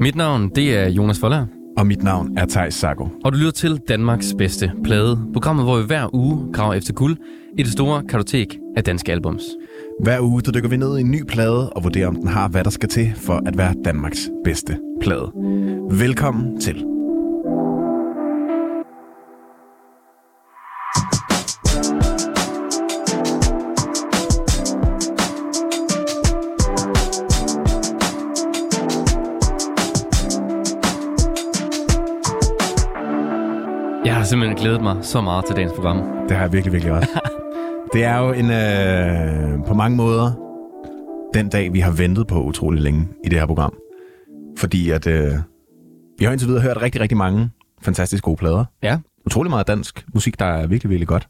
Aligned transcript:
Mit 0.00 0.16
navn, 0.16 0.48
det 0.54 0.76
er 0.76 0.88
Jonas 0.88 1.18
Foller, 1.20 1.46
Og 1.76 1.86
mit 1.86 2.02
navn 2.02 2.38
er 2.38 2.46
Thijs 2.46 2.74
Sago. 2.74 3.06
og 3.24 3.32
du 3.32 3.36
lytter 3.38 3.50
til 3.52 3.80
Danmarks 3.88 4.34
bedste 4.38 4.72
plade. 4.84 5.18
Programmet, 5.32 5.64
hvor 5.64 5.78
vi 5.80 5.86
hver 5.86 6.14
uge 6.14 6.52
graver 6.52 6.74
efter 6.74 6.92
guld 6.92 7.16
i 7.58 7.62
det 7.62 7.72
store 7.72 8.02
kartotek 8.08 8.58
af 8.76 8.84
danske 8.84 9.12
albums. 9.12 9.42
Hver 10.02 10.20
uge 10.20 10.42
der 10.42 10.52
dykker 10.52 10.68
vi 10.68 10.76
ned 10.76 10.98
i 10.98 11.00
en 11.00 11.10
ny 11.10 11.22
plade 11.28 11.70
og 11.70 11.84
vurderer, 11.84 12.08
om 12.08 12.14
den 12.14 12.28
har, 12.28 12.48
hvad 12.48 12.64
der 12.64 12.70
skal 12.70 12.88
til 12.88 13.12
for 13.16 13.42
at 13.46 13.58
være 13.58 13.74
Danmarks 13.84 14.30
bedste 14.44 14.78
plade. 15.00 15.32
Velkommen 15.90 16.60
til. 16.60 16.84
Simpelthen 34.28 34.58
glædet 34.58 34.82
mig 34.82 34.96
så 35.02 35.20
meget 35.20 35.44
til 35.44 35.56
dagens 35.56 35.72
program. 35.72 35.96
Det 36.28 36.36
har 36.36 36.44
jeg 36.44 36.52
virkelig, 36.52 36.72
virkelig 36.72 36.92
også. 36.94 37.08
Det 37.92 38.04
er 38.04 38.18
jo 38.18 38.32
en, 38.32 38.50
øh, 38.50 39.66
på 39.66 39.74
mange 39.74 39.96
måder 39.96 40.32
den 41.34 41.48
dag, 41.48 41.72
vi 41.72 41.80
har 41.80 41.90
ventet 41.90 42.26
på 42.26 42.42
utrolig 42.42 42.82
længe 42.82 43.08
i 43.24 43.28
det 43.28 43.38
her 43.38 43.46
program. 43.46 43.74
Fordi 44.58 44.90
at 44.90 45.06
øh, 45.06 45.32
vi 46.18 46.24
har 46.24 46.32
indtil 46.32 46.48
videre 46.48 46.62
hørt 46.62 46.82
rigtig, 46.82 47.00
rigtig 47.00 47.18
mange 47.18 47.50
fantastisk 47.82 48.24
gode 48.24 48.36
plader. 48.36 48.64
Ja, 48.82 48.98
Utrolig 49.26 49.50
meget 49.50 49.66
dansk 49.66 50.04
musik, 50.14 50.38
der 50.38 50.44
er 50.44 50.66
virkelig, 50.66 50.90
virkelig 50.90 51.08
godt. 51.08 51.28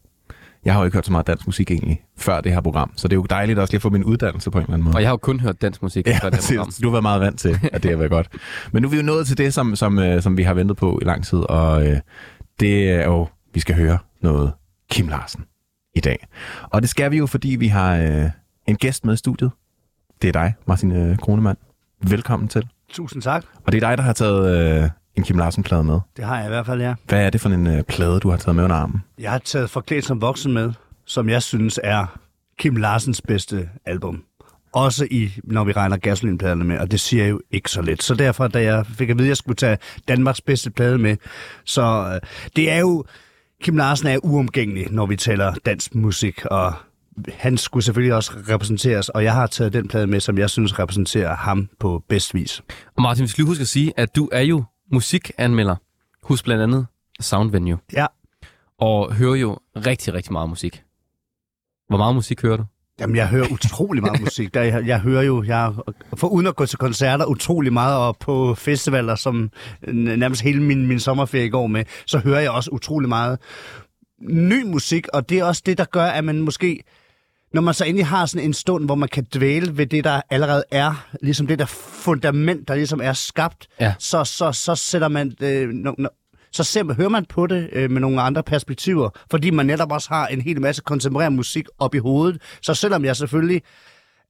Jeg 0.65 0.73
har 0.73 0.81
jo 0.81 0.85
ikke 0.85 0.97
hørt 0.97 1.05
så 1.05 1.11
meget 1.11 1.27
dansk 1.27 1.45
musik 1.45 1.71
egentlig 1.71 2.01
før 2.17 2.41
det 2.41 2.53
her 2.53 2.61
program, 2.61 2.91
så 2.95 3.07
det 3.07 3.13
er 3.13 3.17
jo 3.17 3.25
dejligt 3.29 3.59
også 3.59 3.71
lige 3.71 3.77
at 3.77 3.81
få 3.81 3.89
min 3.89 4.03
uddannelse 4.03 4.51
på 4.51 4.57
en 4.57 4.63
eller 4.63 4.73
anden 4.73 4.85
måde. 4.85 4.95
og 4.95 5.01
jeg 5.01 5.07
har 5.07 5.13
jo 5.13 5.17
kun 5.17 5.39
hørt 5.39 5.61
dansk 5.61 5.83
musik 5.83 6.07
Ja, 6.07 6.19
før 6.23 6.29
det 6.29 6.49
her 6.49 6.57
program. 6.57 6.71
Du 6.81 6.87
har 6.87 6.91
været 6.91 7.03
meget 7.03 7.21
vant 7.21 7.39
til, 7.39 7.59
at 7.73 7.83
det 7.83 7.91
har 7.91 7.97
været 7.97 8.11
godt. 8.11 8.27
Men 8.71 8.81
nu 8.81 8.87
er 8.87 8.91
vi 8.91 8.97
jo 8.97 9.03
nået 9.03 9.27
til 9.27 9.37
det, 9.37 9.53
som, 9.53 9.75
som, 9.75 9.99
øh, 9.99 10.21
som 10.21 10.37
vi 10.37 10.43
har 10.43 10.53
ventet 10.53 10.77
på 10.77 10.99
i 11.01 11.05
lang 11.05 11.25
tid, 11.25 11.37
og 11.37 11.87
øh, 11.87 11.97
det 12.59 12.91
er 12.91 13.05
jo, 13.05 13.27
vi 13.53 13.59
skal 13.59 13.75
høre 13.75 13.97
noget 14.21 14.53
Kim 14.91 15.07
Larsen 15.07 15.45
i 15.95 15.99
dag. 15.99 16.27
Og 16.63 16.81
det 16.81 16.89
skal 16.89 17.11
vi 17.11 17.17
jo, 17.17 17.25
fordi 17.25 17.49
vi 17.49 17.67
har 17.67 17.95
øh, 17.95 18.29
en 18.67 18.75
gæst 18.75 19.05
med 19.05 19.13
i 19.13 19.17
studiet. 19.17 19.51
Det 20.21 20.27
er 20.27 20.31
dig, 20.31 20.53
Martin 20.67 20.91
øh, 20.91 21.17
Kronemann. 21.17 21.57
Velkommen 22.01 22.49
til. 22.49 22.67
Tusind 22.89 23.21
tak. 23.21 23.45
Og 23.65 23.71
det 23.71 23.83
er 23.83 23.87
dig, 23.89 23.97
der 23.97 24.03
har 24.03 24.13
taget 24.13 24.81
øh, 24.83 24.89
en 25.15 25.23
Kim 25.23 25.37
Larsen-plade 25.37 25.83
med. 25.83 25.99
Det 26.17 26.25
har 26.25 26.37
jeg 26.37 26.45
i 26.45 26.49
hvert 26.49 26.65
fald, 26.65 26.81
ja. 26.81 26.95
Hvad 27.07 27.25
er 27.25 27.29
det 27.29 27.41
for 27.41 27.49
en 27.49 27.67
øh, 27.67 27.83
plade, 27.83 28.19
du 28.19 28.29
har 28.29 28.37
taget 28.37 28.55
med 28.55 28.63
under 28.63 28.75
armen? 28.75 29.03
Jeg 29.19 29.31
har 29.31 29.37
taget 29.37 29.69
Forklædt 29.69 30.05
som 30.05 30.21
voksen 30.21 30.53
med, 30.53 30.73
som 31.05 31.29
jeg 31.29 31.43
synes 31.43 31.79
er 31.83 32.19
Kim 32.57 32.75
Larsens 32.75 33.21
bedste 33.21 33.69
album. 33.85 34.23
Også 34.73 35.07
i, 35.11 35.31
når 35.43 35.63
vi 35.63 35.71
regner 35.71 35.97
gasolinpladerne 35.97 36.63
med, 36.63 36.79
og 36.79 36.91
det 36.91 36.99
siger 36.99 37.23
jeg 37.23 37.31
jo 37.31 37.41
ikke 37.51 37.71
så 37.71 37.81
let. 37.81 38.03
Så 38.03 38.13
derfor, 38.13 38.47
da 38.47 38.63
jeg 38.63 38.85
fik 38.85 39.09
at 39.09 39.17
vide, 39.17 39.27
at 39.27 39.29
jeg 39.29 39.37
skulle 39.37 39.55
tage 39.55 39.77
Danmarks 40.07 40.41
bedste 40.41 40.71
plade 40.71 40.97
med, 40.97 41.17
så 41.65 42.11
øh, 42.13 42.29
det 42.55 42.71
er 42.71 42.79
jo, 42.79 43.05
Kim 43.63 43.77
Larsen 43.77 44.07
er 44.07 44.17
uomgængelig, 44.23 44.91
når 44.91 45.05
vi 45.05 45.15
taler 45.15 45.53
dansk 45.65 45.95
musik, 45.95 46.45
og 46.45 46.73
han 47.33 47.57
skulle 47.57 47.83
selvfølgelig 47.83 48.15
også 48.15 48.31
repræsenteres, 48.49 49.09
og 49.09 49.23
jeg 49.23 49.33
har 49.33 49.47
taget 49.47 49.73
den 49.73 49.87
plade 49.87 50.07
med, 50.07 50.19
som 50.19 50.37
jeg 50.37 50.49
synes 50.49 50.79
repræsenterer 50.79 51.35
ham 51.35 51.69
på 51.79 52.03
bedst 52.09 52.33
vis. 52.33 52.61
Og 52.95 53.01
Martin, 53.01 53.23
vi 53.23 53.27
skal 53.27 53.41
lige 53.41 53.49
huske 53.49 53.61
at 53.61 53.67
sige, 53.67 53.93
at 53.97 54.15
du 54.15 54.29
er 54.31 54.41
jo 54.41 54.63
musikanmelder 54.91 55.75
hos 56.23 56.43
blandt 56.43 56.63
andet 56.63 56.87
Sound 57.19 57.51
Venue, 57.51 57.77
Ja, 57.93 58.05
og 58.79 59.13
hører 59.13 59.35
jo 59.35 59.57
rigtig, 59.75 60.13
rigtig 60.13 60.33
meget 60.33 60.49
musik. 60.49 60.83
Hvor 61.87 61.97
meget 61.97 62.15
musik 62.15 62.41
hører 62.41 62.57
du? 62.57 62.65
Jamen, 62.99 63.15
jeg 63.15 63.27
hører 63.27 63.47
utrolig 63.51 64.03
meget 64.03 64.21
musik. 64.21 64.53
Der, 64.53 64.61
jeg, 64.61 64.87
jeg 64.87 64.99
hører 64.99 65.21
jo, 65.23 65.43
jeg, 65.43 65.73
for 66.17 66.27
uden 66.27 66.47
at 66.47 66.55
gå 66.55 66.65
til 66.65 66.77
koncerter, 66.77 67.25
utrolig 67.25 67.73
meget, 67.73 67.97
og 67.97 68.17
på 68.19 68.55
festivaler, 68.55 69.15
som 69.15 69.49
nærmest 69.93 70.41
hele 70.41 70.63
min, 70.63 70.87
min 70.87 70.99
sommerferie 70.99 71.49
går 71.49 71.67
med, 71.67 71.83
så 72.05 72.19
hører 72.19 72.39
jeg 72.39 72.51
også 72.51 72.69
utrolig 72.71 73.09
meget 73.09 73.39
ny 74.21 74.63
musik, 74.63 75.07
og 75.13 75.29
det 75.29 75.39
er 75.39 75.43
også 75.43 75.61
det, 75.65 75.77
der 75.77 75.85
gør, 75.85 76.03
at 76.05 76.23
man 76.23 76.39
måske, 76.41 76.83
når 77.53 77.61
man 77.61 77.73
så 77.73 77.85
endelig 77.85 78.07
har 78.07 78.25
sådan 78.25 78.45
en 78.45 78.53
stund, 78.53 78.85
hvor 78.85 78.95
man 78.95 79.09
kan 79.09 79.25
dvæle 79.33 79.77
ved 79.77 79.85
det, 79.85 80.03
der 80.03 80.21
allerede 80.29 80.63
er, 80.71 81.07
ligesom 81.21 81.47
det 81.47 81.59
der 81.59 81.65
fundament, 81.65 82.67
der 82.67 82.75
ligesom 82.75 83.01
er 83.03 83.13
skabt, 83.13 83.67
Ja. 83.79 83.93
så, 83.99 84.23
så, 84.23 84.51
så 84.51 84.75
sætter 84.75 85.07
man, 85.07 85.33
øh, 85.41 85.69
no, 85.69 85.93
så 86.51 86.63
ser, 86.63 86.93
hører 86.93 87.09
man 87.09 87.25
på 87.25 87.47
det 87.47 87.69
øh, 87.71 87.91
med 87.91 88.01
nogle 88.01 88.21
andre 88.21 88.43
perspektiver, 88.43 89.09
fordi 89.31 89.49
man 89.49 89.65
netop 89.65 89.91
også 89.91 90.09
har 90.09 90.27
en 90.27 90.41
hel 90.41 90.61
masse 90.61 90.81
kontemporær 90.81 91.29
musik 91.29 91.65
op 91.79 91.95
i 91.95 91.97
hovedet. 91.97 92.41
Så 92.61 92.73
selvom 92.73 93.05
jeg 93.05 93.15
selvfølgelig 93.15 93.61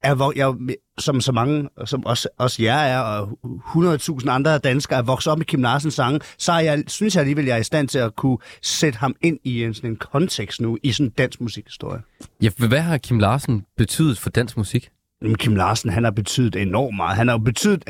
er, 0.03 0.15
hvor 0.15 0.33
jeg, 0.35 0.75
som 0.97 1.21
så 1.21 1.31
mange, 1.31 1.69
som 1.85 2.05
også, 2.05 2.29
også 2.37 2.63
jer 2.63 2.79
er, 2.79 2.99
og 2.99 3.39
100.000 3.43 4.29
andre 4.29 4.57
danskere 4.57 4.99
er 4.99 5.03
vokset 5.03 5.31
op 5.31 5.37
med 5.37 5.45
Kim 5.45 5.61
Larsens 5.61 5.93
sange, 5.93 6.19
så 6.37 6.51
er 6.51 6.59
jeg, 6.59 6.83
synes 6.87 7.15
jeg 7.15 7.21
alligevel, 7.21 7.45
jeg 7.45 7.55
er 7.55 7.59
i 7.59 7.63
stand 7.63 7.87
til 7.87 7.99
at 7.99 8.15
kunne 8.15 8.37
sætte 8.61 8.99
ham 8.99 9.15
ind 9.21 9.39
i 9.43 9.63
en, 9.63 9.73
sådan 9.73 9.89
en 9.89 9.95
kontekst 9.95 10.61
nu, 10.61 10.77
i 10.83 10.91
sådan 10.91 11.05
en 11.05 11.13
dansk 11.17 11.41
musikhistorie. 11.41 12.01
Ja, 12.41 12.49
hvad 12.57 12.79
har 12.79 12.97
Kim 12.97 13.19
Larsen 13.19 13.65
betydet 13.77 14.19
for 14.19 14.29
dansk 14.29 14.57
musik? 14.57 14.89
Kim 15.33 15.55
Larsen, 15.55 15.89
han 15.89 16.03
har 16.03 16.11
betydet 16.11 16.55
enormt 16.55 16.95
meget. 16.95 17.17
Han 17.17 17.27
har 17.27 17.35
jo 17.35 17.43
betydet... 17.43 17.83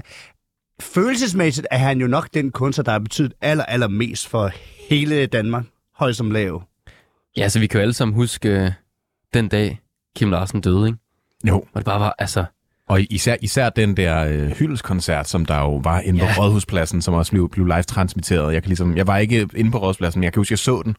Følelsesmæssigt 0.82 1.68
er 1.72 1.78
han 1.78 2.02
jo 2.02 2.08
nok 2.08 2.30
den 2.34 2.52
kunstner, 2.52 2.84
der 2.84 2.92
har 2.92 3.00
betydet 3.00 3.34
aller, 3.42 3.66
aller 3.66 3.88
mest 3.88 4.28
for 4.28 4.52
hele 4.90 5.26
Danmark. 5.26 5.64
Høj 5.96 6.12
som 6.12 6.32
lav. 6.32 6.64
Ja, 7.38 7.50
så 7.50 7.60
vi 7.60 7.68
kan 7.68 7.78
jo 7.78 7.82
alle 7.82 7.94
sammen 7.94 8.16
huske 8.16 8.50
øh, 8.50 8.72
den 9.34 9.48
dag, 9.48 9.80
Kim 10.16 10.32
Larsen 10.32 10.62
døde, 10.62 10.88
ikke? 10.88 11.00
Jo. 11.48 11.56
Og 11.58 11.76
det 11.76 11.86
bare 11.86 12.00
var, 12.00 12.16
altså... 12.20 12.46
Og 12.88 13.02
især, 13.10 13.36
især 13.42 13.70
den 13.70 13.98
der 13.98 14.26
øh, 14.26 14.48
hyldeskoncert, 14.48 15.28
som 15.30 15.46
der 15.46 15.60
jo 15.60 15.76
var 15.76 16.00
inde 16.00 16.20
på 16.20 16.26
Ja. 16.26 16.34
Rådhuspladsen, 16.38 17.02
som 17.02 17.14
også 17.14 17.32
blev, 17.32 17.50
blev 17.50 17.66
live-transmitteret. 17.66 18.54
Jeg, 18.54 18.64
kan 18.64 18.70
ligesom, 18.70 18.98
jeg 18.98 19.08
var 19.08 19.18
ikke 19.18 19.50
inde 19.56 19.72
på 19.72 19.78
Rådhuspladsen, 19.78 20.20
men 20.20 20.24
jeg 20.24 20.34
kan 20.34 20.40
huske, 20.40 20.52
jeg 20.52 20.60
så 20.60 20.82
den 20.86 20.96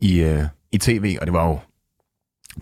i, 0.00 0.20
øh, 0.20 0.42
i 0.72 0.78
tv, 0.78 1.16
og 1.20 1.26
det 1.26 1.32
var 1.32 1.48
jo 1.48 1.58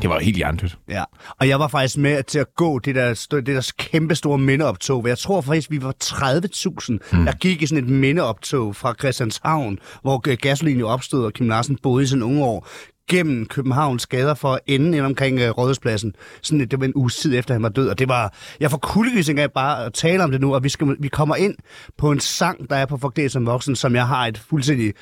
det 0.03 0.11
var 0.11 0.19
helt 0.19 0.37
hjernedødt. 0.37 0.79
Ja, 0.89 1.05
og 1.41 1.49
jeg 1.49 1.59
var 1.61 1.69
faktisk 1.69 1.99
med 1.99 2.23
til 2.23 2.39
at 2.39 2.55
gå 2.57 2.79
det 2.79 2.95
der, 2.95 3.27
det 3.31 3.47
der 3.47 3.73
kæmpe 3.79 4.15
store 4.15 4.39
mindeoptog. 4.39 5.09
Jeg 5.09 5.19
tror 5.19 5.41
faktisk, 5.41 5.71
vi 5.71 5.83
var 5.83 5.95
30.000, 6.05 6.99
mm. 7.19 7.25
der 7.25 7.33
gik 7.33 7.63
i 7.63 7.67
sådan 7.67 7.85
et 7.85 7.91
mindeoptog 7.91 8.77
fra 8.77 8.95
Christianshavn, 8.99 9.79
hvor 10.03 10.29
øh, 10.29 10.37
gasolin 10.43 10.79
jo 10.79 10.89
opstod, 10.89 11.25
og 11.25 11.33
Kim 11.33 11.49
Larsen 11.49 11.79
boede 11.83 12.05
i 12.05 12.07
sine 12.07 12.25
unge 12.25 12.45
år 12.45 12.69
gennem 13.11 13.47
Københavns 13.47 14.07
gader 14.07 14.35
for 14.35 14.53
at 14.53 14.61
ende 14.67 14.97
ind 14.99 15.07
omkring 15.07 15.37
uh, 15.39 15.49
Rådhuspladsen. 15.59 16.15
Sådan, 16.43 16.61
et- 16.61 16.71
det 16.71 16.81
var 16.81 16.87
en 16.87 16.93
uge 16.95 17.11
tid 17.11 17.39
efter, 17.39 17.55
han 17.55 17.63
var 17.63 17.69
død, 17.69 17.89
og 17.89 17.99
det 17.99 18.09
var... 18.09 18.35
Jeg 18.61 18.71
får 18.71 18.79
kuldegysning 18.79 19.41
af 19.41 19.53
bare 19.53 19.85
at 19.85 19.93
tale 19.95 20.25
om 20.25 20.31
det 20.31 20.41
nu, 20.41 20.55
og 20.55 20.65
vi, 20.65 20.69
skal, 20.69 20.97
vi 20.99 21.09
kommer 21.09 21.37
ind 21.37 21.55
på 21.99 22.11
en 22.11 22.21
sang, 22.21 22.71
der 22.71 22.77
er 22.77 22.87
på 22.87 22.97
Forklædt 22.97 23.33
som 23.33 23.47
voksen, 23.47 23.77
som 23.77 23.95
jeg 23.95 24.07
har 24.07 24.27
et 24.27 24.39
fuldstændig 24.39 24.93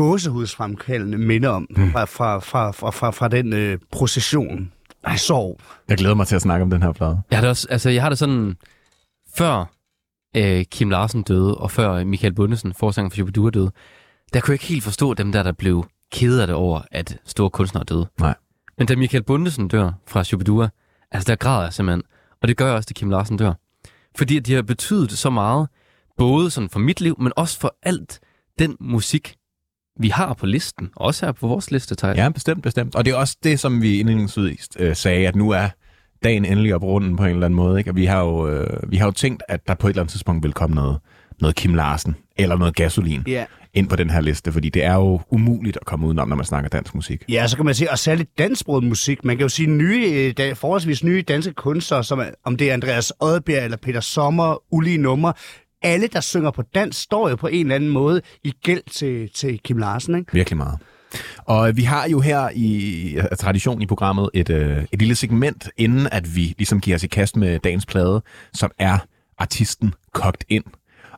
gåsehudsfremkaldende 0.00 1.18
minde 1.18 1.48
om 1.48 1.66
mm. 1.70 1.92
fra, 1.92 2.04
fra, 2.04 2.38
fra, 2.38 2.70
fra, 2.70 2.90
fra, 2.90 3.10
fra 3.10 3.28
den 3.28 3.52
øh, 3.52 3.78
procession. 3.92 4.72
Ej, 5.04 5.16
sorg. 5.16 5.60
Jeg 5.88 5.96
glæder 5.96 6.14
mig 6.14 6.26
til 6.26 6.36
at 6.36 6.42
snakke 6.42 6.62
om 6.62 6.70
den 6.70 6.82
her 6.82 6.92
plade. 6.92 7.22
Jeg 7.30 7.38
har 7.38 7.40
det, 7.40 7.50
også, 7.50 7.66
altså, 7.70 7.90
jeg 7.90 8.02
har 8.02 8.08
det 8.08 8.18
sådan... 8.18 8.56
Før 9.34 9.64
øh, 10.36 10.64
Kim 10.64 10.90
Larsen 10.90 11.22
døde, 11.22 11.54
og 11.54 11.70
før 11.70 12.04
Michael 12.04 12.34
Bundesen, 12.34 12.74
forsanger 12.74 13.10
for 13.10 13.14
Shubidua, 13.14 13.50
døde, 13.50 13.70
der 14.32 14.40
kunne 14.40 14.52
jeg 14.52 14.54
ikke 14.54 14.64
helt 14.64 14.84
forstå 14.84 15.14
dem 15.14 15.32
der, 15.32 15.42
der 15.42 15.52
blev 15.52 15.86
kede 16.12 16.40
af 16.40 16.46
det 16.46 16.56
over, 16.56 16.80
at 16.90 17.18
store 17.24 17.50
kunstnere 17.50 17.84
døde. 17.84 18.08
Nej. 18.20 18.34
Men 18.78 18.86
da 18.86 18.96
Michael 18.96 19.22
Bundesen 19.22 19.68
dør 19.68 19.92
fra 20.06 20.24
Shubidua, 20.24 20.68
altså 21.10 21.26
der 21.26 21.36
græder 21.36 21.62
jeg 21.62 21.72
simpelthen. 21.72 22.02
Og 22.42 22.48
det 22.48 22.56
gør 22.56 22.66
jeg 22.66 22.74
også, 22.74 22.86
da 22.86 22.92
Kim 22.92 23.10
Larsen 23.10 23.36
dør. 23.36 23.52
Fordi 24.16 24.36
at 24.36 24.46
de 24.46 24.54
har 24.54 24.62
betydet 24.62 25.10
så 25.10 25.30
meget, 25.30 25.68
både 26.16 26.50
sådan 26.50 26.70
for 26.70 26.78
mit 26.78 27.00
liv, 27.00 27.16
men 27.18 27.32
også 27.36 27.60
for 27.60 27.76
alt 27.82 28.20
den 28.58 28.76
musik, 28.80 29.36
vi 30.00 30.08
har 30.08 30.34
på 30.34 30.46
listen. 30.46 30.90
Også 30.96 31.26
her 31.26 31.32
på 31.32 31.46
vores 31.48 31.70
liste, 31.70 31.94
Thijs. 31.94 32.16
Ja, 32.16 32.28
bestemt, 32.28 32.62
bestemt. 32.62 32.94
Og 32.94 33.04
det 33.04 33.10
er 33.10 33.16
også 33.16 33.36
det, 33.42 33.60
som 33.60 33.82
vi 33.82 34.00
indledningsvis 34.00 34.68
øh, 34.78 34.96
sagde, 34.96 35.28
at 35.28 35.36
nu 35.36 35.50
er 35.50 35.68
dagen 36.24 36.44
endelig 36.44 36.74
op 36.74 36.82
runden 36.82 37.16
på 37.16 37.24
en 37.24 37.30
eller 37.30 37.44
anden 37.44 37.56
måde. 37.56 37.78
Ikke? 37.78 37.90
Og 37.90 37.96
vi 37.96 38.04
har, 38.04 38.20
jo, 38.20 38.48
øh, 38.48 38.90
vi 38.90 38.96
har 38.96 39.04
jo 39.06 39.12
tænkt, 39.12 39.42
at 39.48 39.68
der 39.68 39.74
på 39.74 39.86
et 39.86 39.90
eller 39.90 40.02
andet 40.02 40.12
tidspunkt 40.12 40.42
vil 40.42 40.52
komme 40.52 40.74
noget, 40.74 40.98
noget 41.40 41.56
Kim 41.56 41.74
Larsen 41.74 42.16
eller 42.36 42.56
noget 42.56 42.76
gasolin 42.76 43.22
Ja. 43.26 43.44
ind 43.74 43.88
på 43.88 43.96
den 43.96 44.10
her 44.10 44.20
liste, 44.20 44.52
fordi 44.52 44.68
det 44.68 44.84
er 44.84 44.94
jo 44.94 45.20
umuligt 45.30 45.76
at 45.80 45.86
komme 45.86 46.06
udenom, 46.06 46.28
når 46.28 46.36
man 46.36 46.44
snakker 46.44 46.68
dansk 46.68 46.94
musik. 46.94 47.24
Ja, 47.28 47.46
så 47.46 47.56
kan 47.56 47.64
man 47.64 47.74
sige, 47.74 47.90
og 47.90 47.98
særligt 47.98 48.38
dansksproget 48.38 48.84
musik. 48.84 49.24
Man 49.24 49.36
kan 49.36 49.42
jo 49.44 49.48
sige 49.48 49.66
nye, 49.70 50.32
øh, 50.40 50.56
forholdsvis 50.56 51.04
nye 51.04 51.22
danske 51.22 51.52
kunstnere, 51.52 52.04
som 52.04 52.22
om 52.44 52.56
det 52.56 52.68
er 52.70 52.72
Andreas 52.74 53.12
Odbjerg 53.20 53.64
eller 53.64 53.76
Peter 53.76 54.00
Sommer, 54.00 54.62
ulige 54.74 54.98
numre. 54.98 55.32
Alle, 55.82 56.06
der 56.06 56.20
synger 56.20 56.50
på 56.50 56.62
dansk, 56.62 57.02
står 57.02 57.28
jo 57.28 57.36
på 57.36 57.46
en 57.46 57.66
eller 57.66 57.74
anden 57.74 57.90
måde 57.90 58.20
i 58.44 58.52
gæld 58.62 58.82
til, 58.90 59.30
til 59.34 59.60
Kim 59.64 59.78
Larsen, 59.78 60.14
ikke? 60.14 60.32
Virkelig 60.32 60.56
meget. 60.56 60.78
Og 61.38 61.76
vi 61.76 61.82
har 61.82 62.08
jo 62.08 62.20
her 62.20 62.48
i 62.54 63.16
tradition 63.38 63.82
i 63.82 63.86
programmet 63.86 64.30
et, 64.34 64.50
øh, 64.50 64.84
et 64.92 64.98
lille 64.98 65.14
segment, 65.14 65.68
inden 65.76 66.08
at 66.12 66.36
vi 66.36 66.54
ligesom 66.58 66.80
giver 66.80 66.96
os 66.96 67.02
i 67.04 67.06
kast 67.06 67.36
med 67.36 67.58
dagens 67.58 67.86
plade, 67.86 68.22
som 68.54 68.70
er 68.78 68.98
artisten 69.38 69.94
kogt 70.12 70.44
ind. 70.48 70.64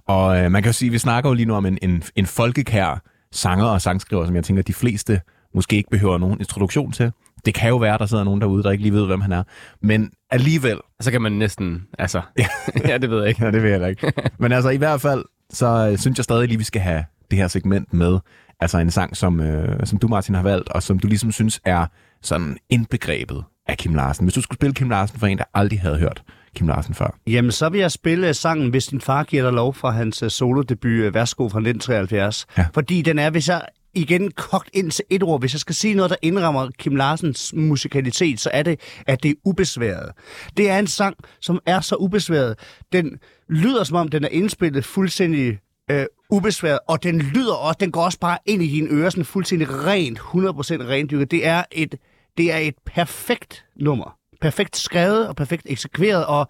Og 0.06 0.38
øh, 0.38 0.50
man 0.50 0.62
kan 0.62 0.68
jo 0.68 0.72
sige, 0.72 0.88
at 0.88 0.92
vi 0.92 0.98
snakker 0.98 1.30
jo 1.30 1.34
lige 1.34 1.46
nu 1.46 1.54
om 1.54 1.66
en, 1.66 1.78
en, 1.82 2.02
en 2.16 2.26
folkekær 2.26 3.02
sanger 3.32 3.64
og 3.64 3.82
sangskriver, 3.82 4.26
som 4.26 4.36
jeg 4.36 4.44
tænker, 4.44 4.62
de 4.62 4.72
fleste 4.72 5.20
måske 5.54 5.76
ikke 5.76 5.90
behøver 5.90 6.18
nogen 6.18 6.40
introduktion 6.40 6.92
til. 6.92 7.12
Det 7.44 7.54
kan 7.54 7.68
jo 7.68 7.76
være, 7.76 7.98
der 7.98 8.06
sidder 8.06 8.24
nogen 8.24 8.40
derude, 8.40 8.62
der 8.62 8.70
ikke 8.70 8.82
lige 8.82 8.94
ved, 8.94 9.06
hvem 9.06 9.20
han 9.20 9.32
er. 9.32 9.42
Men 9.82 10.10
alligevel, 10.30 10.78
Så 11.00 11.10
kan 11.10 11.22
man 11.22 11.32
næsten, 11.32 11.82
altså... 11.98 12.20
ja, 12.88 12.98
det 12.98 13.10
ved 13.10 13.18
jeg 13.20 13.28
ikke. 13.28 13.44
ja, 13.44 13.50
det 13.50 13.62
ved 13.62 13.70
jeg 13.70 13.70
heller 13.70 13.88
ikke. 13.88 14.12
Men 14.38 14.52
altså 14.52 14.70
i 14.70 14.76
hvert 14.76 15.00
fald, 15.00 15.24
så 15.50 15.88
øh, 15.92 15.98
synes 15.98 16.18
jeg 16.18 16.24
stadig 16.24 16.48
lige, 16.48 16.58
vi 16.58 16.64
skal 16.64 16.80
have 16.82 17.04
det 17.30 17.38
her 17.38 17.48
segment 17.48 17.92
med. 17.94 18.18
Altså 18.60 18.78
en 18.78 18.90
sang, 18.90 19.16
som, 19.16 19.40
øh, 19.40 19.86
som 19.86 19.98
du, 19.98 20.08
Martin, 20.08 20.34
har 20.34 20.42
valgt, 20.42 20.68
og 20.68 20.82
som 20.82 20.98
du 20.98 21.08
ligesom 21.08 21.32
synes 21.32 21.60
er 21.64 21.86
sådan 22.22 22.56
indbegrebet 22.70 23.44
af 23.66 23.76
Kim 23.78 23.94
Larsen. 23.94 24.24
Hvis 24.24 24.34
du 24.34 24.40
skulle 24.42 24.56
spille 24.56 24.74
Kim 24.74 24.90
Larsen 24.90 25.18
for 25.18 25.26
en, 25.26 25.38
der 25.38 25.44
aldrig 25.54 25.80
havde 25.80 25.98
hørt 25.98 26.22
Kim 26.56 26.68
Larsen 26.68 26.94
før. 26.94 27.18
Jamen, 27.26 27.50
så 27.52 27.68
vil 27.68 27.80
jeg 27.80 27.90
spille 27.92 28.34
sangen, 28.34 28.70
hvis 28.70 28.86
din 28.86 29.00
far 29.00 29.24
giver 29.24 29.42
dig 29.42 29.52
lov 29.52 29.74
fra 29.74 29.90
hans 29.90 30.22
uh, 30.22 30.28
solodebut, 30.28 31.14
Værsgo 31.14 31.42
fra 31.42 31.58
1973. 31.58 32.46
Ja. 32.58 32.66
Fordi 32.74 33.02
den 33.02 33.18
er, 33.18 33.30
hvis 33.30 33.48
jeg 33.48 33.62
igen 33.94 34.30
kogt 34.30 34.70
ind 34.72 34.90
til 34.90 35.04
et 35.10 35.22
ord, 35.22 35.40
hvis 35.40 35.54
jeg 35.54 35.60
skal 35.60 35.74
sige 35.74 35.94
noget, 35.94 36.10
der 36.10 36.16
indrammer 36.22 36.70
Kim 36.78 36.96
Larsens 36.96 37.54
musikalitet, 37.56 38.40
så 38.40 38.50
er 38.52 38.62
det, 38.62 38.80
at 39.06 39.22
det 39.22 39.30
er 39.30 39.34
ubesværet. 39.44 40.12
Det 40.56 40.70
er 40.70 40.78
en 40.78 40.86
sang, 40.86 41.16
som 41.40 41.60
er 41.66 41.80
så 41.80 41.96
ubesværet. 41.96 42.58
Den 42.92 43.18
lyder, 43.48 43.84
som 43.84 43.96
om 43.96 44.08
den 44.08 44.24
er 44.24 44.28
indspillet 44.28 44.84
fuldstændig 44.84 45.58
øh, 45.90 46.06
ubesværet, 46.30 46.78
og 46.88 47.02
den 47.02 47.18
lyder 47.18 47.54
også, 47.54 47.76
den 47.80 47.92
går 47.92 48.04
også 48.04 48.18
bare 48.18 48.38
ind 48.46 48.62
i 48.62 48.66
dine 48.66 48.88
ører, 48.90 49.10
sådan 49.10 49.24
fuldstændig 49.24 49.68
rent, 49.70 50.18
100% 50.18 50.22
rendyrket. 50.32 51.30
Det 51.30 51.46
er 51.46 51.64
et, 51.72 51.94
det 52.36 52.52
er 52.52 52.58
et 52.58 52.74
perfekt 52.86 53.64
nummer. 53.76 54.16
Perfekt 54.40 54.76
skrevet 54.76 55.28
og 55.28 55.36
perfekt 55.36 55.62
eksekveret, 55.66 56.26
og 56.26 56.48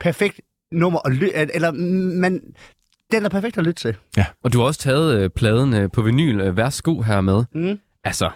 perfekt 0.00 0.40
nummer 0.72 0.98
og 0.98 1.10
ly- 1.10 1.30
eller 1.34 1.70
man, 1.70 2.40
den 3.12 3.24
er 3.24 3.28
perfekt 3.28 3.58
at 3.58 3.64
lytte 3.64 3.80
til. 3.82 3.96
Og 4.44 4.52
du 4.52 4.58
har 4.58 4.66
også 4.66 4.80
taget 4.80 5.18
øh, 5.20 5.30
pladen 5.30 5.74
øh, 5.74 5.90
på 5.92 6.02
vinyl, 6.02 6.40
øh, 6.40 6.56
Værsgo 6.56 7.00
her 7.02 7.20
med. 7.20 7.44
Mm. 7.54 7.78
Altså, 8.04 8.30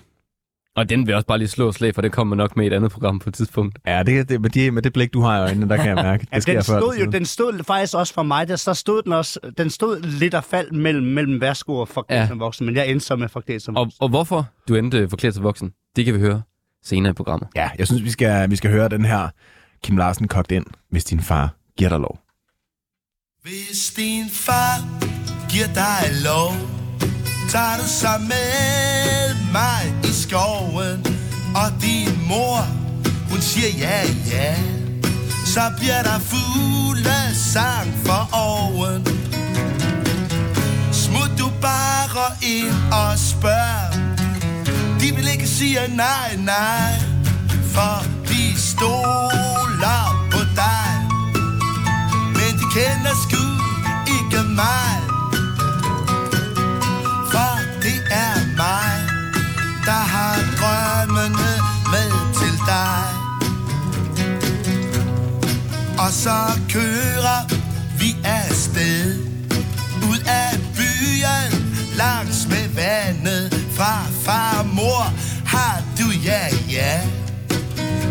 og 0.76 0.88
den 0.88 1.00
vil 1.00 1.08
jeg 1.08 1.16
også 1.16 1.26
bare 1.26 1.38
lige 1.38 1.48
slå 1.48 1.72
slag, 1.72 1.94
for 1.94 2.02
det 2.02 2.12
kommer 2.12 2.36
nok 2.36 2.56
med 2.56 2.64
i 2.64 2.66
et 2.66 2.72
andet 2.72 2.90
program 2.92 3.18
på 3.18 3.30
et 3.30 3.34
tidspunkt. 3.34 3.78
Ja, 3.86 4.02
det, 4.02 4.28
det, 4.28 4.40
med, 4.40 4.50
de, 4.50 4.70
med 4.70 4.82
det 4.82 4.92
blik, 4.92 5.12
du 5.14 5.20
har 5.20 5.38
i 5.38 5.40
øjnene, 5.40 5.68
der 5.68 5.76
kan 5.76 5.86
jeg 5.86 5.94
mærke. 5.94 6.26
Ja, 6.32 6.36
Det 6.36 6.42
skal 6.42 6.52
den 6.52 6.56
jeg 6.56 6.64
før. 6.64 6.80
stod 6.80 6.96
jo, 6.96 7.10
den 7.10 7.24
stod 7.24 7.64
faktisk 7.64 7.94
også 7.94 8.14
for 8.14 8.22
mig, 8.22 8.48
der 8.48 8.56
så 8.56 8.74
stod 8.74 9.02
den 9.02 9.12
også, 9.12 9.40
den 9.58 9.70
stod 9.70 10.00
lidt 10.00 10.34
og 10.34 10.44
faldt 10.44 10.72
mellem, 10.72 11.06
mellem 11.06 11.40
værsgo 11.40 11.74
og 11.74 11.88
forklædt 11.88 12.20
Ja. 12.20 12.26
som 12.28 12.40
voksen, 12.40 12.66
men 12.66 12.74
jeg 12.76 12.88
endte 12.90 13.06
så 13.06 13.16
med 13.16 13.28
forklædt 13.28 13.62
som 13.62 13.76
Og, 13.76 13.84
voksen. 13.84 13.98
og 14.02 14.08
hvorfor 14.08 14.46
du 14.68 14.74
endte 14.74 15.08
forklædt 15.08 15.34
til 15.34 15.42
voksen, 15.42 15.72
det 15.96 16.04
kan 16.04 16.14
vi 16.14 16.18
høre 16.20 16.42
senere 16.84 17.10
i 17.10 17.14
programmet. 17.14 17.48
Ja, 17.56 17.70
jeg 17.78 17.86
synes, 17.86 18.04
vi 18.04 18.10
skal, 18.10 18.50
vi 18.50 18.56
skal 18.56 18.70
høre 18.70 18.88
den 18.88 19.04
her 19.04 19.28
Kim 19.84 19.96
Larsen 19.96 20.28
kogt 20.28 20.52
ind, 20.52 20.66
hvis 20.90 21.04
din 21.04 21.20
far 21.20 21.54
giver 21.78 21.90
dig 21.90 21.98
lov. 21.98 22.18
Hvis 23.46 23.92
din 23.96 24.30
far 24.32 24.84
giver 25.48 25.66
dig 25.66 26.10
lov, 26.24 26.54
tager 27.48 27.76
du 27.76 27.86
så 27.86 28.08
med 28.20 29.34
mig 29.52 29.94
i 30.04 30.12
skoven, 30.12 31.06
og 31.54 31.82
din 31.82 32.26
mor, 32.28 32.60
hun 33.30 33.40
siger 33.40 33.68
ja, 33.78 34.02
ja, 34.30 34.56
så 35.44 35.60
bliver 35.78 36.02
der 36.02 36.18
fugle 36.18 37.34
sang 37.34 37.94
for 38.04 38.28
oven. 38.32 39.06
Smut 40.92 41.30
du 41.38 41.50
bare 41.60 42.30
ind 42.42 42.92
og 42.92 43.18
spørg, 43.18 43.94
de 45.00 45.16
vil 45.16 45.28
ikke 45.32 45.48
sige 45.48 45.78
nej, 45.88 46.36
nej, 46.36 46.92
for 47.74 48.04
de 48.28 48.60
store. 48.60 49.45
Og 66.06 66.12
så 66.12 66.60
kører 66.68 67.40
vi 67.98 68.16
afsted 68.24 69.18
ud 70.10 70.18
af 70.26 70.58
byen 70.76 71.76
langs 71.96 72.48
med 72.48 72.68
vandet 72.74 73.66
fra 73.76 74.02
far 74.24 74.58
og 74.58 74.66
mor. 74.66 75.12
Har 75.46 75.82
du 75.98 76.04
ja, 76.24 76.46
ja. 76.70 77.00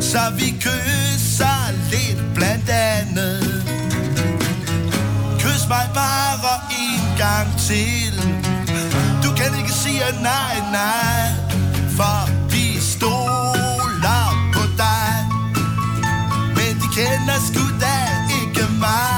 Så 0.02 0.20
vi 0.38 0.56
kysser 0.60 1.72
lidt 1.92 2.34
blandt 2.34 2.70
andet. 2.70 3.64
Kys 5.40 5.68
mig 5.70 5.90
bare 5.94 6.60
en 6.80 7.18
gang 7.18 7.48
til 7.60 8.14
Du 9.24 9.36
kan 9.38 9.58
ikke 9.60 9.72
sige 9.72 10.02
nej, 10.22 10.56
nej 10.72 11.30
For 11.98 12.50
vi 12.50 12.80
stoler 12.80 14.52
på 14.54 14.62
dig 14.78 15.16
Men 16.56 16.76
de 16.82 16.88
kender 16.96 17.40
sgu 17.48 17.75
da 18.80 19.15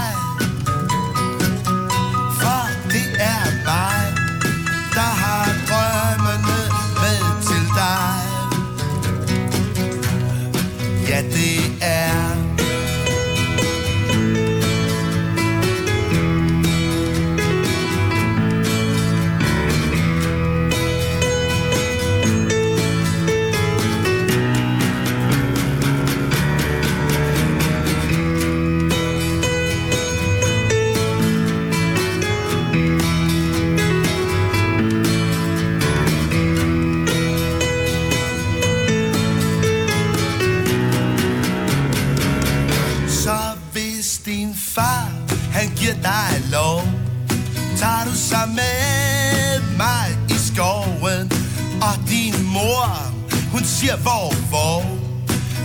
siger 53.87 53.97
hvor, 53.97 54.33
hvor? 54.49 54.81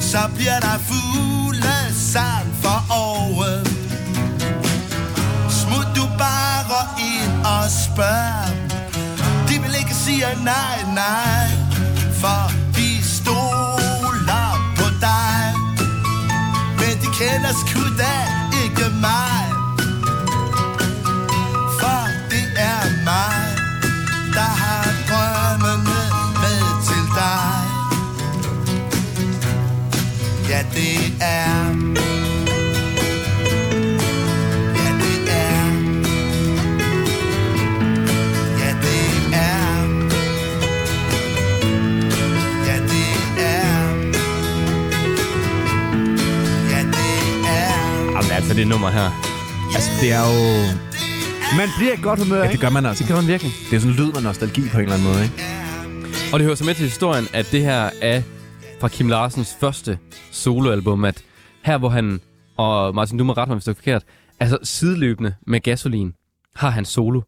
Så 0.00 0.18
bliver 0.34 0.60
der 0.60 0.78
fugle 0.78 1.78
sang 1.94 2.46
for 2.62 2.78
året. 2.90 3.66
Smut 5.50 5.88
du 5.96 6.04
bare 6.18 6.82
ind 6.98 7.46
og 7.46 7.64
spørg. 7.70 8.44
De 9.48 9.62
vil 9.62 9.74
ikke 9.78 9.94
sige 9.94 10.26
nej, 10.44 10.76
nej 10.94 11.48
For 12.20 12.42
de 12.76 13.04
stoler 13.04 14.48
på 14.76 14.86
dig. 15.00 15.42
Men 16.78 16.94
de 17.02 17.08
kender 17.18 17.52
sgu 17.62 17.82
da 17.98 18.16
ikke 18.64 18.94
mig. 19.00 19.41
Det 48.62 48.70
nummer 48.70 48.90
her. 48.90 49.08
Altså, 49.76 49.90
det 50.00 50.08
er 50.18 50.22
jo... 50.30 50.38
Man 51.60 51.68
bliver 51.78 51.92
i 51.98 52.00
godt 52.02 52.18
humør, 52.22 52.42
Ja, 52.44 52.52
det 52.52 52.60
gør 52.60 52.70
man 52.70 52.86
altså. 52.86 53.02
Det 53.02 53.06
kan 53.08 53.16
man 53.16 53.26
virkelig. 53.26 53.52
Det 53.70 53.76
er 53.76 53.80
sådan 53.80 53.94
en 53.94 54.00
lyd 54.00 54.12
med 54.12 54.22
nostalgi 54.22 54.62
på 54.72 54.78
en 54.78 54.82
eller 54.82 54.94
anden 54.94 55.08
måde, 55.08 55.22
ikke? 55.22 55.36
Og 56.32 56.38
det 56.38 56.44
hører 56.44 56.54
så 56.54 56.64
med 56.64 56.74
til 56.74 56.84
historien, 56.84 57.24
at 57.34 57.48
det 57.52 57.60
her 57.60 57.90
er 58.02 58.22
fra 58.80 58.88
Kim 58.88 59.08
Larsens 59.08 59.56
første 59.60 59.98
soloalbum, 60.30 61.04
at 61.04 61.24
her 61.62 61.78
hvor 61.78 61.88
han, 61.88 62.20
og 62.56 62.94
Martin, 62.94 63.18
du 63.18 63.24
må 63.24 63.32
rette 63.32 63.50
mig, 63.50 63.56
hvis 63.56 63.64
det 63.64 63.70
er 63.70 63.74
forkert, 63.74 64.02
altså 64.40 64.58
sideløbende 64.62 65.34
med 65.46 65.60
Gasolin, 65.60 66.12
har 66.56 66.70
han 66.70 66.84
solo. 66.84 67.20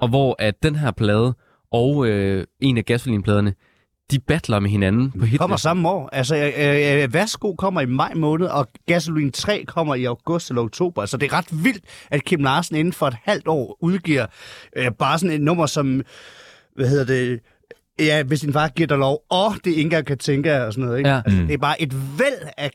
Og 0.00 0.08
hvor 0.08 0.36
at 0.38 0.54
den 0.62 0.76
her 0.76 0.90
plade 0.90 1.34
og 1.72 2.06
øh, 2.06 2.46
en 2.60 2.78
af 2.78 2.84
Gasolin-pladerne, 2.84 3.54
de 4.10 4.18
battler 4.18 4.58
med 4.60 4.70
hinanden 4.70 5.10
på 5.10 5.24
hit. 5.26 5.40
Kommer 5.40 5.56
samme 5.56 5.88
år. 5.88 6.08
Altså, 6.12 6.36
øh, 6.36 7.02
øh, 7.02 7.14
Værsgo 7.14 7.54
kommer 7.54 7.80
i 7.80 7.86
maj 7.86 8.14
måned, 8.14 8.46
og 8.46 8.68
Gasoline 8.86 9.30
3 9.30 9.64
kommer 9.66 9.94
i 9.94 10.04
august 10.04 10.48
eller 10.50 10.62
oktober. 10.62 11.06
Så 11.06 11.16
det 11.16 11.32
er 11.32 11.36
ret 11.36 11.64
vildt, 11.64 11.84
at 12.10 12.24
Kim 12.24 12.40
Larsen 12.42 12.76
inden 12.76 12.92
for 12.92 13.06
et 13.06 13.16
halvt 13.24 13.48
år 13.48 13.76
udgiver 13.80 14.26
øh, 14.76 14.90
bare 14.98 15.18
sådan 15.18 15.34
et 15.34 15.40
nummer, 15.40 15.66
som, 15.66 16.02
hvad 16.76 16.88
hedder 16.88 17.04
det, 17.04 17.40
ja, 17.98 18.22
hvis 18.22 18.40
din 18.40 18.52
far 18.52 18.68
giver 18.68 18.86
dig 18.86 18.98
lov, 18.98 19.22
og 19.30 19.54
det 19.64 19.70
ikke 19.70 19.80
engang 19.80 20.06
kan 20.06 20.18
tænke 20.18 20.62
og 20.64 20.72
sådan 20.72 20.84
noget. 20.84 20.98
Ikke? 20.98 21.10
Ja. 21.10 21.20
Altså, 21.26 21.40
det 21.42 21.54
er 21.54 21.58
bare 21.58 21.82
et 21.82 21.94
væld 22.18 22.48
af, 22.56 22.70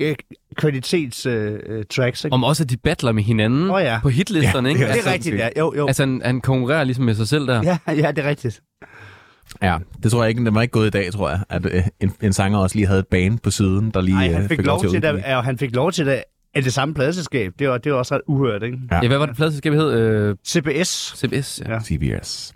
øh, 0.00 0.14
kvalitets 0.56 1.26
øh, 1.26 1.58
øh, 1.66 1.84
tracks. 1.90 2.24
Ikke? 2.24 2.34
Om 2.34 2.44
også, 2.44 2.62
at 2.62 2.70
de 2.70 2.76
battler 2.76 3.12
med 3.12 3.22
hinanden 3.22 3.70
Åh, 3.70 3.82
ja. 3.82 3.98
på 4.02 4.08
hitlisterne, 4.08 4.68
Ja, 4.68 4.74
ikke? 4.74 4.86
det 4.86 4.94
det 4.94 5.06
er 5.06 5.12
rigtigt, 5.12 5.36
ja. 5.36 5.48
Jo, 5.58 5.74
jo. 5.76 5.86
Altså, 5.86 6.02
han, 6.02 6.22
han 6.24 6.40
konkurrerer 6.40 6.84
ligesom 6.84 7.04
med 7.04 7.14
sig 7.14 7.28
selv 7.28 7.46
der. 7.46 7.62
Ja, 7.62 7.78
ja, 7.92 8.10
det 8.12 8.24
er 8.24 8.28
rigtigt. 8.28 8.60
Ja, 9.62 9.78
det 10.02 10.10
tror 10.10 10.22
jeg 10.22 10.28
ikke, 10.30 10.44
det 10.44 10.54
var 10.54 10.62
ikke 10.62 10.72
gået 10.72 10.86
i 10.86 10.90
dag, 10.90 11.12
tror 11.12 11.30
jeg, 11.30 11.40
at 11.48 11.66
øh, 11.66 11.82
en, 12.00 12.12
en 12.22 12.32
sanger 12.32 12.58
også 12.58 12.76
lige 12.76 12.86
havde 12.86 13.00
et 13.00 13.06
band 13.06 13.38
på 13.38 13.50
siden, 13.50 13.90
der 13.90 14.00
lige 14.00 14.14
Nej, 14.14 14.28
øh, 14.28 14.34
han 14.34 14.48
fik, 14.48 14.66
lov 14.66 14.80
til 14.80 14.96
at 14.96 15.02
det, 15.02 15.24
og 15.24 15.44
han 15.44 15.58
fik 15.58 15.74
lov 15.74 15.92
til 15.92 16.06
det 16.06 16.24
af 16.54 16.62
det 16.62 16.72
samme 16.72 16.94
pladeselskab. 16.94 17.52
Det 17.58 17.68
var, 17.68 17.78
det 17.78 17.92
var 17.92 17.98
også 17.98 18.14
ret 18.14 18.20
uhørt, 18.26 18.62
ikke? 18.62 18.78
Ja. 18.90 19.00
Ja, 19.02 19.08
hvad 19.08 19.18
var 19.18 19.26
det 19.26 19.36
pladselskab 19.36 19.72
hed? 19.72 19.92
Øh, 19.92 20.36
CBS. 20.46 21.14
CBS, 21.16 21.62
ja. 21.66 21.72
Ja. 21.72 21.80
CBS. 21.80 22.54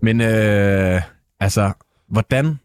Men 0.00 0.20
øh, 0.20 1.02
altså, 1.40 1.72
hvordan 2.08 2.58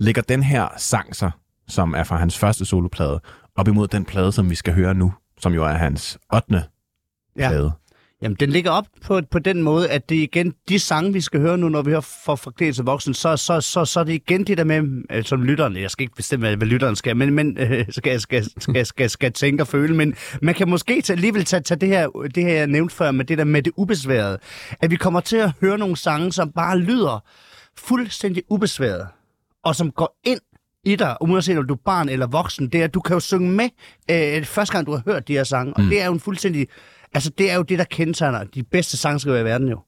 ligger 0.00 0.22
den 0.22 0.42
her 0.42 0.68
sang 0.76 1.16
så, 1.16 1.30
som 1.68 1.94
er 1.94 2.04
fra 2.04 2.16
hans 2.16 2.38
første 2.38 2.64
soloplade, 2.64 3.20
op 3.56 3.68
imod 3.68 3.88
den 3.88 4.04
plade, 4.04 4.32
som 4.32 4.50
vi 4.50 4.54
skal 4.54 4.74
høre 4.74 4.94
nu, 4.94 5.12
som 5.40 5.54
jo 5.54 5.64
er 5.64 5.72
hans 5.72 6.18
8. 6.34 6.62
Ja. 7.38 7.48
plade? 7.48 7.72
Jamen, 8.22 8.36
den 8.40 8.50
ligger 8.50 8.70
op 8.70 8.86
på, 9.02 9.20
på 9.30 9.38
den 9.38 9.62
måde, 9.62 9.90
at 9.90 10.08
det 10.08 10.14
igen 10.16 10.54
de 10.68 10.78
sange, 10.78 11.12
vi 11.12 11.20
skal 11.20 11.40
høre 11.40 11.58
nu, 11.58 11.68
når 11.68 11.82
vi 11.82 11.90
hører 11.90 12.00
for 12.24 12.36
Forklædt 12.36 12.74
til 12.74 12.84
voksen, 12.84 13.14
så, 13.14 13.36
så, 13.36 13.60
så, 13.60 13.84
så 13.84 14.00
er 14.00 14.04
det 14.04 14.12
igen 14.12 14.44
det 14.44 14.58
der 14.58 14.64
med, 14.64 15.04
øh, 15.10 15.24
som 15.24 15.42
lytteren, 15.42 15.76
jeg 15.76 15.90
skal 15.90 16.02
ikke 16.02 16.16
bestemme, 16.16 16.46
hvad, 16.46 16.56
hvad 16.56 16.66
lytteren 16.66 16.96
skal, 16.96 17.16
men, 17.16 17.34
men 17.34 17.58
øh, 17.58 17.84
skal, 17.98 18.20
skal, 18.20 18.44
skal, 18.60 18.86
skal, 18.86 19.10
skal 19.10 19.32
tænke 19.32 19.62
og 19.62 19.66
føle, 19.66 19.94
men 19.94 20.14
man 20.42 20.54
kan 20.54 20.68
måske 20.68 21.02
tage, 21.02 21.16
alligevel 21.16 21.44
tage, 21.44 21.60
tage 21.60 21.78
det, 21.80 21.88
her, 21.88 22.08
det 22.34 22.42
her, 22.42 22.52
jeg 22.52 22.66
nævnte 22.66 22.94
før, 22.94 23.10
med 23.10 23.24
det 23.24 23.38
der 23.38 23.44
med 23.44 23.62
det 23.62 23.72
ubesværede, 23.76 24.38
at 24.80 24.90
vi 24.90 24.96
kommer 24.96 25.20
til 25.20 25.36
at 25.36 25.52
høre 25.60 25.78
nogle 25.78 25.96
sange, 25.96 26.32
som 26.32 26.52
bare 26.52 26.78
lyder 26.78 27.24
fuldstændig 27.76 28.42
ubesværet, 28.50 29.06
og 29.64 29.76
som 29.76 29.90
går 29.90 30.18
ind 30.24 30.40
i 30.84 30.96
dig, 30.96 31.16
uanset 31.20 31.58
om 31.58 31.66
du 31.66 31.74
er 31.74 31.78
barn 31.84 32.08
eller 32.08 32.26
voksen, 32.26 32.68
det 32.68 32.80
er, 32.80 32.84
at 32.84 32.94
du 32.94 33.00
kan 33.00 33.14
jo 33.14 33.20
synge 33.20 33.50
med 33.50 33.68
øh, 34.10 34.44
første 34.44 34.72
gang, 34.72 34.86
du 34.86 34.92
har 34.92 35.02
hørt 35.06 35.28
de 35.28 35.32
her 35.32 35.44
sange, 35.44 35.74
og 35.76 35.82
det 35.82 36.02
er 36.02 36.06
jo 36.06 36.12
en 36.12 36.20
fuldstændig, 36.20 36.68
altså 37.14 37.30
det 37.30 37.50
er 37.50 37.56
jo 37.56 37.62
det, 37.62 37.78
der 37.78 37.84
kendetegner 37.84 38.44
de 38.44 38.62
bedste 38.62 38.96
sangskriver 38.96 39.38
i 39.38 39.44
verden 39.44 39.68
jo. 39.68 39.80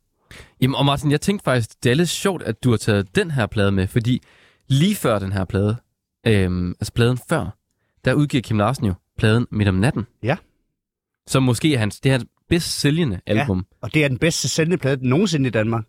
Jamen, 0.61 0.75
og 0.75 0.85
Martin, 0.87 1.11
jeg 1.11 1.21
tænkte 1.21 1.45
faktisk, 1.45 1.85
det 1.85 1.91
er 1.91 1.95
lidt 1.95 2.09
sjovt, 2.09 2.43
at 2.43 2.65
du 2.65 2.71
har 2.71 2.77
taget 2.77 3.15
den 3.15 3.31
her 3.31 3.47
plade 3.47 3.73
med, 3.73 3.87
fordi 3.87 4.23
lige 4.69 4.95
før 4.95 5.19
den 5.19 5.33
her 5.33 5.45
plade, 5.45 5.77
øhm, 6.27 6.71
altså 6.71 6.93
pladen 6.93 7.19
før, 7.29 7.57
der 8.05 8.15
udgiver 8.15 8.43
Kim 8.43 8.59
Larsen 8.59 8.87
jo 8.87 8.95
pladen 9.19 9.47
Midt 9.51 9.69
om 9.69 9.75
natten. 9.75 10.07
Ja. 10.23 10.37
Som 11.27 11.43
måske 11.43 11.75
er 11.75 11.79
hans, 11.79 12.01
det 12.01 12.09
er 12.09 12.13
hans 12.13 12.27
bedst 12.49 12.81
sælgende 12.81 13.21
album. 13.27 13.67
Og 13.81 13.95
det 13.95 14.05
er 14.05 14.09
den 14.09 14.19
bedste 14.19 14.49
sendeplade 14.49 15.09
nogensinde 15.09 15.47
i 15.47 15.51
Danmark. 15.51 15.85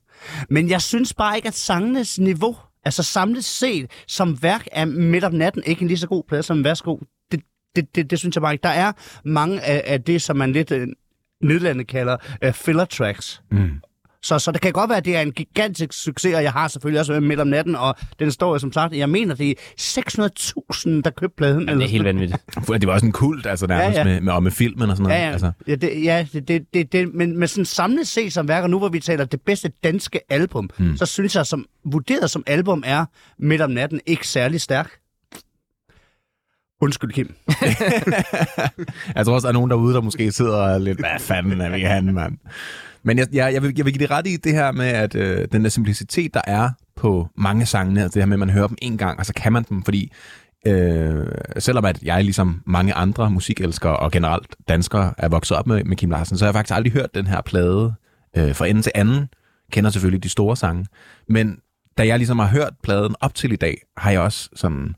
Men 0.50 0.70
jeg 0.70 0.82
synes 0.82 1.14
bare 1.14 1.36
ikke, 1.36 1.48
at 1.48 1.54
sangenes 1.54 2.20
niveau, 2.20 2.58
altså 2.86 3.04
samlet 3.04 3.44
set, 3.44 3.92
som 4.08 4.44
værk 4.44 4.68
er 4.72 4.86
midt 4.86 5.24
om 5.24 5.34
natten, 5.34 5.64
ikke 5.66 5.82
en 5.82 5.88
lige 5.88 5.98
så 5.98 6.08
god 6.08 6.24
plade 6.28 6.44
som 6.44 6.64
Værsgo. 6.64 6.98
Det, 7.32 7.42
det, 7.76 7.96
det, 7.96 8.10
det 8.10 8.20
synes 8.20 8.36
jeg 8.36 8.42
bare 8.42 8.54
ikke. 8.54 8.64
Der 8.64 8.70
er 8.70 8.92
mange 9.26 9.62
af, 9.62 9.84
af 9.86 10.04
det, 10.04 10.22
som 10.22 10.38
man 10.38 10.52
lidt 10.52 10.72
øh, 11.44 11.50
nedlandet 11.50 11.88
kalder 11.88 12.18
uh, 12.46 12.52
filler 12.52 12.86
tracks. 12.86 13.42
Mm. 13.52 13.70
Så, 14.24 14.40
så 14.40 14.52
det 14.52 14.62
kan 14.62 14.72
godt 14.72 14.90
være, 14.90 14.98
at 14.98 15.06
det 15.06 15.16
er 15.16 15.22
en 15.22 15.32
gigantisk 15.32 15.94
succes, 15.94 16.36
og 16.36 16.44
jeg 16.44 16.52
har 16.52 16.68
selvfølgelig 16.68 17.00
også 17.00 17.12
været 17.12 17.24
midt 17.24 17.40
om 17.40 17.48
natten, 17.48 17.76
og 17.76 17.96
den 18.20 18.32
står 18.32 18.54
jo 18.54 18.60
som 18.60 18.72
sagt, 18.74 18.96
jeg 18.96 19.10
mener, 19.10 19.36
det 19.36 19.50
er 19.50 19.54
600.000, 19.80 21.02
der 21.02 21.10
købte 21.18 21.36
pladen. 21.38 21.60
Jamen, 21.60 21.80
det 21.80 21.86
er 21.86 21.90
helt 21.90 22.04
vanvittigt. 22.04 22.42
Det 22.82 22.88
var 22.88 22.94
også 22.94 23.06
en 23.06 23.12
kult, 23.12 23.46
altså 23.46 23.68
nærmest 23.68 23.98
Ja, 23.98 24.04
ja, 24.04 24.08
ja. 24.08 24.14
ja. 24.14 24.20
Med, 24.20 24.22
med, 24.22 24.34
og 24.34 24.44
med 24.44 24.52
filmen 24.52 24.90
og 24.90 24.98
sådan 24.98 25.04
noget. 25.04 25.20
Ja, 25.20 25.26
ja. 25.26 25.32
Altså, 25.32 25.52
ja, 25.68 25.76
det, 25.76 26.04
ja 26.04 26.28
det, 26.34 26.48
det, 26.48 26.74
det, 26.74 26.92
det, 26.92 27.14
men, 27.14 27.38
men 27.38 27.48
sådan 27.48 27.66
samlet 27.66 28.08
set 28.08 28.34
som 28.34 28.48
værker, 28.48 28.68
nu 28.68 28.80
hvor 28.80 28.90
vi 28.90 29.00
taler 29.00 29.26
det 29.26 29.42
bedste 29.42 29.72
danske 29.84 30.20
album, 30.30 30.70
mm. 30.78 30.98
så 30.98 31.06
synes 31.06 31.36
jeg, 31.36 31.46
som 31.46 31.66
vurderet 31.86 32.30
som 32.30 32.44
album 32.48 32.84
er 32.86 33.06
Midt 33.40 33.62
om 33.62 33.72
natten 33.72 34.02
ikke 34.06 34.28
særlig 34.28 34.62
stærk. 34.62 34.92
Undskyld, 36.82 37.12
Kim. 37.12 37.36
jeg 39.16 39.26
tror 39.26 39.34
også, 39.34 39.46
der 39.46 39.50
er 39.50 39.54
nogen 39.54 39.70
derude, 39.72 39.94
der 39.94 40.02
måske 40.02 40.32
sidder 40.32 40.56
og 40.56 40.82
lidt, 40.82 41.00
hvad 41.00 41.20
fanden 41.20 41.62
er 41.62 41.70
vi 41.70 41.82
han, 41.82 42.14
mand? 42.14 42.38
Men 43.04 43.18
jeg, 43.18 43.28
jeg, 43.34 43.54
jeg, 43.54 43.64
vil, 43.64 43.74
jeg 43.78 43.86
vil 43.86 43.94
give 43.94 44.02
det 44.02 44.12
ret 44.12 44.28
i 44.28 44.38
det 44.38 44.54
her 44.54 44.72
med, 44.72 44.86
at 44.86 45.16
øh, 45.16 45.48
den 45.52 45.64
der 45.64 45.70
simplicitet, 45.70 46.34
der 46.34 46.42
er 46.48 46.70
på 46.96 47.28
mange 47.38 47.66
sangene, 47.66 48.02
altså 48.02 48.16
det 48.16 48.22
her 48.22 48.28
med, 48.28 48.36
at 48.36 48.40
man 48.40 48.50
hører 48.50 48.68
dem 48.68 48.78
en 48.82 48.98
gang, 48.98 49.20
og 49.20 49.26
så 49.26 49.34
kan 49.34 49.54
man 49.54 49.66
dem, 49.70 49.84
fordi 49.84 50.12
øh, 50.68 51.26
selvom 51.60 51.86
at 51.86 52.04
jeg 52.04 52.24
ligesom 52.24 52.62
mange 52.66 52.94
andre 52.94 53.32
musikelskere 53.32 53.98
og 53.98 54.12
generelt 54.12 54.56
danskere 54.68 55.14
er 55.18 55.30
vokset 55.30 55.58
op 55.58 55.68
med, 55.68 55.84
med 55.84 55.98
Kim 55.98 56.10
Larsen, 56.12 56.38
så 56.38 56.46
har 56.46 56.50
jeg 56.50 56.56
faktisk 56.56 56.76
aldrig 56.76 56.94
hørt 56.94 57.16
den 57.16 57.28
her 57.28 57.42
plade 57.42 57.94
øh, 58.38 58.56
fra 58.56 58.68
ende 58.68 58.82
til 58.82 58.92
anden. 58.96 59.30
Kender 59.72 59.90
selvfølgelig 59.90 60.24
de 60.24 60.30
store 60.30 60.58
sange. 60.58 60.86
Men 61.28 61.58
da 61.98 62.08
jeg 62.08 62.18
ligesom 62.18 62.40
har 62.40 62.48
hørt 62.48 62.74
pladen 62.84 63.16
op 63.22 63.36
til 63.36 63.52
i 63.52 63.56
dag, 63.56 63.78
har 63.98 64.12
jeg 64.12 64.22
også 64.22 64.50
sådan 64.56 64.96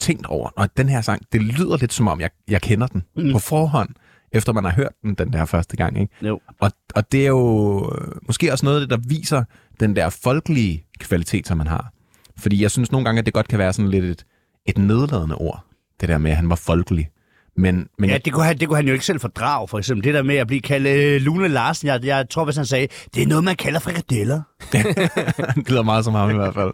tænkt 0.00 0.26
over, 0.26 0.60
at 0.60 0.70
den 0.76 0.88
her 0.88 1.00
sang, 1.00 1.22
det 1.32 1.42
lyder 1.42 1.76
lidt 1.76 1.92
som 1.92 2.08
om, 2.08 2.20
jeg, 2.20 2.30
jeg 2.48 2.62
kender 2.62 2.86
den 2.86 3.02
mm. 3.16 3.32
på 3.32 3.38
forhånd, 3.38 3.88
efter 4.32 4.52
man 4.52 4.64
har 4.64 4.72
hørt 4.72 4.92
den 5.02 5.14
den 5.14 5.32
der 5.32 5.44
første 5.44 5.76
gang. 5.76 6.00
Ikke? 6.00 6.26
Jo. 6.26 6.40
Og, 6.60 6.70
og 6.94 7.12
det 7.12 7.22
er 7.22 7.28
jo 7.28 7.92
øh, 7.94 8.12
måske 8.26 8.52
også 8.52 8.66
noget 8.66 8.80
af 8.80 8.88
det, 8.88 8.90
der 8.90 9.08
viser 9.08 9.44
den 9.80 9.96
der 9.96 10.10
folkelige 10.10 10.84
kvalitet, 11.00 11.46
som 11.46 11.58
man 11.58 11.66
har. 11.66 11.92
Fordi 12.38 12.62
jeg 12.62 12.70
synes 12.70 12.92
nogle 12.92 13.04
gange, 13.04 13.18
at 13.18 13.26
det 13.26 13.34
godt 13.34 13.48
kan 13.48 13.58
være 13.58 13.72
sådan 13.72 13.90
lidt 13.90 14.04
et, 14.04 14.24
et 14.66 14.78
nedladende 14.78 15.34
ord, 15.34 15.64
det 16.00 16.08
der 16.08 16.18
med, 16.18 16.30
at 16.30 16.36
han 16.36 16.48
var 16.48 16.56
folkelig. 16.56 17.08
Men, 17.56 17.88
men 17.98 18.10
Ja, 18.10 18.18
det 18.18 18.32
kunne, 18.32 18.44
han, 18.44 18.58
det 18.58 18.68
kunne 18.68 18.76
han 18.76 18.86
jo 18.86 18.92
ikke 18.92 19.04
selv 19.04 19.20
fordrage, 19.20 19.68
for 19.68 19.78
eksempel. 19.78 20.04
Det 20.04 20.14
der 20.14 20.22
med 20.22 20.36
at 20.36 20.46
blive 20.46 20.60
kaldt 20.60 20.86
øh, 20.86 21.20
Lune 21.20 21.48
Larsen, 21.48 21.88
jeg, 21.88 22.04
jeg 22.04 22.28
tror, 22.30 22.44
hvis 22.44 22.56
han 22.56 22.66
sagde, 22.66 22.88
det 23.14 23.22
er 23.22 23.26
noget, 23.26 23.44
man 23.44 23.56
kalder 23.56 23.80
frikadeller. 23.80 24.42
det 24.72 25.68
lyder 25.70 25.82
meget 25.82 26.04
som 26.04 26.14
ham 26.14 26.30
i 26.30 26.34
hvert 26.34 26.54
fald. 26.54 26.72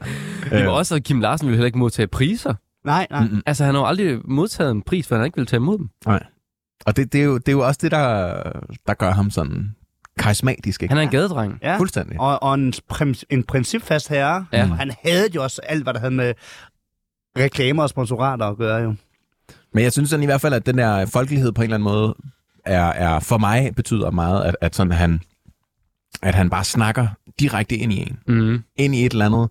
Men 0.51 0.67
også, 0.67 0.95
at 0.95 1.05
Kim 1.05 1.21
Larsen 1.21 1.47
ville 1.47 1.57
heller 1.57 1.67
ikke 1.67 1.79
modtage 1.79 2.07
priser. 2.07 2.55
Nej, 2.85 3.07
nej. 3.11 3.25
Mm-hmm. 3.25 3.43
Altså, 3.47 3.65
han 3.65 3.75
har 3.75 3.83
jo 3.83 3.87
aldrig 3.87 4.19
modtaget 4.25 4.71
en 4.71 4.83
pris, 4.83 5.09
for 5.09 5.17
han 5.17 5.25
ikke 5.25 5.37
ville 5.37 5.47
tage 5.47 5.59
imod 5.59 5.79
dem. 5.79 5.89
Nej. 6.07 6.23
Og 6.87 6.97
det, 6.97 7.13
det, 7.13 7.21
er 7.21 7.25
jo, 7.25 7.39
det 7.39 7.49
er 7.49 7.53
jo 7.53 7.67
også 7.67 7.79
det, 7.83 7.91
der, 7.91 8.43
der 8.87 8.95
gør 8.95 9.11
ham 9.11 9.31
sådan 9.31 9.75
karismatisk. 10.19 10.83
Ikke? 10.83 10.93
Han 10.93 10.99
er 10.99 11.03
en 11.03 11.11
gadedreng. 11.11 11.59
Ja. 11.63 11.79
Fuldstændig. 11.79 12.21
Og, 12.21 12.43
og 12.43 12.55
en, 12.55 12.73
prim, 12.89 13.15
en 13.31 13.45
principfast 13.45 14.09
herre. 14.09 14.47
Ja. 14.53 14.65
Han 14.65 14.91
havde 15.05 15.29
jo 15.35 15.43
også 15.43 15.61
alt, 15.63 15.83
hvad 15.83 15.95
der 15.95 16.01
havde 16.01 16.15
med 16.15 16.35
reklamer 17.39 17.83
og 17.83 17.89
sponsorater 17.89 18.47
at 18.47 18.57
gøre, 18.57 18.83
jo. 18.83 18.95
Men 19.75 19.85
jeg 19.85 19.93
synes 19.93 20.11
sådan 20.11 20.23
i 20.23 20.27
hvert 20.27 20.41
fald, 20.41 20.55
at 20.55 20.67
den 20.67 20.79
der 20.79 21.07
folkelighed 21.07 21.53
på 21.53 21.61
en 21.61 21.65
eller 21.65 21.75
anden 21.75 21.85
måde 21.85 22.15
er, 22.65 22.85
er 22.85 23.21
for 23.21 23.39
mig 23.39 23.75
betyder 23.77 24.11
meget, 24.11 24.45
at, 24.45 24.57
at, 24.61 24.77
sådan, 24.77 24.93
han, 24.93 25.21
at 26.23 26.35
han 26.35 26.51
bare 26.51 26.65
snakker 26.65 27.09
direkte 27.41 27.77
ind 27.77 27.93
i 27.93 28.01
en. 28.01 28.19
Mm. 28.27 28.63
Ind 28.77 28.95
i 28.95 29.07
et 29.07 29.13
eller 29.13 29.27
andet. 29.27 29.49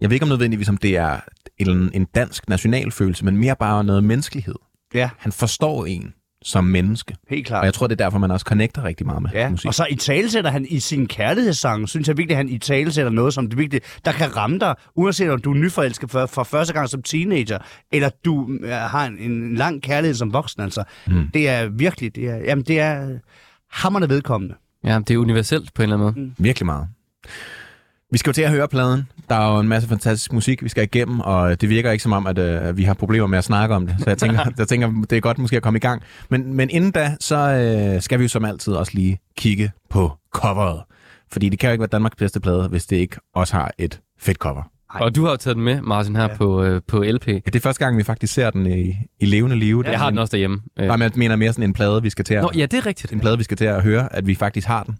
Jeg 0.00 0.10
ved 0.10 0.14
ikke 0.14 0.24
om 0.24 0.28
nødvendigvis, 0.28 0.68
om 0.68 0.76
det 0.76 0.96
er 0.96 1.20
en, 1.58 1.90
en 1.94 2.04
dansk 2.14 2.48
nationalfølelse, 2.48 3.24
men 3.24 3.36
mere 3.36 3.56
bare 3.56 3.84
noget 3.84 4.04
menneskelighed. 4.04 4.54
Ja, 4.94 5.10
Han 5.18 5.32
forstår 5.32 5.86
en 5.86 6.14
som 6.42 6.64
menneske. 6.64 7.16
helt 7.28 7.46
Og 7.46 7.48
klart. 7.48 7.64
jeg 7.64 7.74
tror, 7.74 7.86
det 7.86 8.00
er 8.00 8.04
derfor, 8.04 8.18
man 8.18 8.30
også 8.30 8.44
connecter 8.44 8.84
rigtig 8.84 9.06
meget 9.06 9.22
med 9.22 9.30
Ja, 9.34 9.50
musik. 9.50 9.66
og 9.68 9.74
så 9.74 9.86
i 9.90 9.94
talesætter 9.96 10.50
han 10.50 10.66
i 10.70 10.78
sin 10.80 11.06
kærlighedssang, 11.06 11.88
synes 11.88 12.08
jeg 12.08 12.16
virkelig, 12.16 12.34
at 12.34 12.36
han 12.36 12.48
i 12.48 12.58
talesætter 12.58 13.12
noget, 13.12 13.34
som 13.34 13.48
det 13.48 13.58
virkelig, 13.58 13.80
der 14.04 14.12
kan 14.12 14.36
ramme 14.36 14.58
dig, 14.58 14.74
uanset 14.94 15.30
om 15.30 15.40
du 15.40 15.50
er 15.50 15.54
nyforelsket 15.56 16.10
for, 16.10 16.26
for 16.26 16.44
første 16.44 16.72
gang 16.72 16.88
som 16.88 17.02
teenager, 17.02 17.58
eller 17.92 18.10
du 18.24 18.58
øh, 18.62 18.70
har 18.70 19.06
en, 19.06 19.18
en 19.32 19.54
lang 19.54 19.82
kærlighed 19.82 20.14
som 20.14 20.32
voksen, 20.32 20.62
altså. 20.62 20.84
Mm. 21.06 21.28
Det 21.34 21.48
er 21.48 21.68
virkelig, 21.68 22.14
det 22.16 22.24
er, 22.28 22.36
jamen 22.36 22.64
det 22.64 22.80
er 22.80 23.18
hammerne 23.70 24.08
vedkommende. 24.08 24.54
Ja, 24.84 24.98
det 24.98 25.14
er 25.14 25.18
universelt 25.18 25.74
på 25.74 25.82
en 25.82 25.92
eller 25.92 26.06
anden 26.06 26.22
måde. 26.24 26.32
Virkelig 26.38 26.66
meget. 26.66 26.88
Vi 28.14 28.18
skal 28.18 28.30
jo 28.30 28.32
til 28.34 28.42
at 28.42 28.50
høre 28.50 28.68
pladen. 28.68 29.08
Der 29.28 29.34
er 29.34 29.54
jo 29.54 29.60
en 29.60 29.68
masse 29.68 29.88
fantastisk 29.88 30.32
musik, 30.32 30.62
vi 30.62 30.68
skal 30.68 30.84
igennem, 30.84 31.20
og 31.20 31.60
det 31.60 31.68
virker 31.68 31.90
ikke 31.90 32.02
som 32.02 32.12
om, 32.12 32.26
at, 32.26 32.38
øh, 32.38 32.76
vi 32.76 32.82
har 32.84 32.94
problemer 32.94 33.26
med 33.26 33.38
at 33.38 33.44
snakke 33.44 33.74
om 33.74 33.86
det. 33.86 33.96
Så 33.98 34.04
jeg 34.10 34.18
tænker, 34.18 34.44
jeg 34.58 34.68
tænker 34.68 34.92
det 35.10 35.16
er 35.16 35.20
godt 35.20 35.38
måske 35.38 35.56
at 35.56 35.62
komme 35.62 35.76
i 35.76 35.80
gang. 35.80 36.02
Men, 36.28 36.54
men 36.54 36.70
inden 36.70 36.90
da, 36.90 37.16
så 37.20 37.36
øh, 37.36 38.02
skal 38.02 38.18
vi 38.18 38.24
jo 38.24 38.28
som 38.28 38.44
altid 38.44 38.72
også 38.72 38.92
lige 38.94 39.18
kigge 39.36 39.70
på 39.90 40.12
coveret. 40.34 40.82
Fordi 41.32 41.48
det 41.48 41.58
kan 41.58 41.68
jo 41.68 41.72
ikke 41.72 41.80
være 41.80 41.88
Danmarks 41.92 42.16
bedste 42.16 42.40
plade, 42.40 42.68
hvis 42.68 42.86
det 42.86 42.96
ikke 42.96 43.16
også 43.34 43.54
har 43.56 43.70
et 43.78 44.00
fedt 44.18 44.38
cover. 44.38 44.62
Ej. 44.94 45.00
Og 45.00 45.14
du 45.16 45.24
har 45.24 45.30
jo 45.30 45.36
taget 45.36 45.56
den 45.56 45.64
med, 45.64 45.80
Martin, 45.82 46.16
her 46.16 46.22
Ja. 46.22 46.28
ja. 46.30 46.36
på, 46.36 46.62
øh, 46.64 46.80
på 46.88 47.02
LP. 47.02 47.28
Ja, 47.28 47.32
det 47.34 47.56
er 47.56 47.60
første 47.60 47.84
gang, 47.84 47.96
vi 47.96 48.02
faktisk 48.02 48.34
ser 48.34 48.50
den 48.50 48.66
i, 48.66 48.96
i 49.20 49.26
levende 49.26 49.56
live. 49.56 49.84
Jeg 49.86 49.98
har 49.98 50.10
den 50.10 50.18
også 50.18 50.30
derhjemme. 50.32 50.60
Øh. 50.78 50.86
Nej, 50.86 50.96
men 50.96 51.02
jeg 51.02 51.12
mener 51.16 51.36
mere 51.36 51.52
sådan 51.52 51.64
en 51.64 51.72
plade, 51.72 52.02
vi 52.02 52.10
skal 52.10 52.24
til 52.24 52.34
at, 52.34 52.42
Nå, 52.42 52.50
ja, 52.56 52.66
det 52.66 52.74
er 52.74 52.86
rigtigt. 52.86 53.12
en 53.12 53.20
plade, 53.20 53.38
vi 53.38 53.44
skal 53.44 53.56
til 53.56 53.64
at 53.64 53.82
høre, 53.82 54.16
at 54.16 54.26
vi 54.26 54.34
faktisk 54.34 54.66
har 54.66 54.82
den. 54.82 54.96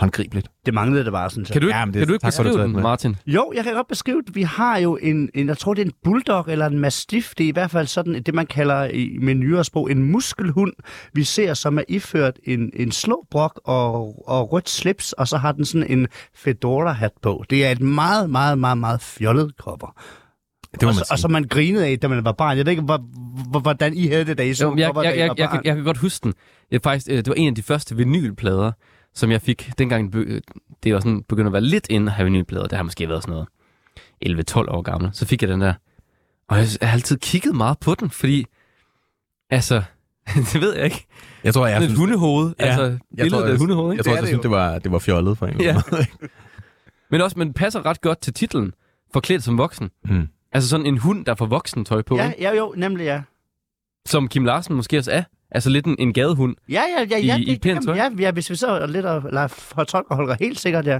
Håndgribeligt. 0.00 0.48
Det 0.66 0.74
manglede 0.74 1.04
det 1.04 1.12
bare, 1.12 1.30
synes 1.30 1.48
jeg. 1.48 1.52
Kan 1.52 1.62
du 1.62 1.66
ikke, 1.68 1.78
Ja, 1.78 1.84
men 1.84 1.94
det- 1.94 2.00
kan 2.00 2.08
du 2.08 2.14
ikke 2.14 2.22
tak 2.22 2.44
beskrive 2.44 2.62
den. 2.62 2.72
Martin? 2.72 3.16
Jo, 3.26 3.52
jeg 3.56 3.64
kan 3.64 3.74
godt 3.74 3.88
beskrive 3.88 4.22
det. 4.26 4.34
Vi 4.34 4.42
har 4.42 4.78
jo 4.78 4.96
en, 5.02 5.30
en, 5.34 5.48
jeg 5.48 5.58
tror 5.58 5.74
det 5.74 5.82
er 5.82 5.86
en 5.86 5.92
bulldog 6.04 6.44
eller 6.48 6.66
en 6.66 6.78
mastiff. 6.78 7.32
Det 7.38 7.44
er 7.44 7.48
i 7.48 7.52
hvert 7.52 7.70
fald 7.70 7.86
sådan 7.86 8.22
det, 8.22 8.34
man 8.34 8.46
kalder 8.46 8.84
i 8.84 9.18
med 9.20 9.34
nyere 9.34 9.64
sprog 9.64 9.90
en 9.90 10.02
muskelhund. 10.12 10.72
Vi 11.14 11.24
ser, 11.24 11.54
som 11.54 11.78
er 11.78 11.82
iført 11.88 12.38
en, 12.44 12.70
en 12.76 12.92
slåbrok 12.92 13.60
og, 13.64 14.24
og 14.28 14.52
rødt 14.52 14.68
slips, 14.68 15.12
og 15.12 15.28
så 15.28 15.36
har 15.36 15.52
den 15.52 15.64
sådan 15.64 15.90
en 15.90 16.06
fedora-hat 16.34 17.12
på. 17.22 17.44
Det 17.50 17.66
er 17.66 17.70
et 17.70 17.80
meget, 17.80 18.30
meget, 18.30 18.58
meget, 18.58 18.78
meget 18.78 19.00
fjollet 19.02 19.52
cover. 19.60 19.94
Det 20.72 20.82
må 20.82 20.88
og, 20.88 20.94
så, 20.94 21.08
og 21.10 21.18
som 21.18 21.30
man 21.30 21.44
grinede 21.44 21.86
af, 21.86 21.98
da 21.98 22.08
man 22.08 22.24
var 22.24 22.32
barn. 22.32 22.56
Jeg 22.56 22.66
ved 22.66 22.70
ikke, 22.70 22.82
hvor, 22.82 23.00
hvor, 23.50 23.60
hvordan 23.60 23.94
I 23.94 24.06
havde 24.06 24.24
det, 24.24 24.38
da 24.38 24.42
I 24.42 24.54
så 24.54 24.64
Jo, 24.64 24.70
jeg, 24.70 24.78
jeg, 24.78 24.86
jeg, 24.86 24.94
var 24.94 25.02
jeg, 25.02 25.28
barn. 25.28 25.38
jeg, 25.38 25.60
jeg 25.64 25.74
kan 25.76 25.84
godt 25.84 25.98
huske 25.98 26.24
den. 26.24 26.32
Det, 26.70 26.76
er 26.76 26.80
faktisk, 26.82 27.06
øh, 27.10 27.16
det 27.16 27.28
var 27.28 27.34
en 27.34 27.48
af 27.48 27.54
de 27.54 27.62
første 27.62 27.96
vinylplader, 27.96 28.72
som 29.14 29.30
jeg 29.30 29.42
fik 29.42 29.70
dengang. 29.78 30.14
øh, 30.14 30.40
Det 30.82 30.94
var 30.94 31.00
sådan 31.00 31.22
begyndt 31.22 31.46
at 31.46 31.52
være 31.52 31.62
lidt 31.62 31.86
inde 31.90 32.06
at 32.06 32.12
have 32.12 32.24
vinylplader. 32.24 32.66
Det 32.66 32.76
har 32.76 32.82
måske 32.82 33.08
været 33.08 33.22
sådan 33.22 33.32
noget 33.32 33.48
11-12 34.50 34.56
år 34.70 34.82
gammel. 34.82 35.10
Så 35.12 35.26
fik 35.26 35.42
jeg 35.42 35.48
den 35.50 35.60
der. 35.60 35.74
Og 36.48 36.58
jeg 36.58 36.66
har 36.82 36.92
altid 36.92 37.18
kigget 37.18 37.54
meget 37.54 37.78
på 37.78 37.94
den, 37.94 38.10
fordi 38.10 38.46
Altså, 39.50 39.82
det 40.52 40.60
ved 40.60 40.74
jeg 40.76 40.84
ikke. 40.84 41.06
Jeg 41.44 41.54
tror, 41.54 41.66
jeg 41.66 41.74
Sådan 41.74 41.82
et 41.82 41.88
synes, 41.90 41.98
hundehoved. 41.98 42.54
Ja. 42.60 42.64
Altså, 42.64 42.82
jeg 42.82 42.98
billedet 43.10 43.30
tror, 43.32 43.42
af 43.48 43.52
et 43.52 43.58
hundehoved, 43.58 43.92
jeg 43.92 43.94
ikke? 43.94 44.02
tror, 44.02 44.10
Det 44.10 44.16
jeg 44.16 44.18
er 44.18 44.20
det 44.20 44.28
synes, 44.28 44.42
det 44.42 44.50
var, 44.50 44.78
det 44.78 44.92
var 44.92 44.98
fjollet 44.98 45.38
på 45.38 45.44
en 45.46 45.50
eller 45.50 45.68
anden 45.72 45.82
måde. 45.90 46.06
Men 47.10 47.20
også, 47.20 47.38
men 47.38 47.52
passer 47.52 47.86
ret 47.86 48.00
godt 48.00 48.20
til 48.20 48.34
titlen. 48.34 48.72
Forklædt 49.12 49.42
som 49.44 49.58
voksen. 49.58 49.90
Mm. 50.04 50.28
Altså 50.52 50.68
sådan 50.68 50.86
en 50.86 50.98
hund, 50.98 51.24
der 51.24 51.34
får 51.34 51.46
voksen 51.46 51.84
tøj 51.84 52.02
på, 52.02 52.16
Ja, 52.16 52.30
ikke? 52.30 52.42
ja, 52.42 52.56
jo, 52.56 52.74
nemlig 52.76 53.04
ja. 53.04 53.22
Som 54.06 54.28
Kim 54.28 54.44
Larsen 54.44 54.74
måske 54.76 54.98
også 54.98 55.10
er. 55.12 55.22
Altså 55.50 55.70
lidt 55.70 55.86
en, 55.86 55.96
en 55.98 56.12
gadehund. 56.12 56.56
Ja, 56.68 56.82
ja, 56.98 57.04
ja, 57.10 57.18
ja, 57.18 57.36
I- 57.36 57.42
i 57.42 57.44
det, 57.50 57.60
pænt 57.60 57.74
jamen, 57.74 57.86
tøj? 57.86 57.94
ja, 57.96 58.08
ja, 58.18 58.30
hvis 58.30 58.50
vi 58.50 58.54
så 58.56 58.66
er 58.66 58.86
lidt 58.86 59.06
og 59.06 59.22
lader 59.32 59.46
fortolker 59.48 60.14
Holger 60.14 60.36
helt 60.40 60.60
sikkert, 60.60 60.86
ja. 60.86 60.98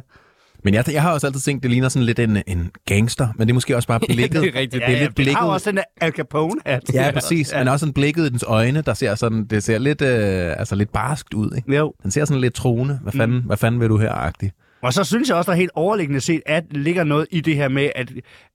Men 0.64 0.74
jeg, 0.74 0.84
jeg 0.92 1.02
har 1.02 1.12
også 1.12 1.26
altid 1.26 1.40
tænkt, 1.40 1.62
det 1.62 1.70
ligner 1.70 1.88
sådan 1.88 2.06
lidt 2.06 2.18
en, 2.18 2.42
en 2.46 2.70
gangster, 2.86 3.28
men 3.36 3.46
det 3.48 3.52
er 3.52 3.54
måske 3.54 3.76
også 3.76 3.88
bare 3.88 4.00
blikket. 4.08 4.42
det 4.42 4.48
er 4.56 4.60
rigtigt. 4.60 4.72
det 4.72 4.82
er 4.82 4.88
lidt 4.88 4.98
det 4.98 5.02
har 5.06 5.10
blikket. 5.14 5.42
jo 5.42 5.48
også 5.48 5.70
den 5.70 5.76
der 5.76 5.82
Al 6.00 6.12
Capone-hat. 6.12 6.82
Ja, 6.94 7.10
præcis. 7.14 7.52
Men 7.58 7.68
også 7.68 7.78
sådan 7.82 7.92
blikket 7.92 8.26
i 8.26 8.28
dens 8.28 8.44
øjne, 8.46 8.80
der 8.82 8.94
ser 8.94 9.14
sådan, 9.14 9.44
det 9.44 9.62
ser 9.62 9.78
lidt, 9.78 10.02
øh, 10.02 10.54
altså 10.58 10.74
lidt 10.74 10.92
barskt 10.92 11.34
ud, 11.34 11.50
ikke? 11.56 11.76
Jo. 11.76 11.92
Den 12.02 12.10
ser 12.10 12.24
sådan 12.24 12.40
lidt 12.40 12.54
troende. 12.54 12.98
Hvad 13.02 13.12
fanden, 13.12 13.36
mm. 13.36 13.42
hvad 13.46 13.56
fanden 13.56 13.80
vil 13.80 13.88
du 13.88 13.98
her, 13.98 14.12
agtig? 14.12 14.52
Og 14.82 14.92
så 14.92 15.04
synes 15.04 15.28
jeg 15.28 15.36
også, 15.36 15.50
der 15.50 15.54
er 15.56 15.60
helt 15.60 15.70
overliggende 15.74 16.20
set, 16.20 16.42
at 16.46 16.64
ligger 16.70 17.04
noget 17.04 17.26
i 17.30 17.40
det 17.40 17.56
her 17.56 17.68
med, 17.68 17.90
at, 17.94 18.12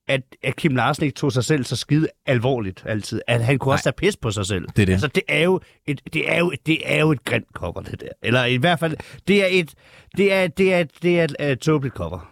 at, 0.08 0.22
at 0.44 0.56
Kim 0.56 0.76
Larsen 0.76 1.04
ikke 1.04 1.16
tog 1.16 1.32
sig 1.32 1.44
selv 1.44 1.64
så 1.64 1.76
skide 1.76 2.08
alvorligt 2.26 2.84
altid. 2.86 3.22
At 3.28 3.44
han 3.46 3.60
kunne 3.60 3.70
Nej. 3.70 3.74
også 3.74 3.84
tage 3.84 3.94
pis 3.98 4.18
på 4.18 4.32
sig 4.32 4.46
selv. 4.46 4.68
Det 4.76 4.82
er 4.82 4.86
det. 4.86 4.94
Altså, 4.94 5.08
det 5.08 5.24
er 5.28 5.44
jo 5.44 5.60
et, 5.88 6.02
det 6.14 6.32
er 6.32 6.40
jo, 6.40 6.52
det 6.66 6.80
er 6.86 7.00
jo 7.00 7.12
et 7.12 7.26
grimt 7.26 7.48
cover, 7.54 7.82
det 7.82 8.02
der. 8.02 8.08
Eller 8.24 8.46
i 8.46 8.56
hvert 8.56 8.80
fald, 8.80 8.98
det 9.28 9.44
er 9.44 9.48
et, 9.52 9.74
det 10.18 10.34
er, 10.34 10.48
det 10.48 10.74
er, 10.74 10.84
det 11.02 11.20
er 11.20 11.24
et 11.24 11.52
uh, 11.52 11.58
tåbeligt 11.58 11.96
cover. 11.96 12.32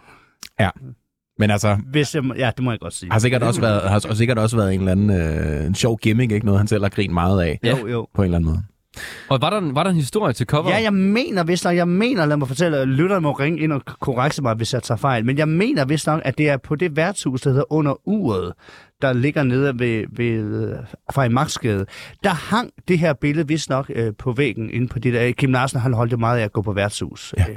Ja. 0.60 0.70
Men 1.38 1.50
altså, 1.50 1.78
Hvis 1.90 2.14
jeg, 2.14 2.22
ja, 2.36 2.50
det 2.56 2.64
må 2.64 2.70
jeg 2.70 2.80
godt 2.80 2.94
sige. 2.94 3.12
har 3.12 3.18
sikkert 3.18 3.42
også 3.42 3.60
været, 3.60 3.82
har, 3.82 4.02
har 4.08 4.14
sikkert 4.14 4.38
også 4.38 4.56
været 4.56 4.74
en 4.74 4.80
eller 4.80 4.92
anden 4.92 5.10
øh, 5.10 5.66
en 5.66 5.74
sjov 5.74 5.98
gimmick, 5.98 6.32
ikke? 6.32 6.46
Noget, 6.46 6.60
han 6.60 6.66
selv 6.68 6.82
har 6.82 6.88
grint 6.88 7.12
meget 7.12 7.42
af, 7.42 7.58
Ja. 7.64 7.78
Jo, 7.78 7.86
jo. 7.88 8.08
på 8.14 8.22
en 8.22 8.24
eller 8.24 8.36
anden 8.38 8.50
måde. 8.50 8.62
Og 9.28 9.38
var 9.42 9.50
der, 9.50 9.72
var 9.72 9.82
der 9.82 9.90
en 9.90 9.96
historie 9.96 10.32
til 10.32 10.46
cover? 10.46 10.70
Ja, 10.70 10.82
jeg 10.82 10.92
mener 10.94 11.44
vist 11.44 11.64
nok, 11.64 11.76
jeg 11.76 11.88
mener, 11.88 12.26
lad 12.26 12.36
mig 12.36 12.48
fortælle, 12.48 12.78
at 12.78 12.88
lytteren 12.88 13.22
må 13.22 13.32
ringe 13.32 13.60
ind 13.60 13.72
og 13.72 13.82
korrekse 14.00 14.42
mig, 14.42 14.54
hvis 14.54 14.74
jeg 14.74 14.82
tager 14.82 14.98
fejl, 14.98 15.26
men 15.26 15.38
jeg 15.38 15.48
mener 15.48 15.84
vist 15.84 16.06
nok, 16.06 16.22
at 16.24 16.38
det 16.38 16.48
er 16.48 16.56
på 16.56 16.74
det 16.74 16.96
værtshus, 16.96 17.40
der 17.40 17.50
hedder 17.50 17.72
Under 17.72 18.08
Uret, 18.08 18.52
der 19.02 19.12
ligger 19.12 19.42
nede 19.42 19.78
ved, 19.78 20.04
ved 20.16 20.76
Freimarksgade. 21.12 21.86
Der 22.24 22.30
hang 22.30 22.70
det 22.88 22.98
her 22.98 23.12
billede 23.12 23.48
vist 23.48 23.70
nok 23.70 23.90
øh, 23.94 24.12
på 24.18 24.32
væggen 24.32 24.70
inde 24.70 24.88
på 24.88 24.98
det 24.98 25.12
der. 25.14 25.32
Kim 25.32 25.52
Larsen, 25.52 25.80
han 25.80 25.92
holdt 25.92 26.12
jo 26.12 26.16
meget 26.16 26.40
af 26.40 26.44
at 26.44 26.52
gå 26.52 26.62
på 26.62 26.72
værtshus. 26.72 27.34
Ja. 27.38 27.44
Øh, 27.50 27.56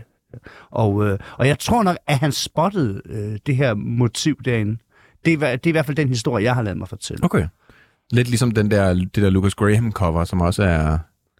Og, 0.72 1.08
øh, 1.08 1.20
og 1.38 1.48
jeg 1.48 1.60
tror 1.60 1.84
nok, 1.84 1.98
at 2.08 2.18
han 2.18 2.32
spottede 2.32 3.02
øh, 3.06 3.38
det 3.46 3.56
her 3.56 3.74
motiv 3.74 4.44
derinde. 4.46 4.78
Det 5.26 5.34
er, 5.34 5.56
det 5.56 5.66
er 5.66 5.68
i 5.68 5.72
hvert 5.72 5.86
fald 5.86 5.98
den 5.98 6.08
historie, 6.10 6.44
jeg 6.44 6.56
har 6.56 6.62
lavet 6.62 6.78
mig 6.78 6.88
fortælle. 6.88 7.24
Okay. 7.24 7.48
Lidt 8.12 8.28
ligesom 8.28 8.52
den 8.52 8.72
der, 8.72 8.94
det 8.94 9.16
der 9.16 9.30
Lucas 9.30 9.56
Graham 9.56 9.92
cover, 9.92 10.24
som 10.24 10.42
også 10.42 10.64
er 10.64 10.98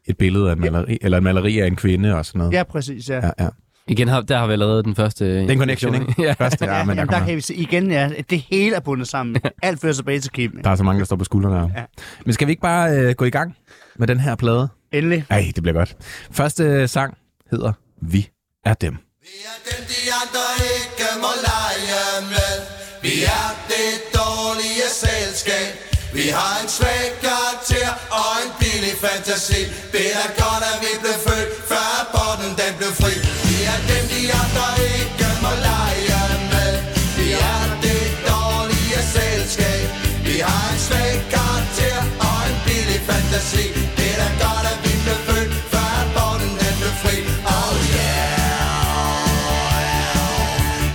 et 0.08 0.18
billede 0.18 0.50
af 0.50 0.54
en 0.56 0.60
maleri, 0.62 0.98
eller 1.02 1.18
en 1.18 1.24
maleri 1.24 1.60
af 1.60 1.68
en 1.68 1.76
kvinde 1.76 2.16
og 2.16 2.26
sådan 2.26 2.40
noget. 2.40 2.54
Ja, 2.54 2.64
præcis, 2.64 3.10
ja. 3.10 3.16
ja, 3.16 3.30
ja. 3.40 3.50
Igen, 3.88 4.08
har, 4.08 4.22
der 4.22 4.38
har 4.38 4.48
vi 4.48 4.56
lavet 4.56 4.86
den 4.86 4.96
første... 4.96 5.48
Den 5.48 5.58
connection, 5.58 5.96
ikke? 6.02 6.14
ja. 6.24 6.34
Første, 6.34 6.66
ja, 6.66 6.78
Ja, 6.78 6.84
men 6.84 6.98
der, 6.98 7.02
jamen, 7.02 7.14
der 7.14 7.26
kan 7.26 7.36
vi 7.36 7.42
se 7.42 7.56
igen, 7.56 7.92
ja. 7.92 8.10
Det 8.30 8.40
hele 8.50 8.76
er 8.76 8.80
bundet 8.80 9.08
sammen. 9.08 9.36
Alt 9.64 9.82
fører 9.82 9.94
tilbage 9.94 10.20
til 10.20 10.32
Kim. 10.32 10.60
der 10.64 10.70
er 10.70 10.76
så 10.76 10.84
mange, 10.84 11.00
der 11.00 11.06
står 11.06 11.16
på 11.16 11.24
skuldrene. 11.24 11.56
Ja. 11.58 11.62
Ja. 11.80 11.86
Men 12.26 12.34
skal 12.34 12.48
vi 12.48 12.52
ikke 12.52 12.62
bare 12.62 12.92
øh, 12.98 13.16
gå 13.16 13.26
i 13.26 13.30
gang 13.30 13.56
med 14.00 14.08
den 14.08 14.20
her 14.20 14.36
plade? 14.36 14.68
Endelig. 14.94 15.26
Ej, 15.30 15.52
det 15.56 15.64
bliver 15.64 15.74
godt. 15.78 15.96
Første 16.32 16.64
øh, 16.64 16.90
sang 16.90 17.18
hedder 17.52 17.74
Vi 18.02 18.30
er 18.66 18.74
dem. 18.74 18.98
Vi 19.22 19.28
er 19.52 19.58
dem, 19.70 19.86
de 19.88 20.02
andre 20.22 20.46
ikke 20.76 21.08
må 21.24 21.32
lege 21.50 22.22
med. 22.34 22.54
Vi 23.02 23.14
er 23.24 23.48
det 23.74 23.90
dårlige 24.20 24.88
selskab. 25.04 25.72
Vi 26.14 26.26
har 26.40 26.54
en 26.64 26.70
svag 26.78 27.06
karakter 27.26 27.90
og 28.22 28.32
en 28.44 28.52
billig 28.76 28.98
fantasi. 29.06 29.62
Det 29.96 30.08
er 30.22 30.30
godt, 30.42 30.64
at 30.72 30.78
vi 30.84 30.92
blev 31.04 31.18
født, 31.28 31.50
før 31.70 31.86
aborten 32.02 32.52
den 32.62 32.72
blev 32.80 32.92
fri. 33.02 33.14
Vi 33.48 33.58
er 33.74 33.80
dem, 33.92 34.04
de 34.14 34.22
andre 34.42 34.68
ikke 34.98 35.28
må 35.44 35.52
lege 35.70 36.24
med. 36.54 36.74
Vi 37.18 37.28
er 37.54 37.64
det 37.86 38.04
dårlige 38.32 39.02
selskab. 39.18 39.86
Vi 40.28 40.36
har 40.48 40.66
en 40.74 40.80
svag 40.88 41.14
karakter 41.36 42.00
og 42.28 42.40
en 42.50 42.58
billig 42.66 43.02
fantasi. 43.10 43.66
Det 44.00 44.12
er 44.26 44.32
godt, 44.44 44.66
at 44.72 44.78
vi 44.86 44.94
blev 45.04 45.20
født, 45.28 45.52
før 45.72 45.90
aborten 46.04 46.52
den 46.62 46.74
blev 46.82 46.94
fri. 47.04 47.18
Oh 47.56 47.72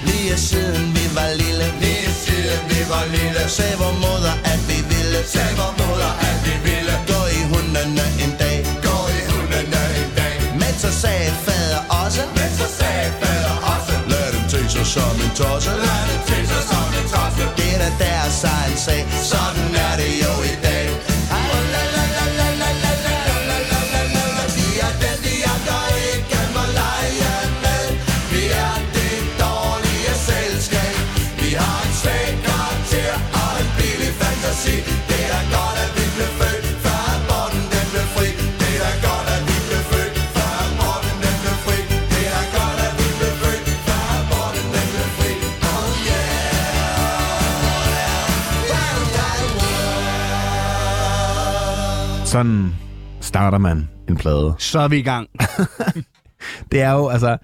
Lige 0.09 0.37
siden 0.49 0.85
vi 0.97 1.05
var 1.17 1.31
lille 1.43 1.67
Lige 1.83 2.11
siden 2.25 2.61
vi 2.71 2.81
var 2.93 3.05
lille 3.17 3.43
Sagde 3.57 3.77
vor 3.83 3.95
moder 4.05 4.35
at 4.53 4.61
vi 4.69 4.79
ville 4.91 5.21
Sagde 5.33 5.55
vor 5.61 5.73
moder 5.79 5.90
sig 14.85 15.03
som 15.03 15.21
en 15.21 15.31
tosse. 15.37 15.71
Lad 15.71 16.05
dem 16.11 16.21
til 16.27 16.49
sig 16.49 16.63
som 16.71 16.89
en 16.99 17.09
tosse. 17.13 17.45
Det 17.57 17.75
er 17.75 17.79
da 17.79 17.91
deres 18.05 18.45
egen 18.45 18.77
sag 18.77 19.07
Sådan 19.31 19.70
Sådan 52.31 52.75
starter 53.21 53.59
man 53.59 53.89
en 54.09 54.17
plade. 54.17 54.55
Så 54.59 54.79
er 54.79 54.89
vi 54.89 54.99
i 54.99 55.03
gang. 55.03 55.29
Det 56.73 56.81
er 56.81 56.93
jo, 56.93 57.09
altså, 57.09 57.37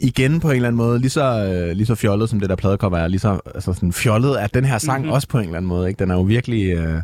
igen 0.00 0.40
på 0.40 0.50
en 0.50 0.56
eller 0.56 0.68
anden 0.68 0.76
måde, 0.76 0.98
lige 0.98 1.10
så, 1.10 1.44
øh, 1.44 1.76
lige 1.76 1.86
så 1.86 1.94
fjollet 1.94 2.30
som 2.30 2.40
det 2.40 2.50
der 2.50 2.56
pladecover 2.56 2.98
er, 2.98 3.08
lige 3.08 3.20
så 3.20 3.40
altså 3.54 3.72
sådan 3.72 3.92
fjollet 3.92 4.42
er 4.42 4.46
den 4.46 4.64
her 4.64 4.78
sang 4.78 5.00
mm-hmm. 5.00 5.12
også 5.12 5.28
på 5.28 5.38
en 5.38 5.44
eller 5.44 5.56
anden 5.56 5.68
måde. 5.68 5.88
Ikke? 5.88 5.98
Den 5.98 6.10
er 6.10 6.14
jo 6.14 6.20
virkelig, 6.20 6.70
øh, 6.70 7.02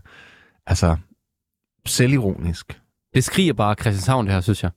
altså, 0.66 0.96
selvironisk. 1.86 2.80
Det 3.14 3.24
skriger 3.24 3.52
bare 3.52 3.74
Christianshavn, 3.80 4.26
det 4.26 4.34
her, 4.34 4.40
synes 4.40 4.62
jeg. 4.62 4.70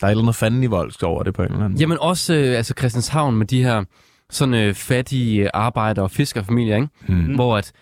Der 0.00 0.06
er 0.06 0.08
et 0.08 0.10
eller 0.10 0.22
andet 0.22 0.36
fanden 0.36 0.62
i 0.62 0.66
voldsk 0.66 1.02
over 1.02 1.22
det 1.22 1.34
på 1.34 1.42
en 1.42 1.46
eller 1.46 1.56
anden 1.56 1.72
måde. 1.72 1.80
Jamen 1.80 1.98
også 2.00 2.34
øh, 2.34 2.56
altså 2.56 2.74
Christianshavn 2.78 3.36
med 3.36 3.46
de 3.46 3.62
her 3.62 3.84
sådan 4.30 4.54
øh, 4.54 4.74
fattige 4.74 5.54
arbejder- 5.54 6.02
og 6.02 6.10
fiskerfamilier, 6.10 6.76
ikke? 6.76 6.88
Mm. 7.08 7.34
Hvor, 7.34 7.56
at, 7.56 7.72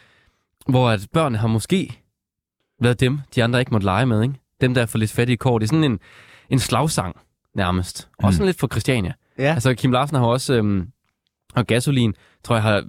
hvor 0.68 0.90
at 0.90 1.06
børnene 1.12 1.38
har 1.38 1.48
måske 1.48 2.01
været 2.82 3.00
dem, 3.00 3.18
de 3.34 3.44
andre 3.44 3.60
ikke 3.60 3.70
måtte 3.72 3.84
lege 3.84 4.06
med, 4.06 4.22
ikke? 4.22 4.34
Dem, 4.60 4.74
der 4.74 4.82
er 4.82 4.86
for 4.86 4.98
lidt 4.98 5.10
fattige 5.10 5.36
kår. 5.36 5.58
Det 5.58 5.66
er 5.66 5.68
sådan 5.68 5.84
en, 5.84 5.98
en 6.50 6.58
slagsang, 6.58 7.16
nærmest. 7.54 8.08
Også 8.18 8.26
Mm. 8.28 8.32
sådan 8.32 8.46
lidt 8.46 8.58
for 8.60 8.66
Christiania. 8.68 9.12
Ja. 9.38 9.54
Altså, 9.54 9.74
Kim 9.74 9.92
Larsen 9.92 10.16
har 10.16 10.24
også, 10.26 10.54
øhm, 10.54 10.88
og 11.54 11.66
Gasolin, 11.66 12.14
tror 12.44 12.54
jeg, 12.56 12.62
har 12.62 12.76
øh, 12.76 12.84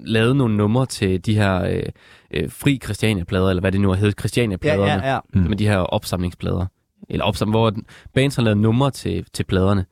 lavet 0.00 0.36
nogle 0.36 0.56
numre 0.56 0.86
til 0.86 1.26
de 1.26 1.34
her 1.34 1.62
øh, 1.64 1.82
øh, 2.30 2.50
fri 2.50 2.78
Christiania-plader, 2.84 3.48
eller 3.48 3.60
hvad 3.60 3.72
det 3.72 3.80
nu 3.80 3.88
har 3.88 3.96
heddet, 3.96 4.14
Ja, 4.18 4.20
Christiania-pladerne, 4.20 5.06
ja, 5.06 5.12
ja. 5.14 5.18
Mm. 5.34 5.40
med 5.40 5.56
de 5.56 5.66
her 5.66 5.78
opsamlingsplader. 5.78 6.66
Eller 7.08 7.24
opsam, 7.24 7.50
hvor 7.50 7.72
bands 8.14 8.36
har 8.36 8.42
lavet 8.42 8.58
numre 8.58 8.90
til, 8.90 9.26
til 9.32 9.44
pladerne, 9.44 9.84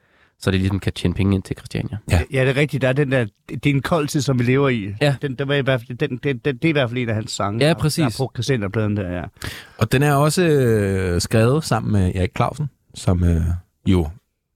så 0.43 0.51
det 0.51 0.61
ligesom 0.61 0.79
kan 0.81 0.93
tjene 0.93 1.15
penge 1.15 1.35
ind 1.35 1.43
til 1.43 1.57
Christiania. 1.57 1.99
Ja, 2.11 2.21
det 2.33 2.39
er 2.49 2.57
rigtigt. 2.57 2.81
Der 2.83 2.89
er 2.89 2.93
den 2.93 3.13
der, 3.13 3.27
det 3.49 3.67
er 3.67 3.71
en 3.71 3.83
kold 3.83 4.09
tid, 4.09 4.21
som 4.21 4.39
vi 4.39 4.45
lever 4.45 4.69
i. 4.69 4.89
Ja. 5.01 5.15
Den, 5.23 5.35
der 5.35 5.45
var 5.45 5.55
i 5.55 5.61
hvert 5.61 5.81
fald, 5.89 5.99
den, 5.99 6.17
den, 6.23 6.39
den, 6.39 6.57
det 6.57 6.65
er 6.65 6.69
i 6.69 6.73
hvert 6.73 6.91
fald 6.91 6.99
en 6.99 7.09
af 7.09 7.15
hans 7.15 7.31
sange. 7.33 7.61
Ja, 7.65 7.69
der- 7.69 7.75
præcis. 7.75 7.97
Der 8.03 8.07
er 8.07 8.27
på 8.27 8.31
Christianerpladen 8.35 8.97
der, 8.97 9.13
ja. 9.13 9.23
Og 9.79 9.93
den 9.93 10.03
er 10.03 10.15
også 10.15 10.43
øh, 10.45 11.21
skrevet 11.21 11.65
sammen 11.65 11.93
med 11.93 12.13
Erik 12.15 12.31
Clausen, 12.37 12.71
som 12.95 13.25
øh, 13.25 13.41
jo 13.87 14.09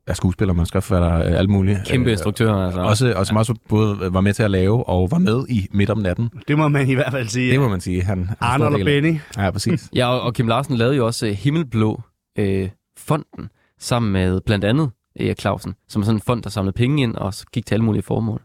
er 0.06 0.14
skuespiller, 0.14 0.54
manuskriptforfatter, 0.54 1.14
øh, 1.32 1.38
alt 1.38 1.50
muligt. 1.50 1.78
Kæmpe 1.86 2.10
instruktør, 2.10 2.54
altså. 2.54 2.80
Også, 2.80 3.12
og 3.16 3.26
som 3.26 3.36
også 3.36 3.54
både 3.68 3.98
var 4.12 4.20
med 4.20 4.32
til 4.34 4.42
at 4.42 4.50
lave 4.50 4.88
og 4.88 5.10
var 5.10 5.18
med 5.18 5.44
i 5.48 5.66
Midt 5.72 5.90
om 5.90 5.98
natten. 5.98 6.30
Det 6.48 6.58
må 6.58 6.68
man 6.68 6.88
i 6.88 6.94
hvert 6.94 7.12
fald 7.12 7.28
sige. 7.28 7.52
Det 7.52 7.60
må 7.60 7.68
man 7.68 7.80
sige. 7.80 8.02
Han, 8.02 8.26
han 8.26 8.36
Arnold 8.40 8.74
og 8.74 8.80
Benny. 8.84 9.18
Ja, 9.36 9.50
præcis. 9.50 9.88
Ja, 9.94 10.06
og, 10.08 10.20
og 10.20 10.34
Kim 10.34 10.48
Larsen 10.48 10.76
lavede 10.76 10.96
jo 10.96 11.06
også 11.06 11.26
øh, 11.26 11.32
Himmelblå 11.32 12.02
øh, 12.38 12.68
fonden, 12.98 13.48
sammen 13.80 14.12
med 14.12 14.40
blandt 14.46 14.64
andet 14.64 14.90
Erik 15.20 15.40
Clausen, 15.40 15.74
som 15.88 16.02
er 16.02 16.06
sådan 16.06 16.16
en 16.16 16.20
fond, 16.22 16.42
der 16.42 16.50
samlede 16.50 16.72
penge 16.72 17.02
ind 17.02 17.14
og 17.16 17.34
så 17.34 17.46
gik 17.52 17.66
til 17.66 17.74
alle 17.74 17.84
mulige 17.84 18.02
formål. 18.02 18.42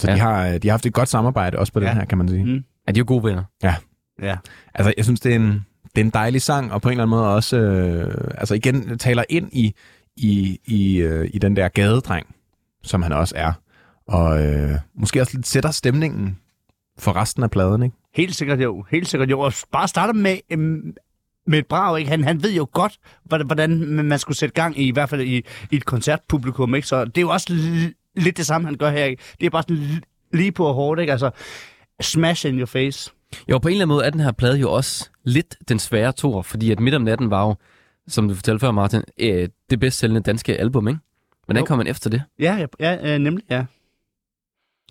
Så 0.00 0.08
Ja. 0.10 0.14
de, 0.14 0.20
har, 0.20 0.58
de 0.58 0.68
har 0.68 0.72
haft 0.72 0.86
et 0.86 0.92
godt 0.92 1.08
samarbejde 1.08 1.58
også 1.58 1.72
på 1.72 1.80
den 1.80 1.88
Ja. 1.88 1.94
her, 1.94 2.04
kan 2.04 2.18
man 2.18 2.28
sige. 2.28 2.44
Mm. 2.44 2.64
Er 2.86 2.92
de 2.92 2.98
jo 2.98 3.04
gode 3.08 3.24
venner? 3.24 3.44
Ja. 4.22 4.36
Altså, 4.74 4.92
jeg 4.96 5.04
synes, 5.04 5.20
det 5.20 5.32
er 5.32 5.36
en, 5.36 5.66
det 5.94 6.00
er 6.00 6.04
en 6.04 6.10
dejlig 6.10 6.42
sang, 6.42 6.72
og 6.72 6.82
på 6.82 6.88
en 6.88 6.92
eller 6.92 7.02
anden 7.04 7.16
måde 7.16 7.34
også, 7.34 7.56
øh, 7.56 8.28
altså 8.38 8.54
igen, 8.54 8.98
taler 8.98 9.24
ind 9.28 9.48
i, 9.52 9.74
i, 10.16 10.58
i, 10.64 10.96
øh, 10.96 11.30
i 11.34 11.38
den 11.38 11.56
der 11.56 11.68
gadedreng, 11.68 12.26
som 12.82 13.02
han 13.02 13.12
også 13.12 13.34
er. 13.36 13.52
Og 14.08 14.46
øh, 14.46 14.70
måske 14.94 15.20
også 15.20 15.36
lidt 15.36 15.46
sætter 15.46 15.70
stemningen 15.70 16.38
for 16.98 17.16
resten 17.16 17.42
af 17.42 17.50
pladen, 17.50 17.82
ikke? 17.82 17.96
Helt 18.14 18.34
sikkert 18.34 18.60
jo. 18.60 18.84
Helt 18.90 19.08
sikkert 19.08 19.30
jo. 19.30 19.40
Og 19.40 19.52
bare 19.72 19.88
starter 19.88 20.12
med 20.12 20.36
øhm, 20.50 20.94
med 21.46 21.58
et 21.58 21.66
brag, 21.66 21.98
ikke? 21.98 22.10
Han, 22.10 22.24
han 22.24 22.42
ved 22.42 22.52
jo 22.52 22.66
godt, 22.72 22.98
hvordan- 23.24 23.86
man 24.04 24.18
skulle 24.18 24.38
sætte 24.38 24.54
gang 24.54 24.78
i, 24.78 24.82
i 24.88 24.90
hvert 24.90 25.08
fald 25.08 25.20
i, 25.20 25.36
i 25.70 25.76
et 25.76 25.84
koncertpublikum, 25.84 26.74
ikke? 26.74 26.88
Så 26.88 27.04
det 27.04 27.18
er 27.18 27.22
jo 27.22 27.30
også 27.30 27.52
lidt 28.16 28.36
det 28.36 28.46
samme, 28.46 28.66
han 28.66 28.76
gør 28.76 28.90
her, 28.90 29.04
ikke? 29.04 29.22
Det 29.40 29.46
er 29.46 29.50
bare 29.50 29.62
sådan 29.62 30.02
lige 30.32 30.52
på 30.52 30.72
hårdt, 30.72 31.00
ikke? 31.00 31.12
Altså, 31.12 31.30
smash 32.00 32.46
in 32.46 32.58
your 32.58 32.66
face. 32.66 33.10
Jo, 33.48 33.58
på 33.58 33.68
en 33.68 33.72
eller 33.72 33.84
anden 33.84 33.94
måde 33.94 34.04
er 34.06 34.10
den 34.10 34.20
her 34.20 34.32
plade 34.32 34.58
jo 34.58 34.72
også 34.72 35.10
lidt 35.24 35.56
den 35.68 35.78
svære 35.78 36.12
tor, 36.12 36.42
fordi 36.42 36.70
at 36.70 36.80
Midt 36.80 36.94
om 36.94 37.02
natten 37.02 37.30
var 37.30 37.46
jo, 37.46 37.54
som 38.08 38.28
du 38.28 38.34
fortalte 38.34 38.60
før, 38.60 38.70
Martin, 38.70 39.02
øh, 39.18 39.48
det 39.70 39.80
bedst 39.80 39.98
sælgende 39.98 40.20
danske 40.22 40.56
album, 40.56 40.88
ikke? 40.88 41.00
Hvordan 41.44 41.60
Jo. 41.62 41.66
kom 41.66 41.78
man 41.78 41.86
efter 41.86 42.10
det? 42.10 42.22
Ja, 42.38 42.54
ja, 42.56 42.66
ja 42.80 43.14
øh, 43.14 43.18
nemlig, 43.18 43.44
ja. 43.50 43.64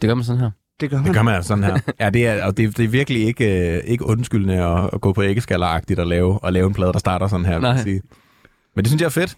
Det 0.02 0.08
gør 0.08 0.16
man 0.16 0.24
sådan 0.24 0.42
her. 0.42 0.52
Det 0.82 0.90
gør 0.90 0.98
man. 0.98 1.06
Det 1.06 1.16
gør 1.16 1.22
man 1.22 1.36
altså 1.36 1.48
sådan 1.48 1.64
her. 1.64 1.80
Ja, 2.00 2.10
det 2.10 2.28
er, 2.28 2.46
og 2.46 2.58
det, 2.58 2.78
det 2.78 2.86
er 2.86 2.90
virkelig 2.90 3.26
ikke, 3.26 3.76
øh, 3.76 3.82
ikke 3.86 4.06
undskyldende 4.06 4.54
at, 4.54 4.90
at 4.94 5.02
gå 5.02 5.14
på 5.14 5.24
æggeskalleragtigt 5.24 6.00
og 6.00 6.08
lave, 6.08 6.40
og 6.44 6.54
lave 6.54 6.68
en 6.68 6.74
plade, 6.74 6.94
der 6.94 7.00
starter 7.00 7.28
sådan 7.28 7.46
her. 7.46 7.54
vil 7.54 7.62
Nej. 7.62 7.78
Sige. 7.78 8.02
Men 8.76 8.86
det 8.86 8.88
synes 8.88 9.02
jeg 9.02 9.06
er 9.06 9.10
fedt. 9.10 9.38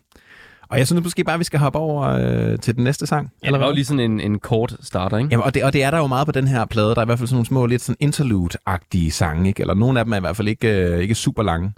Og 0.70 0.78
jeg 0.78 0.88
synes 0.88 1.04
måske 1.04 1.24
bare, 1.24 1.38
vi 1.38 1.44
skal 1.44 1.60
hoppe 1.60 1.80
over 1.80 2.04
øh, 2.04 2.60
til 2.60 2.76
den 2.76 2.84
næste 2.84 3.06
sang. 3.06 3.32
Ja, 3.44 3.52
det 3.52 3.60
var 3.60 3.68
jo 3.68 3.74
lige 3.74 3.86
sådan 3.86 4.12
en, 4.12 4.20
en 4.20 4.40
kort 4.40 4.78
starter, 4.82 5.18
ikke? 5.18 5.30
Jamen, 5.32 5.44
og, 5.44 5.54
det, 5.54 5.64
og 5.64 5.74
det 5.74 5.84
er 5.84 5.92
der 5.92 5.98
jo 5.98 6.08
meget 6.08 6.26
på 6.28 6.32
den 6.32 6.48
her 6.48 6.66
plade. 6.66 6.90
Der 6.90 6.98
er 6.98 7.02
i 7.02 7.06
hvert 7.06 7.20
fald 7.20 7.28
sådan 7.28 7.36
nogle 7.36 7.46
små, 7.46 7.66
lidt 7.66 7.82
sådan 7.82 7.98
interlude-agtige 8.00 9.12
sange, 9.12 9.48
ikke? 9.48 9.62
Eller 9.62 9.74
nogle 9.74 10.00
af 10.00 10.06
dem 10.06 10.14
er 10.14 10.18
i 10.18 10.20
hvert 10.20 10.36
fald 10.36 10.48
ikke, 10.48 10.68
øh, 10.68 11.00
ikke 11.00 11.16
super 11.16 11.44
lange. 11.44 11.74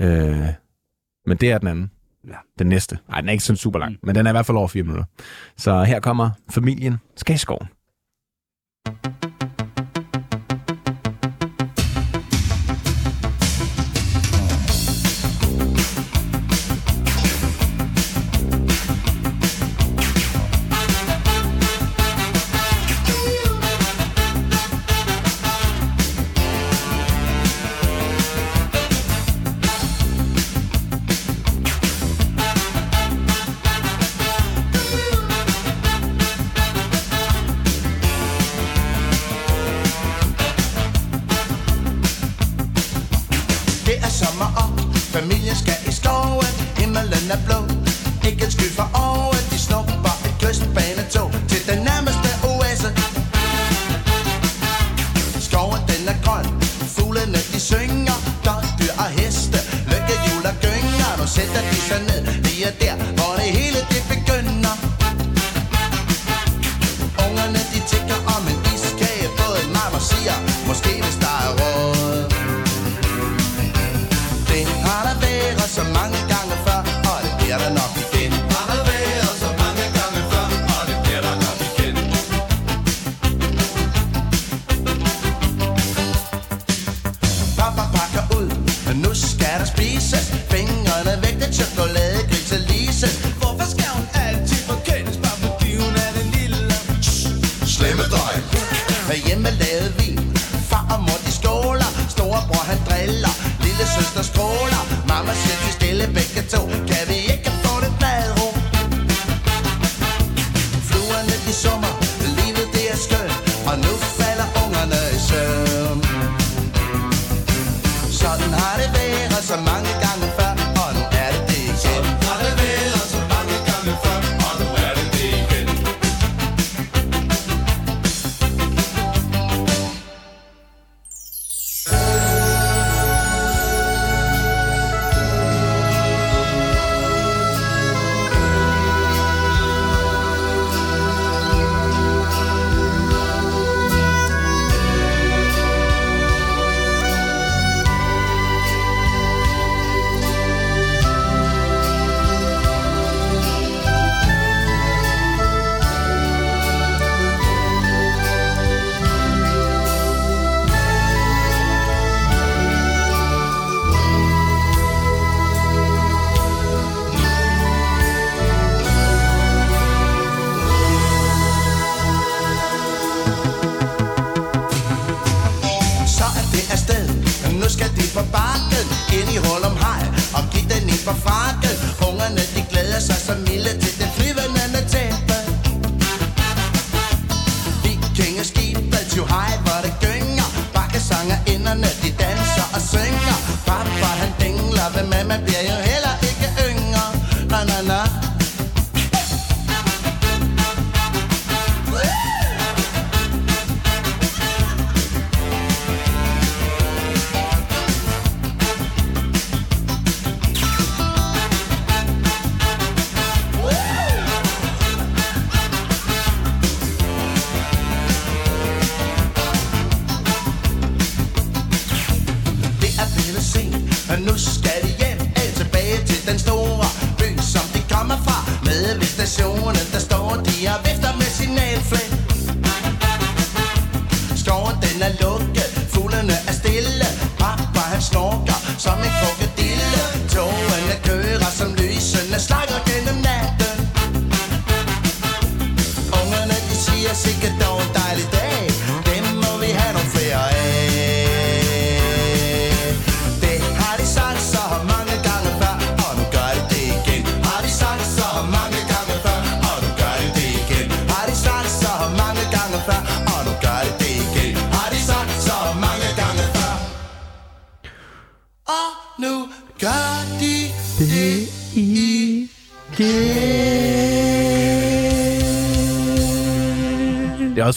Øh, 0.00 0.46
men 1.26 1.36
det 1.36 1.50
er 1.50 1.58
den 1.58 1.68
anden. 1.68 1.90
Ja. 2.28 2.34
Den 2.58 2.66
næste. 2.66 2.98
Nej, 3.08 3.20
den 3.20 3.28
er 3.28 3.32
ikke 3.32 3.44
sådan 3.44 3.56
super 3.56 3.78
lang, 3.78 3.92
mm. 3.92 3.98
men 4.02 4.14
den 4.14 4.26
er 4.26 4.30
i 4.30 4.32
hvert 4.32 4.46
fald 4.46 4.56
over 4.56 4.68
fire 4.68 4.82
minutter. 4.82 5.04
Så 5.56 5.84
her 5.84 6.00
kommer 6.00 6.30
familien 6.50 6.96
Skal 7.16 7.38
Thank 8.88 9.06
you. 9.06 9.17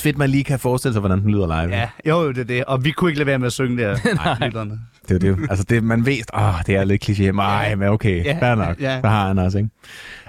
Også 0.02 0.10
fedt, 0.10 0.18
man 0.18 0.30
lige 0.30 0.44
kan 0.44 0.60
forestille 0.60 0.94
sig, 0.94 1.00
hvordan 1.00 1.22
den 1.22 1.30
lyder 1.32 1.48
live. 1.66 1.76
Ja, 1.78 1.90
jo, 2.10 2.30
det 2.30 2.38
er 2.38 2.44
det. 2.44 2.64
Og 2.66 2.84
vi 2.86 2.92
kunne 2.92 3.10
ikke 3.12 3.20
lade 3.20 3.28
være 3.28 3.40
med 3.40 3.48
at 3.48 3.54
synge 3.54 3.84
der. 3.84 3.98
Nej. 4.16 4.48
lytterne. 4.48 4.80
Det 5.10 5.16
er 5.16 5.20
det. 5.36 5.50
Altså, 5.50 5.66
det, 5.70 5.84
man 5.84 6.06
ved, 6.06 6.18
åh, 6.34 6.54
det 6.68 6.76
er 6.76 6.84
lidt 6.84 7.10
kliché. 7.10 7.32
Nej, 7.32 7.76
men 7.76 7.88
okay, 7.88 8.26
Ja, 8.26 8.38
fair 8.42 8.56
nok. 8.56 8.82
ja. 8.82 9.00
Der 9.02 9.08
har 9.10 9.28
han 9.28 9.38
også, 9.40 9.58
ikke? 9.58 9.70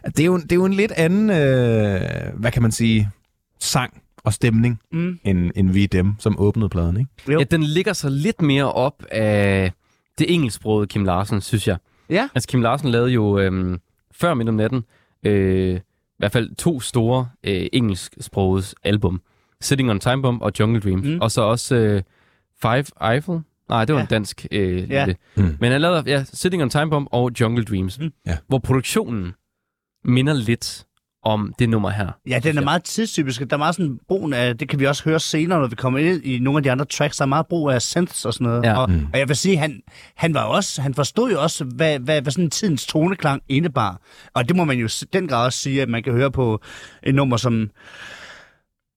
Det 0.06 0.20
er 0.20 0.24
jo, 0.24 0.36
det 0.38 0.52
er 0.52 0.56
jo 0.56 0.64
en 0.64 0.72
lidt 0.74 0.92
anden, 0.92 1.30
øh, 1.30 2.00
hvad 2.40 2.50
kan 2.52 2.62
man 2.62 2.72
sige, 2.72 3.10
sang 3.60 4.00
og 4.24 4.32
stemning, 4.32 4.80
Mm. 4.92 5.18
end, 5.24 5.50
end 5.56 5.70
vi 5.70 5.86
dem, 5.86 6.14
som 6.18 6.38
åbnede 6.38 6.68
pladen, 6.68 6.96
ikke? 6.96 7.10
Jo. 7.32 7.38
Ja, 7.38 7.44
den 7.44 7.62
ligger 7.62 7.92
så 7.92 8.08
lidt 8.08 8.42
mere 8.42 8.72
op 8.72 9.02
af 9.10 9.72
det 10.18 10.34
engelsksprogede 10.34 10.86
Kim 10.86 11.04
Larsen, 11.04 11.40
synes 11.40 11.68
jeg. 11.68 11.76
Ja. 12.10 12.28
Altså, 12.34 12.48
Kim 12.48 12.62
Larsen 12.62 12.88
lavede 12.88 13.10
jo 13.10 13.38
øhm, 13.38 13.78
før 14.14 14.34
midt 14.34 14.48
om 14.48 14.54
natten 14.54 14.84
øh, 15.26 15.74
i 15.76 15.80
hvert 16.18 16.32
fald 16.32 16.54
to 16.56 16.80
store 16.80 17.28
øh, 17.44 17.66
engelsksproget 17.72 18.74
album. 18.84 19.20
Sitting 19.62 19.90
on 19.90 20.00
Time 20.00 20.22
Bomb 20.22 20.42
og 20.42 20.52
Jungle 20.60 20.80
Dreams. 20.80 21.06
Mm. 21.08 21.18
Og 21.20 21.30
så 21.30 21.42
også 21.42 21.74
øh, 21.74 22.02
Five 22.62 23.12
Eiffel. 23.12 23.40
Nej, 23.68 23.84
det 23.84 23.92
var 23.94 23.98
Ja. 24.00 24.04
en 24.04 24.08
dansk 24.10 24.46
øh, 24.52 24.90
Ja. 24.90 25.04
lille. 25.04 25.16
Mm. 25.36 25.56
Men 25.60 25.72
han 25.72 25.80
lavede 25.80 26.02
ja, 26.06 26.24
Sitting 26.32 26.62
on 26.62 26.70
Time 26.70 26.90
Bomb 26.90 27.08
og 27.12 27.30
Jungle 27.40 27.64
Dreams. 27.64 27.98
Mm. 27.98 28.10
Ja. 28.26 28.36
Hvor 28.48 28.58
produktionen 28.58 29.32
minder 30.04 30.32
lidt 30.32 30.84
om 31.24 31.54
det 31.58 31.68
nummer 31.68 31.90
her. 31.90 32.08
Ja, 32.28 32.40
den 32.42 32.58
er 32.58 32.62
meget 32.62 32.84
tidstypisk. 32.84 33.40
Der 33.40 33.46
er 33.50 33.56
meget 33.56 33.74
sådan 33.74 33.98
brugen 34.08 34.32
af, 34.32 34.58
det 34.58 34.68
kan 34.68 34.80
vi 34.80 34.86
også 34.86 35.04
høre 35.04 35.20
senere, 35.20 35.60
når 35.60 35.66
vi 35.66 35.74
kommer 35.76 35.98
ind 35.98 36.24
i 36.24 36.38
nogle 36.38 36.58
af 36.58 36.62
de 36.62 36.70
andre 36.70 36.84
tracks, 36.84 37.16
der 37.16 37.22
er 37.22 37.26
meget 37.26 37.46
brug 37.46 37.70
af 37.70 37.82
synths 37.82 38.24
og 38.24 38.34
sådan 38.34 38.44
noget. 38.46 38.62
Ja. 38.64 38.78
Og, 38.78 38.90
Mm. 38.90 39.06
og 39.12 39.18
jeg 39.18 39.28
vil 39.28 39.36
sige, 39.36 39.56
han, 39.56 39.80
han 40.16 40.34
var 40.34 40.42
også, 40.44 40.82
han 40.82 40.94
forstod 40.94 41.30
jo 41.32 41.42
også, 41.42 41.64
hvad, 41.64 41.98
hvad, 41.98 42.22
hvad 42.22 42.32
sådan 42.32 42.50
tidens 42.50 42.86
toneklang 42.86 43.42
indebar. 43.48 44.00
Og 44.34 44.48
det 44.48 44.56
må 44.56 44.64
man 44.64 44.78
jo 44.78 44.88
den 45.12 45.28
grad 45.28 45.46
også 45.46 45.58
sige, 45.58 45.82
at 45.82 45.88
man 45.88 46.02
kan 46.02 46.12
høre 46.12 46.30
på 46.30 46.60
et 47.02 47.14
nummer 47.14 47.36
som 47.36 47.70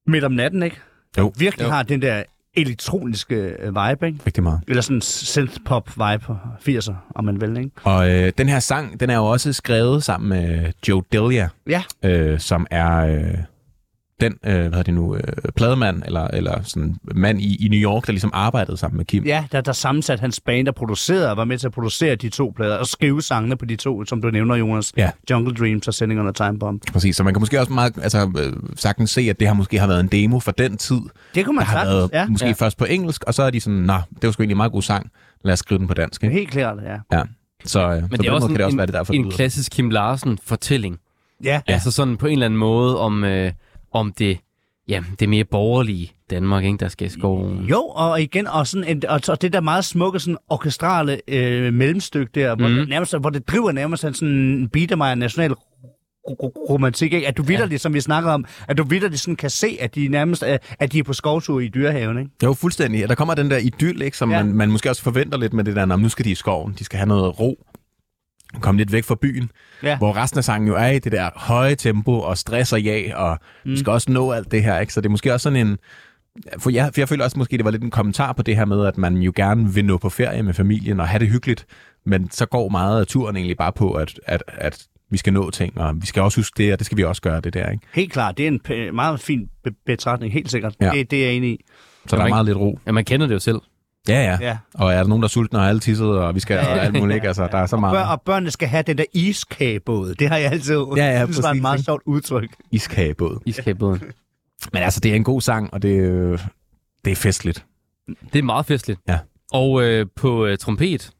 Midt 0.07 0.23
om 0.23 0.31
natten, 0.31 0.63
ikke? 0.63 0.77
Jo. 1.17 1.33
Virkelig 1.37 1.65
Jo. 1.65 1.69
har 1.69 1.83
den 1.83 2.01
der 2.01 2.23
elektroniske 2.57 3.35
øh, 3.35 3.67
vibe, 3.67 4.07
ikke? 4.07 4.19
Rigtig 4.25 4.43
meget. 4.43 4.59
Eller 4.67 4.81
sådan 4.81 5.01
synth-pop-vibe, 5.01 6.33
80'er, 6.69 6.93
om 7.15 7.23
man 7.25 7.41
vil, 7.41 7.57
ikke? 7.57 7.71
Og 7.83 8.09
øh, 8.09 8.31
den 8.37 8.49
her 8.49 8.59
sang, 8.59 8.99
den 8.99 9.09
er 9.09 9.15
jo 9.15 9.25
også 9.25 9.53
skrevet 9.53 10.03
sammen 10.03 10.29
med 10.29 10.71
Joe 10.87 11.03
Delia, 11.11 11.49
Ja, 11.67 11.83
øh, 12.03 12.39
som 12.39 12.67
er 12.71 12.95
øh, 12.97 13.33
den, 14.21 14.33
øh, 14.45 14.53
hvad 14.53 14.63
hedder 14.63 14.83
det 14.83 14.93
nu, 14.93 15.15
øh, 15.15 15.21
plademand, 15.55 16.03
eller, 16.05 16.27
eller 16.27 16.61
sådan 16.63 16.95
mand 17.15 17.41
i, 17.41 17.65
i 17.65 17.67
New 17.69 17.79
York, 17.79 18.05
der 18.05 18.11
ligesom 18.11 18.29
arbejdede 18.33 18.77
sammen 18.77 18.97
med 18.97 19.05
Kim. 19.05 19.23
ja 19.25 19.45
der, 19.51 19.61
der 19.61 19.71
sammensat 19.71 20.19
hans 20.19 20.39
band, 20.39 20.65
der 20.65 20.71
producerede 20.71 21.31
og 21.31 21.37
var 21.37 21.45
med 21.45 21.57
til 21.57 21.67
at 21.67 21.73
producere 21.73 22.15
de 22.15 22.29
to 22.29 22.53
plader, 22.55 22.75
og 22.77 22.87
skrive 22.87 23.21
sangene 23.21 23.55
på 23.57 23.65
de 23.65 23.75
to, 23.75 24.05
som 24.05 24.21
du 24.21 24.29
nævner, 24.29 24.55
Jonas. 24.55 24.93
Ja. 24.97 25.09
Jungle 25.29 25.53
Dreams 25.55 25.87
og 25.87 25.93
Sending 25.93 26.19
on 26.21 26.27
a 26.27 26.31
Time 26.31 26.59
Bomb. 26.59 26.83
Præcis, 26.93 27.15
så 27.15 27.23
man 27.23 27.33
kan 27.33 27.39
måske 27.39 27.59
også 27.59 27.73
meget, 27.73 27.93
altså, 28.01 28.31
øh, 28.39 28.53
sagtens 28.75 29.09
se, 29.11 29.21
at 29.21 29.39
det 29.39 29.47
har 29.47 29.55
måske 29.55 29.79
har 29.79 29.87
været 29.87 29.99
en 29.99 30.07
demo 30.07 30.39
for 30.39 30.51
den 30.51 30.77
tid, 30.77 30.99
Det 31.35 31.45
kunne 31.45 31.55
man 31.55 31.65
sagtens, 31.65 31.89
været 31.93 32.09
ja. 32.13 32.27
måske 32.27 32.47
Ja. 32.47 32.51
først 32.53 32.77
på 32.77 32.85
engelsk, 32.85 33.23
og 33.23 33.33
så 33.33 33.43
er 33.43 33.49
de 33.49 33.59
sådan, 33.61 33.79
nå, 33.79 33.93
det 34.15 34.23
var 34.23 34.31
sgu 34.31 34.41
egentlig 34.43 34.53
en 34.53 34.57
meget 34.57 34.71
god 34.71 34.81
sang, 34.81 35.09
lad 35.43 35.53
os 35.53 35.59
skrive 35.59 35.79
den 35.79 35.87
på 35.87 35.93
dansk. 35.93 36.23
Ikke? 36.23 36.35
Helt 36.35 36.49
klart, 36.51 36.77
ja. 37.11 37.17
Ja. 37.17 37.23
Så, 37.65 37.79
øh, 37.89 37.95
så 37.95 38.01
Men 38.01 38.09
på 38.09 38.17
det 38.17 38.19
er 38.19 38.23
den 38.23 38.29
også 38.33 38.47
måde 38.47 38.53
kan 38.53 38.57
det 38.57 38.65
også 38.65 38.73
en, 38.73 38.77
være 38.77 38.85
det 38.87 38.93
derfor, 38.93 39.13
en 39.13 39.31
klassisk 39.31 39.71
Kim 39.71 39.89
Larsen-fortælling. 39.89 40.97
Ja, 41.43 41.61
Ja. 41.67 41.73
Altså 41.73 41.91
sådan 41.91 42.17
på 42.17 42.25
en 42.27 42.33
eller 42.33 42.45
anden 42.45 42.59
måde 42.59 42.99
om, 42.99 43.23
øh, 43.23 43.51
om 43.95 44.13
det, 44.19 44.37
ja, 44.87 45.03
det 45.19 45.29
mere 45.29 45.43
borgerlige 45.43 46.11
Danmark, 46.29 46.63
ikke, 46.65 46.77
der 46.77 46.87
skal 46.87 47.07
i 47.07 47.09
skoven. 47.09 47.65
Jo, 47.65 47.81
og 47.81 48.21
igen, 48.21 48.47
og, 48.47 48.67
sådan 48.67 48.87
en, 48.87 49.03
og, 49.09 49.21
og 49.29 49.41
det 49.41 49.53
der 49.53 49.61
meget 49.61 49.85
smukke 49.85 50.19
sådan 50.19 50.37
orkestrale 50.49 51.21
øh, 51.27 51.73
mellemstykke 51.73 52.31
der, 52.35 52.55
hvor, 52.55 52.67
Mhm. 52.67 52.77
det 52.77 52.89
nærmest, 52.89 53.17
hvor 53.17 53.29
det 53.29 53.47
driver 53.47 53.71
nærmest 53.71 54.01
sådan 54.01 54.27
en 54.29 54.69
Biedermeier 54.69 55.15
national 55.15 55.51
ro- 55.53 56.33
ro- 56.43 56.65
romantik, 56.69 57.13
ikke? 57.13 57.27
At 57.27 57.37
du 57.37 57.43
vidderligt, 57.43 57.71
ja. 57.71 57.77
som 57.77 57.93
vi 57.93 58.01
snakker 58.01 58.31
om, 58.31 58.45
at 58.67 58.77
du 58.77 58.83
vidderligt 58.83 59.21
sådan 59.21 59.35
kan 59.35 59.49
se, 59.49 59.77
at 59.79 59.95
de 59.95 60.07
nærmest 60.07 60.43
er, 60.43 60.57
at 60.79 60.91
de 60.91 60.99
er 60.99 61.03
på 61.03 61.13
skovtur 61.13 61.59
i 61.59 61.67
dyrehaven, 61.67 62.17
ikke? 62.19 62.31
Jo, 62.43 62.53
fuldstændig. 62.53 63.09
Der 63.09 63.15
kommer 63.15 63.33
den 63.35 63.51
der 63.51 63.57
idyll, 63.57 64.01
ikke, 64.01 64.17
som 64.17 64.31
Ja. 64.31 64.43
man, 64.43 64.53
man 64.55 64.71
måske 64.71 64.89
også 64.89 65.01
forventer 65.03 65.37
lidt 65.37 65.53
med 65.53 65.63
det 65.63 65.75
der, 65.75 65.85
"Nå, 65.85 65.95
nu 65.95 66.09
skal 66.09 66.25
de 66.25 66.31
i 66.31 66.35
skoven, 66.35 66.75
de 66.79 66.83
skal 66.83 66.97
have 66.97 67.07
noget 67.07 67.39
ro, 67.39 67.65
komme 68.61 68.77
lidt 68.77 68.91
væk 68.91 69.03
fra 69.03 69.15
byen, 69.21 69.51
Ja. 69.83 69.97
hvor 69.97 70.15
resten 70.17 70.37
af 70.37 70.43
sangen 70.43 70.67
jo 70.67 70.75
er 70.75 70.87
i 70.87 70.99
det 70.99 71.11
der 71.11 71.29
høje 71.35 71.75
tempo 71.75 72.11
og 72.19 72.37
stress 72.37 72.73
og 72.73 72.81
ja, 72.81 73.15
og 73.15 73.39
mm. 73.65 73.71
vi 73.71 73.77
skal 73.77 73.91
også 73.91 74.11
nå 74.11 74.31
alt 74.31 74.51
det 74.51 74.63
her, 74.63 74.79
ikke? 74.79 74.93
Så 74.93 75.01
det 75.01 75.05
er 75.05 75.11
måske 75.11 75.33
også 75.33 75.43
sådan 75.43 75.67
en... 75.67 75.77
For 76.59 76.69
jeg, 76.69 76.85
for 76.93 77.01
jeg 77.01 77.09
føler 77.09 77.23
også 77.23 77.39
måske, 77.39 77.57
det 77.57 77.65
var 77.65 77.71
lidt 77.71 77.83
en 77.83 77.91
kommentar 77.91 78.33
på 78.33 78.41
det 78.43 78.55
her 78.55 78.65
med, 78.65 78.85
at 78.85 78.97
man 78.97 79.17
jo 79.17 79.33
gerne 79.35 79.73
vil 79.73 79.85
nå 79.85 79.97
på 79.97 80.09
ferie 80.09 80.43
med 80.43 80.53
familien 80.53 80.99
og 80.99 81.07
have 81.07 81.19
det 81.19 81.27
hyggeligt, 81.29 81.65
men 82.05 82.31
så 82.31 82.45
går 82.45 82.69
meget 82.69 82.99
af 82.99 83.07
turen 83.07 83.35
egentlig 83.35 83.57
bare 83.57 83.71
på, 83.71 83.91
at, 83.91 84.19
at, 84.25 84.43
at 84.47 84.83
vi 85.09 85.17
skal 85.17 85.33
nå 85.33 85.49
ting, 85.49 85.77
og 85.77 85.95
vi 86.01 86.05
skal 86.05 86.21
også 86.21 86.39
huske 86.39 86.63
det, 86.63 86.73
og 86.73 86.79
det 86.79 86.85
skal 86.85 86.97
vi 86.97 87.03
også 87.03 87.21
gøre, 87.21 87.41
det 87.41 87.53
der, 87.53 87.69
ikke? 87.69 87.83
Helt 87.93 88.11
klart, 88.13 88.37
det 88.37 88.43
er 88.43 88.47
en 88.47 88.59
p- 88.69 88.91
meget 88.91 89.19
fin 89.19 89.49
be- 89.63 89.71
betragtning, 89.85 90.33
helt 90.33 90.51
sikkert. 90.51 90.75
Ja. 90.81 90.91
Det, 90.91 91.11
det 91.11 91.19
er 91.21 91.25
jeg 91.27 91.33
enig 91.35 91.49
i. 91.51 91.59
Så 92.07 92.15
der 92.15 92.23
er 92.23 92.27
meget 92.29 92.45
lidt 92.45 92.57
ro. 92.57 92.79
Ja, 92.87 92.91
man 92.91 93.05
kender 93.05 93.27
det 93.27 93.33
jo 93.33 93.39
selv. 93.39 93.57
Ja, 94.07 94.23
ja. 94.23 94.37
Ja. 94.41 94.57
Og 94.73 94.93
er 94.93 94.97
der 94.97 95.07
nogen, 95.07 95.21
der 95.21 95.27
er 95.27 95.29
sultne, 95.29 95.59
og 95.59 95.67
alle 95.67 95.79
tisset, 95.79 96.07
og 96.07 96.35
vi 96.35 96.39
skal 96.39 96.57
og 96.59 96.65
alt 96.83 96.99
muligt, 96.99 97.15
ikke? 97.15 97.27
Altså, 97.27 97.47
der 97.51 97.57
er 97.57 97.65
så 97.65 97.77
meget 97.77 97.93
Bør, 97.93 98.03
og 98.03 98.21
børnene 98.21 98.51
skal 98.51 98.67
have 98.67 98.83
den 98.83 98.97
der 98.97 99.05
iskagebåd. 99.13 100.15
Det 100.15 100.29
har 100.29 100.37
jeg 100.37 100.51
altid 100.51 100.75
Ja, 100.97 101.05
ja, 101.19 101.25
synes 101.31 101.43
var 101.43 101.51
et 101.51 101.61
meget 101.61 101.85
sjovt 101.85 102.01
udtryk. 102.05 102.49
iskagebåd. 102.71 103.39
Iskabåden. 103.45 104.01
Men 104.73 104.83
altså, 104.83 104.99
det 104.99 105.11
er 105.11 105.15
en 105.15 105.23
god 105.23 105.41
sang, 105.41 105.73
og 105.73 105.81
det, 105.81 105.99
øh, 106.01 106.39
det 107.05 107.11
er 107.11 107.15
festligt. 107.15 107.65
Det 108.33 108.39
er 108.39 108.43
meget 108.43 108.65
festligt. 108.65 108.99
Ja. 109.07 109.19
Og 109.53 109.83
øh, 109.83 110.05
på 110.15 110.45
øh, 110.45 110.57
trompet, 110.57 111.11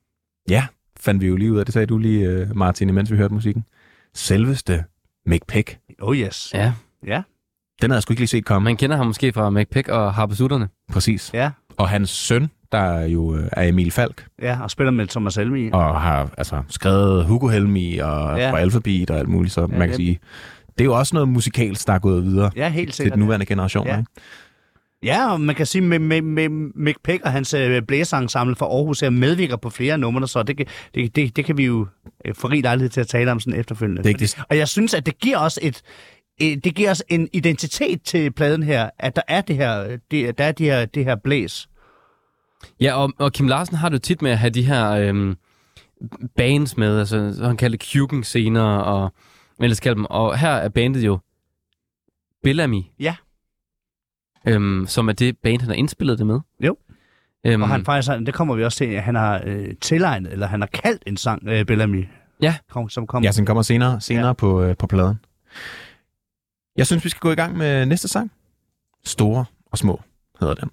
Ja, 0.50 0.66
fandt 1.00 1.22
vi 1.22 1.28
jo 1.28 1.36
lige 1.36 1.52
ud 1.54 1.58
af. 1.60 1.66
Det 1.66 1.74
sagde 1.74 1.86
du 1.88 1.98
lige, 1.98 2.26
øh, 2.30 2.56
Martin, 2.56 2.90
imens 2.90 3.12
vi 3.12 3.18
hørte 3.18 3.34
musikken. 3.34 3.66
Selveste 4.14 4.84
Mick 5.26 5.48
Peck. 5.48 5.78
Oh 6.02 6.16
yes. 6.18 6.52
ja, 6.54 6.74
Ja, 7.08 7.22
Den 7.82 7.90
havde 7.92 7.94
jeg 7.96 8.04
sgu 8.04 8.12
ikke 8.12 8.22
lige 8.22 8.28
set 8.28 8.46
komme. 8.46 8.64
man 8.64 8.78
kender 8.78 8.96
ham 8.98 9.06
måske 9.08 9.34
fra 9.34 9.50
McPeck 9.50 9.88
og 9.88 10.14
Harpesutterne. 10.14 10.70
Præcis. 10.92 11.32
ja, 11.34 11.52
Og 11.78 11.90
hans 11.90 12.10
søn, 12.10 12.50
der 12.72 13.02
jo 13.06 13.36
øh, 13.36 13.48
er 13.52 13.64
Emil 13.64 13.92
Falk, 13.92 14.26
ja. 14.42 14.58
Og 14.64 14.72
spiller 14.72 14.92
med 14.92 15.08
Thomas 15.08 15.36
Helmi. 15.36 15.70
og 15.74 16.02
har 16.02 16.30
altså, 16.38 16.62
skrevet 16.70 17.26
Hugo 17.26 17.48
Helmi 17.48 17.98
og 17.98 18.38
Ja. 18.40 18.50
ja. 18.50 18.58
Alphabet 18.58 19.10
og 19.10 19.20
alt 19.20 19.28
muligt, 19.30 19.54
så 19.54 19.62
Ja, 19.62 19.68
man 19.68 19.80
kan 19.80 19.88
det- 19.90 19.96
sige, 19.96 20.20
det 20.78 20.82
er 20.82 20.86
jo 20.86 20.98
også 20.98 21.16
noget 21.16 21.30
musikalsk, 21.30 21.88
der 21.88 21.94
er 21.94 22.00
gået 22.00 22.24
videre 22.24 22.52
Ja, 22.56 22.70
helt 22.70 22.94
til 22.94 23.12
den 23.12 23.20
nuværende 23.20 23.46
generation. 23.46 23.88
Ja. 23.88 23.98
Ikke? 23.98 24.10
Ja, 25.04 25.32
og 25.32 25.42
man 25.42 25.56
kan 25.56 25.66
sige, 25.66 25.82
med, 25.82 26.00
med, 26.00 26.22
med 26.22 26.50
Mick 26.76 26.98
Peck 27.04 27.24
og 27.26 27.32
hans 27.32 27.54
øh, 27.54 27.82
blæserensemble 27.82 28.56
fra 28.56 28.66
Aarhus 28.66 29.04
er 29.04 29.10
medvirker 29.10 29.56
på 29.56 29.70
flere 29.70 29.98
numre, 29.98 30.28
så 30.28 30.44
det, 30.44 30.58
kan- 30.58 30.66
det, 30.96 31.16
det, 31.16 31.36
det 31.36 31.46
kan 31.46 31.58
vi 31.58 31.66
jo 31.66 31.88
øh, 32.26 32.36
få 32.36 32.48
rig 32.48 32.62
lejlighed 32.64 32.90
til 32.90 33.02
at 33.02 33.08
tale 33.08 33.32
om 33.32 33.40
sådan 33.40 33.60
efterfølgende. 33.60 34.04
Det 34.04 34.20
det- 34.20 34.38
Og 34.50 34.58
jeg 34.58 34.68
synes, 34.68 34.94
at 34.94 35.06
det 35.06 35.20
giver 35.20 35.38
os 35.38 35.60
et 35.62 35.82
det 36.40 36.76
giver 36.76 36.92
os 36.92 37.04
en 37.10 37.28
identitet 37.34 38.02
til 38.04 38.32
pladen 38.32 38.64
her, 38.64 38.90
at 39.00 39.16
der 39.16 39.22
er 39.28 39.42
det 39.42 39.56
her, 39.56 39.98
det, 40.12 40.38
der 40.38 40.44
er 40.44 40.52
det 40.52 40.66
her, 40.66 40.86
det 40.86 41.06
her 41.06 41.16
blæs. 41.16 41.68
Ja, 42.82 42.94
og, 42.94 43.14
og 43.18 43.34
Kim 43.34 43.48
Larsen 43.48 43.76
har 43.76 43.90
det 43.90 43.94
jo 43.94 44.00
tit 44.00 44.22
med 44.22 44.32
at 44.32 44.38
have 44.38 44.50
de 44.50 44.64
her 44.64 44.90
øhm, 44.92 45.36
bands 46.36 46.78
med, 46.78 47.00
altså 47.00 47.34
så 47.38 47.46
han 47.48 47.58
kalder 47.58 47.78
det 47.78 47.90
Kugen 47.94 48.24
senere, 48.24 48.84
og 48.84 49.14
ellers 49.60 49.80
kalder 49.80 49.96
dem. 49.96 50.06
Og 50.06 50.38
her 50.38 50.52
er 50.52 50.70
bandet 50.70 51.06
jo 51.06 51.20
Bellamy. 52.44 52.82
Ja. 53.00 53.16
Øhm, 54.48 54.86
som 54.88 55.08
er 55.08 55.14
det 55.14 55.38
band, 55.38 55.62
han 55.62 55.70
har 55.70 55.76
indspillet 55.76 56.18
det 56.18 56.28
med. 56.28 56.40
Jo. 56.60 56.78
Øhm, 57.46 57.62
Og 57.62 57.70
han 57.70 57.86
faktisk, 57.86 58.12
det 58.26 58.34
kommer 58.34 58.56
vi 58.56 58.64
også 58.64 58.78
til, 58.78 58.86
at 58.86 59.04
han 59.04 59.16
har 59.16 59.42
øh, 59.46 59.76
tilegnet, 59.82 60.32
eller 60.32 60.48
han 60.48 60.62
har 60.62 60.68
kaldt 60.68 61.04
en 61.08 61.18
sang, 61.18 61.48
øh, 61.48 61.66
Bellamy. 61.66 62.08
Ja. 62.42 62.56
Kom, 62.70 62.90
som 62.90 63.08
kommer. 63.08 63.28
Ja, 63.28 63.32
den 63.32 63.46
kommer 63.46 63.62
senere, 63.64 64.02
senere 64.02 64.28
ja. 64.28 64.34
på, 64.34 64.62
øh, 64.62 64.78
på 64.78 64.88
pladen. 64.88 65.20
Jeg 66.78 66.88
synes, 66.88 67.04
vi 67.06 67.10
skal 67.10 67.20
gå 67.20 67.32
i 67.32 67.36
gang 67.36 67.58
med 67.58 67.86
næste 67.86 68.08
sang. 68.08 68.32
Store 69.06 69.46
og 69.72 69.78
små 69.78 70.02
hedder 70.40 70.54
den. 70.54 70.70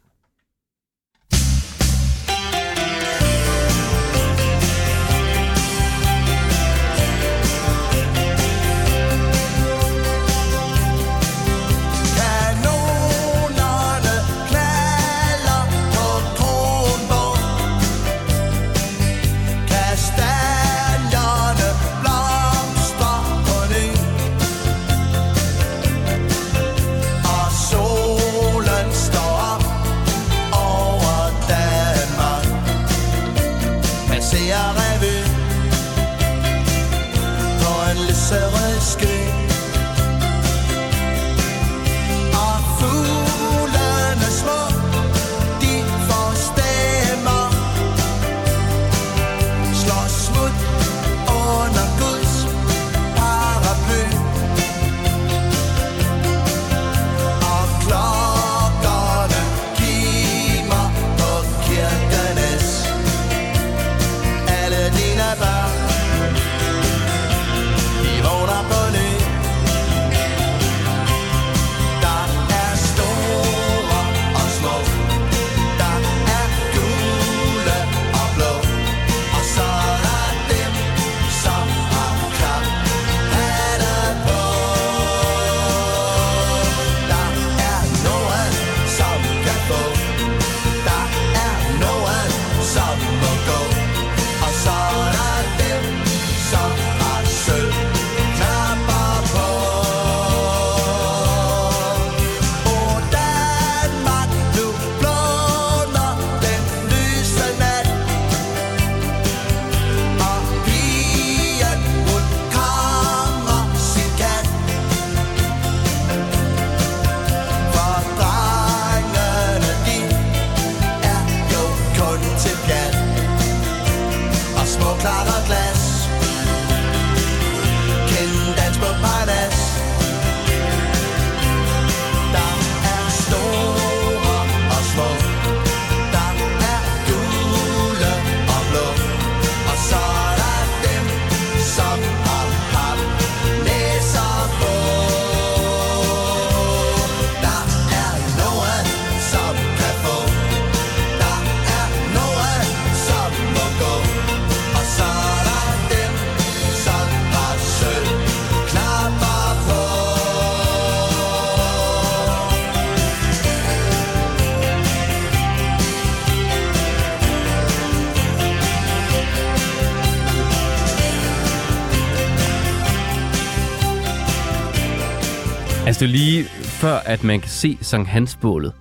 Det 176.02 176.08
er 176.08 176.12
lige 176.12 176.44
før, 176.62 176.94
at 176.94 177.24
man 177.24 177.40
kan 177.40 177.50
se 177.50 177.78
Sankt 177.80 178.08
Hansbålet. 178.08 178.72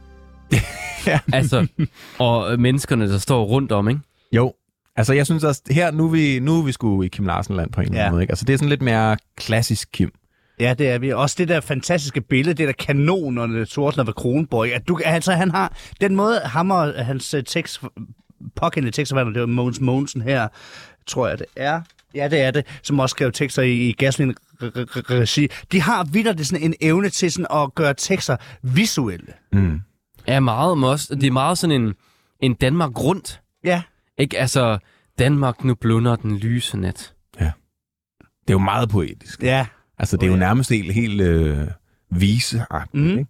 Ja. 1.07 1.19
Altså, 1.33 1.67
og 2.19 2.59
menneskerne, 2.59 3.11
der 3.11 3.17
står 3.17 3.43
rundt 3.45 3.71
om, 3.71 3.89
ikke? 3.89 4.01
Jo, 4.31 4.53
altså 4.95 5.13
jeg 5.13 5.25
synes 5.25 5.43
også, 5.43 5.61
her 5.71 5.91
nu 5.91 6.05
er 6.05 6.09
vi, 6.09 6.39
nu 6.39 6.59
er 6.59 6.63
vi 6.63 6.71
sgu 6.71 7.01
i 7.03 7.07
Kim 7.07 7.25
Larsen-land 7.25 7.71
på 7.71 7.81
en 7.81 7.87
eller 7.87 7.97
Ja. 7.97 8.03
anden 8.05 8.13
måde. 8.15 8.23
Ikke? 8.23 8.31
Altså 8.31 8.45
det 8.45 8.53
er 8.53 8.57
sådan 8.57 8.69
lidt 8.69 8.81
mere 8.81 9.17
klassisk 9.37 9.89
Kim. 9.93 10.11
Ja, 10.59 10.73
det 10.73 10.89
er 10.89 10.99
vi. 10.99 11.11
Også 11.13 11.35
det 11.39 11.47
der 11.47 11.59
fantastiske 11.59 12.21
billede, 12.21 12.53
det 12.57 12.67
der 12.67 12.73
kanonerne 12.85 13.65
Sortner 13.65 14.03
ved 14.03 14.13
Kronborg. 14.13 14.73
At 14.73 14.87
du, 14.87 14.99
altså, 15.05 15.31
han 15.31 15.51
har 15.51 15.73
den 16.01 16.15
måde, 16.15 16.39
ham 16.45 16.71
og 16.71 17.05
hans 17.05 17.33
øh, 17.33 17.43
tekst, 17.43 17.81
påkendte 18.55 18.91
tekstforfatter, 18.91 19.33
det 19.33 19.39
var 19.41 19.47
Mogens 19.47 19.81
Mogensen 19.81 20.21
her, 20.21 20.47
tror 21.07 21.27
jeg 21.27 21.39
det 21.39 21.47
er. 21.55 21.81
Ja, 22.15 22.27
det 22.27 22.41
er 22.41 22.51
det, 22.51 22.65
som 22.83 22.99
også 22.99 23.13
skrev 23.13 23.31
tekster 23.31 23.61
i, 23.61 23.71
i 23.89 23.91
Gaslin 23.91 24.35
regi. 24.61 25.47
De 25.71 25.81
har 25.81 26.03
vildt 26.03 26.47
sådan 26.47 26.63
en 26.63 26.73
evne 26.81 27.09
til 27.09 27.31
sådan 27.31 27.61
at 27.63 27.75
gøre 27.75 27.93
tekster 27.93 28.37
visuelle. 28.61 29.33
Mm. 29.53 29.79
Ja, 30.27 30.39
meget 30.39 30.77
men 30.77 30.89
også, 30.89 31.15
det 31.15 31.23
er 31.23 31.31
meget 31.31 31.57
sådan 31.57 31.81
en, 31.81 31.93
en 32.39 32.53
Danmark 32.53 32.99
rundt. 32.99 33.41
Ja, 33.63 33.81
Ikke? 34.17 34.39
Altså, 34.39 34.77
Danmark 35.19 35.63
nu 35.63 35.75
blunder 35.75 36.15
den 36.15 36.37
lyse 36.37 36.77
nat. 36.77 37.13
Det 38.41 38.49
er 38.49 38.53
jo 38.53 38.59
meget 38.59 38.89
poetisk. 38.89 39.43
ja. 39.43 39.65
Altså 39.97 40.17
det 40.17 40.23
er 40.23 40.27
jo 40.27 40.33
ja. 40.33 40.39
nærmest 40.39 40.69
helt, 40.69 40.93
helt 40.93 41.21
øh, 41.21 41.67
viseagtigt. 42.11 43.03
Mm. 43.03 43.09
Ikke? 43.19 43.25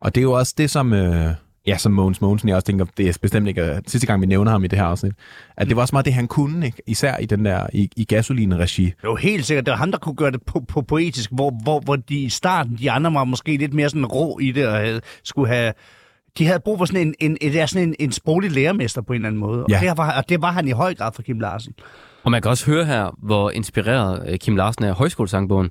Og 0.00 0.14
det 0.14 0.20
er 0.20 0.22
jo 0.22 0.32
også 0.32 0.54
det, 0.58 0.70
som... 0.70 0.92
Øh, 0.92 1.34
Ja, 1.66 1.76
som 1.76 1.92
Mogens 1.92 2.20
Mogensen, 2.20 2.48
jeg 2.48 2.56
også 2.56 2.66
tænker, 2.66 2.84
det 2.96 3.08
er 3.08 3.18
bestemt 3.22 3.48
ikke 3.48 3.80
sidste 3.86 4.06
gang, 4.06 4.20
vi 4.20 4.26
nævner 4.26 4.50
ham 4.50 4.64
i 4.64 4.66
det 4.66 4.78
her 4.78 4.86
afsnit, 4.86 5.12
at 5.56 5.68
det 5.68 5.76
var 5.76 5.82
også 5.82 5.94
meget 5.94 6.04
det, 6.04 6.14
han 6.14 6.28
kunne, 6.28 6.66
ikke? 6.66 6.82
især 6.86 7.16
i 7.16 7.26
den 7.26 7.44
der, 7.44 7.66
i, 7.72 7.90
i 7.96 8.04
gasolin-regi. 8.04 8.84
Det 8.84 9.08
var 9.08 9.16
helt 9.16 9.46
sikkert, 9.46 9.66
det 9.66 9.72
var 9.72 9.78
ham, 9.78 9.90
der 9.90 9.98
kunne 9.98 10.14
gøre 10.14 10.30
det 10.30 10.42
på, 10.42 10.64
på 10.68 10.82
poetisk, 10.82 11.30
hvor, 11.32 11.52
hvor, 11.62 11.80
hvor 11.80 11.96
de 11.96 12.18
i 12.18 12.28
starten, 12.28 12.78
de 12.78 12.90
andre 12.90 13.14
var 13.14 13.24
måske 13.24 13.56
lidt 13.56 13.74
mere 13.74 13.88
sådan 13.88 14.06
rå 14.06 14.38
i 14.38 14.52
det, 14.52 14.66
og 14.66 14.74
havde, 14.74 15.00
skulle 15.24 15.48
have... 15.48 15.72
De 16.38 16.46
havde 16.46 16.60
brug 16.60 16.78
for 16.78 16.84
sådan 16.84 17.06
en, 17.06 17.14
en, 17.20 17.36
en, 17.40 17.68
sådan 17.68 17.88
en, 17.88 17.94
en 17.98 18.12
sproglig 18.12 18.50
lærermester 18.50 19.02
på 19.02 19.12
en 19.12 19.16
eller 19.16 19.28
anden 19.28 19.40
måde. 19.40 19.64
Ja. 19.68 19.76
Og, 19.76 19.82
det 19.82 19.92
var, 19.96 20.12
og 20.12 20.28
det 20.28 20.42
var 20.42 20.52
han 20.52 20.68
i 20.68 20.70
høj 20.70 20.94
grad 20.94 21.12
for 21.14 21.22
Kim 21.22 21.40
Larsen. 21.40 21.74
Og 22.22 22.30
man 22.30 22.42
kan 22.42 22.50
også 22.50 22.66
høre 22.66 22.84
her, 22.84 23.16
hvor 23.22 23.50
inspireret 23.50 24.22
øh, 24.28 24.38
Kim 24.38 24.56
Larsen 24.56 24.84
er 24.84 24.88
af 24.88 24.94
højskolesangbogen. 24.94 25.70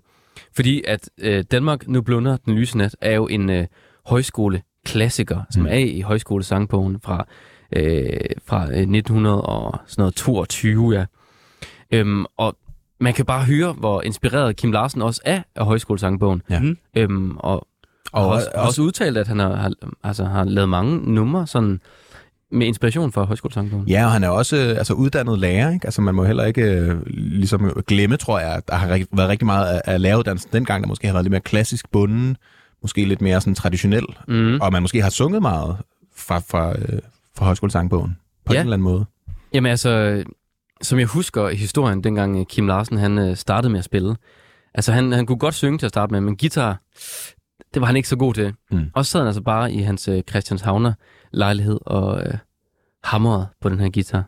Fordi 0.56 0.84
at 0.88 1.10
øh, 1.22 1.44
Danmark 1.52 1.88
nu 1.88 2.02
blunder 2.02 2.38
den 2.38 2.56
lyse 2.56 2.78
nat 2.78 2.96
er 3.02 3.16
jo 3.16 3.28
en 3.28 3.50
øh, 3.50 3.66
højskoleklassiker, 4.86 5.42
som 5.52 5.68
er 5.68 5.78
i 5.78 6.02
højskolesangbogen 6.02 6.98
fra, 7.04 7.26
øh, 7.76 8.20
fra 8.46 8.68
øh, 8.72 8.88
1922. 8.88 10.94
Ja. 10.94 11.06
Øhm, 11.92 12.26
og 12.38 12.58
man 13.00 13.14
kan 13.14 13.26
bare 13.26 13.46
høre, 13.46 13.74
hvor 13.74 14.02
inspireret 14.02 14.56
Kim 14.56 14.72
Larsen 14.72 15.02
også 15.02 15.22
er 15.26 15.42
af 15.56 15.66
højskolesangbogen. 15.66 16.42
Ja. 16.50 16.60
Mhm. 16.60 16.78
Øhm, 16.98 17.38
og, 17.38 17.54
Og 17.54 17.68
og 18.12 18.28
også, 18.28 18.48
også- 18.56 18.68
også 18.68 18.82
udtalt, 18.82 19.18
at 19.18 19.28
han 19.28 19.40
har, 19.40 19.56
har, 19.56 19.72
altså, 20.04 20.24
har 20.26 20.44
lavet 20.44 20.70
mange 20.70 21.14
numre 21.14 21.48
sådan, 21.48 21.80
med 22.52 22.68
inspiration 22.68 23.12
fra 23.12 23.24
højskolesangbogen. 23.24 23.88
Ja, 23.88 24.06
og 24.06 24.12
han 24.12 24.24
er 24.24 24.30
også 24.30 24.56
øh, 24.58 24.70
altså, 24.78 24.94
uddannet 24.94 25.40
lærer, 25.40 25.72
ikke? 25.74 25.88
Altså 25.88 26.02
man 26.02 26.16
må 26.16 26.24
heller 26.24 26.46
ikke 26.46 26.62
øh, 26.62 26.96
ligesom 27.06 27.84
glemme, 27.88 28.18
tror 28.18 28.40
jeg, 28.40 28.54
at 28.56 28.68
der 28.68 28.76
har 28.76 28.88
været 29.12 29.30
rigtig 29.30 29.46
meget 29.46 29.68
af, 29.68 29.82
af 29.86 30.02
læreruddannelsen 30.02 30.50
dengang, 30.54 30.84
der 30.84 30.88
måske 30.88 31.08
har 31.08 31.14
været 31.14 31.24
lidt 31.26 31.32
mere 31.32 31.42
klassisk 31.42 31.92
bunden, 31.92 32.38
måske 32.82 33.06
lidt 33.06 33.22
mere 33.22 33.42
sådan 33.42 33.56
traditionel, 33.56 34.06
Mm. 34.28 34.60
og 34.62 34.72
man 34.72 34.82
måske 34.82 35.02
har 35.02 35.10
sunget 35.10 35.42
meget 35.42 35.78
fra, 36.16 36.40
fra, 36.40 36.70
øh, 36.80 37.00
fra 37.38 37.46
højskolesangbogen 37.46 38.18
på 38.46 38.54
Ja. 38.54 38.60
en 38.60 38.66
eller 38.66 38.74
anden 38.74 38.84
måde. 38.84 39.06
Jamen 39.54 39.70
altså, 39.70 40.24
som 40.82 41.00
jeg 41.00 41.08
husker 41.08 41.48
historien, 41.50 42.04
dengang 42.04 42.40
øh, 42.40 42.46
Kim 42.46 42.68
Larsen 42.68 42.98
han 42.98 43.18
øh, 43.18 43.36
startede 43.38 43.72
med 43.72 43.80
at 43.80 43.86
spille. 43.86 44.16
Altså 44.74 44.92
han, 44.92 45.12
han 45.12 45.26
kunne 45.26 45.38
godt 45.40 45.56
synge 45.56 45.78
til 45.78 45.86
at 45.86 45.90
starte 45.90 46.12
med, 46.12 46.22
men 46.22 46.38
guitar, 46.38 46.82
det 47.74 47.82
var 47.82 47.86
han 47.86 47.96
ikke 47.96 48.10
så 48.10 48.16
god 48.16 48.34
til. 48.34 48.54
Mm. 48.72 48.92
Og 48.94 49.06
så 49.06 49.12
sad 49.12 49.20
han 49.20 49.28
altså 49.28 49.42
bare 49.42 49.72
i 49.72 49.78
hans 49.82 50.08
øh, 50.08 50.22
Christianshavner 50.30 50.94
lejlighed 51.32 51.80
og 51.86 52.22
øh, 52.28 52.34
hamrede 53.04 53.48
på 53.62 53.70
den 53.70 53.80
her 53.80 53.90
guitar. 53.90 54.24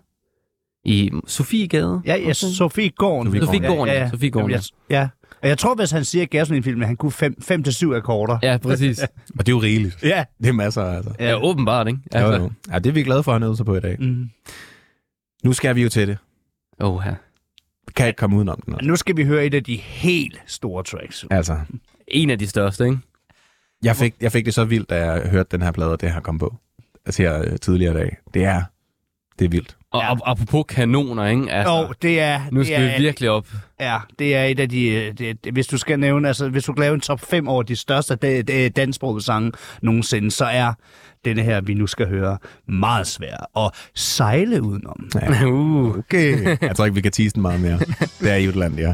I 0.83 1.11
Sofiegade? 1.27 2.01
Ja, 2.05 2.15
ja, 2.15 2.33
Sofie 2.33 2.89
Gården. 2.89 3.27
Sofie 3.27 3.45
Sofie 3.45 3.67
Gården, 3.67 3.93
ja. 3.93 4.09
Sofie 4.09 4.29
Gården, 4.31 4.49
Jamen, 4.51 4.63
jeg, 4.89 4.97
ja. 5.01 5.09
Og 5.41 5.47
jeg 5.47 5.57
tror, 5.57 5.75
hvis 5.75 5.91
han 5.91 6.05
siger 6.05 6.27
at 6.41 6.87
han 6.87 6.95
kunne 6.95 7.11
5-7 7.11 7.93
akkorder. 7.93 8.37
Ja, 8.43 8.57
præcis. 8.57 8.99
Og 9.39 9.45
det 9.45 9.47
er 9.47 9.51
jo 9.51 9.61
rigeligt. 9.61 10.03
Ja. 10.03 10.23
Det 10.41 10.49
er 10.49 10.53
masser, 10.53 10.83
altså. 10.83 11.13
ja, 11.19 11.43
åbenbart, 11.43 11.87
ikke? 11.87 11.99
Ja, 12.13 12.21
jo, 12.25 12.35
jo. 12.35 12.51
ja, 12.71 12.79
det 12.79 12.89
er 12.89 12.93
vi 12.93 13.03
glade 13.03 13.23
for, 13.23 13.31
at 13.31 13.35
han 13.35 13.43
øvede 13.43 13.57
sig 13.57 13.65
på 13.65 13.75
i 13.75 13.79
dag. 13.79 13.95
Mm. 13.99 14.29
Nu 15.43 15.53
skal 15.53 15.75
vi 15.75 15.83
jo 15.83 15.89
til 15.89 16.07
det. 16.07 16.17
Oh, 16.79 17.03
ja. 17.05 17.13
Kan 17.95 18.07
ikke 18.07 18.17
komme 18.17 18.35
udenom 18.35 18.61
den. 18.65 18.73
Og 18.73 18.83
nu 18.83 18.95
skal 18.95 19.17
vi 19.17 19.23
høre 19.23 19.45
et 19.45 19.53
af 19.53 19.63
de 19.63 19.75
helt 19.75 20.41
store 20.45 20.83
tracks. 20.83 21.25
Altså, 21.29 21.59
En 22.07 22.29
af 22.29 22.39
de 22.39 22.47
største, 22.47 22.85
ikke? 22.85 22.97
jeg 23.83 23.95
fik, 23.95 24.15
jeg 24.21 24.31
fik 24.31 24.45
det 24.45 24.53
så 24.53 24.65
vildt, 24.65 24.89
da 24.89 25.05
jeg 25.11 25.29
hørte 25.29 25.49
den 25.51 25.61
her 25.61 25.71
plade, 25.71 25.91
og 25.91 26.01
det 26.01 26.11
her 26.13 26.19
kom 26.19 26.37
på. 26.39 26.55
Altså 27.05 27.21
her 27.21 27.41
øh, 27.41 27.57
tidligere 27.59 27.93
i 27.93 27.97
dag. 27.97 28.17
Det 28.33 28.43
er, 28.45 28.63
det 29.39 29.45
er 29.45 29.49
vildt. 29.49 29.77
Og 29.93 30.01
Ja. 30.01 30.13
apropos 30.25 30.65
kanoner, 30.69 31.25
ikke? 31.27 31.51
Altså, 31.51 31.71
Og 31.73 31.95
det 32.01 32.19
er... 32.19 32.41
nu 32.51 32.59
det 32.59 32.67
skal 32.67 32.81
er, 32.83 32.97
vi 32.97 33.03
virkelig 33.03 33.29
op. 33.29 33.47
Ja, 33.79 33.97
det 34.19 34.35
er 34.35 34.43
et 34.43 34.59
af 34.59 34.69
de... 34.69 34.87
øh, 34.89 35.13
Det, 35.17 35.43
det, 35.43 35.53
hvis 35.53 35.67
du 35.67 35.77
skal 35.77 35.99
nævne, 35.99 36.27
altså 36.27 36.49
hvis 36.49 36.63
du 36.63 36.73
kan 36.73 36.81
lave 36.81 36.93
en 36.95 37.01
top 37.01 37.19
5 37.21 37.47
over 37.47 37.63
de 37.63 37.75
største 37.75 38.15
da- 38.15 38.41
da- 38.41 38.69
dansksprogede 38.69 39.23
sange 39.25 39.51
nogensinde, 39.81 40.31
så 40.31 40.45
er 40.45 40.73
denne 41.25 41.41
her, 41.41 41.61
vi 41.61 41.73
nu 41.73 41.87
skal 41.87 42.07
høre, 42.07 42.37
meget 42.67 43.07
svær 43.07 43.57
at 43.65 43.71
sejle 43.95 44.61
udenom. 44.61 45.09
Ja. 45.21 45.45
Uh. 45.51 45.97
Okay. 45.97 46.57
jeg 46.61 46.75
tror 46.75 46.85
ikke, 46.85 46.95
vi 46.95 47.01
kan 47.01 47.11
tease 47.11 47.33
den 47.33 47.41
meget 47.41 47.61
mere. 47.61 47.79
Det 48.21 48.31
er 48.31 48.35
i 48.35 48.45
Jutland, 48.45 48.79
ja. 48.79 48.93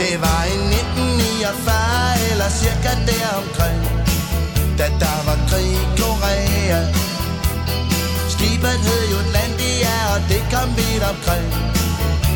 Det 0.00 0.20
var 0.20 0.44
i 0.44 0.56
1949 0.56 2.32
eller 2.32 2.50
cirka 2.60 2.92
deromkring 3.08 3.80
Da 4.78 4.86
der 5.02 5.18
var 5.26 5.38
krig 5.48 5.72
i 5.72 5.84
Korea. 6.00 6.80
Skibet 8.32 8.80
hed 8.86 9.02
Jutlandia 9.12 9.96
og 10.14 10.20
det 10.28 10.42
kom 10.52 10.68
vidt 10.76 11.04
omkring 11.12 11.48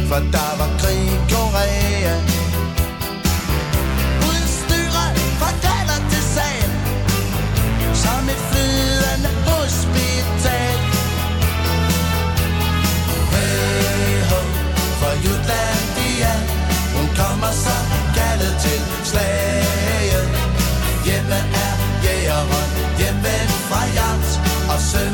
For 0.08 0.20
der 0.34 0.52
var 0.58 0.70
krig 0.78 1.04
i 1.16 1.18
Korea. 1.32 1.83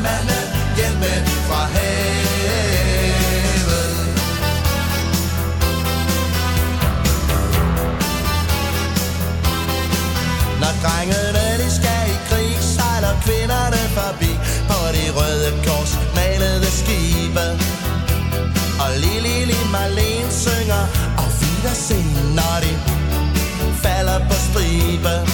Mande 0.05 0.39
hjemme 0.77 1.13
fra 1.47 1.61
havet. 1.73 2.21
Når 10.61 10.73
drengene 10.83 11.45
de 11.61 11.67
skal 11.77 12.03
i 12.15 12.17
krig 12.29 12.53
Sejler 12.73 13.15
kvinderne 13.25 13.81
forbi 13.97 14.31
På 14.69 14.79
de 14.95 15.05
røde 15.17 15.51
kors 15.65 15.93
malede 16.15 16.71
skibe. 16.79 17.45
Og 18.83 18.91
Lili 19.01 19.45
Lili 19.45 19.59
Marlene 19.71 20.31
synger 20.43 20.83
Og 21.21 21.29
Wiedersehen 21.39 22.35
når 22.35 22.57
de 22.63 22.71
falder 23.83 24.19
på 24.29 24.35
stribe. 24.47 25.30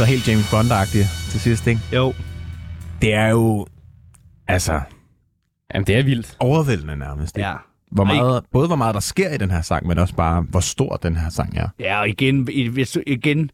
Så 0.00 0.06
helt 0.06 0.28
James 0.28 0.50
Bond-agtigt 0.50 1.30
til 1.30 1.40
sidst, 1.40 1.66
ikke? 1.66 1.80
Jo. 1.92 2.14
Det 3.02 3.14
er 3.14 3.26
jo, 3.28 3.66
altså, 4.48 4.80
Jamen, 5.74 5.86
det 5.86 5.96
er 5.96 6.02
vildt. 6.02 6.36
overvældende 6.38 6.96
nærmest. 6.96 7.36
ikke? 7.36 7.48
Ja. 7.48 7.54
Hvor 7.90 8.04
meget, 8.04 8.44
både 8.52 8.66
hvor 8.66 8.76
meget 8.76 8.94
der 8.94 9.00
sker 9.00 9.30
i 9.30 9.36
den 9.36 9.50
her 9.50 9.62
sang, 9.62 9.86
men 9.86 9.98
også 9.98 10.14
bare, 10.14 10.42
hvor 10.42 10.60
stor 10.60 10.96
den 10.96 11.16
her 11.16 11.30
sang 11.30 11.56
er. 11.56 11.68
Ja, 11.78 12.00
og 12.00 12.08
igen, 12.08 12.48
igen 13.06 13.50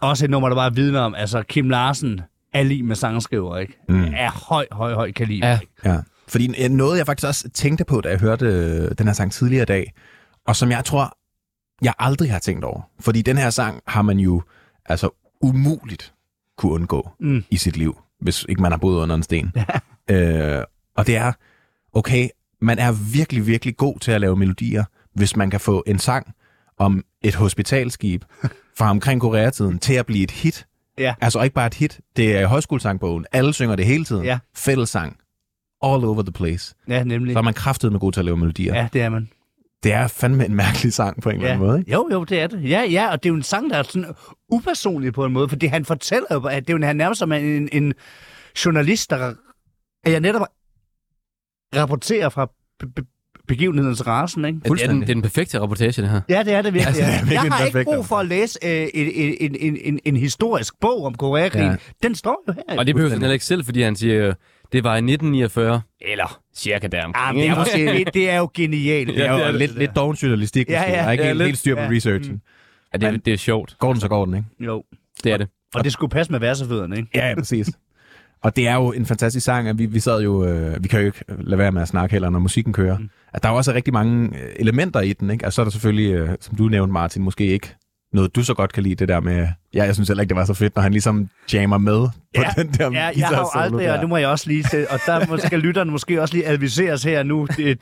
også 0.00 0.24
et 0.24 0.30
nummer, 0.30 0.48
der 0.48 0.56
bare 0.56 0.74
vidner 0.74 1.00
om, 1.00 1.14
altså 1.14 1.42
Kim 1.42 1.70
Larsen 1.70 2.20
er 2.54 2.62
lige 2.62 2.82
med 2.82 2.96
sangskriver, 2.96 3.56
ikke? 3.58 3.78
Mm. 3.88 4.04
Er 4.16 4.30
høj, 4.48 4.66
høj, 4.72 4.94
høj 4.94 5.12
kaliber. 5.12 5.46
Ja. 5.48 5.58
ikke? 5.60 5.72
Ja. 5.84 5.98
Fordi 6.28 6.68
noget, 6.68 6.98
jeg 6.98 7.06
faktisk 7.06 7.26
også 7.26 7.48
tænkte 7.48 7.84
på, 7.84 8.00
da 8.00 8.08
jeg 8.08 8.18
hørte 8.18 8.46
øh, 8.46 8.90
den 8.98 9.06
her 9.06 9.14
sang 9.14 9.32
tidligere 9.32 9.62
i 9.62 9.66
dag, 9.66 9.92
og 10.46 10.56
som 10.56 10.70
jeg 10.70 10.84
tror, 10.84 11.16
jeg 11.82 11.94
aldrig 11.98 12.32
har 12.32 12.38
tænkt 12.38 12.64
over. 12.64 12.80
Fordi 13.00 13.22
den 13.22 13.38
her 13.38 13.50
sang 13.50 13.80
har 13.86 14.02
man 14.02 14.18
jo 14.18 14.42
altså 14.86 15.10
umuligt 15.40 16.12
kunne 16.58 16.72
undgå 16.72 17.10
Mm. 17.20 17.44
i 17.50 17.56
sit 17.56 17.76
liv, 17.76 17.98
hvis 18.20 18.46
ikke 18.48 18.62
man 18.62 18.72
har 18.72 18.78
boet 18.78 19.02
under 19.02 19.14
en 19.16 19.22
sten. 19.22 19.52
øh, 20.10 20.62
og 20.96 21.06
det 21.06 21.16
er, 21.16 21.32
okay, 21.92 22.28
man 22.60 22.78
er 22.78 23.12
virkelig, 23.12 23.46
virkelig 23.46 23.76
god 23.76 23.98
til 23.98 24.12
at 24.12 24.20
lave 24.20 24.36
melodier, 24.36 24.84
hvis 25.14 25.36
man 25.36 25.50
kan 25.50 25.60
få 25.60 25.82
en 25.86 25.98
sang 25.98 26.34
om 26.78 27.04
et 27.22 27.34
hospitalskib 27.34 28.24
fra 28.78 28.90
omkring 28.90 29.20
Koreatiden 29.20 29.78
til 29.78 29.94
at 29.94 30.06
blive 30.06 30.22
et 30.24 30.30
hit. 30.30 30.66
Ja. 30.98 31.14
Altså 31.20 31.42
ikke 31.42 31.54
bare 31.54 31.66
et 31.66 31.74
hit, 31.74 32.00
det 32.16 32.36
er 32.36 32.46
højskolesangbogen. 32.46 33.26
Alle 33.32 33.52
synger 33.52 33.76
det 33.76 33.86
hele 33.86 34.04
tiden. 34.04 34.24
Ja. 34.24 34.38
Fællessang. 34.54 35.16
All 35.82 36.04
over 36.04 36.22
the 36.22 36.32
place. 36.32 36.74
Ja, 36.88 37.04
nemlig. 37.04 37.32
Så 37.34 37.38
er 37.38 37.42
man 37.42 37.54
kraftet 37.54 37.92
med 37.92 38.00
god 38.00 38.12
til 38.12 38.20
at 38.20 38.24
lave 38.24 38.36
melodier. 38.36 38.74
Ja, 38.74 38.88
det 38.92 39.02
er 39.02 39.08
man. 39.08 39.28
Det 39.82 39.92
er 39.92 40.06
fandme 40.08 40.46
en 40.46 40.54
mærkelig 40.54 40.92
sang 40.92 41.22
på 41.22 41.28
en 41.30 41.34
eller 41.36 41.46
Ja. 41.48 41.52
anden 41.54 41.66
måde, 41.66 41.78
ikke? 41.78 41.92
Jo, 41.92 42.08
jo, 42.12 42.24
det 42.24 42.40
er 42.40 42.46
det. 42.46 42.70
Ja, 42.70 42.82
ja, 42.90 43.10
og 43.12 43.22
det 43.22 43.28
er 43.28 43.30
jo 43.32 43.36
en 43.36 43.42
sang, 43.42 43.70
der 43.70 43.76
er 43.76 43.82
sådan 43.82 44.14
upersonlig 44.52 45.12
på 45.12 45.24
en 45.24 45.32
måde, 45.32 45.48
fordi 45.48 45.66
han 45.66 45.84
fortæller 45.84 46.26
jo, 46.32 46.40
at 46.44 46.66
det 46.68 46.74
er 46.74 46.78
jo 46.78 46.86
han 46.86 46.96
nærmest 46.96 47.18
som 47.18 47.32
en, 47.32 47.68
en 47.72 47.94
journalist, 48.64 49.10
der 49.10 49.34
at 50.04 50.12
jeg 50.12 50.20
netop 50.20 50.46
rapporterer 51.76 52.28
fra 52.28 52.46
be- 52.78 52.86
be- 52.96 53.02
begivenhedens 53.48 54.06
rasen, 54.06 54.44
ikke? 54.44 54.60
Det 54.64 54.82
er, 54.82 54.86
den, 54.86 55.00
det 55.00 55.10
er 55.10 55.14
den 55.14 55.22
perfekte 55.22 55.60
rapportage, 55.60 56.02
det 56.02 56.10
her. 56.10 56.20
Ja, 56.28 56.42
det 56.42 56.52
er 56.52 56.62
det 56.62 56.74
virkelig. 56.74 56.96
Ja, 57.00 57.06
det 57.06 57.14
er 57.14 57.18
virkelig 57.18 57.34
jeg 57.34 57.52
har 57.52 57.64
ikke 57.66 57.84
brug 57.84 58.06
for 58.06 58.16
at 58.16 58.26
læse 58.26 58.58
øh, 58.64 58.88
en, 58.94 59.36
en, 59.40 59.56
en, 59.60 59.76
en, 59.84 60.00
en 60.04 60.16
historisk 60.16 60.74
bog 60.80 61.04
om 61.04 61.14
Koreakrigen. 61.14 61.66
Ja. 61.66 61.72
Ja. 61.72 62.08
Den 62.08 62.14
står 62.14 62.44
jo 62.48 62.52
her. 62.68 62.78
Og 62.78 62.86
det 62.86 62.94
behøver 62.94 63.10
han 63.12 63.20
heller 63.20 63.32
ikke 63.32 63.44
selv, 63.44 63.64
fordi 63.64 63.82
han 63.82 63.96
siger, 63.96 64.28
øh, 64.28 64.34
det 64.72 64.84
var 64.84 64.94
i 64.94 64.98
1949, 64.98 65.80
eller 66.00 66.40
cirka 66.56 66.86
der 66.86 67.02
Ah, 67.14 67.34
det, 67.34 67.46
er 67.48 67.56
måske, 67.58 67.86
det, 68.04 68.14
det 68.14 68.30
er 68.30 68.36
jo 68.38 68.50
genialt. 68.54 69.08
Det 69.08 69.18
er 69.18 69.32
Ja, 69.32 69.32
det 69.36 69.42
er 69.42 69.46
jo 69.46 69.52
det. 69.52 69.58
lidt, 69.60 69.78
lidt 69.78 69.96
doven 69.96 70.16
journalistik, 70.16 70.68
Ja, 70.70 70.82
ja. 70.82 70.88
Der 70.96 71.02
er 71.02 71.10
ikke 71.12 71.22
Ja, 71.24 71.28
helt, 71.28 71.38
lidt. 71.38 71.46
helt 71.48 71.58
styr 71.58 71.74
på 71.74 71.80
Ja. 71.80 71.88
researchen. 71.90 72.42
Ja, 72.92 72.98
det, 73.10 73.24
det 73.24 73.32
er 73.32 73.36
sjovt. 73.38 73.76
Går 73.78 73.92
den, 73.92 74.00
så 74.00 74.08
går 74.08 74.24
den, 74.24 74.34
ikke? 74.34 74.46
Jo. 74.60 74.84
Det 75.24 75.32
er 75.32 75.36
det. 75.36 75.48
Og 75.74 75.84
det 75.84 75.92
skulle 75.92 76.10
passe 76.10 76.32
med 76.32 76.40
værsefødderne, 76.40 76.96
ikke? 76.96 77.08
Ja, 77.14 77.28
ja, 77.28 77.34
præcis. 77.34 77.70
Og 78.42 78.56
det 78.56 78.68
er 78.68 78.74
jo 78.74 78.92
en 78.92 79.06
fantastisk 79.06 79.44
sang, 79.44 79.68
at 79.68 79.78
vi, 79.78 79.86
vi 79.86 80.00
sad 80.00 80.22
jo, 80.22 80.44
øh, 80.46 80.82
vi 80.82 80.88
kan 80.88 81.00
jo 81.00 81.06
ikke 81.06 81.24
lade 81.28 81.58
være 81.58 81.72
med 81.72 81.82
at 81.82 81.88
snakke 81.88 82.12
heller, 82.12 82.30
når 82.30 82.38
musikken 82.38 82.72
kører. 82.72 82.98
Mm. 82.98 83.10
At 83.34 83.42
der 83.42 83.48
er 83.48 83.52
jo 83.52 83.56
også 83.56 83.72
rigtig 83.72 83.92
mange 83.92 84.28
øh, 84.42 84.48
elementer 84.56 85.00
i 85.00 85.12
den, 85.12 85.30
ikke? 85.30 85.44
Altså 85.44 85.54
så 85.56 85.62
er 85.62 85.64
der 85.64 85.70
selvfølgelig, 85.70 86.12
øh, 86.14 86.28
som 86.40 86.56
du 86.56 86.68
nævnte 86.68 86.92
Martin, 86.92 87.22
måske 87.22 87.46
ikke 87.46 87.74
noget, 88.12 88.36
du 88.36 88.44
så 88.44 88.54
godt 88.54 88.72
kan 88.72 88.82
lide, 88.82 88.94
det 88.94 89.08
der 89.08 89.20
med, 89.20 89.48
ja, 89.74 89.84
jeg 89.84 89.94
synes 89.94 90.08
heller 90.08 90.22
ikke, 90.22 90.28
det 90.28 90.36
var 90.36 90.44
så 90.44 90.54
fedt, 90.54 90.76
når 90.76 90.82
han 90.82 90.92
ligesom 90.92 91.28
jammer 91.52 91.78
med 91.78 92.08
på 92.36 92.42
Ja, 92.42 92.62
den 92.62 92.72
der 92.72 92.90
Ja, 92.92 93.10
jeg 93.16 93.28
har 93.28 93.36
jo 93.36 93.60
aldrig, 93.60 93.86
der. 93.86 93.92
og 93.92 93.98
det 94.00 94.08
må 94.08 94.16
jeg 94.16 94.28
også 94.28 94.48
lige 94.48 94.62
til, 94.70 94.86
og 94.90 94.98
der 95.06 95.26
må- 95.26 95.36
skal 95.36 95.58
lytterne 95.58 95.90
måske 95.90 96.22
også 96.22 96.34
lige 96.34 96.46
adviseres 96.46 97.02
her 97.04 97.22
nu. 97.22 97.46
Det, 97.56 97.78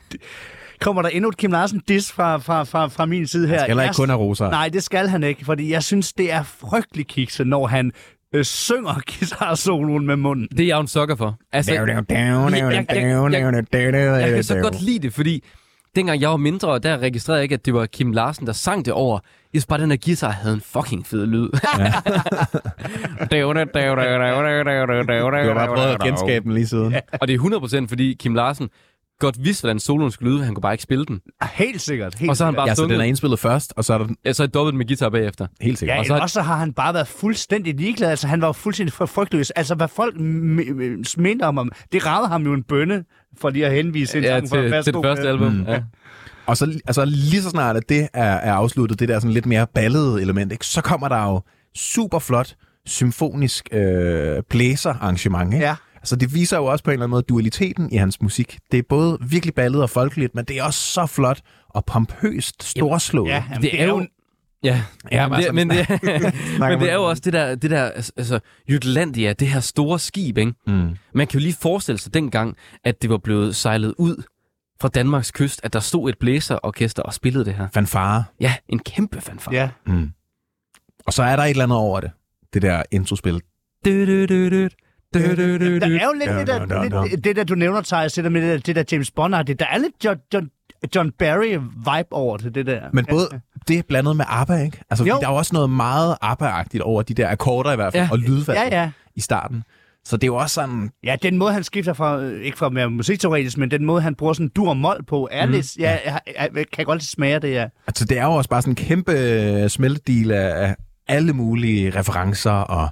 kommer 0.81 1.01
der 1.01 1.09
endnu 1.09 1.29
et 1.29 1.37
Kim 1.37 1.51
Larsen 1.51 1.81
dis 1.87 2.11
fra, 2.11 2.37
fra, 2.37 2.63
fra, 2.63 2.87
fra 2.87 3.05
min 3.05 3.27
side 3.27 3.47
her? 3.47 3.53
Han 3.53 3.59
skal 3.59 3.69
heller 3.69 3.83
ikke 3.83 3.89
Jeg- 3.89 3.95
kun 3.95 4.09
have 4.09 4.19
roser. 4.19 4.49
Nej, 4.49 4.69
det 4.73 4.83
skal 4.83 5.07
han 5.07 5.23
ikke, 5.23 5.45
fordi 5.45 5.71
jeg 5.71 5.83
synes, 5.83 6.13
det 6.13 6.31
er 6.33 6.43
frygtelig 6.43 7.07
kikset, 7.07 7.47
når 7.47 7.67
han 7.67 7.91
øh, 8.35 8.45
synger 8.45 8.93
guitar-soloen 8.93 10.05
med 10.05 10.15
munden. 10.15 10.47
Det 10.51 10.59
er 10.59 10.67
jeg 10.67 10.75
jo 10.75 10.81
en 10.81 10.87
sukker 10.87 11.15
for. 11.15 11.37
Altså, 11.51 11.73
jeg- 11.73 11.87
jeg- 11.87 12.05
jeg- 12.09 12.17
jeg 14.21 14.33
kan 14.33 14.43
så 14.43 14.59
godt 14.61 14.81
lide 14.81 14.99
det, 14.99 15.13
fordi 15.13 15.43
dengang 15.95 16.21
jeg 16.21 16.29
var 16.29 16.37
mindre, 16.37 16.79
der 16.79 16.97
registrerede 16.97 17.37
jeg 17.39 17.43
ikke, 17.43 17.53
at 17.55 17.65
det 17.65 17.73
var 17.73 17.85
Kim 17.85 18.11
Larsen, 18.11 18.47
der 18.47 18.53
sang 18.53 18.85
det 18.85 18.93
over. 18.93 19.19
Jeg 19.53 19.61
synes 19.61 19.65
bare, 19.65 19.81
den 19.81 19.89
her 19.91 19.97
guitar 20.05 20.29
havde 20.31 20.55
en 20.55 20.61
fucking 20.61 21.05
fed 21.07 21.25
lyd. 21.25 21.49
Du 23.31 23.47
har 25.47 25.53
bare 25.53 25.67
prøvet 25.67 25.93
at 25.93 25.99
genskabe 26.03 26.43
den 26.43 26.53
lige 26.53 26.67
siden. 26.67 26.91
Ja. 26.91 26.99
Og 27.21 27.27
det 27.27 27.33
er 27.35 27.83
100% 27.83 27.87
fordi 27.89 28.15
Kim 28.19 28.35
Larsen 28.35 28.69
godt 29.19 29.35
vidste, 29.43 29.61
hvordan 29.63 29.79
soloen 29.79 30.11
skulle 30.11 30.33
lyde, 30.35 30.43
han 30.45 30.53
kunne 30.55 30.61
bare 30.61 30.73
ikke 30.73 30.83
spille 30.83 31.05
den. 31.05 31.19
Helt 31.53 31.81
sikkert. 31.81 32.15
Helt 32.19 32.29
Og 32.29 32.37
så 32.37 32.43
har 32.43 32.51
han 32.51 32.55
bare 32.55 32.67
ja, 32.67 32.75
så 32.75 32.83
den 32.83 32.91
er 32.99 33.03
indspillet 33.03 33.39
først, 33.39 33.73
og 33.77 33.85
så 33.85 33.93
er 33.93 33.97
der 33.97 34.07
ja, 34.25 34.33
så 34.33 34.43
er 34.43 34.47
dobbelt 34.47 34.77
med 34.77 34.85
guitar 34.87 35.09
bagefter. 35.09 35.47
helt 35.61 35.79
sikkert. 35.79 35.95
Ja, 35.95 35.99
Og 35.99 35.99
og 35.99 36.05
så- 36.05 36.15
så... 36.17 36.21
også 36.21 36.33
så 36.33 36.41
har 36.41 36.55
han 36.57 36.73
bare 36.73 36.93
været 36.93 37.07
fuldstændig 37.07 37.75
ligeglad. 37.75 38.09
Altså, 38.09 38.27
han 38.27 38.41
var 38.41 38.47
jo 38.47 38.51
fuldstændig 38.51 38.93
frygtløs. 38.93 39.51
Altså, 39.51 39.75
hvad 39.75 39.87
folk 39.87 40.15
m- 40.15 40.19
m- 40.19 41.13
mente 41.17 41.43
om 41.43 41.57
ham, 41.57 41.71
det 41.91 42.05
ragede 42.05 42.27
ham 42.27 42.43
jo 42.43 42.53
en 42.53 42.63
bønne, 42.63 43.03
for 43.41 43.49
lige 43.49 43.65
at 43.65 43.73
henvise 43.73 44.17
en 44.17 44.23
Ja, 44.23 44.39
til, 44.39 44.71
værsgo 44.71 44.83
til 44.83 44.93
det 44.93 45.01
første 45.03 45.27
album. 45.27 45.51
Mm. 45.51 45.65
Ja. 45.67 45.81
Og 46.49 46.57
så 46.57 46.79
altså, 46.87 47.05
lige 47.05 47.41
så 47.41 47.49
snart, 47.49 47.77
at 47.77 47.89
det 47.89 48.07
er, 48.13 48.23
er 48.23 48.53
afsluttet, 48.53 48.99
det 48.99 49.09
der 49.09 49.19
sådan 49.19 49.33
lidt 49.33 49.45
mere 49.45 49.67
ballede 49.67 50.21
element, 50.21 50.51
ikke, 50.51 50.65
så 50.65 50.81
kommer 50.81 51.07
der 51.07 51.23
jo 51.23 51.41
super 51.75 52.19
flot 52.19 52.55
symfonisk 52.85 53.69
øh, 53.71 54.43
blæserarrangement. 54.49 55.53
Ikke? 55.53 55.65
Ja. 55.65 55.75
Altså, 55.95 56.15
det 56.15 56.33
viser 56.33 56.57
jo 56.57 56.65
også 56.65 56.83
på 56.83 56.91
en 56.91 56.93
eller 56.93 57.03
anden 57.03 57.11
måde 57.11 57.23
dualiteten 57.23 57.91
i 57.91 57.95
hans 57.95 58.21
musik. 58.21 58.59
Det 58.71 58.77
er 58.77 58.83
både 58.89 59.17
virkelig 59.29 59.55
ballet 59.55 59.81
og 59.81 59.89
folkeligt, 59.89 60.35
men 60.35 60.45
det 60.45 60.57
er 60.57 60.63
også 60.63 60.79
så 60.79 61.05
flot 61.05 61.41
og 61.69 61.85
pompøst 61.85 62.63
storslået. 62.63 63.29
Ja, 63.29 63.43
jamen, 63.49 63.61
Det 63.61 63.81
er 63.81 63.87
jo... 63.87 64.07
Ja, 64.63 64.81
Ja, 65.11 65.27
men, 65.27 65.39
det, 65.39 65.55
men, 65.55 65.69
det, 65.69 65.87
men 66.59 66.79
det 66.79 66.89
er 66.89 66.93
jo 67.01 67.03
også 67.03 67.21
det 67.25 67.33
der, 67.33 67.55
det 67.55 67.71
der 67.71 67.83
altså, 68.17 68.39
Jutlandia, 68.69 69.33
det 69.33 69.47
her 69.47 69.59
store 69.59 69.99
skib, 69.99 70.37
ikke? 70.37 70.53
Mm. 70.67 70.89
Man 71.13 71.27
kan 71.27 71.39
jo 71.39 71.43
lige 71.43 71.55
forestille 71.61 71.99
sig 71.99 72.13
dengang, 72.13 72.55
at 72.83 73.01
det 73.01 73.09
var 73.09 73.17
blevet 73.17 73.55
sejlet 73.55 73.93
ud 73.97 74.23
fra 74.81 74.87
Danmarks 74.87 75.31
kyst, 75.31 75.59
at 75.63 75.73
der 75.73 75.79
stod 75.79 76.09
et 76.09 76.17
blæserorkester 76.19 77.03
og 77.03 77.13
spillede 77.13 77.45
det 77.45 77.53
her. 77.53 77.67
Fanfare. 77.73 78.23
Ja, 78.39 78.53
en 78.69 78.79
kæmpe 78.79 79.21
fanfare. 79.21 79.55
Ja, 79.55 79.69
Mm. 79.85 80.11
Og 81.05 81.13
så 81.13 81.23
er 81.23 81.35
der 81.35 81.43
et 81.43 81.49
eller 81.49 81.63
andet 81.63 81.77
over 81.77 81.99
det. 81.99 82.11
Det 82.53 82.61
der 82.61 82.83
introspil. 82.91 83.33
Du, 83.33 84.05
du, 84.05 84.25
du, 84.25 84.49
du, 84.49 84.67
du, 85.13 85.19
du, 85.19 85.57
du, 85.57 85.79
der 85.79 85.99
er 85.99 86.05
jo 86.05 86.13
lidt, 86.13 86.29
det, 86.29 86.47
der, 86.47 87.05
lidt 87.05 87.23
det 87.23 87.35
der, 87.35 87.43
du 87.43 87.55
nævner, 87.55 87.81
Thijs, 87.81 88.13
det 88.13 88.23
der 88.23 88.29
med 88.29 88.41
det 88.41 88.49
der, 88.51 88.73
det 88.73 88.75
der 88.75 88.83
James 88.95 89.11
bond 89.11 89.45
det 89.47 89.59
der 89.59 89.65
er 89.65 89.77
lidt 89.77 89.93
John, 90.05 90.19
John, 90.33 90.49
John 90.95 91.11
Barry-vibe 91.23 92.07
over 92.11 92.37
til 92.37 92.55
det 92.55 92.65
der. 92.65 92.81
Men 92.93 93.05
både 93.05 93.41
det 93.67 93.79
er 93.79 93.83
blandet 93.87 94.15
med 94.15 94.25
ABBA, 94.27 94.55
ikke? 94.55 94.79
Altså, 94.89 95.03
der 95.05 95.13
er 95.15 95.29
jo 95.31 95.35
også 95.35 95.53
noget 95.53 95.69
meget 95.69 96.17
ABBA-agtigt 96.21 96.81
over 96.81 97.01
de 97.01 97.13
der 97.13 97.29
akkorder 97.29 97.71
i 97.71 97.75
hvert 97.75 97.93
fald, 97.93 98.03
Ja. 98.03 98.09
og 98.11 98.19
lydvalg 98.19 98.59
Ja, 98.71 98.81
ja. 98.81 98.91
i 99.15 99.21
starten. 99.21 99.63
Så 100.05 100.17
det 100.17 100.23
er 100.23 100.27
jo 100.27 100.35
også 100.35 100.53
sådan, 100.53 100.91
Ja, 101.03 101.15
den 101.21 101.37
måde, 101.37 101.53
han 101.53 101.63
skifter 101.63 101.93
fra, 101.93 102.21
øh, 102.21 102.41
ikke 102.41 102.57
fra 102.57 102.65
at 102.65 102.75
være 102.75 102.89
musikteoretisk, 102.89 103.57
men 103.57 103.71
den 103.71 103.85
måde, 103.85 104.01
han 104.01 104.15
bruger 104.15 104.33
sådan 104.33 104.49
dur 104.49 104.69
og 104.69 104.77
mol 104.77 105.03
på, 105.07 105.27
er 105.31 105.45
mm. 105.45 105.51
lidt, 105.51 105.77
ja, 105.77 105.99
jeg, 106.05 106.19
jeg, 106.35 106.49
jeg, 106.55 106.65
kan 106.73 106.85
godt 106.85 107.03
smage 107.03 107.39
det, 107.39 107.51
ja. 107.51 107.67
altså 107.87 108.05
det 108.05 108.17
er 108.17 108.25
jo 108.25 108.31
også 108.31 108.49
bare 108.49 108.61
sådan 108.61 108.71
en 108.71 108.75
kæmpe 108.75 109.11
øh, 109.11 109.69
smeltedil 109.69 110.31
af, 110.31 110.75
alle 111.07 111.33
mulige 111.33 111.89
referencer 111.99 112.51
og 112.51 112.89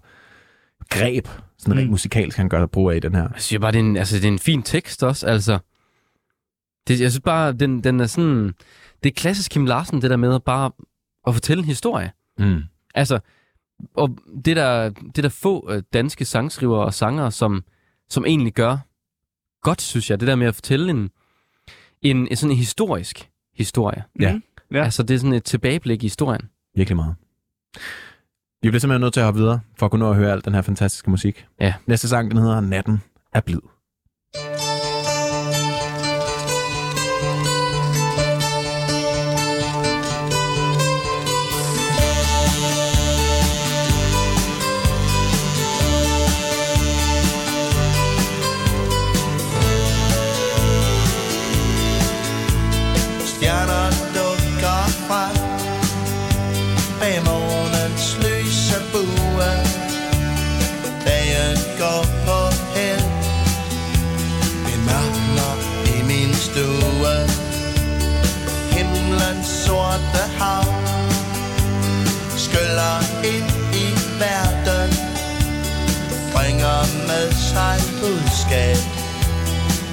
greb, 0.90 1.28
sådan 1.58 1.78
rent 1.78 1.86
Mm. 1.88 1.92
musikalsk, 1.92 2.38
han 2.38 2.50
gør 2.50 2.66
brug 2.66 2.92
af 2.92 2.96
i 2.96 3.00
den 3.00 3.16
her. 3.16 3.22
Jeg 3.34 3.42
synes 3.42 3.62
bare, 3.62 3.72
det 3.72 3.80
er 3.80 3.84
en, 3.84 3.98
altså, 3.98 4.16
det 4.16 4.24
er 4.24 4.28
en 4.32 4.40
fin 4.40 4.64
tekst 4.64 5.04
også. 5.04 5.28
Altså, 5.28 5.60
Det, 6.88 7.02
jeg 7.02 7.12
synes 7.12 7.22
bare, 7.26 7.54
den, 7.54 7.84
den 7.84 8.00
er 8.00 8.06
sådan... 8.06 8.54
Det 9.04 9.10
er 9.10 9.14
klassisk 9.14 9.52
Kim 9.52 9.66
Larsen, 9.66 10.02
det 10.02 10.10
der 10.10 10.18
med 10.18 10.36
at 10.36 10.44
bare 10.44 10.72
at 11.28 11.34
fortælle 11.34 11.62
en 11.62 11.68
historie. 11.68 12.12
Mm. 12.40 12.62
Altså, 12.96 13.20
og 13.94 14.18
det 14.46 14.56
der, 14.56 14.90
det 14.90 15.24
der 15.24 15.30
få 15.30 15.72
øh, 15.72 15.84
danske 15.94 16.26
sangskrivere 16.26 16.86
og 16.86 16.94
sangere, 16.94 17.32
som, 17.32 17.64
som 18.10 18.26
egentlig 18.26 18.54
gør 18.54 18.78
godt, 19.62 19.82
synes 19.82 20.10
jeg, 20.10 20.20
det 20.20 20.28
der 20.28 20.36
med 20.36 20.48
at 20.48 20.56
fortælle 20.56 20.90
en, 20.90 21.10
en, 22.02 22.28
en 22.28 22.36
sådan 22.36 22.52
en 22.52 22.58
historisk 22.58 23.30
historie. 23.56 24.04
Ja. 24.20 24.34
Mhm. 24.34 24.44
Ja. 24.72 24.84
Altså, 24.84 25.04
det 25.04 25.14
er 25.14 25.18
sådan 25.18 25.34
et 25.34 25.44
tilbageblik 25.44 26.04
i 26.04 26.06
historien. 26.06 26.42
Virkelig 26.76 26.96
meget. 26.96 27.16
Vi 28.62 28.70
bliver 28.70 28.80
simpelthen 28.80 29.02
nødt 29.02 29.14
til 29.14 29.20
at 29.20 29.26
hoppe 29.26 29.40
videre, 29.40 29.60
for 29.78 29.86
at 29.86 29.92
kunne 29.92 30.00
nå 30.00 30.10
at 30.10 30.16
høre 30.16 30.32
al 30.32 30.46
den 30.46 30.54
her 30.54 30.62
fantastiske 30.62 31.10
musik. 31.10 31.46
Ja. 31.60 31.74
Næste 31.86 32.08
sang, 32.08 32.32
den 32.32 32.40
hedder 32.40 32.62
Natten 32.62 33.02
er 33.34 33.42
blid. 33.42 33.60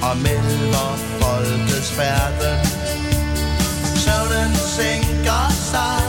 Og 0.09 0.17
melder 0.17 0.89
folkets 1.21 1.91
færden. 1.91 2.65
Søvnen 4.03 4.55
sænker 4.55 5.51
sig. 5.71 6.04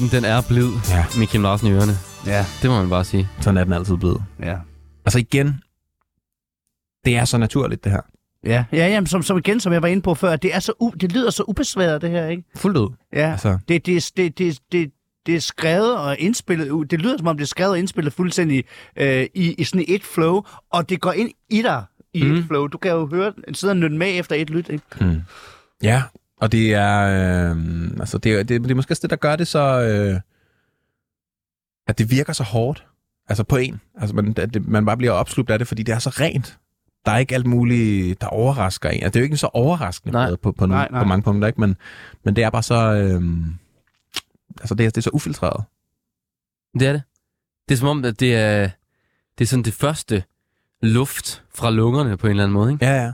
Natten, 0.00 0.18
den 0.22 0.24
er 0.24 0.42
blid 0.48 0.68
Ja. 0.90 1.04
med 1.18 1.26
Kim 1.26 1.42
Larsen 1.42 1.66
i 1.68 1.70
ørerne. 1.72 1.92
Ja. 2.26 2.46
Det 2.62 2.70
må 2.70 2.76
man 2.80 2.88
bare 2.90 3.04
sige. 3.04 3.28
Sådan 3.40 3.56
er 3.56 3.64
den 3.64 3.72
altid 3.72 3.96
blevet. 3.96 4.22
ja. 4.42 4.56
Altså 5.04 5.18
igen, 5.18 5.60
det 7.04 7.16
er 7.16 7.24
så 7.24 7.38
naturligt, 7.38 7.84
det 7.84 7.92
her. 7.92 8.00
Ja, 8.44 8.64
ja 8.72 8.88
jamen, 8.88 9.06
som, 9.06 9.22
som 9.22 9.38
igen, 9.38 9.60
som 9.60 9.72
jeg 9.72 9.82
var 9.82 9.88
inde 9.88 10.02
på 10.02 10.14
før, 10.14 10.36
det, 10.36 10.54
er 10.54 10.60
så 10.60 10.72
u, 10.80 10.90
det 11.00 11.12
lyder 11.12 11.30
så 11.30 11.42
ubesværet, 11.48 12.02
det 12.02 12.10
her, 12.10 12.26
ikke? 12.26 12.42
Fuldt 12.56 12.76
ud. 12.76 12.88
Ja, 13.12 13.30
Altså, 13.30 13.58
det, 13.68 13.86
det, 13.86 14.10
det, 14.16 14.38
det, 14.38 14.58
det, 14.72 14.90
det 15.26 15.34
er 15.36 15.40
skrevet 15.40 15.98
og 15.98 16.18
indspillet, 16.18 16.90
det 16.90 17.00
lyder 17.02 17.18
som 17.18 17.26
om 17.26 17.36
det 17.36 17.44
er 17.44 17.48
skrevet 17.48 17.70
og 17.72 17.78
indspillet 17.78 18.12
fuldstændig 18.12 18.64
øh, 18.96 19.26
i, 19.34 19.54
i 19.58 19.64
sådan 19.64 19.84
et 19.88 20.04
flow, 20.04 20.42
og 20.72 20.88
det 20.88 21.00
går 21.00 21.12
ind 21.12 21.30
i 21.50 21.62
dig 21.62 21.84
i 22.14 22.22
mm. 22.22 22.34
Et 22.34 22.44
flow. 22.44 22.66
Du 22.66 22.78
kan 22.78 22.90
jo 22.90 23.06
høre, 23.06 23.32
sidde 23.52 23.72
og 23.72 23.76
nynne 23.76 23.98
med 23.98 24.18
efter 24.18 24.36
et 24.36 24.50
lyt, 24.50 24.68
ikke? 24.68 24.84
mm. 25.00 25.20
ja, 25.82 26.02
og 26.40 26.52
det 26.52 26.74
er, 26.74 27.00
øh, 27.50 27.90
altså 28.00 28.18
det, 28.18 28.32
er- 28.32 28.42
det, 28.42 28.62
det 28.62 28.70
er 28.70 28.74
måske 28.74 28.92
også 28.92 29.00
det, 29.02 29.10
der 29.10 29.16
gør 29.16 29.36
det 29.36 29.48
så, 29.48 29.80
øh, 29.82 30.20
at 31.86 31.98
det 31.98 32.10
virker 32.10 32.32
så 32.32 32.42
hårdt. 32.44 32.86
Altså 33.28 33.44
på 33.44 33.56
en. 33.56 33.80
Altså 33.94 34.16
man, 34.16 34.32
det, 34.32 34.68
man 34.68 34.86
bare 34.86 34.96
bliver 34.96 35.12
opslugt 35.12 35.50
af 35.50 35.58
det, 35.58 35.68
fordi 35.68 35.82
det 35.82 35.94
er 35.94 35.98
så 35.98 36.10
rent. 36.10 36.58
Der 37.06 37.12
er 37.12 37.18
ikke 37.18 37.34
alt 37.34 37.46
muligt, 37.46 38.20
der 38.20 38.26
overrasker 38.26 38.88
en. 38.90 38.94
Altså, 39.02 39.08
det 39.10 39.16
er 39.16 39.20
jo 39.20 39.24
ikke 39.24 39.36
så 39.36 39.46
overraskende 39.46 40.12
Nej. 40.12 40.36
på, 40.36 40.52
på, 40.52 40.66
Nej, 40.66 40.76
nej, 40.78 40.88
nej. 40.90 41.02
på 41.02 41.08
mange 41.08 41.22
punkter, 41.22 41.48
ikke? 41.48 41.60
Men, 41.60 41.76
men 42.24 42.36
det 42.36 42.44
er 42.44 42.50
bare 42.50 42.62
så... 42.62 42.74
Øh, 42.94 43.22
altså, 44.60 44.74
det 44.74 44.86
er, 44.86 44.90
det 44.90 44.96
er 44.96 45.00
så 45.00 45.10
ufiltreret. 45.12 45.64
Det 46.80 46.88
er 46.88 46.92
det. 46.92 47.02
Det 47.68 47.74
er 47.74 47.78
som 47.78 47.88
om, 47.88 48.04
at 48.04 48.20
det 48.20 48.36
er, 48.36 48.70
det 49.38 49.44
er 49.44 49.48
sådan 49.48 49.62
det 49.64 49.74
første 49.74 50.24
luft 50.82 51.42
fra 51.54 51.70
lungerne 51.70 52.16
på 52.16 52.26
en 52.26 52.30
eller 52.30 52.42
anden 52.44 52.54
måde, 52.54 52.72
ikke? 52.72 52.84
Ja, 52.86 53.02
ja. 53.04 53.12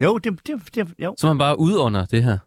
Jo, 0.00 0.18
det, 0.18 0.46
det, 0.46 0.74
det 0.74 0.94
jo. 0.98 1.14
Så 1.18 1.26
man 1.26 1.38
bare 1.38 1.58
udunder 1.58 2.06
det 2.06 2.24
her. 2.24 2.38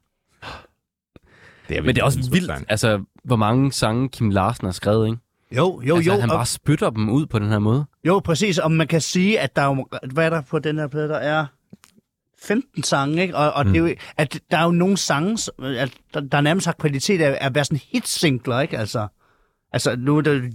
Det 1.70 1.78
er 1.78 1.82
Men 1.82 1.96
det 1.96 2.02
er 2.02 2.06
også 2.06 2.30
vildt, 2.32 2.46
sang. 2.46 2.66
altså, 2.70 3.04
hvor 3.24 3.36
mange 3.36 3.72
sange 3.72 4.10
Kim 4.10 4.30
Larsen 4.30 4.66
har 4.66 4.72
skrevet, 4.72 5.08
ikke? 5.08 5.18
Jo, 5.52 5.82
jo, 5.82 5.96
altså, 5.96 6.12
jo. 6.14 6.20
han 6.20 6.30
og- 6.30 6.36
bare 6.38 6.46
spytter 6.46 6.90
dem 6.90 7.10
ud 7.10 7.26
på 7.26 7.40
den 7.40 7.50
her 7.50 7.60
måde. 7.60 7.86
Jo, 8.08 8.20
præcis. 8.20 8.58
Og 8.58 8.72
man 8.72 8.88
kan 8.88 9.02
sige, 9.02 9.40
at 9.40 9.56
der 9.56 9.62
er 9.62 9.66
jo, 9.76 9.88
hvad 10.14 10.26
er 10.26 10.30
der 10.30 10.42
på 10.42 10.60
den 10.60 10.78
her 10.80 10.88
plade, 10.88 11.10
der 11.10 11.18
er 11.18 11.46
15 12.44 12.84
sange, 12.84 13.22
ikke? 13.22 13.36
Og, 13.38 13.54
og 13.54 13.66
mm. 13.68 13.74
det 13.74 13.80
er 13.84 13.88
jo, 13.90 13.96
at 14.18 14.40
der 14.52 14.58
er 14.58 14.64
jo 14.64 14.72
nogle 14.72 14.98
sange, 14.98 15.52
at 15.64 15.92
der, 16.14 16.20
der 16.20 16.42
nærmest 16.42 16.66
har 16.66 16.74
kvalitet 16.74 17.22
af 17.22 17.38
at 17.42 17.56
være 17.56 17.66
sådan 17.66 17.80
hitsingler, 17.92 18.60
ikke? 18.60 18.78
Altså, 18.78 19.08
altså 19.72 19.96
nu 19.96 20.18
er 20.18 20.22
det 20.22 20.54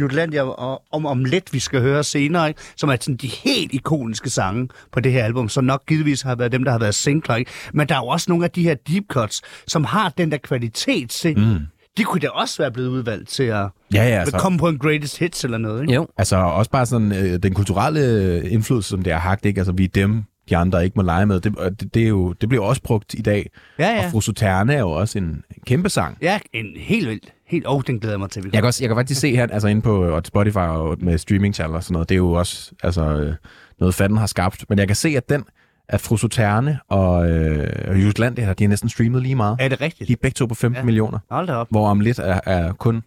Jutlandia 0.00 0.42
og 0.42 0.82
om, 0.92 1.06
om 1.06 1.24
let, 1.24 1.52
vi 1.52 1.58
skal 1.58 1.80
høre 1.80 2.04
senere, 2.04 2.48
ikke? 2.48 2.60
som 2.76 2.90
er 2.90 2.96
sådan 3.00 3.16
de 3.16 3.26
helt 3.26 3.72
ikoniske 3.72 4.30
sange 4.30 4.68
på 4.92 5.00
det 5.00 5.12
her 5.12 5.24
album, 5.24 5.48
som 5.48 5.64
nok 5.64 5.86
givetvis 5.86 6.22
har 6.22 6.34
været 6.34 6.52
dem, 6.52 6.64
der 6.64 6.72
har 6.72 6.78
været 6.78 6.94
singler. 6.94 7.36
Ikke? 7.36 7.50
Men 7.74 7.88
der 7.88 7.94
er 7.94 7.98
jo 7.98 8.06
også 8.06 8.26
nogle 8.28 8.44
af 8.44 8.50
de 8.50 8.62
her 8.62 8.74
deep 8.74 9.04
cuts, 9.08 9.42
som 9.68 9.84
har 9.84 10.08
den 10.18 10.32
der 10.32 10.38
kvalitet 10.38 11.10
til, 11.10 11.38
mm. 11.38 11.58
de 11.96 12.04
kunne 12.04 12.20
da 12.20 12.28
også 12.28 12.62
være 12.62 12.70
blevet 12.70 12.88
udvalgt 12.88 13.28
til 13.28 13.42
at 13.42 13.68
Ja, 13.94 13.98
ja, 13.98 14.02
altså. 14.02 14.18
altså, 14.20 14.38
komme 14.38 14.58
på 14.58 14.68
en 14.68 14.78
greatest 14.78 15.18
hits 15.18 15.44
eller 15.44 15.58
noget. 15.58 15.82
Ikke? 15.82 15.94
Jo. 15.94 16.06
altså 16.16 16.36
også 16.36 16.70
bare 16.70 16.86
sådan 16.86 17.12
øh, 17.12 17.42
den 17.42 17.54
kulturelle 17.54 18.50
indflydelse, 18.50 18.88
som 18.88 19.02
det 19.02 19.12
har 19.12 19.20
hagt, 19.20 19.46
ikke? 19.46 19.60
Altså, 19.60 19.72
vi 19.72 19.84
er 19.84 19.88
dem, 19.88 20.24
de 20.50 20.56
andre 20.56 20.84
ikke 20.84 20.94
må 20.96 21.02
lege 21.02 21.26
med. 21.26 21.40
Det, 21.40 21.56
og 21.56 21.80
det, 21.80 21.94
det, 21.94 22.02
er 22.04 22.08
jo, 22.08 22.32
det 22.32 22.48
bliver 22.48 22.64
jo 22.64 22.68
også 22.68 22.82
brugt 22.82 23.14
i 23.14 23.22
dag. 23.22 23.50
Ja, 23.78 23.88
Ja. 23.90 24.04
Og 24.04 24.10
Fru 24.10 24.20
Suterne 24.20 24.74
er 24.74 24.78
jo 24.78 24.90
også 24.90 25.18
en, 25.18 25.44
kæmpe 25.66 25.88
sang. 25.88 26.18
Ja, 26.22 26.38
en 26.52 26.66
helt 26.76 27.08
vildt. 27.08 27.32
Helt, 27.46 27.64
oh, 27.68 27.82
den 27.86 27.98
glæder 28.00 28.12
jeg 28.14 28.20
mig 28.20 28.30
til. 28.30 28.44
vi 28.44 28.50
Jeg 28.52 28.60
kan, 28.62 28.66
også, 28.66 28.84
jeg 28.84 28.88
kan 28.88 28.96
faktisk 28.96 29.20
se 29.20 29.36
her, 29.36 29.46
altså 29.46 29.68
inde 29.68 29.82
på 29.82 30.04
og 30.04 30.22
Spotify 30.24 30.56
og 30.56 30.96
med 31.00 31.18
streaming 31.18 31.60
og 31.60 31.82
sådan 31.84 31.92
noget, 31.92 32.08
det 32.08 32.14
er 32.14 32.18
jo 32.18 32.32
også 32.32 32.72
altså, 32.82 33.02
øh, 33.16 33.34
noget 33.80 33.94
fanden 33.94 34.18
har 34.18 34.26
skabt. 34.26 34.64
Men 34.68 34.78
jeg 34.78 34.86
kan 34.86 34.96
se, 34.96 35.08
at 35.08 35.28
den, 35.28 35.44
at 35.88 36.00
Fru 36.00 36.16
Suterne 36.16 36.78
og, 36.88 37.30
øh, 37.30 38.04
Jutlandia, 38.04 38.52
de 38.52 38.64
har 38.64 38.68
næsten 38.68 38.88
streamet 38.88 39.22
lige 39.22 39.34
meget. 39.34 39.56
Er 39.60 39.68
det 39.68 39.80
rigtigt? 39.80 40.08
De 40.08 40.12
er 40.12 40.16
begge 40.22 40.34
to 40.34 40.46
på 40.46 40.54
15 40.54 40.80
Ja. 40.80 40.84
millioner, 40.84 41.18
Hold 41.30 41.48
op. 41.48 41.66
hvor 41.70 41.88
om 41.88 42.00
lidt 42.00 42.18
er, 42.18 42.40
er 42.46 42.72
kun, 42.72 43.02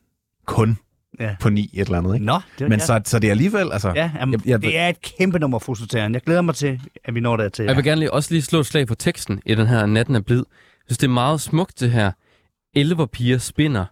kun 0.45 0.77
Ja. 1.19 1.35
på 1.39 1.49
9 1.49 1.69
et 1.73 1.85
eller 1.85 1.97
andet, 1.97 2.13
ikke? 2.13 2.25
Nå, 2.25 2.39
det, 2.59 2.69
Men 2.69 2.79
ja. 2.79 2.85
så, 2.85 3.01
så 3.05 3.19
det 3.19 3.27
er 3.27 3.31
alligevel, 3.31 3.71
altså... 3.71 3.93
Ja, 3.95 4.11
jamen, 4.19 4.33
jeg, 4.33 4.47
jeg, 4.47 4.61
det 4.61 4.77
er 4.77 4.89
et 4.89 5.01
kæmpe 5.01 5.39
nummer, 5.39 5.59
Fusoterren. 5.59 6.13
Jeg 6.13 6.21
glæder 6.21 6.41
mig 6.41 6.55
til, 6.55 6.81
at 7.05 7.15
vi 7.15 7.19
når 7.19 7.37
dertil. 7.37 7.65
Jeg 7.65 7.75
vil 7.75 7.83
gerne 7.83 7.99
lige, 7.99 8.13
også 8.13 8.33
lige 8.33 8.41
slå 8.41 8.59
et 8.59 8.65
slag 8.65 8.87
på 8.87 8.95
teksten 8.95 9.41
i 9.45 9.55
den 9.55 9.67
her 9.67 9.85
Natten 9.85 10.15
er 10.15 10.21
blid. 10.21 10.37
Jeg 10.37 10.45
synes, 10.87 10.97
det 10.97 11.07
er 11.07 11.11
meget 11.11 11.41
smukt, 11.41 11.79
det 11.79 11.91
her. 11.91 12.11
Elverpiger 12.75 13.37
spinder 13.37 13.85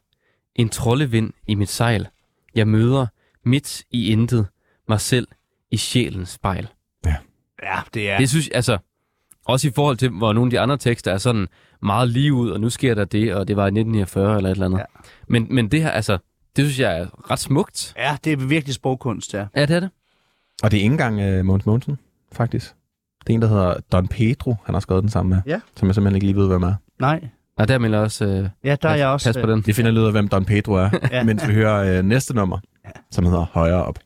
en 0.56 0.70
troldevind 0.70 1.34
i 1.48 1.56
mit 1.56 1.70
sejl. 1.70 2.08
Jeg 2.56 2.68
møder 2.68 3.08
midt 3.46 3.84
i 3.92 4.12
intet 4.12 4.48
mig 4.90 5.02
selv 5.02 5.28
i 5.72 5.78
sjælens 5.78 6.30
spejl. 6.30 6.68
Ja, 7.64 7.80
det 7.94 8.10
er... 8.10 8.18
Det 8.18 8.30
synes 8.30 8.48
jeg, 8.48 8.56
altså, 8.56 8.78
også 9.46 9.68
i 9.68 9.72
forhold 9.76 9.98
til, 9.98 10.10
hvor 10.10 10.34
nogle 10.34 10.48
af 10.48 10.50
de 10.50 10.60
andre 10.60 10.78
tekster 10.78 11.12
er 11.12 11.18
sådan 11.18 11.48
meget 11.82 12.10
lige 12.10 12.34
ud, 12.34 12.50
og 12.50 12.62
nu 12.62 12.70
sker 12.70 12.94
der 12.96 13.06
det, 13.06 13.36
og 13.36 13.48
det 13.48 13.56
var 13.56 13.64
i 13.64 13.68
1949 13.68 14.38
eller 14.38 14.50
et 14.50 14.54
eller 14.54 14.66
andet. 14.66 14.78
Ja. 14.78 14.84
Ja. 14.84 15.10
Men, 15.28 15.48
men 15.50 15.72
det 15.72 15.82
her, 15.82 15.90
altså, 15.92 16.18
det 16.56 16.66
synes 16.66 16.80
jeg 16.80 17.00
er 17.00 17.32
ret 17.32 17.40
smukt. 17.40 17.94
Ja, 17.98 18.18
det 18.24 18.34
er 18.34 18.38
virkelig 18.38 18.76
sprogkunst, 18.76 19.34
ja. 19.34 19.46
Ja, 19.56 19.62
det 19.66 19.76
er 19.76 19.80
det. 19.80 19.90
og 20.64 20.72
det 20.72 20.78
er 20.78 20.82
ikke 20.84 20.94
engang 20.94 21.40
uh, 21.40 21.46
Mogens 21.46 21.66
Mogensen, 21.66 22.00
faktisk. 22.32 22.74
Det 23.28 23.30
er 23.30 23.34
en, 23.34 23.42
der 23.42 23.48
hedder 23.48 23.76
Don 23.92 24.08
Pedro, 24.08 24.56
han 24.66 24.76
har 24.76 24.80
skrevet 24.80 25.02
den 25.04 25.10
sammen 25.10 25.30
med, 25.30 25.42
Ja. 25.54 25.60
som 25.76 25.88
jeg 25.88 25.96
simpelthen 25.96 26.16
ikke 26.16 26.28
lige 26.28 26.38
ved, 26.38 26.48
hvem 26.48 26.64
er. 26.64 26.74
Nej, 27.00 27.28
Og 27.58 27.68
der 27.68 27.80
vil 27.80 27.92
jeg 27.92 28.00
også 28.00 28.26
øh, 28.26 28.50
ja, 28.64 28.76
der 28.82 28.90
er 28.90 28.96
jeg 28.96 29.08
også... 29.08 29.34
pas 29.34 29.44
på 29.44 29.52
den. 29.52 29.62
Det 29.62 29.76
finder 29.76 30.06
af, 30.06 30.12
hvem 30.12 30.28
Don 30.28 30.46
Pedro 30.46 30.74
er, 30.74 30.90
Ja. 30.94 31.00
ja. 31.18 31.24
mens 31.24 31.48
vi 31.48 31.54
hører 31.54 32.00
uh, 32.00 32.06
næste 32.06 32.34
nummer, 32.34 32.60
som 33.12 33.26
hedder 33.26 33.46
Højere 33.54 33.84
op. 33.86 34.00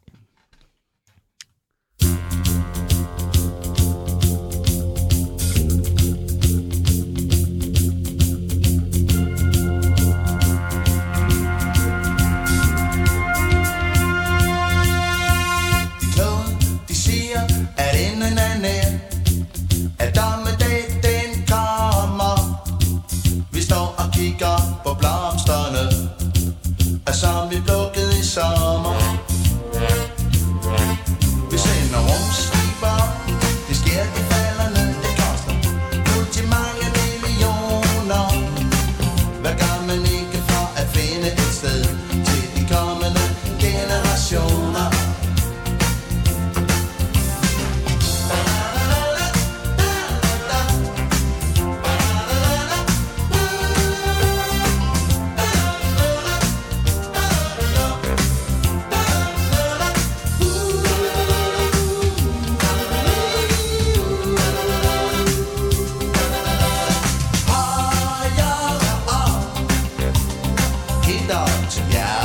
Helt 71.28 71.38
op 71.38 72.25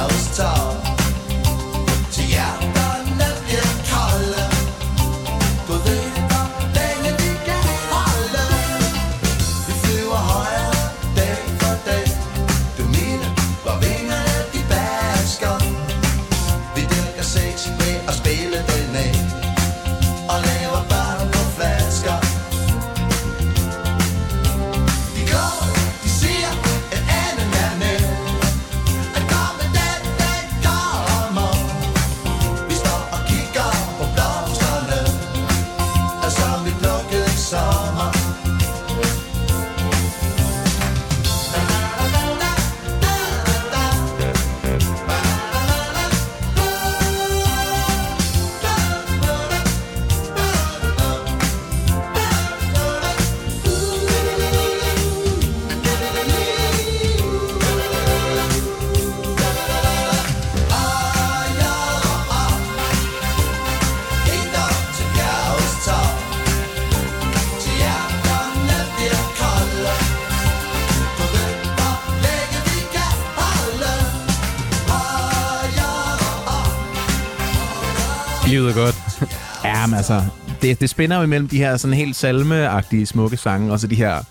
altså, 80.01 80.22
det, 80.62 80.80
det 80.80 80.90
spænder 80.90 81.16
jo 81.16 81.22
imellem 81.22 81.48
de 81.48 81.57
her 81.57 81.76
sådan 81.76 81.96
helt 81.96 82.16
salmeagtige 82.16 83.07
smukke 83.07 83.36
sange, 83.36 83.72
og 83.72 83.80
så 83.80 83.86
de 83.86 83.94
her 83.94 84.22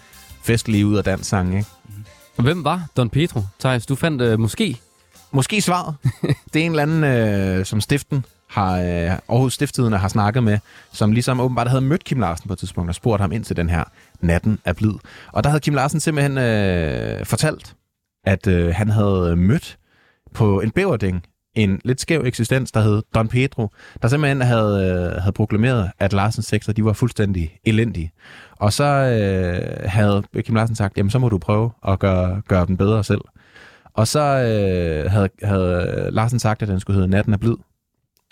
festlige 0.43 0.85
ud- 0.85 0.97
og 0.97 1.05
danssange, 1.05 1.57
ikke? 1.57 1.69
Og 2.37 2.43
hvem 2.43 2.63
var 2.63 2.85
Don 2.97 3.09
Pedro? 3.09 3.41
Thijs, 3.59 3.85
du 3.85 3.95
fandt 3.95 4.21
øh, 4.21 4.39
måske. 4.39 4.77
Måske 5.31 5.61
svaret. 5.61 5.95
det 6.53 6.61
er 6.61 6.65
en 6.65 6.71
eller 6.71 6.83
anden, 6.83 7.03
øh, 7.03 7.65
som 7.65 7.81
stiften 7.81 8.25
har, 8.47 8.77
øh, 8.77 8.85
Aarhus 9.29 9.53
Stifttidende 9.53 9.97
har 9.97 10.07
snakket 10.07 10.43
med, 10.43 10.59
som 10.91 11.11
ligesom 11.11 11.39
åbenbart 11.39 11.69
havde 11.69 11.81
mødt 11.81 12.03
Kim 12.03 12.19
Larsen 12.19 12.47
på 12.47 12.53
et 12.53 12.59
tidspunkt 12.59 12.89
og 12.89 12.95
spurgt 12.95 13.21
ham 13.21 13.31
ind 13.31 13.43
til 13.43 13.55
den 13.55 13.69
her 13.69 13.83
Natten 14.21 14.59
er 14.65 14.73
blid. 14.73 14.93
Og 15.31 15.43
der 15.43 15.49
havde 15.49 15.61
Kim 15.61 15.73
Larsen 15.73 15.99
simpelthen 15.99 16.37
øh, 16.37 17.25
fortalt, 17.25 17.75
at 18.25 18.47
øh, 18.47 18.75
han 18.75 18.89
havde 18.89 19.35
mødt 19.35 19.77
på 20.33 20.61
en 20.61 20.71
bæverding 20.71 21.23
en 21.55 21.81
lidt 21.83 22.01
skæv 22.01 22.21
eksistens, 22.25 22.71
der 22.71 22.81
hed 22.81 23.01
Don 23.15 23.27
Pedro, 23.27 23.69
der 24.01 24.07
simpelthen 24.07 24.41
havde, 24.41 25.11
øh, 25.15 25.21
havde 25.21 25.31
proklameret, 25.31 25.91
at 25.99 26.13
Larsens 26.13 26.45
sekser, 26.45 26.73
de 26.73 26.85
var 26.85 26.93
fuldstændig 26.93 27.59
elendige. 27.65 28.11
Og 28.51 28.73
så 28.73 28.83
øh, 28.83 29.89
havde 29.89 30.23
Kim 30.41 30.55
Larsen 30.55 30.75
sagt, 30.75 30.97
jamen 30.97 31.09
så 31.09 31.19
må 31.19 31.29
du 31.29 31.37
prøve 31.37 31.71
at 31.87 31.99
gøre, 31.99 32.41
gøre 32.47 32.65
dem 32.65 32.77
bedre 32.77 33.03
selv. 33.03 33.21
Og 33.93 34.07
så 34.07 34.19
øh, 34.19 35.11
havde, 35.11 35.29
havde 35.43 36.09
Larsen 36.11 36.39
sagt, 36.39 36.61
at 36.61 36.67
den 36.67 36.79
skulle 36.79 36.95
hedde 36.95 37.11
Natten 37.11 37.33
er 37.33 37.37
blid. 37.37 37.55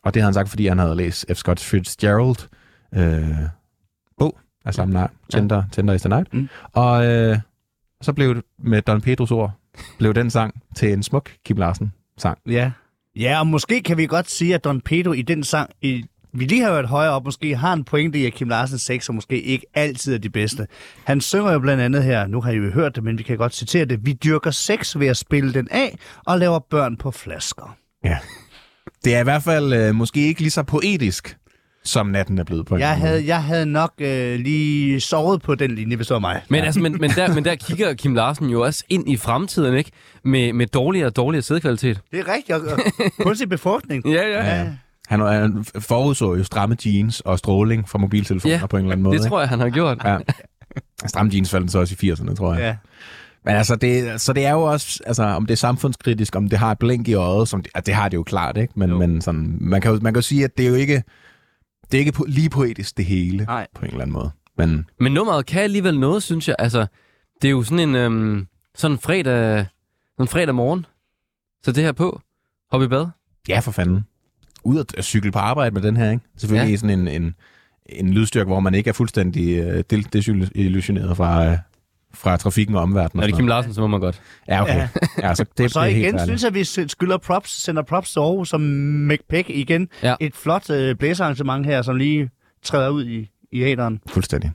Og 0.03 0.13
det 0.13 0.21
havde 0.21 0.27
han 0.27 0.33
sagt, 0.33 0.49
fordi 0.49 0.67
han 0.67 0.79
havde 0.79 0.95
læst 0.95 1.25
F. 1.33 1.37
Scott 1.37 1.59
Fitzgerald 1.59 2.47
øh, 2.95 3.37
bog 4.17 4.39
af 4.65 4.73
samme 4.73 4.93
navn, 4.93 5.09
Tender, 5.29 5.63
Tender 5.71 5.93
is 5.93 6.01
the 6.01 6.09
Night. 6.09 6.33
Mm. 6.33 6.49
Og 6.73 7.05
øh, 7.05 7.39
så 8.01 8.13
blev 8.13 8.35
det 8.35 8.43
med 8.59 8.81
Don 8.81 9.01
Pedros 9.01 9.31
ord, 9.31 9.51
blev 9.97 10.13
den 10.13 10.29
sang 10.29 10.61
til 10.75 10.93
en 10.93 11.03
smuk 11.03 11.31
Kim 11.45 11.57
Larsen 11.57 11.93
sang. 12.17 12.37
Ja. 12.45 12.71
Ja, 13.19 13.39
og 13.39 13.47
måske 13.47 13.81
kan 13.81 13.97
vi 13.97 14.05
godt 14.05 14.29
sige, 14.31 14.53
at 14.53 14.63
Don 14.63 14.81
Pedro 14.81 15.11
i 15.11 15.21
den 15.21 15.43
sang, 15.43 15.69
i, 15.81 16.03
vi 16.33 16.45
lige 16.45 16.61
har 16.61 16.73
hørt 16.73 16.85
højere 16.85 17.11
op, 17.11 17.25
måske 17.25 17.55
har 17.55 17.73
en 17.73 17.83
pointe 17.83 18.19
i, 18.19 18.25
at 18.25 18.33
Kim 18.33 18.49
Larsens 18.49 18.81
sex 18.81 19.09
måske 19.09 19.41
ikke 19.41 19.65
altid 19.73 20.13
er 20.13 20.17
de 20.17 20.29
bedste. 20.29 20.67
Han 21.03 21.21
synger 21.21 21.51
jo 21.51 21.59
blandt 21.59 21.83
andet 21.83 22.03
her, 22.03 22.27
nu 22.27 22.41
har 22.41 22.51
I 22.51 22.55
jo 22.55 22.71
hørt 22.71 22.95
det, 22.95 23.03
men 23.03 23.17
vi 23.17 23.23
kan 23.23 23.37
godt 23.37 23.55
citere 23.55 23.85
det, 23.85 24.05
vi 24.05 24.13
dyrker 24.13 24.51
sex 24.51 24.99
ved 24.99 25.07
at 25.07 25.17
spille 25.17 25.53
den 25.53 25.67
af 25.71 25.97
og 26.25 26.39
laver 26.39 26.59
børn 26.59 26.97
på 26.97 27.11
flasker. 27.11 27.77
Ja. 28.03 28.17
Det 29.05 29.15
er 29.15 29.19
i 29.19 29.23
hvert 29.23 29.43
fald 29.43 29.73
øh, 29.73 29.95
måske 29.95 30.27
ikke 30.27 30.41
lige 30.41 30.51
så 30.51 30.63
poetisk, 30.63 31.37
som 31.87 32.07
natten 32.07 32.37
er 32.37 32.43
blevet 32.43 32.65
på. 32.65 32.77
Jeg 32.77 32.97
havde, 32.97 33.27
jeg 33.27 33.43
havde 33.43 33.65
nok 33.65 33.93
øh, 33.99 34.39
lige 34.39 34.99
sovet 35.01 35.41
på 35.41 35.55
den 35.55 35.71
linje, 35.75 35.95
hvis 35.95 36.07
det 36.07 36.13
var 36.13 36.19
mig. 36.19 36.41
Men, 36.49 36.63
altså, 36.63 36.79
men, 36.79 36.97
men, 37.01 37.09
der, 37.09 37.33
men 37.33 37.45
der 37.45 37.55
kigger 37.67 37.93
Kim 37.93 38.15
Larsen 38.15 38.49
jo 38.49 38.61
også 38.61 38.83
ind 38.89 39.09
i 39.09 39.17
fremtiden, 39.17 39.75
ikke? 39.77 39.91
Med, 40.23 40.53
med 40.53 40.67
dårligere 40.67 41.07
og 41.07 41.15
dårligere 41.15 41.41
sædkvalitet. 41.41 41.99
Det 42.11 42.19
er 42.19 42.33
rigtigt. 42.33 42.57
Og, 42.57 42.61
og 43.05 43.11
kunstig 43.19 43.49
befrugtning. 43.49 44.03
Ja, 44.13 44.27
ja. 44.27 44.55
Ja. 44.59 44.67
Han, 45.07 45.19
han 45.21 45.65
forudså 45.79 46.35
jo 46.35 46.43
stramme 46.43 46.77
jeans 46.85 47.21
og 47.21 47.39
stråling 47.39 47.89
fra 47.89 47.97
mobiltelefoner 47.99 48.55
Ja, 48.55 48.65
på 48.65 48.77
en 48.77 48.83
eller 48.83 48.91
anden 48.91 49.03
måde. 49.03 49.17
Det 49.19 49.27
tror 49.27 49.39
jeg, 49.39 49.49
han 49.49 49.59
har 49.59 49.69
gjort. 49.69 49.97
Ja. 50.05 50.17
Stramme 51.05 51.31
jeans 51.33 51.51
faldt 51.51 51.71
så 51.71 51.79
også 51.79 51.95
i 52.01 52.11
80'erne, 52.11 52.35
tror 52.35 52.53
jeg. 52.53 52.61
ja. 52.61 52.75
Men 53.45 53.55
altså, 53.55 53.75
det, 53.75 54.21
så 54.21 54.33
det 54.33 54.45
er 54.45 54.51
jo 54.51 54.61
også, 54.61 54.99
altså, 55.05 55.23
om 55.23 55.45
det 55.45 55.53
er 55.53 55.57
samfundskritisk, 55.57 56.35
om 56.35 56.49
det 56.49 56.59
har 56.59 56.71
et 56.71 56.79
blink 56.79 57.07
i 57.07 57.13
øjet, 57.13 57.47
som 57.47 57.61
det, 57.63 57.71
altså, 57.75 57.85
det 57.85 57.95
har 57.95 58.09
det 58.09 58.17
jo 58.17 58.23
klart, 58.23 58.57
ikke? 58.57 58.73
Men, 58.75 58.99
men 58.99 59.21
sådan, 59.21 59.57
man, 59.61 59.81
kan 59.81 59.91
jo, 59.91 59.99
man 60.01 60.13
kan 60.13 60.17
jo 60.17 60.21
sige, 60.21 60.43
at 60.43 60.57
det 60.57 60.65
er 60.65 60.69
jo 60.69 60.75
ikke, 60.75 61.03
det 61.91 61.97
er 61.97 61.99
ikke 62.05 62.13
lige 62.27 62.49
poetisk 62.49 62.97
det 62.97 63.05
hele, 63.05 63.45
Nej. 63.45 63.67
på 63.75 63.81
en 63.85 63.87
eller 63.91 64.01
anden 64.01 64.13
måde. 64.13 64.31
Men 64.57 64.85
Men 64.99 65.11
nummeret 65.13 65.45
kan 65.45 65.61
alligevel 65.61 65.99
noget, 65.99 66.23
synes 66.23 66.47
jeg. 66.47 66.55
Altså, 66.59 66.87
det 67.41 67.47
er 67.47 67.51
jo 67.51 67.63
sådan 67.63 67.89
en 67.89 67.95
øhm, 67.95 68.47
sådan 68.75 68.97
fredag, 68.97 69.65
sådan 70.17 70.27
fredag 70.27 70.55
morgen. 70.55 70.85
Så 71.63 71.71
det 71.71 71.83
her 71.83 71.91
på. 71.91 72.21
Hop 72.71 72.81
i 72.81 72.87
bad. 72.87 73.07
ja, 73.49 73.59
for 73.59 73.71
fanden. 73.71 74.01
Ud 74.63 74.83
at 74.97 75.05
cykle 75.05 75.31
på 75.31 75.39
arbejde 75.39 75.73
med 75.73 75.81
den 75.81 75.97
her, 75.97 76.11
ikke? 76.11 76.23
Selvfølgelig 76.37 76.71
Ja. 76.71 76.77
sådan 76.77 76.99
en, 76.99 77.07
en, 77.07 77.35
en 77.85 78.13
lydstyrke, 78.13 78.47
hvor 78.47 78.59
man 78.59 78.73
ikke 78.75 78.89
er 78.89 78.93
fuldstændig 78.93 79.57
øh, 79.57 79.83
desillusioneret 80.13 81.17
fra, 81.17 81.45
øh, 81.51 81.57
fra 82.13 82.37
trafikken 82.37 82.75
og 82.75 82.81
omverdenen. 82.81 83.21
Det 83.23 83.27
er 83.29 83.31
sådan 83.31 83.43
Kim. 83.43 83.47
Larsen, 83.47 83.73
så 83.73 83.81
må 83.81 83.87
man 83.87 83.99
godt. 83.99 84.21
Ja, 84.47 84.61
okay. 84.61 84.75
Ja. 84.75 84.87
Ja, 85.27 85.35
så 85.35 85.45
det 85.57 85.63
Og 85.65 85.71
så 85.71 85.81
helt 85.81 85.97
igen 85.97 86.11
færdigt. 86.13 86.27
synes 86.27 86.43
jeg, 86.43 86.53
vi 86.53 86.87
skylder 86.87 87.17
props, 87.17 87.63
sender 87.63 87.81
props 87.83 88.11
til 88.11 88.19
Aarhus 88.19 88.49
som 88.49 88.61
McPeck 89.11 89.49
igen. 89.49 89.87
Ja. 90.03 90.15
Et 90.19 90.35
flot 90.35 90.69
øh, 90.69 90.95
blæsearrangement 90.95 91.65
her, 91.65 91.81
som 91.81 91.95
lige 91.95 92.29
træder 92.63 92.89
ud 92.89 93.05
i, 93.05 93.29
i 93.51 93.63
æderen. 93.63 93.99
Fuldstændig. 94.09 94.51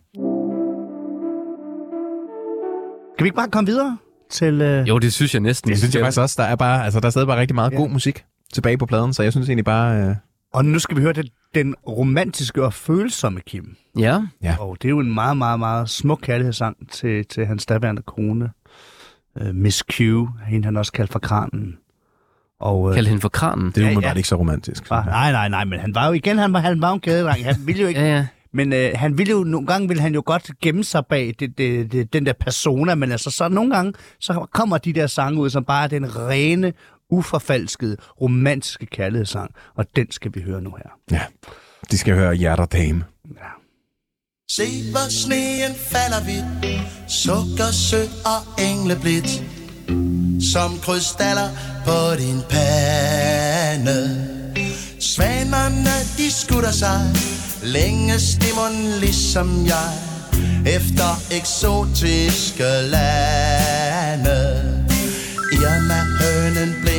Kan 3.18 3.24
vi 3.24 3.26
ikke 3.26 3.36
bare 3.36 3.48
komme 3.50 3.66
videre 3.70 3.98
til... 4.30 4.60
Øh... 4.60 4.88
Jo, 4.88 4.98
det 4.98 5.12
synes 5.12 5.34
jeg 5.34 5.40
næsten. 5.40 5.70
Det 5.70 5.78
synes 5.78 5.94
jeg 5.94 6.02
faktisk 6.02 6.20
også. 6.20 6.34
Der 6.38 6.44
er, 6.48 6.56
bare, 6.56 6.84
altså, 6.84 7.00
der 7.00 7.06
er 7.06 7.10
stadig 7.10 7.26
bare 7.28 7.40
rigtig 7.40 7.54
meget 7.54 7.70
Ja. 7.70 7.76
god 7.76 7.88
musik 7.88 8.24
tilbage 8.52 8.78
på 8.78 8.86
pladen, 8.86 9.12
så 9.12 9.22
jeg 9.22 9.32
synes 9.32 9.48
egentlig 9.48 9.64
bare... 9.64 9.96
Øh, 10.08 10.14
Og 10.52 10.64
nu 10.64 10.78
skal 10.78 10.96
vi 10.96 11.02
høre 11.02 11.12
den, 11.12 11.28
den 11.54 11.74
romantiske 11.88 12.64
og 12.64 12.74
følsomme 12.74 13.40
Kim. 13.40 13.76
Ja, 13.98 14.22
Ja. 14.42 14.56
Og 14.60 14.76
det 14.82 14.88
er 14.88 14.90
jo 14.90 15.00
en 15.00 15.14
meget, 15.14 15.36
meget, 15.36 15.58
meget 15.58 15.90
smuk 15.90 16.18
kærlighedssang 16.22 16.90
til, 16.90 17.26
til 17.26 17.46
hans 17.46 17.66
daværende 17.66 18.02
kone. 18.02 18.50
Uh, 19.40 19.54
Miss 19.54 19.84
Q, 19.92 20.00
hende 20.46 20.64
han 20.64 20.76
også 20.76 20.92
kaldte 20.92 21.12
for 21.12 21.18
kranen. 21.18 21.78
Og, 22.60 22.88
øh, 22.88 22.94
kald 22.94 23.06
hende 23.06 23.20
for 23.20 23.28
kranen. 23.28 23.66
det 23.66 23.84
er 23.84 23.92
jo 23.92 24.00
ja. 24.00 24.08
ja. 24.08 24.14
ikke 24.14 24.28
så 24.28 24.36
romantisk. 24.36 24.90
jeg. 24.90 25.04
nej, 25.04 25.32
nej, 25.32 25.48
nej, 25.48 25.64
men 25.64 25.80
han 25.80 25.94
var 25.94 26.06
jo 26.06 26.12
igen, 26.12 26.38
han 26.38 26.52
var, 26.52 26.58
han 26.58 26.80
var 26.80 26.88
jo 26.88 26.94
en 26.94 27.00
gadedreng. 27.00 27.44
Han 27.44 27.56
ville 27.66 27.82
jo 27.82 27.88
ikke, 27.88 28.00
Ja, 28.06 28.06
ja. 28.16 28.26
men 28.52 28.72
øh, 28.72 28.90
han 28.94 29.18
ville 29.18 29.30
jo, 29.30 29.44
nogle 29.44 29.66
gange 29.66 29.88
ville 29.88 30.00
han 30.00 30.14
jo 30.14 30.22
godt 30.26 30.50
gemme 30.62 30.84
sig 30.84 31.06
bag 31.06 31.34
det, 31.40 31.58
det, 31.58 31.92
det, 31.92 32.12
den 32.12 32.26
der 32.26 32.32
persona, 32.32 32.94
men 32.94 33.12
altså 33.12 33.30
så 33.30 33.48
nogle 33.48 33.74
gange, 33.74 33.92
så 34.20 34.46
kommer 34.52 34.78
de 34.78 34.92
der 34.92 35.06
sange 35.06 35.40
ud, 35.40 35.50
som 35.50 35.64
bare 35.64 35.84
er 35.84 35.88
den 35.88 36.16
rene, 36.16 36.72
uforfalskede, 37.12 37.96
romantiske 38.20 38.86
kærlighedssang, 38.86 39.50
og 39.74 39.96
den 39.96 40.10
skal 40.10 40.30
vi 40.34 40.40
høre 40.40 40.60
nu 40.60 40.70
her. 40.70 40.90
Ja. 41.10 41.22
De 41.90 41.98
skal 41.98 42.14
høre 42.14 42.34
Hjerter 42.34 42.64
Dame. 42.64 43.04
Se 44.50 44.90
hvor 44.90 45.08
sneen 45.10 45.74
falder 45.74 46.20
hvidt 46.24 46.44
Sukkersødt 47.08 48.10
og 48.34 48.40
engleblidt 48.68 49.30
Som 50.52 50.70
krystaller 50.84 51.48
på 51.86 51.98
din 52.22 52.40
pande 52.50 53.98
Svanerne 55.00 55.96
de 56.18 56.32
skutter 56.32 56.70
sig 56.70 57.00
Længe 57.62 58.20
stimmen 58.20 59.00
ligesom 59.00 59.66
jeg 59.66 59.90
Efter 60.76 61.10
eksotiske 61.38 62.70
lande 62.94 64.38
Irma 65.52 66.00
hønen 66.20 66.70
blinker 66.82 66.91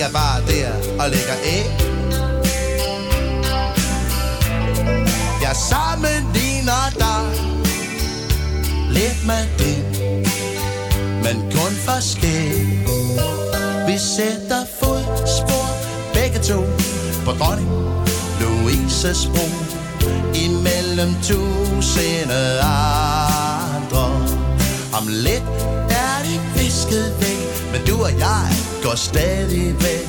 Ligger 0.00 0.18
bare 0.18 0.40
der 0.40 0.72
og 1.02 1.10
lægger 1.10 1.36
æg. 1.44 1.66
Jeg 5.42 5.56
sammenligner 5.70 6.84
dig 6.98 7.22
Lidt 8.90 9.26
med 9.26 9.44
det 9.58 9.78
Men 11.24 11.52
kun 11.52 11.72
forskel 11.86 12.52
Vi 13.86 13.98
sætter 13.98 14.64
fodspor 14.80 15.68
Begge 16.14 16.38
to 16.38 16.60
På 17.24 17.30
dronning 17.30 17.70
Louises 18.40 19.26
bro 19.26 19.46
Imellem 20.34 21.14
tusinde 21.22 22.60
andre. 22.60 24.06
Om 24.98 25.08
lidt 25.08 25.42
er 25.90 26.16
det 26.24 26.40
visket 26.54 27.14
væk 27.20 27.72
Men 27.72 27.86
du 27.86 28.02
og 28.02 28.18
jeg 28.18 28.69
går 28.82 28.94
stadigvæk 28.94 30.08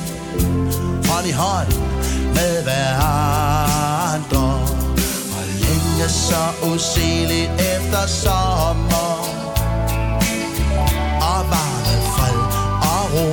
Hånd 1.08 1.26
i 1.26 1.32
hånd 1.32 1.72
med 2.34 2.62
hverandre 2.62 4.54
Og 5.36 5.44
længe 5.62 6.08
så 6.08 6.44
usigeligt 6.72 7.50
efter 7.52 8.06
sommer. 8.06 9.12
Og 11.20 11.40
varme 11.52 11.96
fred 12.14 12.38
og 12.92 13.04
ro. 13.14 13.28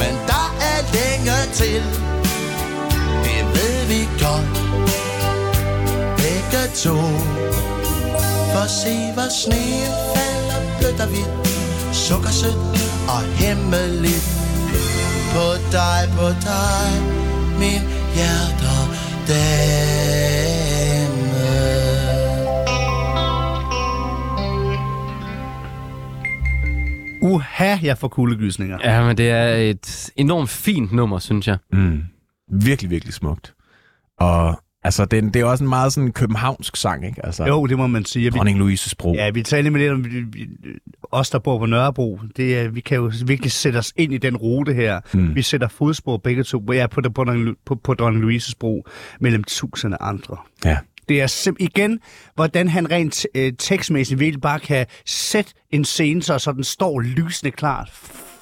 Men 0.00 0.14
der 0.26 0.46
er 0.72 0.80
længe 0.94 1.38
til. 1.52 1.82
Det 3.24 3.40
ved 3.54 3.86
vi 3.86 4.08
godt 4.24 4.58
Begge 6.16 6.64
to. 6.74 6.96
For 8.52 8.66
se 8.68 9.12
hvor 9.14 9.28
sneen 9.42 9.92
falder 10.14 10.47
blødt 10.78 11.00
og 11.04 11.08
hvidt 11.12 11.32
Sukkersødt 12.06 12.58
og 13.14 13.20
hemmeligt 13.40 14.28
På 15.34 15.46
dig, 15.76 16.00
på 16.18 16.28
dig 16.48 16.88
Min 17.60 17.82
hjerter 18.16 18.80
dame 19.28 20.38
Uha, 27.22 27.76
jeg 27.82 27.98
får 27.98 28.08
kuldegysninger. 28.08 28.78
Ja, 28.84 29.04
men 29.04 29.16
det 29.16 29.30
er 29.30 29.54
et 29.54 30.10
enormt 30.16 30.50
fint 30.50 30.92
nummer, 30.92 31.18
synes 31.18 31.48
jeg. 31.48 31.58
Mm. 31.72 32.02
Virkelig, 32.52 32.90
virkelig 32.90 33.14
smukt. 33.14 33.54
Og 34.18 34.62
altså, 34.88 35.04
det, 35.04 35.34
det 35.34 35.40
er 35.40 35.44
også 35.44 35.64
en 35.64 35.68
meget 35.68 35.92
sådan 35.92 36.12
københavnsk 36.12 36.76
sang, 36.76 37.06
ikke? 37.06 37.26
Altså, 37.26 37.44
Jo, 37.44 37.66
det 37.66 37.76
må 37.76 37.86
man 37.86 38.04
sige. 38.04 38.32
Vi, 38.32 38.38
Dronning 38.38 38.58
Louises 38.58 38.94
bro. 38.94 39.14
ja, 39.14 39.30
vi 39.30 39.42
taler 39.42 39.70
med 39.70 39.80
lidt 39.80 39.92
om 39.92 40.04
vi, 40.04 40.20
vi, 40.20 40.48
os, 41.02 41.30
der 41.30 41.38
bor 41.38 41.58
på 41.58 41.66
Nørrebro. 41.66 42.20
Det 42.36 42.58
er, 42.58 42.68
vi 42.68 42.80
kan 42.80 42.96
jo 42.96 43.12
virkelig 43.26 43.52
sætte 43.52 43.76
os 43.76 43.92
ind 43.96 44.12
i 44.12 44.18
den 44.18 44.36
rute 44.36 44.72
her. 44.72 45.00
Mm. 45.14 45.34
Vi 45.34 45.42
sætter 45.42 45.68
fodspor 45.68 46.16
begge 46.16 46.44
to. 46.44 46.64
Er 46.72 46.86
på, 46.86 47.00
på, 47.14 47.24
på, 47.66 47.74
på, 47.74 47.94
Dronning 47.94 48.22
Louises 48.22 48.54
bro 48.54 48.86
mellem 49.20 49.44
tusinde 49.44 49.96
andre. 50.00 50.36
ja. 50.64 50.76
Det 51.08 51.20
er 51.20 51.26
simpelthen 51.26 51.70
igen, 51.76 52.00
hvordan 52.34 52.68
han 52.68 52.90
rent 52.90 53.26
øh, 53.34 53.52
tekstmæssigt 53.58 54.20
virkelig 54.20 54.40
bare 54.40 54.60
kan 54.60 54.86
sætte 55.06 55.52
en 55.70 55.84
scene, 55.84 56.22
så, 56.22 56.38
så 56.38 56.52
den 56.52 56.64
står 56.64 57.00
lysende 57.00 57.50
klart 57.50 57.88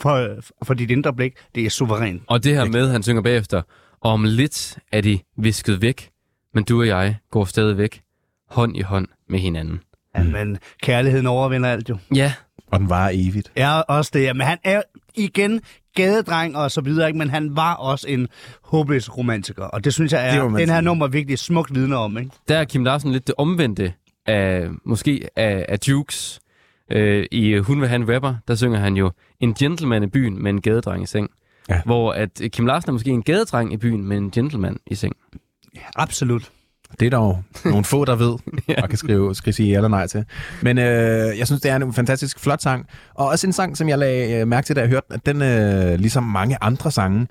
for, 0.00 0.28
for 0.64 0.74
dit 0.74 0.90
indre 0.90 1.14
blik. 1.14 1.32
Det 1.54 1.66
er 1.66 1.70
suverænt. 1.70 2.22
Og 2.26 2.44
det 2.44 2.54
her 2.54 2.64
med, 2.64 2.90
han 2.92 3.02
synger 3.02 3.22
bagefter, 3.22 3.62
om 4.00 4.24
lidt 4.24 4.78
er 4.92 5.00
de 5.00 5.18
visket 5.38 5.82
væk, 5.82 6.10
men 6.56 6.64
du 6.64 6.80
og 6.80 6.86
jeg 6.86 7.16
går 7.30 7.44
stadig 7.44 7.78
væk, 7.78 8.02
hånd 8.50 8.76
i 8.76 8.80
hånd 8.80 9.08
med 9.28 9.38
hinanden. 9.38 9.80
Ja, 10.16 10.22
men 10.22 10.58
kærligheden 10.82 11.26
overvinder 11.26 11.68
alt 11.68 11.88
jo. 11.88 11.98
Ja, 12.14 12.32
Og 12.70 12.80
den 12.80 12.88
var 12.88 13.10
evigt. 13.14 13.52
Ja, 13.56 13.80
også 13.80 14.10
det. 14.14 14.36
Men 14.36 14.46
han 14.46 14.58
er 14.64 14.82
igen 15.14 15.60
gadedreng 15.96 16.56
og 16.56 16.70
så 16.70 16.80
videre, 16.80 17.06
ikke? 17.08 17.18
men 17.18 17.30
han 17.30 17.56
var 17.56 17.74
også 17.74 18.08
en 18.08 18.28
håbløs 18.62 19.16
romantiker. 19.16 19.64
Og 19.64 19.84
det 19.84 19.94
synes 19.94 20.12
jeg 20.12 20.32
Det 20.32 20.40
er, 20.40 20.48
man 20.48 20.60
den 20.60 20.68
her 20.68 20.80
nummer 20.80 21.06
virkelig 21.06 21.38
smukt 21.38 21.74
vidner 21.74 21.96
om. 21.96 22.18
Ikke? 22.18 22.30
der 22.48 22.58
er 22.58 22.64
Kim 22.64 22.84
Larsen 22.84 23.12
lidt 23.12 23.26
det 23.26 23.34
omvendte 23.38 23.92
af, 24.26 24.68
måske 24.84 25.28
af, 25.36 25.66
af 25.68 25.78
Jukes. 25.88 26.40
Øh, 26.92 27.26
I 27.30 27.56
Hun 27.58 27.80
vil 27.80 27.88
have 27.88 28.02
en 28.02 28.14
rapper, 28.14 28.34
der 28.48 28.54
synger 28.54 28.78
han 28.78 28.96
jo 28.96 29.10
en 29.40 29.54
gentleman 29.54 30.02
i 30.02 30.06
byen 30.06 30.42
med 30.42 30.50
en 30.50 30.60
gadedreng 30.60 31.02
i 31.02 31.06
seng. 31.06 31.30
Ja. 31.68 31.80
Hvor 31.84 32.12
at 32.12 32.42
Kim 32.52 32.66
Larsen 32.66 32.88
er 32.90 32.92
måske 32.92 33.10
en 33.10 33.22
gadedreng 33.22 33.72
i 33.72 33.76
byen 33.76 34.04
med 34.04 34.16
en 34.16 34.30
gentleman 34.30 34.76
i 34.86 34.94
seng. 34.94 35.16
Absolut. 35.96 36.50
Det 37.00 37.06
er 37.06 37.10
dog 37.10 37.42
nogle 37.64 37.84
få, 37.84 38.04
der 38.04 38.16
ved, 38.16 38.36
og 38.82 38.88
kan 38.88 38.98
skrive, 38.98 39.34
skrive 39.34 39.52
sige 39.52 39.68
ja 39.68 39.76
eller 39.76 39.88
nej 39.88 40.06
til. 40.06 40.24
Men 40.62 40.78
øh, 40.78 41.38
jeg 41.38 41.46
synes, 41.46 41.62
det 41.62 41.70
er 41.70 41.76
en 41.76 41.92
fantastisk 41.92 42.40
flot 42.40 42.62
sang. 42.62 42.86
Og 43.14 43.28
også 43.28 43.46
en 43.46 43.52
sang, 43.52 43.76
som 43.76 43.88
jeg 43.88 43.98
lagde 43.98 44.40
øh, 44.40 44.48
mærke 44.48 44.66
til, 44.66 44.76
da 44.76 44.80
jeg 44.80 44.88
hørte, 44.90 45.06
at 45.10 45.26
den, 45.26 45.42
øh, 45.42 45.98
ligesom 45.98 46.22
mange 46.22 46.56
andre 46.60 46.90
sange, 46.90 47.26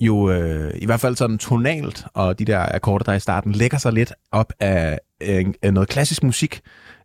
jo 0.00 0.30
øh, 0.30 0.74
i 0.74 0.86
hvert 0.86 1.00
fald 1.00 1.16
sådan 1.16 1.38
tonalt, 1.38 2.04
og 2.14 2.38
de 2.38 2.44
der 2.44 2.74
akkorder, 2.74 3.04
der 3.04 3.12
er 3.12 3.16
i 3.16 3.20
starten, 3.20 3.52
lægger 3.52 3.78
sig 3.78 3.92
lidt 3.92 4.12
op 4.32 4.52
af, 4.60 4.98
øh, 5.22 5.46
af 5.62 5.74
noget 5.74 5.88
klassisk 5.88 6.22
musik, 6.22 6.60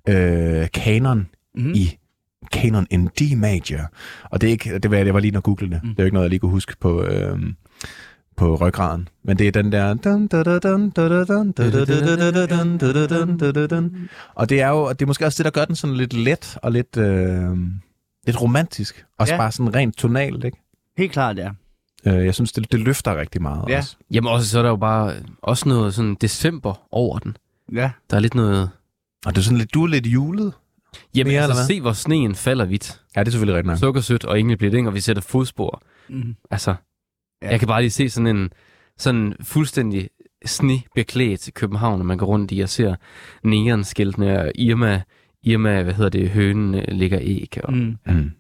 øh, 0.10 0.68
kanon 0.74 1.28
mm. 1.56 1.72
i 1.76 1.98
kanon 2.52 2.88
in 2.89 3.08
D 3.08 3.22
major. 3.38 3.91
Og 4.24 4.41
det 4.41 4.48
er 4.48 4.52
ikke, 4.52 4.80
det 4.80 4.91
var, 4.91 5.04
det 5.04 5.14
var 5.14 5.20
lige 5.20 5.38
at 5.38 5.44
google 5.44 5.70
det. 5.70 5.80
Mm. 5.84 5.89
Det 5.89 6.00
er 6.00 6.04
jo 6.04 6.06
ikke 6.06 6.14
noget, 6.14 6.26
jeg 6.26 6.30
lige 6.30 6.39
kunne 6.39 6.52
huske 6.52 6.76
på, 6.80 7.04
øh, 7.04 7.39
på 8.36 8.56
ryggraden. 8.56 9.08
Men 9.24 9.38
det 9.38 9.48
er 9.48 9.52
den 9.52 9.72
der... 9.72 9.90
Og 14.36 14.50
det 14.50 14.62
er 14.62 14.70
jo 14.70 14.90
det 14.90 15.02
er 15.02 15.06
måske 15.06 15.26
også 15.26 15.44
det, 15.44 15.46
der 15.46 15.60
gør 15.60 15.66
den 15.66 15.76
sådan 15.76 15.96
lidt 15.96 16.14
let 16.14 16.58
og 16.64 16.72
lidt, 16.72 16.98
øh, 16.98 17.58
lidt 18.26 18.42
romantisk. 18.42 19.06
Og 19.20 19.28
ja. 19.28 19.38
bare 19.38 19.52
sådan 19.52 19.76
rent 19.76 19.98
tonalt, 19.98 20.44
ikke? 20.44 20.58
Helt 20.98 21.12
klart, 21.12 21.38
ja. 21.38 21.50
Øh, 22.06 22.26
jeg 22.26 22.36
synes, 22.36 22.52
det, 22.52 22.72
det 22.72 22.80
løfter 22.80 23.20
rigtig 23.20 23.42
meget 23.42 23.70
ja. 23.70 23.78
også. 23.78 23.96
Jamen 24.12 24.32
også, 24.32 24.50
så 24.50 24.60
er 24.60 24.64
der 24.64 24.70
jo 24.70 24.76
bare 24.76 25.14
også 25.42 25.70
noget 25.70 25.94
sådan 25.94 26.16
december 26.22 26.88
over 26.92 27.20
den. 27.20 27.38
Ja. 27.74 27.92
Der 28.10 28.16
er 28.16 28.22
lidt 28.22 28.36
noget... 28.36 28.70
Og 29.26 29.36
det 29.36 29.38
er 29.38 29.44
sådan 29.44 29.58
lidt, 29.58 29.74
du 29.74 29.84
er 29.84 29.88
lidt 29.88 30.08
julet. 30.08 30.54
Jamen 31.16 31.34
mere, 31.34 31.44
altså, 31.44 31.66
se 31.66 31.82
hvor 31.82 31.94
sneen 31.94 32.36
falder 32.36 32.66
hvidt. 32.66 33.02
Ja, 33.16 33.20
det 33.20 33.28
er 33.28 33.32
selvfølgelig 33.32 33.56
rigtigt 33.56 33.68
nok. 33.68 33.78
Sukkersødt 33.78 34.26
og 34.26 34.36
egentlig 34.36 34.88
og 34.88 34.94
vi 34.94 35.00
sætter 35.00 35.22
fodspor. 35.22 35.84
Mm. 36.10 36.36
Altså, 36.52 36.76
Ja. 37.44 37.48
ja. 37.48 37.52
jeg 37.52 37.60
kan 37.60 37.68
bare 37.68 37.82
lige 37.82 37.91
se 37.91 38.10
sådan 38.10 38.28
en 38.38 38.50
sådan 38.98 39.34
fuldstændig 39.41 40.10
snebeklædt 40.46 41.50
København, 41.54 42.00
når 42.00 42.06
man 42.06 42.18
går 42.18 42.26
rundt 42.26 42.52
i 42.52 42.60
og 42.60 42.70
ser 42.70 42.96
neonskiltene 43.44 44.39
og 44.39 44.52
Irma, 44.56 45.02
Irma, 45.44 45.84
hvad 45.84 45.94
hedder 45.94 46.10
det, 46.10 46.30
hønen 46.30 46.76
øh, 46.76 46.84
ligger 46.88 47.20
æg. 47.22 47.58
Og, 47.64 47.74
Mm. 47.74 47.98
Mm. 48.06 48.32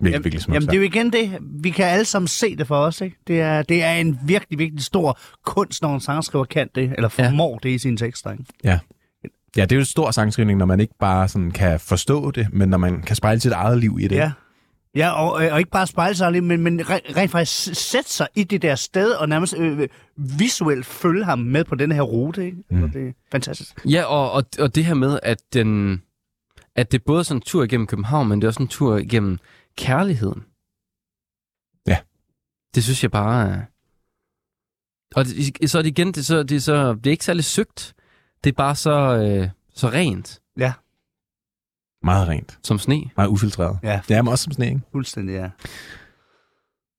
Virkelig, 0.00 0.12
Jamen, 0.12 0.24
virkelig 0.24 0.42
smukt. 0.42 0.54
jamen, 0.54 0.66
det 0.68 0.74
er 0.74 0.78
jo 0.78 0.82
igen 0.82 1.12
det. 1.12 1.38
Vi 1.62 1.70
kan 1.70 1.84
alle 1.86 2.04
sammen 2.04 2.28
se 2.28 2.56
det 2.56 2.66
for 2.66 2.76
os, 2.76 3.00
ikke? 3.00 3.16
Det 3.26 3.40
er, 3.40 3.62
det 3.62 3.82
er 3.82 3.92
en 3.92 4.18
virkelig, 4.26 4.58
virkelig 4.58 4.84
stor 4.84 5.18
kunst, 5.44 5.82
når 5.82 5.94
en 5.94 6.00
sangskriver 6.00 6.44
kan 6.44 6.68
det, 6.74 6.92
eller 6.96 7.08
formår 7.08 7.50
ja. 7.64 7.68
det 7.68 7.74
i 7.74 7.78
sine 7.78 7.96
tekster, 7.96 8.32
ikke? 8.32 8.44
Ja, 8.64 9.62
det 9.62 9.72
er 9.72 9.76
jo 9.76 9.80
en 9.80 9.84
stor 9.86 10.10
sangskrivning, 10.10 10.58
når 10.58 10.66
man 10.66 10.80
ikke 10.80 10.94
bare 11.00 11.28
sådan 11.28 11.50
kan 11.50 11.80
forstå 11.80 12.30
det, 12.30 12.46
men 12.52 12.68
når 12.68 12.78
man 12.78 13.02
kan 13.02 13.16
spejle 13.16 13.40
sit 13.40 13.52
eget 13.52 13.78
liv 13.78 13.98
i 14.00 14.08
det. 14.08 14.16
Ja. 14.16 14.32
Ja, 14.96 15.10
og, 15.10 15.32
og 15.32 15.58
ikke 15.58 15.70
bare 15.70 15.86
spejle 15.86 16.14
sig, 16.14 16.44
men, 16.44 16.60
men 16.60 16.80
re- 16.80 17.16
rent 17.16 17.30
faktisk 17.30 17.80
sætte 17.90 18.10
sig 18.10 18.28
i 18.34 18.44
det 18.44 18.62
der 18.62 18.74
sted, 18.74 19.12
og 19.12 19.28
nærmest 19.28 19.54
øh, 19.58 19.88
visuelt 20.16 20.86
følge 20.86 21.24
ham 21.24 21.38
med 21.38 21.64
på 21.64 21.74
den 21.74 21.92
her 21.92 22.02
rute, 22.02 22.44
ikke? 22.44 22.58
Mm. 22.70 22.90
Det 22.90 23.08
er 23.08 23.12
fantastisk. 23.32 23.86
ja, 23.90 24.04
og, 24.04 24.32
og, 24.32 24.44
og 24.58 24.74
det 24.74 24.84
her 24.84 24.94
med, 24.94 25.18
at, 25.22 25.42
den, 25.52 26.02
at 26.76 26.92
det 26.92 26.98
er 26.98 27.02
både 27.06 27.24
sådan 27.24 27.38
en 27.38 27.42
tur 27.42 27.64
igennem 27.64 27.86
København, 27.86 28.28
men 28.28 28.40
det 28.40 28.46
er 28.46 28.48
også 28.48 28.62
en 28.62 28.68
tur 28.68 28.96
igennem 28.96 29.38
kærligheden. 29.76 30.44
Ja. 31.86 31.98
Det 32.74 32.84
synes 32.84 33.02
jeg 33.02 33.10
bare 33.10 33.48
er... 33.48 33.62
Og 35.16 35.24
det, 35.24 35.70
så 35.70 35.78
er 35.78 35.82
det 35.82 35.88
igen, 35.88 36.06
det 36.08 36.16
er, 36.16 36.22
så, 36.22 36.42
det, 36.42 36.56
er 36.56 36.60
så, 36.60 36.94
det 36.94 37.06
er 37.06 37.10
ikke 37.10 37.24
særlig 37.24 37.44
søgt. 37.44 37.94
Det 38.44 38.50
er 38.50 38.54
bare 38.54 38.76
så, 38.76 38.90
øh, 39.16 39.48
så 39.74 39.88
rent 39.88 40.40
Ja, 40.58 40.72
Meget 42.04 42.28
rent. 42.28 42.58
som 42.62 42.78
sne. 42.78 43.02
Meget 43.16 43.28
ufiltreret. 43.28 43.78
Ja. 43.82 44.00
Det 44.08 44.16
er 44.16 44.22
også 44.28 44.44
som 44.44 44.52
sne, 44.52 44.66
ikke? 44.68 44.80
fuldstændig, 44.92 45.32
ja. 45.34 45.48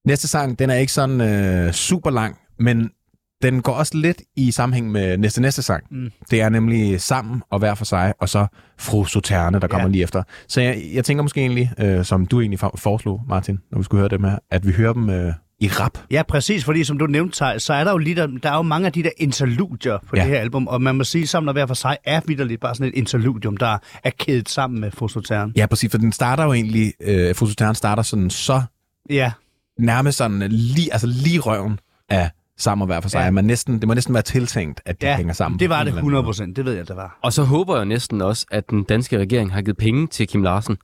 Næste 0.08 0.28
sang, 0.28 0.60
den 0.60 0.70
er 0.70 0.76
ikke 0.76 0.92
sådan 0.94 1.22
øh, 1.22 1.72
super 1.72 2.10
lang, 2.10 2.38
men 2.60 2.90
den 3.42 3.62
går 3.62 3.74
også 3.74 3.98
lidt 3.98 4.22
i 4.36 4.52
sammenhæng 4.52 4.92
med 4.92 5.18
næste 5.18 5.42
næste 5.42 5.62
sang. 5.62 5.84
Mm. 5.92 6.12
Det 6.32 6.42
er 6.42 6.50
nemlig 6.50 7.02
Sammen 7.02 7.44
og 7.50 7.60
Hver 7.60 7.76
for 7.76 7.86
sig, 7.86 8.14
og 8.20 8.30
så 8.30 8.48
Fru 8.80 9.06
Soterne, 9.06 9.60
der 9.60 9.68
kommer 9.68 9.88
Ja. 9.88 9.92
lige 9.92 10.04
efter. 10.04 10.24
Så 10.48 10.62
jeg, 10.62 10.82
jeg 10.94 11.06
tænker 11.06 11.22
måske 11.24 11.42
egentlig, 11.42 11.72
øh, 11.80 12.06
som 12.06 12.26
du 12.26 12.42
egentlig 12.42 12.60
for- 12.60 12.76
foreslog, 12.78 13.22
Martin, 13.28 13.60
når 13.72 13.78
vi 13.78 13.84
skulle 13.84 14.00
høre 14.00 14.10
dem 14.10 14.24
her, 14.24 14.38
at 14.52 14.68
vi 14.68 14.72
hører 14.72 14.94
dem 14.94 15.10
øh, 15.10 15.34
i 15.60 15.68
rap. 15.68 15.98
Ja, 16.12 16.24
præcis, 16.28 16.66
fordi 16.66 16.84
som 16.84 16.98
du 16.98 17.06
nævnte, 17.06 17.38
Thaj, 17.38 17.58
så 17.58 17.74
er 17.74 17.84
der 17.84 17.92
jo 17.92 17.98
lige 17.98 18.16
der, 18.16 18.28
der 18.28 18.52
er 18.52 18.56
jo 18.56 18.62
mange 18.62 18.86
af 18.86 18.94
de 18.94 19.04
der 19.04 19.10
interludier 19.18 19.98
på 20.08 20.16
ja. 20.16 20.22
Det 20.22 20.30
her 20.30 20.40
album, 20.40 20.68
og 20.68 20.82
man 20.82 20.96
må 20.96 21.04
sige, 21.04 21.28
sammen 21.28 21.48
og 21.50 21.54
hver 21.54 21.66
for 21.66 21.74
sig 21.74 21.98
er 22.04 22.22
vidderligt 22.28 22.62
bare 22.62 22.76
sådan 22.76 22.88
et 22.88 22.94
interludium, 22.98 23.58
der 23.58 23.78
er 24.04 24.10
kædet 24.20 24.50
sammen 24.50 24.82
med 24.82 24.92
Fosotern. 24.92 25.54
Ja, 25.56 25.66
præcis, 25.66 25.92
for 25.92 25.98
den 25.98 26.12
starter 26.12 26.44
jo 26.44 26.54
egentlig, 26.54 26.94
øh, 27.02 27.36
Fru 27.36 27.46
Soterne 27.48 27.76
starter 27.76 28.04
sådan 28.04 28.30
så 28.30 28.62
Ja, 29.10 29.32
nærmest 29.80 30.18
sådan 30.18 30.44
lige, 30.52 30.94
altså 30.94 31.08
lige 31.08 31.40
røven 31.40 31.80
af 32.10 32.30
Sammen 32.58 32.82
og 32.82 32.86
Hver 32.86 33.02
for 33.02 33.10
sig. 33.10 33.20
Ja. 33.20 33.32
Man 33.32 33.46
næsten, 33.46 33.80
det 33.80 33.88
må 33.88 33.94
næsten 33.94 34.14
være 34.14 34.24
tiltænkt, 34.24 34.82
at 34.86 35.02
de 35.02 35.08
ja 35.08 35.16
hænger 35.18 35.34
sammen. 35.34 35.60
det 35.60 35.70
var 35.70 35.76
det 35.76 35.82
eller 35.82 35.92
anden 35.92 35.98
100 36.00 36.22
måde. 36.24 36.28
procent, 36.28 36.56
det 36.56 36.66
ved 36.66 36.74
jeg, 36.74 36.88
det 36.88 36.96
var. 36.96 37.20
Og 37.24 37.34
så 37.34 37.44
håber 37.44 37.76
jeg 37.76 37.86
næsten 37.86 38.22
også, 38.22 38.46
at 38.52 38.70
den 38.70 38.84
danske 38.84 39.18
regering 39.18 39.54
har 39.54 39.62
givet 39.62 39.78
penge 39.78 40.08
til 40.08 40.28
Kim 40.28 40.44
Larsen 40.44 40.78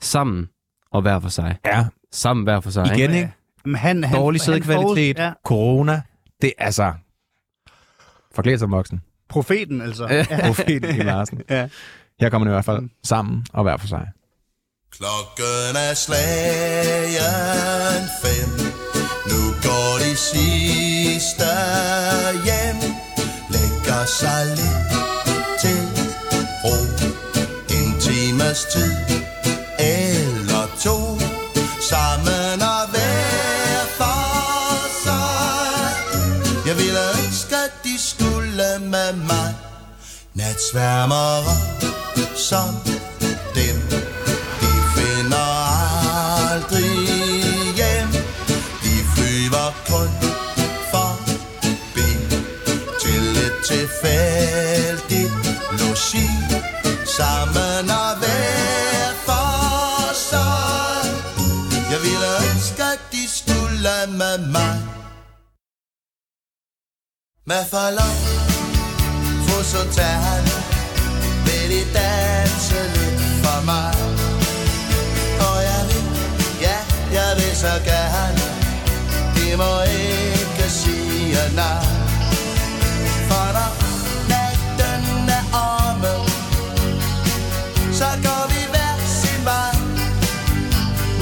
sammen 0.00 0.48
og 0.92 1.02
hver 1.02 1.20
for 1.20 1.28
sig. 1.28 1.56
Ja, 1.66 1.84
Sammen 2.12 2.44
hver 2.44 2.60
for 2.60 2.70
sig. 2.70 2.86
igen, 2.86 2.98
Ikke? 3.00 3.14
ikke? 3.16 3.32
Men 3.64 3.74
han, 3.74 4.04
han, 4.04 4.16
Dårlig 4.18 4.40
han 4.40 4.44
sædkvalitet, 4.44 5.16
forud- 5.18 5.22
Ja, 5.24 5.32
corona, 5.44 6.02
det 6.42 6.52
er 6.58 6.64
altså... 6.64 6.92
Forklædt 8.34 8.60
som 8.60 8.70
voksen. 8.70 9.00
profeten 9.28 9.80
altså. 9.80 10.06
Ja. 10.08 10.26
Profeten 10.46 10.94
Kim 10.94 11.06
Larsen. 11.06 11.42
ja. 11.50 11.68
Her 12.20 12.28
kommer 12.30 12.44
det 12.48 12.52
i 12.52 12.56
hvert 12.56 12.64
fald 12.64 12.88
sammen 13.04 13.46
og 13.52 13.62
hver 13.62 13.76
for 13.76 13.86
sig. 13.86 14.08
Klokken 14.92 15.76
er 15.88 15.94
slagen 15.94 18.04
fem 18.22 18.50
Nu 19.30 19.40
går 19.66 19.92
de 20.04 20.16
sidste 20.16 21.50
hjem 22.46 22.78
Lægger 23.54 24.02
sig 24.20 24.42
lidt 24.58 24.92
til 25.62 25.82
ro 26.64 26.76
En 27.78 27.90
times 28.00 28.60
tid 28.72 28.92
sværmere 40.70 41.54
som 42.36 42.68
dem 43.54 43.78
De 44.60 44.72
finder 44.94 45.48
aldrig 46.50 46.94
hjem. 47.78 48.08
De 48.84 48.94
flyver 49.14 49.68
kun 49.90 50.10
forbi 50.92 52.10
Til 53.02 53.24
et 53.46 53.56
tilfældigt 53.68 55.32
logi. 55.80 56.28
Sammen 57.16 57.90
og 57.90 58.12
hver 58.20 59.08
for 59.26 60.14
sig. 60.14 61.10
Jeg 61.90 62.00
ville 62.02 62.28
ønske, 62.50 62.82
at 62.82 63.00
de 63.12 63.28
skulle 63.28 63.96
med 64.18 64.38
mig. 64.38 64.78
Med 67.46 67.64
forlov 67.70 68.41
så 69.72 69.84
tager 69.96 70.20
han 70.28 70.44
Vil 71.46 71.70
de 71.72 71.82
danse 71.98 72.80
lidt 72.94 73.22
for 73.42 73.64
mig? 73.64 73.94
Og 75.46 75.56
jeg 75.68 75.82
vil, 75.88 76.04
ja, 76.60 76.78
jeg 77.18 77.30
vil 77.36 77.56
så 77.56 77.74
gerne. 77.90 78.44
De 79.34 79.56
må 79.56 79.72
ikke 79.82 80.70
sige 80.70 81.38
nej. 81.54 81.84
For 83.28 83.46
når 83.56 83.72
natten 84.32 85.28
er 85.38 85.44
omme 85.68 86.14
Så 87.92 88.08
går 88.24 88.44
vi 88.52 88.60
hver 88.72 88.94
sin 89.20 89.44
vej. 89.44 89.74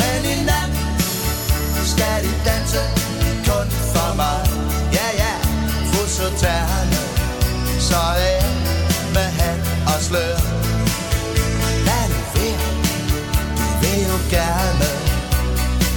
Men 0.01 0.20
i 0.32 0.44
nat 0.51 0.72
skal 1.92 2.18
de 2.24 2.32
danse 2.48 2.82
kun 3.48 3.68
for 3.92 4.11
mig. 4.16 4.40
Ja, 4.92 5.09
ja, 5.22 5.32
fusoterne 5.92 7.01
Så 7.80 8.19
slør 10.11 10.38
Lad 11.86 12.06
nu 12.12 12.20
være, 12.34 12.61
Du 13.58 13.66
vil 13.80 14.00
jo 14.11 14.18
gerne. 14.36 14.88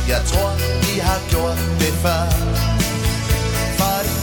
Jeg 0.07 0.21
tror, 0.29 0.49
vi 0.85 0.99
har 0.99 1.19
gjort 1.31 1.59
det 1.79 1.93
før. 2.03 2.25
Fordi 3.79 4.15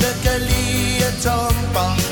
det 0.00 0.14
kan 0.24 0.38
lide 0.50 1.08
tumper 1.24 2.05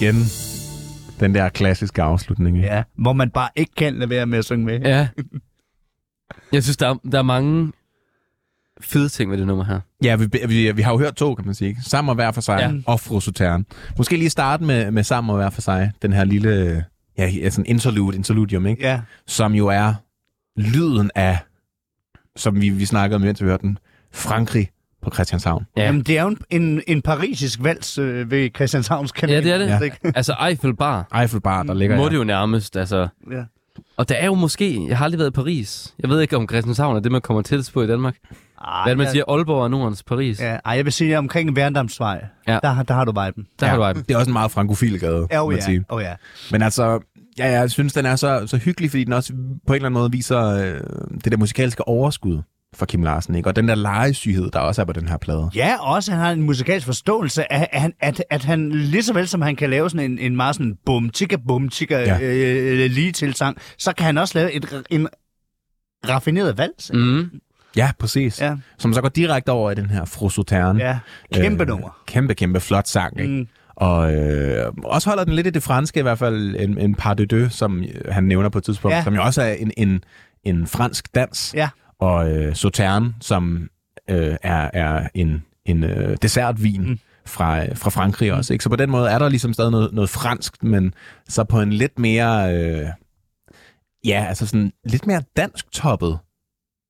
igen, 0.00 0.14
den 1.20 1.34
der 1.34 1.48
klassiske 1.48 2.02
afslutning. 2.02 2.56
ikke? 2.56 2.68
Ja, 2.68 2.82
hvor 2.98 3.12
man 3.12 3.30
bare 3.30 3.48
ikke 3.56 3.72
kan 3.76 3.94
lade 3.98 4.10
være 4.10 4.26
med 4.26 4.38
at 4.38 4.44
synge 4.44 4.64
med. 4.66 4.80
Ja. 4.80 5.08
Jeg 6.52 6.62
synes, 6.62 6.76
der 6.76 6.88
er, 6.88 6.94
der 7.12 7.18
er 7.18 7.22
mange 7.22 7.72
fede 8.80 9.08
ting 9.08 9.30
ved 9.30 9.38
det 9.38 9.46
nummer 9.46 9.64
her. 9.64 9.80
Ja, 10.04 10.16
vi, 10.16 10.26
vi, 10.48 10.72
vi 10.72 10.82
har 10.82 10.92
jo 10.92 10.98
hørt 10.98 11.14
to, 11.16 11.34
kan 11.34 11.46
man 11.46 11.54
sige. 11.54 11.76
Sammen 11.82 12.08
og 12.08 12.14
hver 12.14 12.32
for 12.32 12.40
sig, 12.40 12.58
Ja. 12.60 12.72
og 12.86 13.00
Fru 13.00 13.20
Sutern. 13.20 13.66
Måske 13.98 14.16
lige 14.16 14.30
starte 14.30 14.64
med, 14.64 14.90
med 14.90 15.02
Sammen 15.04 15.30
og 15.30 15.36
hver 15.36 15.50
for 15.50 15.60
sig. 15.60 15.92
Den 16.02 16.12
her 16.12 16.24
lille, 16.24 16.84
ja, 17.18 17.28
ja, 17.28 17.50
sådan 17.50 17.66
interlude, 17.66 18.16
interludium, 18.16 18.66
ikke? 18.66 18.82
Ja, 18.88 19.00
Som 19.26 19.52
jo 19.54 19.66
er 19.66 19.94
lyden 20.56 21.10
af, 21.14 21.38
som 22.36 22.60
vi, 22.60 22.68
vi 22.68 22.84
snakkede 22.84 23.14
om, 23.16 23.20
mens 23.22 23.42
vi 23.42 23.46
hørte 23.46 23.62
den, 23.62 23.78
Frankrig 24.12 24.68
på 25.06 25.14
Christianshavn. 25.14 25.66
Ja. 25.76 25.84
Jamen, 25.84 26.02
det 26.02 26.18
er 26.18 26.22
jo 26.22 26.28
en, 26.28 26.38
en, 26.50 26.82
en 26.86 27.02
parisisk 27.02 27.58
vals 27.62 27.98
øh, 27.98 28.30
ved 28.30 28.50
Christianshavns 28.56 29.12
kanal. 29.12 29.34
Ja, 29.34 29.40
det 29.40 29.52
er 29.70 29.78
det. 29.78 29.84
Ja. 29.84 29.90
Ja. 30.04 30.10
Altså 30.14 30.34
Eiffel 30.48 30.76
Bar 30.76 31.18
Eiffel 31.20 31.40
Bar, 31.40 31.62
der 31.62 31.74
ligger 31.74 31.96
må 31.96 32.08
det 32.08 32.16
jo 32.16 32.24
nærmest, 32.24 32.76
altså... 32.76 33.08
Ja. 33.32 33.42
Og 33.96 34.08
der 34.08 34.14
er 34.14 34.26
jo 34.26 34.34
måske, 34.34 34.86
jeg 34.88 34.98
har 34.98 35.04
aldrig 35.04 35.18
været 35.18 35.30
i 35.30 35.32
Paris. 35.32 35.94
Jeg 35.98 36.10
ved 36.10 36.20
ikke, 36.20 36.36
om 36.36 36.48
Christianshavn 36.48 36.96
er 36.96 37.00
det, 37.00 37.12
man 37.12 37.20
kommer 37.20 37.42
tættest 37.42 37.72
på 37.72 37.82
i 37.82 37.86
Danmark. 37.86 38.16
Ej, 38.24 38.82
Hvad 38.82 38.82
er 38.82 38.86
det, 38.86 38.96
man 38.98 39.04
jeg- 39.04 39.10
siger? 39.12 39.24
Aalborg 39.28 39.64
er 39.64 39.68
Nordens 39.68 40.02
Paris. 40.02 40.40
Ja, 40.40 40.56
ej, 40.64 40.72
jeg 40.76 40.84
vil 40.84 40.92
sige, 40.92 41.18
omkring 41.18 41.56
Værendamsvej, 41.56 42.24
Ja. 42.48 42.58
der, 42.62 42.68
har- 42.68 42.82
der 42.82 42.94
har 42.94 43.04
du 43.04 43.10
viben. 43.24 43.46
Der 43.60 43.66
har 43.66 43.76
du 43.76 43.86
viben. 43.86 44.02
Det 44.08 44.14
er 44.14 44.18
også 44.18 44.28
en 44.28 44.32
meget 44.32 44.50
frankofil 44.50 45.00
gade, 45.00 45.26
Ja, 45.30 45.44
oh, 45.44 45.50
man 45.50 45.58
ja. 45.58 45.64
sige. 45.64 45.84
Oh, 45.88 46.02
ja. 46.02 46.12
Men 46.50 46.62
altså, 46.62 47.00
ja, 47.38 47.50
jeg 47.60 47.70
synes, 47.70 47.92
den 47.92 48.06
er 48.06 48.16
så, 48.16 48.42
så 48.46 48.56
hyggelig, 48.56 48.90
fordi 48.90 49.04
den 49.04 49.12
også 49.12 49.32
på 49.66 49.72
en 49.72 49.74
eller 49.74 49.86
anden 49.86 49.98
måde 50.00 50.10
viser 50.12 50.40
øh, 50.46 50.80
det 51.24 51.32
der 51.32 51.38
musikalske 51.38 51.88
overskud 51.88 52.38
for 52.74 52.86
Kim 52.86 53.02
Larsen, 53.02 53.34
ikke? 53.34 53.48
Og 53.48 53.56
den 53.56 53.68
der 53.68 53.74
legesyghed, 53.74 54.50
der 54.50 54.58
også 54.58 54.80
er 54.80 54.84
på 54.84 54.92
den 54.92 55.08
her 55.08 55.16
plade. 55.16 55.50
Ja, 55.54 55.76
også 55.80 56.10
han 56.12 56.20
har 56.20 56.32
en 56.32 56.42
musikalsk 56.42 56.86
forståelse 56.86 57.52
af, 57.52 57.68
at, 57.72 57.80
han, 57.80 57.92
at, 58.00 58.24
at 58.30 58.44
han 58.44 58.70
lige 58.72 59.02
så 59.02 59.12
vel 59.12 59.28
som 59.28 59.42
han 59.42 59.56
kan 59.56 59.70
lave 59.70 59.90
sådan 59.90 60.10
en, 60.10 60.18
en 60.18 60.36
meget 60.36 60.54
sådan 60.54 60.76
bum, 60.86 61.10
tika 61.10 61.36
bum, 61.48 61.68
tika 61.68 61.98
Ja. 61.98 62.18
ja. 62.18 62.34
øh, 62.74 62.90
lige 62.90 63.12
tilsang, 63.12 63.56
så 63.78 63.92
kan 63.92 64.06
han 64.06 64.18
også 64.18 64.38
lave 64.38 64.52
et, 64.52 64.82
en 64.90 65.08
raffineret 66.08 66.58
vals. 66.58 66.90
Mm. 66.94 67.30
Ja, 67.76 67.90
præcis. 67.98 68.40
Ja, 68.40 68.56
Som 68.78 68.92
så 68.92 69.00
går 69.00 69.08
direkte 69.08 69.50
over 69.50 69.70
i 69.70 69.74
den 69.74 69.86
her 69.90 70.04
Frusotern. 70.04 70.78
ja. 70.78 70.98
Kæmpe 71.34 71.64
nummer. 71.64 71.98
Kæmpe, 72.06 72.34
kæmpe 72.34 72.60
flot 72.60 72.88
sang, 72.88 73.20
ikke? 73.20 73.32
Mm. 73.32 73.48
Og 73.76 74.14
øh, 74.14 74.72
også 74.84 75.08
holder 75.10 75.24
den 75.24 75.32
lidt 75.34 75.46
i 75.46 75.50
det 75.50 75.62
franske, 75.62 76.00
i 76.00 76.02
hvert 76.02 76.18
fald 76.18 76.56
en, 76.58 76.78
en 76.78 76.94
par 76.94 77.14
de 77.14 77.26
deux, 77.26 77.52
som 77.54 77.82
øh, 77.82 77.88
han 78.12 78.24
nævner 78.24 78.48
på 78.48 78.58
et 78.58 78.64
tidspunkt, 78.64 78.94
ja. 78.96 79.04
som 79.04 79.14
jo 79.14 79.22
også 79.22 79.42
er 79.42 79.52
en, 79.52 79.72
en, 79.76 80.04
en 80.44 80.66
fransk 80.66 81.14
dans. 81.14 81.54
Ja. 81.56 81.68
Og 82.00 82.30
øh, 82.30 82.54
Sauterne, 82.56 83.14
som 83.20 83.68
øh, 84.10 84.36
er, 84.42 84.70
er 84.72 85.08
en, 85.14 85.44
en 85.64 85.84
øh, 85.84 86.16
dessertvin 86.22 86.88
Mm. 86.88 86.98
fra, 87.26 87.64
øh, 87.64 87.76
fra 87.76 87.90
Frankrig 87.90 88.32
også. 88.32 88.52
Ikke? 88.52 88.62
Så 88.62 88.68
på 88.68 88.76
den 88.76 88.90
måde 88.90 89.10
er 89.10 89.18
der 89.18 89.28
ligesom 89.28 89.52
stadig 89.52 89.70
noget, 89.70 89.92
noget 89.92 90.10
fransk, 90.10 90.62
men 90.62 90.94
så 91.28 91.44
på 91.44 91.60
en 91.60 91.72
lidt 91.72 91.98
mere, 91.98 92.54
øh, 92.56 92.86
ja, 94.04 94.24
altså 94.28 94.46
sådan 94.46 94.72
lidt 94.84 95.06
mere 95.06 95.22
dansk 95.36 95.72
toppet 95.72 96.18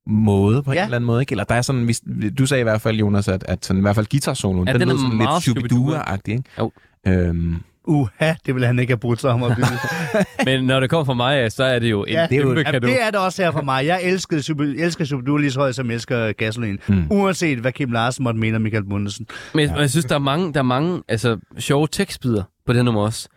måde 0.07 0.62
på 0.62 0.72
ja. 0.72 0.78
En 0.78 0.84
eller 0.84 0.96
anden 0.96 1.07
måde. 1.07 1.20
Ikke? 1.22 1.32
Eller 1.32 1.44
der 1.44 1.54
er 1.54 1.62
sådan, 1.62 1.84
hvis, 1.84 2.02
du 2.38 2.46
sagde 2.46 2.61
i 2.61 2.62
hvert 2.62 2.80
fald, 2.80 2.96
Jonas, 2.96 3.28
at, 3.28 3.44
at 3.48 3.64
sådan, 3.64 3.80
i 3.80 3.82
hvert 3.82 3.94
fald 3.94 4.07
guitarsoloen, 4.07 4.68
Ja, 4.68 4.72
den, 4.72 4.80
den 4.80 4.88
er 4.90 4.96
sådan 4.96 5.16
meget 5.16 5.46
lidt 5.46 5.59
Shubidua-agtig. 5.59 6.32
Ikke? 6.32 6.44
Jo. 6.59 6.72
Øhm, 7.07 7.57
Uha, 7.87 8.34
det 8.47 8.55
ville 8.55 8.66
han 8.66 8.78
ikke 8.78 8.91
have 8.91 8.99
brudt 8.99 9.20
sig 9.20 9.30
om 9.30 9.43
at 9.43 9.57
byde. 9.57 9.66
Men 10.47 10.64
når 10.64 10.80
det 10.80 10.91
kommer 10.91 11.05
fra 11.05 11.14
mig, 11.14 11.53
så 11.53 11.64
er 11.64 11.78
det 11.78 11.91
jo 11.91 12.05
en 12.05 12.12
Ja, 12.12 12.26
det 12.30 12.39
er 12.39 12.43
kæmpe 12.43 12.61
Jamen, 12.61 12.64
kado. 12.64 12.87
det 12.87 13.03
er 13.03 13.11
det 13.11 13.20
også 13.20 13.43
her 13.43 13.51
for 13.51 13.62
mig. 13.62 13.87
Jeg 13.87 14.01
elskede 14.03 14.43
Super, 14.43 14.64
elsker 14.64 15.05
Superdur 15.05 15.39
lige 15.39 15.51
så 15.51 15.61
højt, 15.61 15.74
som 15.74 15.87
jeg 15.87 15.95
elsker 15.95 16.32
Gasoline. 16.32 16.78
Mm. 16.89 17.07
Uanset 17.11 17.59
hvad 17.59 17.72
Kim 17.72 17.93
Larsen 17.93 18.24
måtte 18.24 18.41
mene 18.41 18.57
om 18.57 18.62
Michael 18.62 18.84
Bundesen. 18.84 19.26
Men 19.55 19.68
ja. 19.68 19.76
jeg 19.76 19.91
synes, 19.91 20.05
der 20.07 20.14
er 20.14 20.18
mange, 20.18 20.53
der 20.53 20.59
er 20.59 20.64
mange 20.64 21.03
altså, 21.09 21.39
sjove 21.59 21.89
tekstbider 21.93 22.43
på 22.66 22.72
det 22.72 22.84
nummer 22.84 23.03
også. 23.03 23.28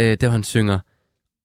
Øh, 0.00 0.16
der 0.20 0.30
han 0.30 0.42
synger, 0.42 0.78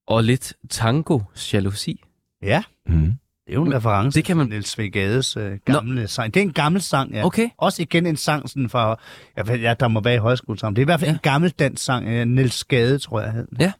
og 0.07 0.24
lidt 0.24 0.53
tango 0.70 1.20
jalousi. 1.53 2.03
Ja, 2.43 2.64
mm. 2.88 3.14
Det 3.49 3.55
er 3.55 3.59
jo 3.59 3.65
en 3.65 3.73
reference 3.75 4.15
Det 4.19 4.25
kan 4.25 4.37
man- 4.37 4.45
til 4.45 4.49
Niels 4.53 4.79
V. 4.79 4.89
Gades 4.91 5.37
øh, 5.37 5.57
gamle 5.65 6.07
sang. 6.07 6.33
Det 6.33 6.39
er 6.39 6.43
en 6.45 6.53
gammel 6.53 6.81
sang, 6.81 7.11
ja. 7.13 7.25
Okay. 7.25 7.49
Også 7.57 7.81
igen 7.81 8.05
en 8.05 8.17
sang 8.17 8.49
sådan 8.49 8.69
fra, 8.69 8.99
jeg 9.37 9.59
ja, 9.61 9.73
der 9.79 9.87
må 9.87 10.01
være 10.01 10.15
i 10.15 10.17
højskole 10.17 10.59
sammen. 10.59 10.75
Det 10.75 10.81
er 10.81 10.85
i 10.85 10.85
hvert 10.85 10.99
fald 10.99 11.09
Ja. 11.09 11.13
en 11.15 11.19
gammel 11.23 11.49
dansk 11.49 11.83
sang. 11.83 12.07
Øh, 12.07 12.27
Niels 12.27 12.63
Gade, 12.63 12.97
tror 12.99 13.21
jeg. 13.21 13.31
hed. 13.31 13.47
Ja. 13.59 13.71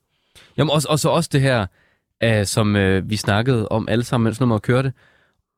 Jamen 0.58 0.72
også, 0.72 0.88
også, 0.92 1.10
også 1.10 1.30
det 1.34 1.42
her, 1.42 1.66
uh, 2.26 2.46
som 2.46 2.76
uh, 2.76 3.10
vi 3.10 3.16
snakkede 3.16 3.68
om 3.70 3.88
alle 3.90 4.04
sammen, 4.04 4.24
mens 4.24 4.40
nummeret 4.40 4.62
kørte. 4.62 4.94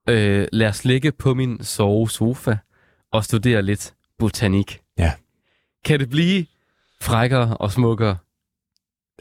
Uh, 0.09 0.16
lad 0.51 0.68
os 0.68 0.86
ligge 0.86 1.12
på 1.12 1.34
min 1.34 1.64
sovesofa 1.64 2.57
og 3.12 3.24
studere 3.26 3.62
lidt 3.62 3.93
botanik. 4.20 4.80
Ja. 4.97 5.12
Kan 5.86 5.99
det 5.99 6.09
blive 6.09 6.45
frækkere 7.01 7.57
og 7.57 7.72
smukkere? 7.72 8.18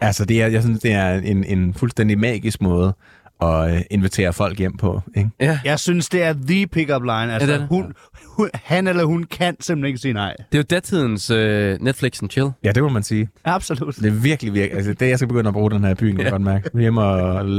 Altså, 0.02 0.24
det 0.24 0.42
er, 0.42 0.46
jeg 0.46 0.62
synes, 0.62 0.80
det 0.80 0.92
er 0.92 1.14
en, 1.14 1.44
en 1.44 1.74
fuldstændig 1.74 2.18
magisk 2.18 2.60
måde 2.62 2.94
at 3.42 3.74
øh, 3.74 3.80
invitere 3.90 4.32
folk 4.32 4.58
hjem 4.58 4.76
på. 4.76 5.00
Ikke? 5.16 5.30
Ja. 5.40 5.60
Jeg 5.64 5.78
synes, 5.78 6.08
det 6.08 6.22
er 6.22 6.34
the 6.48 6.66
pick-up 6.66 7.02
line. 7.02 7.32
Altså, 7.32 7.46
det 7.46 7.52
ja, 7.52 7.56
er 7.56 7.58
det. 7.58 7.68
hun, 7.68 7.92
hun, 8.36 8.50
han 8.54 8.88
eller 8.88 9.04
hun 9.04 9.24
kan 9.24 9.56
simpelthen 9.60 9.86
ikke 9.86 9.98
sige 9.98 10.14
nej. 10.14 10.34
Det 10.52 10.58
er 10.58 10.58
jo 10.58 10.64
datidens 10.70 11.30
uh, 11.30 11.36
Netflix 11.84 12.22
and 12.22 12.30
chill. 12.30 12.50
Ja, 12.64 12.72
det 12.72 12.82
må 12.82 12.88
man 12.88 13.02
sige. 13.02 13.28
Absolut. 13.44 13.96
Det 13.96 14.06
er 14.06 14.10
virkelig, 14.10 14.54
virkelig... 14.54 14.76
Altså, 14.76 14.92
det 14.94 15.08
jeg 15.08 15.18
skal 15.18 15.28
begynde 15.28 15.48
at 15.48 15.54
bruge 15.54 15.70
den 15.70 15.84
her 15.84 15.90
i 15.90 15.94
byen, 15.94 16.16
kan 16.16 16.24
Ja. 16.24 16.30
godt 16.30 16.42
mærke. 16.42 16.70
Hjem 16.78 16.96
og, 16.96 17.12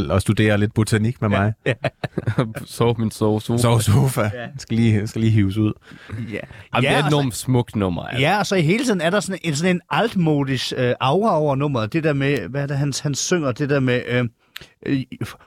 og 0.10 0.22
studere 0.22 0.58
lidt 0.58 0.74
botanik 0.74 1.22
med 1.22 1.30
mig. 1.30 1.54
Sove 2.66 2.96
på 2.96 3.02
min 3.02 3.12
sovesofa. 3.12 3.62
Sov 3.62 3.80
sofa. 3.82 4.22
Ja. 4.22 4.30
Skal 4.58 4.78
lige, 4.78 5.08
skal 5.08 5.22
lige 5.22 5.32
hives 5.32 5.58
ud. 5.58 5.74
Ja, 6.10 6.14
Jamen, 6.24 6.84
ja, 6.84 6.90
det 6.90 6.96
er 6.96 7.00
et 7.00 7.04
og 7.04 7.08
enormt 7.08 7.36
smukt 7.36 7.76
nummer. 7.76 8.04
Altså. 8.04 8.22
Ja, 8.22 8.40
og 8.40 8.46
så 8.46 8.56
i 8.56 8.62
hele 8.62 8.84
tiden 8.86 9.02
er 9.02 9.10
der 9.10 9.20
sådan 9.20 9.40
en, 9.44 9.56
sådan 9.56 9.76
en 9.76 9.82
altmodisk 9.90 10.74
øh, 10.78 10.94
aura 11.00 11.40
over 11.40 11.56
nummeret. 11.56 11.94
Det 11.94 12.04
der 12.04 12.14
med, 12.14 12.38
hvad 12.50 12.62
er 12.64 12.68
det, 12.68 12.78
han, 12.78 12.94
han 13.04 13.16
synger, 13.16 13.52
det 13.52 13.70
der 13.70 13.80
med, 13.80 14.02
øh, 14.08 14.26
øh, 14.86 15.04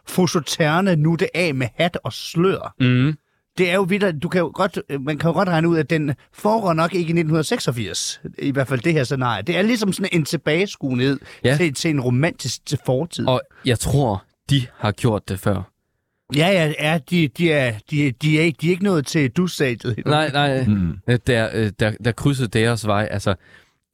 Fosoterne, 0.08 0.96
nu 0.96 1.14
det 1.14 1.28
af 1.34 1.54
med 1.54 1.66
hat 1.74 1.98
og 2.04 2.12
slør. 2.12 2.74
Mm. 2.80 3.14
Det 3.58 3.70
er 3.70 3.74
jo 3.74 3.82
vidt, 3.82 4.22
du 4.22 4.28
kan 4.28 4.38
jo 4.38 4.50
godt, 4.54 4.78
øh, 4.88 5.00
man 5.00 5.18
kan 5.18 5.28
jo 5.28 5.34
godt 5.34 5.48
regne 5.48 5.68
ud, 5.68 5.78
at 5.78 5.90
den 5.90 6.14
foregår 6.32 6.72
nok 6.72 6.94
ikke 6.94 7.08
i 7.08 7.14
1986. 7.18 8.20
I 8.38 8.50
hvert 8.50 8.68
fald 8.68 8.80
det 8.80 8.92
her 8.92 9.04
scenarie. 9.04 9.42
Det 9.42 9.56
er 9.56 9.62
ligesom 9.62 9.92
sådan 9.92 10.08
en 10.12 10.24
tilbageskuenhed 10.24 11.20
Ja. 11.44 11.50
ja. 11.50 11.56
til, 11.56 11.74
til 11.74 11.90
en 11.90 12.00
romantisk 12.00 12.66
til 12.66 12.78
fortid. 12.86 13.26
Og 13.28 13.40
jeg 13.64 13.78
tror, 13.78 14.24
de 14.50 14.66
har 14.76 14.92
gjort 14.92 15.28
det 15.28 15.38
før. 15.40 15.70
Ja, 16.36 16.46
ja, 16.48 16.72
ja 16.80 16.98
de, 17.10 17.28
de, 17.28 17.52
er, 17.52 17.74
de, 17.90 18.10
de, 18.10 18.40
er, 18.48 18.52
de 18.60 18.66
er 18.66 18.70
ikke 18.70 18.84
nået 18.84 19.06
til 19.06 19.30
du-stadiet. 19.30 20.02
Nej, 20.06 20.30
nej. 20.32 20.64
Mm. 20.66 20.98
Øh, 21.08 21.18
Der, 21.26 21.50
øh, 21.54 21.72
der, 21.80 21.92
der 22.04 22.12
krydsede 22.12 22.48
deres 22.48 22.86
vej. 22.86 23.08
Altså, 23.10 23.34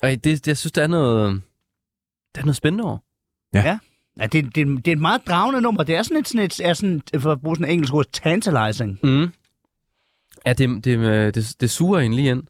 ej, 0.02 0.10
det, 0.10 0.24
det, 0.24 0.48
jeg 0.48 0.56
synes, 0.56 0.72
der 0.72 0.82
er 0.82 0.86
noget, 0.86 1.42
der 2.34 2.40
er 2.40 2.44
noget 2.44 2.56
spændende 2.56 2.84
over. 2.84 2.98
Ja, 3.54 3.78
det, 4.18 4.32
det, 4.32 4.54
det 4.54 4.88
er 4.88 4.92
et 4.92 5.00
meget 5.00 5.22
dragende 5.26 5.60
nummer. 5.60 5.82
Det 5.82 5.96
er 5.96 6.02
sådan 6.02 6.16
et, 6.16 6.28
sådan 6.28 6.44
et 6.44 6.60
er 6.64 6.74
sådan, 6.74 7.02
for 7.18 7.32
at 7.32 7.40
bruge 7.40 7.56
sådan 7.56 7.68
et 7.68 7.72
engelsk 7.72 7.94
ord, 7.94 8.06
tantalizing. 8.12 8.98
Mm. 9.02 9.32
Ja, 10.46 10.52
det, 10.52 10.84
det, 10.84 10.98
øh, 10.98 11.34
det, 11.34 11.56
det 11.60 11.70
suger 11.70 12.00
en 12.00 12.14
lige 12.14 12.30
ind. 12.30 12.42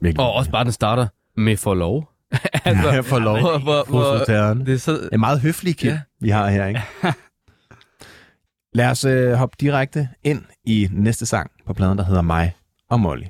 Virkelig. 0.00 0.26
Og 0.26 0.32
også 0.32 0.50
bare, 0.50 0.64
den 0.64 0.72
starter 0.72 1.06
med 1.36 1.56
for 1.56 1.74
lov. 1.74 2.10
altså, 2.64 2.88
Ja, 2.88 3.00
for 3.00 3.18
lov. 3.18 3.40
Hvor, 3.40 3.58
hvor, 3.58 3.84
hvor, 3.88 4.24
det 4.64 4.74
er 4.74 4.76
så... 4.78 5.08
En 5.12 5.20
meget 5.20 5.40
høflig 5.40 5.76
kid, 5.76 5.88
Ja. 5.88 5.94
ja. 5.94 6.00
vi 6.20 6.28
har 6.30 6.48
her, 6.50 6.66
ikke? 6.66 6.82
Lad 8.74 8.90
os 8.90 9.04
øh, 9.04 9.32
hoppe 9.32 9.56
direkte 9.60 10.08
ind 10.24 10.42
i 10.64 10.88
næste 10.92 11.26
sang 11.26 11.50
på 11.66 11.72
pladen, 11.74 11.98
der 11.98 12.04
hedder 12.04 12.22
Mig 12.22 12.54
og 12.90 13.00
Molly. 13.00 13.24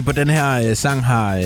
De 0.00 0.04
på 0.04 0.12
den 0.12 0.28
her 0.28 0.68
øh, 0.70 0.76
sang 0.76 1.04
har, 1.06 1.36
øh, 1.36 1.42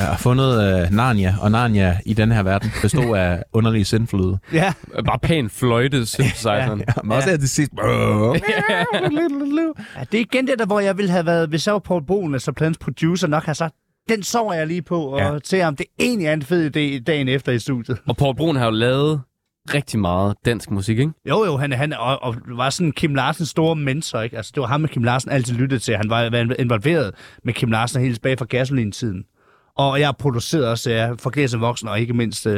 har 0.00 0.16
fundet 0.18 0.82
øh, 0.82 0.90
Narnia, 0.90 1.34
og 1.40 1.50
Narnia 1.50 1.98
i 2.06 2.14
den 2.14 2.32
her 2.32 2.42
verden 2.42 2.70
bestod 2.82 3.16
af 3.16 3.42
underlige 3.52 3.84
sindflyde. 3.84 4.38
Ja, 4.52 4.72
Bare 5.06 5.18
pæn 5.18 5.50
fløjte, 5.50 5.96
jeg. 5.96 6.06
Sådan. 6.34 6.78
Ja, 6.78 6.84
men 7.04 7.12
også 7.12 7.28
her 7.30 7.36
til 7.36 7.48
sidst. 7.48 7.72
Ja, 9.96 10.04
det 10.12 10.14
er 10.14 10.24
igen 10.32 10.46
det 10.46 10.54
der, 10.58 10.66
hvor 10.66 10.80
jeg 10.80 10.96
ville 10.96 11.10
have 11.10 11.26
været, 11.26 11.48
hvis 11.48 11.66
jeg 11.66 11.72
var 11.72 11.78
Paul 11.80 12.06
Broen, 12.06 12.34
altså 12.34 12.52
plans 12.52 12.78
producer, 12.78 13.26
nok 13.28 13.44
har 13.44 13.52
sagt, 13.52 13.74
den 14.08 14.22
sover 14.22 14.52
jeg 14.54 14.66
lige 14.66 14.82
på, 14.82 15.00
og 15.00 15.18
Ja. 15.18 15.32
ja. 15.32 15.38
til 15.38 15.62
om 15.62 15.76
det 15.76 15.86
egentlig 16.00 16.26
er 16.26 16.32
en 16.32 16.42
fed 16.42 16.66
idé 16.76 17.02
dagen 17.04 17.28
efter 17.28 17.52
i 17.52 17.58
studiet. 17.58 17.98
Og 18.08 18.16
Paul 18.16 18.36
Brun 18.36 18.56
har 18.56 18.64
jo 18.64 18.70
lavet 18.70 19.20
rigtig 19.74 20.00
meget 20.00 20.36
dansk 20.44 20.70
musik, 20.70 20.98
ikke? 20.98 21.12
Jo, 21.28 21.44
jo, 21.44 21.56
han, 21.56 21.72
han 21.72 21.92
og, 21.92 22.22
og 22.22 22.36
var 22.46 22.70
sådan 22.70 22.92
Kim 22.92 23.14
Larsens 23.14 23.48
store 23.48 23.76
mentor, 23.76 24.20
ikke? 24.20 24.36
Altså, 24.36 24.52
det 24.54 24.60
var 24.60 24.66
ham, 24.66 24.80
med 24.80 24.88
Kim 24.88 25.04
Larsen 25.04 25.30
altid 25.30 25.54
lyttede 25.54 25.80
til. 25.80 25.96
Han 25.96 26.10
var, 26.10 26.30
var 26.30 26.54
involveret 26.58 27.14
med 27.44 27.54
Kim 27.54 27.70
Larsen 27.70 28.02
helt 28.02 28.14
tilbage 28.14 28.36
fra 28.36 28.44
gasolin-tiden. 28.44 29.24
Og 29.76 30.00
jeg 30.00 30.06
har 30.06 30.12
produceret 30.12 30.66
også 30.66 30.90
ja, 30.90 31.12
for 31.12 31.30
Glæs 31.30 31.60
voksen, 31.60 31.88
og 31.88 32.00
ikke 32.00 32.14
mindst 32.14 32.46
uh, 32.46 32.56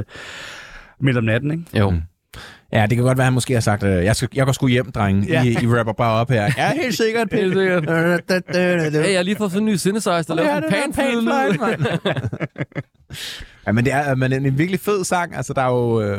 midt 1.01 1.17
om 1.17 1.25
natten, 1.25 1.51
ikke? 1.51 1.79
Jo. 1.79 1.91
Mm. 1.91 2.03
Ja, 2.73 2.83
det 2.87 2.97
kan 2.97 3.05
godt 3.05 3.19
være, 3.19 3.23
at 3.25 3.27
han 3.27 3.33
måske 3.33 3.55
har 3.55 3.61
sagt, 3.61 3.83
øh, 3.83 4.05
jeg, 4.05 4.17
skal, 4.17 4.29
jeg 4.35 4.45
går 4.47 4.53
sgu 4.53 4.67
hjem, 4.69 4.93
drenge. 4.93 5.27
Ja. 5.29 5.43
I, 5.45 5.49
I 5.63 5.67
rapper 5.67 5.93
bare 5.93 6.13
op 6.21 6.31
her. 6.31 6.51
Ja, 6.57 6.73
helt 6.75 6.97
sikkert. 6.97 7.29
Helt 7.33 7.55
sikkert. 7.55 7.85
Hey, 8.57 9.11
jeg 9.11 9.19
har 9.19 9.23
lige 9.23 9.37
fået 9.37 9.51
sådan 9.53 9.69
en 9.69 9.73
ny 9.73 9.77
synthesizer, 9.77 10.23
der 10.23 10.35
laver 10.35 10.49
sådan 10.55 10.65
en 10.87 10.93
panfløde. 10.93 11.59
ja, 13.67 13.73
men 13.73 13.85
det 13.85 13.93
er 13.93 14.15
men 14.15 14.33
en, 14.33 14.47
en 14.47 14.59
virkelig 14.59 14.81
fed 14.81 15.05
sang. 15.05 15.37
Altså, 15.37 15.53
der 15.53 15.63
er 15.63 15.69
jo, 15.71 16.01
øh, 16.01 16.19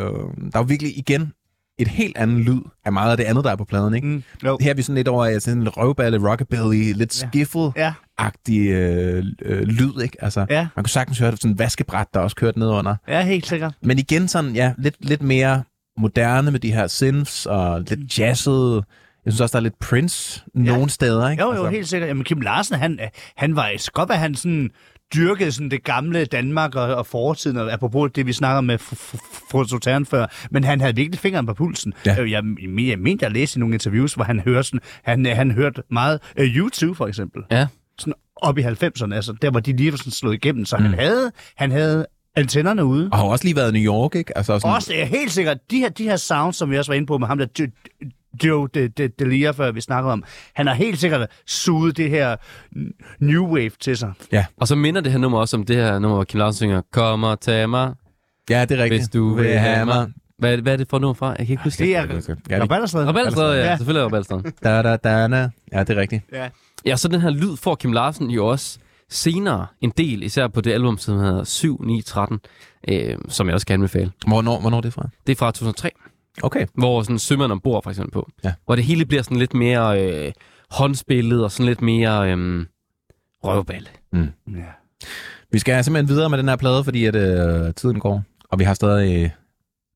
der 0.51 0.51
er 0.53 0.59
jo 0.59 0.61
virkelig 0.67 0.97
igen 0.97 1.31
et 1.79 1.87
helt 1.87 2.17
andet 2.17 2.45
lyd 2.45 2.59
af 2.85 2.91
meget 2.93 3.11
af 3.11 3.17
det 3.17 3.23
andet, 3.23 3.43
der 3.43 3.51
er 3.51 3.55
på 3.55 3.65
pladen, 3.65 3.93
ikke? 3.93 4.07
Mm, 4.07 4.23
jo. 4.45 4.57
Her 4.61 4.69
er 4.69 4.73
vi 4.75 4.81
sådan 4.81 4.95
lidt 4.95 5.07
over 5.07 5.25
i 5.27 5.39
sådan 5.39 5.61
en 5.61 5.69
røvballe, 5.69 6.29
rockabilly, 6.29 6.93
lidt 6.93 7.21
Ja. 7.23 7.27
skiffle-agtig 7.27 8.53
Ja, 8.53 8.71
øh, 8.71 9.23
øh, 9.45 9.61
lyd, 9.61 10.01
ikke? 10.03 10.17
Altså, 10.23 10.45
Ja. 10.49 10.67
man 10.75 10.83
kunne 10.83 10.89
sagtens 10.89 11.19
høre 11.19 11.31
det 11.31 11.41
sådan 11.41 11.51
en 11.51 11.59
vaskebræt, 11.59 12.07
der 12.13 12.19
også 12.19 12.35
kørte 12.35 12.59
ned 12.59 12.67
under. 12.67 12.95
ja, 13.07 13.21
helt 13.25 13.45
sikkert. 13.47 13.73
Men 13.81 13.99
igen 13.99 14.27
sådan, 14.27 14.51
ja, 14.55 14.73
lidt, 14.77 14.95
lidt 14.99 15.21
mere 15.21 15.63
moderne 15.97 16.51
med 16.51 16.59
de 16.59 16.73
her 16.73 16.87
synths 16.87 17.45
og 17.45 17.81
lidt 17.81 18.19
jazzet. 18.19 18.83
Jeg 19.25 19.33
synes 19.33 19.41
også, 19.41 19.53
der 19.53 19.59
er 19.59 19.63
lidt 19.63 19.79
Prince 19.79 20.43
nogle 20.53 20.89
steder, 20.89 21.29
ikke? 21.29 21.43
Jo, 21.43 21.53
jo, 21.55 21.69
helt 21.69 21.87
sikkert. 21.87 22.07
Jamen, 22.07 22.23
Kim 22.23 22.41
Larsen, 22.41 22.75
han, 22.75 22.99
han 23.35 23.55
var, 23.55 23.71
skal 23.77 23.91
godt 23.93 24.09
være, 24.09 24.17
han 24.17 24.35
sådan 24.35 24.69
dyrkede 25.15 25.51
sådan 25.51 25.71
det 25.71 25.83
gamle 25.83 26.25
Danmark 26.25 26.75
og, 26.75 26.95
og 26.95 27.05
fortiden, 27.05 27.57
og 27.57 27.73
apropos 27.73 28.11
det, 28.15 28.25
vi 28.25 28.33
snakker 28.33 28.61
med 28.61 28.77
Fototern 29.51 30.05
før, 30.05 30.25
men 30.51 30.63
han 30.63 30.81
havde 30.81 30.95
virkelig 30.95 31.19
fingeren 31.19 31.45
på 31.45 31.53
pulsen. 31.53 31.93
Ja. 32.05 32.21
Øh, 32.21 32.31
Jeg, 32.31 32.43
jeg, 32.61 32.87
jeg 32.87 32.99
mente, 32.99 33.23
jeg 33.25 33.31
læste 33.31 33.57
i 33.57 33.59
nogle 33.59 33.75
interviews, 33.75 34.13
hvor 34.13 34.23
han 34.23 34.39
hørte 34.39 34.63
sådan, 34.63 34.79
han, 35.03 35.25
han 35.25 35.51
hørte 35.51 35.83
meget 35.91 36.19
uh, 36.39 36.45
YouTube 36.45 36.95
for 36.95 37.07
eksempel. 37.07 37.41
Ja. 37.51 37.67
Sådan 37.99 38.13
op 38.35 38.57
i 38.57 38.61
90'erne, 38.61 39.13
altså 39.13 39.35
der, 39.41 39.51
hvor 39.51 39.59
de 39.59 39.75
lige 39.75 39.91
var 39.91 39.97
sådan 39.97 40.11
slået 40.11 40.33
igennem, 40.33 40.65
så 40.65 40.77
mm. 40.77 40.83
han 40.83 40.93
havde, 40.93 41.31
han 41.55 41.71
havde 41.71 42.05
antennerne 42.37 42.85
ude. 42.85 43.09
Og 43.11 43.17
har 43.17 43.25
også 43.25 43.45
lige 43.45 43.55
været 43.55 43.75
i 43.75 43.79
New 43.83 43.93
York, 43.93 44.15
ikke? 44.15 44.37
Altså 44.37 44.59
sådan, 44.59 44.75
Også, 44.75 44.93
er 44.95 45.05
helt 45.05 45.31
sikkert, 45.31 45.57
de 45.71 45.79
her, 45.79 45.89
de 45.89 46.03
her 46.03 46.15
sounds, 46.15 46.55
som 46.55 46.71
vi 46.71 46.77
også 46.77 46.91
var 46.91 46.95
inde 46.95 47.07
på 47.07 47.17
med 47.17 47.27
ham 47.27 47.37
der 47.37 47.45
Jo- 47.59 47.67
Joe 48.43 48.67
De, 48.73 48.87
De, 48.87 49.07
Delia, 49.07 49.51
før 49.51 49.71
vi 49.71 49.81
snakkede 49.81 50.13
om, 50.13 50.23
han 50.53 50.67
har 50.67 50.73
helt 50.73 50.99
sikkert 50.99 51.29
suget 51.47 51.97
det 51.97 52.09
her 52.09 52.35
new 53.19 53.45
wave 53.47 53.71
til 53.79 53.97
sig. 53.97 54.13
Og 54.57 54.67
så 54.67 54.75
minder 54.75 55.01
det 55.01 55.11
her 55.11 55.19
nummer 55.19 55.39
også 55.39 55.57
om 55.57 55.65
det 55.65 55.75
her 55.75 55.99
nummer, 55.99 56.15
hvor 56.15 56.23
Kim 56.23 56.37
Larsen 56.39 56.55
synger, 56.55 56.81
Kom 56.93 57.23
og 57.23 57.41
tag 57.41 57.69
mig, 57.69 57.93
Ja, 58.49 58.65
det 58.65 58.79
er 58.79 58.83
rigtigt. 58.83 59.01
hvis 59.01 59.09
du 59.09 59.33
vil 59.35 59.59
have 59.59 59.85
mig. 59.85 60.07
Hvad, 60.39 60.57
hvad 60.57 60.73
er 60.73 60.77
det 60.77 60.87
for 60.89 60.99
nummer 60.99 61.13
fra? 61.13 61.27
Jeg 61.27 61.37
kan 61.37 61.49
ikke 61.49 61.63
huske 61.63 61.79
det. 61.83 61.87
Det 61.87 61.95
er 61.95 62.35
Ja, 62.49 62.55
det, 62.55 62.61
Rabalderstræde. 62.61 63.13
Balstad, 63.13 63.53
ja. 63.55 63.63
Ja. 63.69 63.77
Selvfølgelig 63.77 64.05
er 64.05 64.09
Balstad. 64.09 64.41
da, 64.63 64.81
da, 64.81 64.95
da, 64.95 65.27
da. 65.27 65.49
ja, 65.73 65.79
det 65.83 65.89
er 65.97 66.01
rigtigt. 66.01 66.23
Ja. 66.33 66.49
Ja, 66.85 66.95
så 66.95 67.07
den 67.07 67.21
her 67.21 67.29
lyd 67.29 67.57
får 67.57 67.75
Kim 67.75 67.91
Larsen 67.91 68.29
jo 68.29 68.47
også 68.47 68.79
senere 69.09 69.67
en 69.81 69.93
del, 69.97 70.23
især 70.23 70.47
på 70.47 70.61
det 70.61 70.71
album, 70.73 70.97
som 70.97 71.17
hedder 71.19 71.43
7, 71.43 71.81
9, 71.83 72.01
13, 72.01 72.39
øh, 72.89 73.17
som 73.29 73.47
jeg 73.47 73.53
også 73.53 73.67
kan 73.67 73.73
anbefale. 73.73 74.11
Hvornår, 74.27 74.59
hvornår 74.59 74.77
er 74.77 74.81
det 74.81 74.93
fra? 74.93 75.09
Det 75.27 75.31
er 75.31 75.35
fra 75.35 75.47
2003, 75.51 75.91
Okay. 76.43 76.65
hvor 76.73 77.03
sådan 77.03 77.19
sømmeren 77.19 77.51
ombord 77.51 77.83
for 77.83 77.89
eksempel 77.89 78.11
på. 78.11 78.29
Ja. 78.43 78.53
Hvor 78.65 78.75
det 78.75 78.83
hele 78.83 79.05
bliver 79.05 79.23
sådan 79.23 79.37
lidt 79.37 79.53
mere 79.53 80.03
øh, 80.27 80.31
håndspillet 80.71 81.43
og 81.43 81.51
sådan 81.51 81.65
lidt 81.65 81.81
mere 81.81 82.31
øh, 82.33 82.65
røvballe. 83.43 83.87
ja. 84.13 84.21
Vi 85.51 85.59
skal 85.59 85.83
simpelthen 85.83 86.09
videre 86.15 86.29
med 86.29 86.37
den 86.37 86.47
her 86.49 86.55
plade, 86.55 86.83
fordi 86.83 87.05
at, 87.05 87.15
øh, 87.15 87.73
tiden 87.73 87.99
går, 87.99 88.23
og 88.51 88.59
vi 88.59 88.63
har 88.63 88.73
stadig 88.73 89.23
øh, 89.23 89.29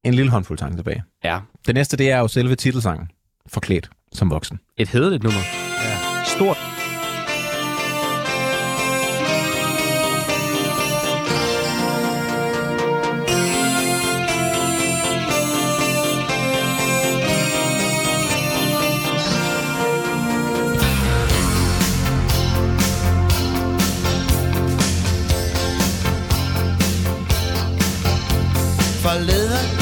en 0.04 0.14
lille 0.14 0.32
håndfuld 0.32 0.58
sange 0.60 0.78
tilbage. 0.78 1.04
Ja, 1.24 1.40
Det 1.68 1.76
næste, 1.76 1.98
det 1.98 2.12
er 2.12 2.20
jo 2.20 2.28
selve 2.28 2.56
titelsangen, 2.56 3.12
Forklædt 3.48 3.90
som 4.14 4.30
voksen. 4.30 4.60
et 4.78 4.88
hederligt 4.90 5.24
nummer. 5.24 5.40
ja. 5.84 6.24
Stort. 6.26 6.81
Forleden, 29.12 29.81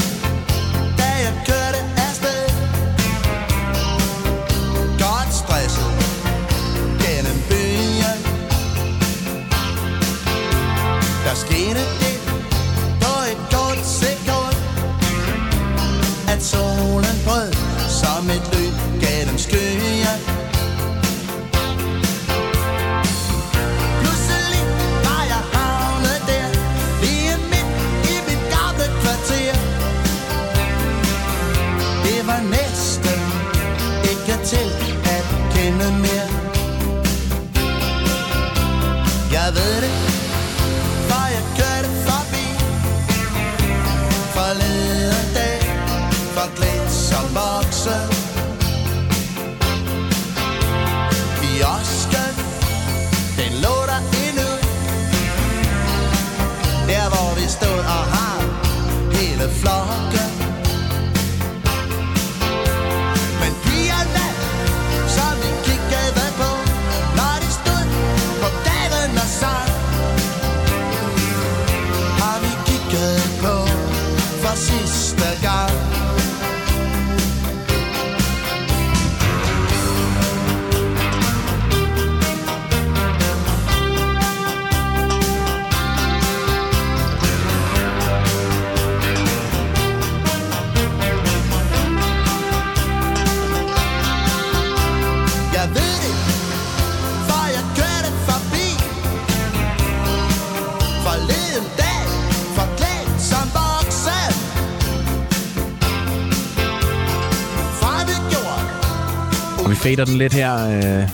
fader 109.90 110.04
den 110.04 110.18
lidt 110.18 110.32
her, 110.32 110.54
øh, 111.02 111.08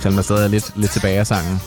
selvom 0.00 0.14
der 0.14 0.22
stadig 0.22 0.44
er 0.44 0.48
lidt, 0.48 0.72
lidt 0.76 0.90
tilbage 0.90 1.18
af 1.18 1.26
sangen. 1.26 1.60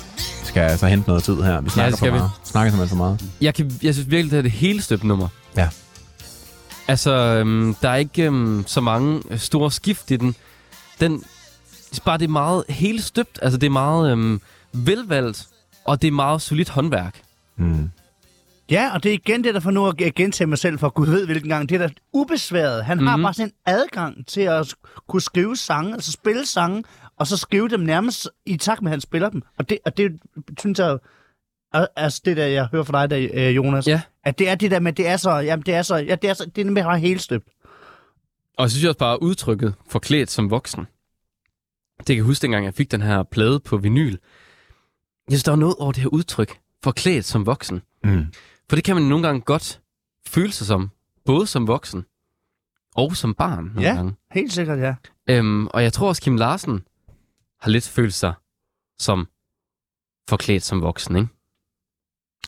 Skal 0.43 0.61
jeg 0.61 0.80
så 0.80 0.88
hente 0.88 1.07
noget 1.07 1.23
tid 1.23 1.41
her. 1.41 1.61
Vi 1.61 1.69
snakker 1.69 1.97
skal 1.97 2.07
for 2.07 2.14
vi. 2.14 2.19
meget. 2.19 2.31
Snakker 2.43 2.72
simpelthen 2.72 2.97
for 2.97 3.06
meget. 3.06 3.22
Jeg, 3.41 3.53
kan, 3.53 3.72
jeg 3.84 3.93
synes 3.93 4.10
virkelig, 4.10 4.31
det 4.31 4.38
er 4.38 4.41
det 4.41 4.52
hele 4.52 4.81
støbt 4.81 5.03
nummer. 5.03 5.27
Ja. 5.57 5.69
Altså, 6.88 7.11
øhm, 7.11 7.76
der 7.81 7.89
er 7.89 7.95
ikke 7.95 8.23
øhm, 8.23 8.64
så 8.68 8.81
mange 8.81 9.22
øh, 9.30 9.39
store 9.39 9.72
skift 9.72 10.11
i 10.11 10.15
den. 10.15 10.35
Den, 10.99 11.23
er 11.93 11.99
bare 12.06 12.18
det 12.18 12.23
er 12.23 12.30
meget 12.30 12.64
helt 12.69 13.03
støbt. 13.03 13.39
Altså, 13.41 13.57
det 13.57 13.68
er 13.68 13.72
meget 13.72 14.11
øhm, 14.11 14.41
velvalgt, 14.73 15.47
og 15.85 16.02
det 16.02 16.07
er 16.07 16.11
meget 16.11 16.41
solidt 16.41 16.69
håndværk. 16.69 17.15
Mm. 17.57 17.89
Ja, 18.72 18.94
og 18.94 19.04
det 19.04 19.10
er 19.10 19.14
igen 19.14 19.44
det, 19.44 19.54
der 19.54 19.60
får 19.60 19.72
nu 19.72 19.88
at 19.88 19.98
gentage 20.16 20.48
mig 20.48 20.58
selv 20.58 20.80
for 20.80 20.90
Gud 20.90 21.08
ved 21.08 21.26
hvilken 21.26 21.50
gang. 21.50 21.70
Det 21.70 21.82
er 21.82 21.88
da 21.88 21.94
ubesværet. 22.14 22.86
Han 22.86 22.98
mm-hmm. 22.98 23.08
har 23.08 23.18
Mhm. 23.18 23.24
bare 23.24 23.34
sådan 23.34 23.48
en 23.50 23.54
adgang 23.66 24.28
til 24.28 24.42
at 24.42 24.74
kunne 25.08 25.22
skrive 25.22 25.56
sange, 25.58 25.94
altså 25.94 26.12
spille 26.12 26.46
sange, 26.46 26.84
og 27.18 27.28
så 27.28 27.38
skrive 27.38 27.70
dem 27.70 27.80
nærmest 27.80 28.30
i 28.46 28.58
takt 28.58 28.82
med, 28.82 28.92
at 28.92 28.94
han 28.94 29.02
spiller 29.02 29.30
dem. 29.30 29.42
Og 29.58 29.70
det, 29.70 29.78
og 29.86 29.98
det 29.98 30.12
synes 30.60 30.80
jeg, 30.80 30.98
al- 31.74 31.88
altså 31.96 32.22
det 32.26 32.38
der, 32.38 32.46
jeg 32.46 32.68
hører 32.72 32.84
fra 32.84 33.08
dig 33.08 33.10
der, 33.34 33.48
øh, 33.50 33.56
Jonas, 33.56 33.88
Ja. 33.88 34.02
at 34.24 34.40
det 34.40 34.50
er 34.50 34.56
det 34.56 34.72
der 34.72 34.80
med, 34.80 34.94
det 34.94 35.08
er 35.08 35.18
så, 35.18 35.32
jamen 35.32 35.66
det 35.66 35.74
er 35.74 35.82
så, 35.82 35.96
ja, 35.96 36.16
det 36.16 36.30
er 36.30 36.34
så, 36.34 36.46
det 36.56 36.68
er 36.68 36.72
med 36.72 36.82
at 36.86 37.00
helt 37.02 37.22
støbt. 37.22 37.48
Og 38.58 38.64
jeg 38.64 38.72
synes 38.72 38.86
også 38.86 38.98
bare, 38.98 39.22
udtrykket 39.24 39.74
forklædt 39.90 40.32
som 40.32 40.50
voksen. 40.50 40.88
Det 41.98 42.06
kan 42.08 42.16
jeg 42.16 42.24
huske, 42.24 42.42
dengang 42.42 42.66
jeg 42.66 42.74
fik 42.74 42.92
den 42.92 43.02
her 43.02 43.24
plade 43.24 43.60
på 43.60 43.78
vinyl. 43.78 44.12
Jeg 44.12 44.18
synes, 45.32 45.44
der 45.44 45.52
var 45.52 45.56
noget 45.60 45.76
over 45.80 45.92
det 45.92 46.02
her 46.02 46.08
udtryk, 46.10 46.58
forklædt 46.84 47.26
som 47.26 47.46
voksen. 47.46 47.82
Mm. 48.04 48.26
For 48.70 48.76
det 48.76 48.84
kan 48.84 48.96
man 48.96 49.04
nogle 49.04 49.28
gange 49.28 49.42
godt 49.42 49.82
føle 50.28 50.52
sig 50.52 50.68
som, 50.68 50.92
både 51.26 51.48
som 51.48 51.68
voksen 51.68 52.06
og 52.96 53.16
som 53.16 53.34
barn 53.34 53.64
nogle 53.66 53.82
Ja. 53.82 53.96
gange. 53.96 54.16
Helt 54.32 54.54
sikkert, 54.54 54.80
ja. 54.80 54.96
Øhm, 55.30 55.68
og 55.68 55.84
jeg 55.84 55.94
tror 55.94 56.08
også, 56.08 56.22
Kim 56.22 56.36
Larsen 56.36 56.84
har 57.62 57.70
lidt 57.70 57.88
følt 57.88 58.14
sig 58.14 58.34
som 59.00 59.28
forklædt 60.30 60.64
som 60.64 60.82
voksen, 60.82 61.16
ikke? 61.16 61.28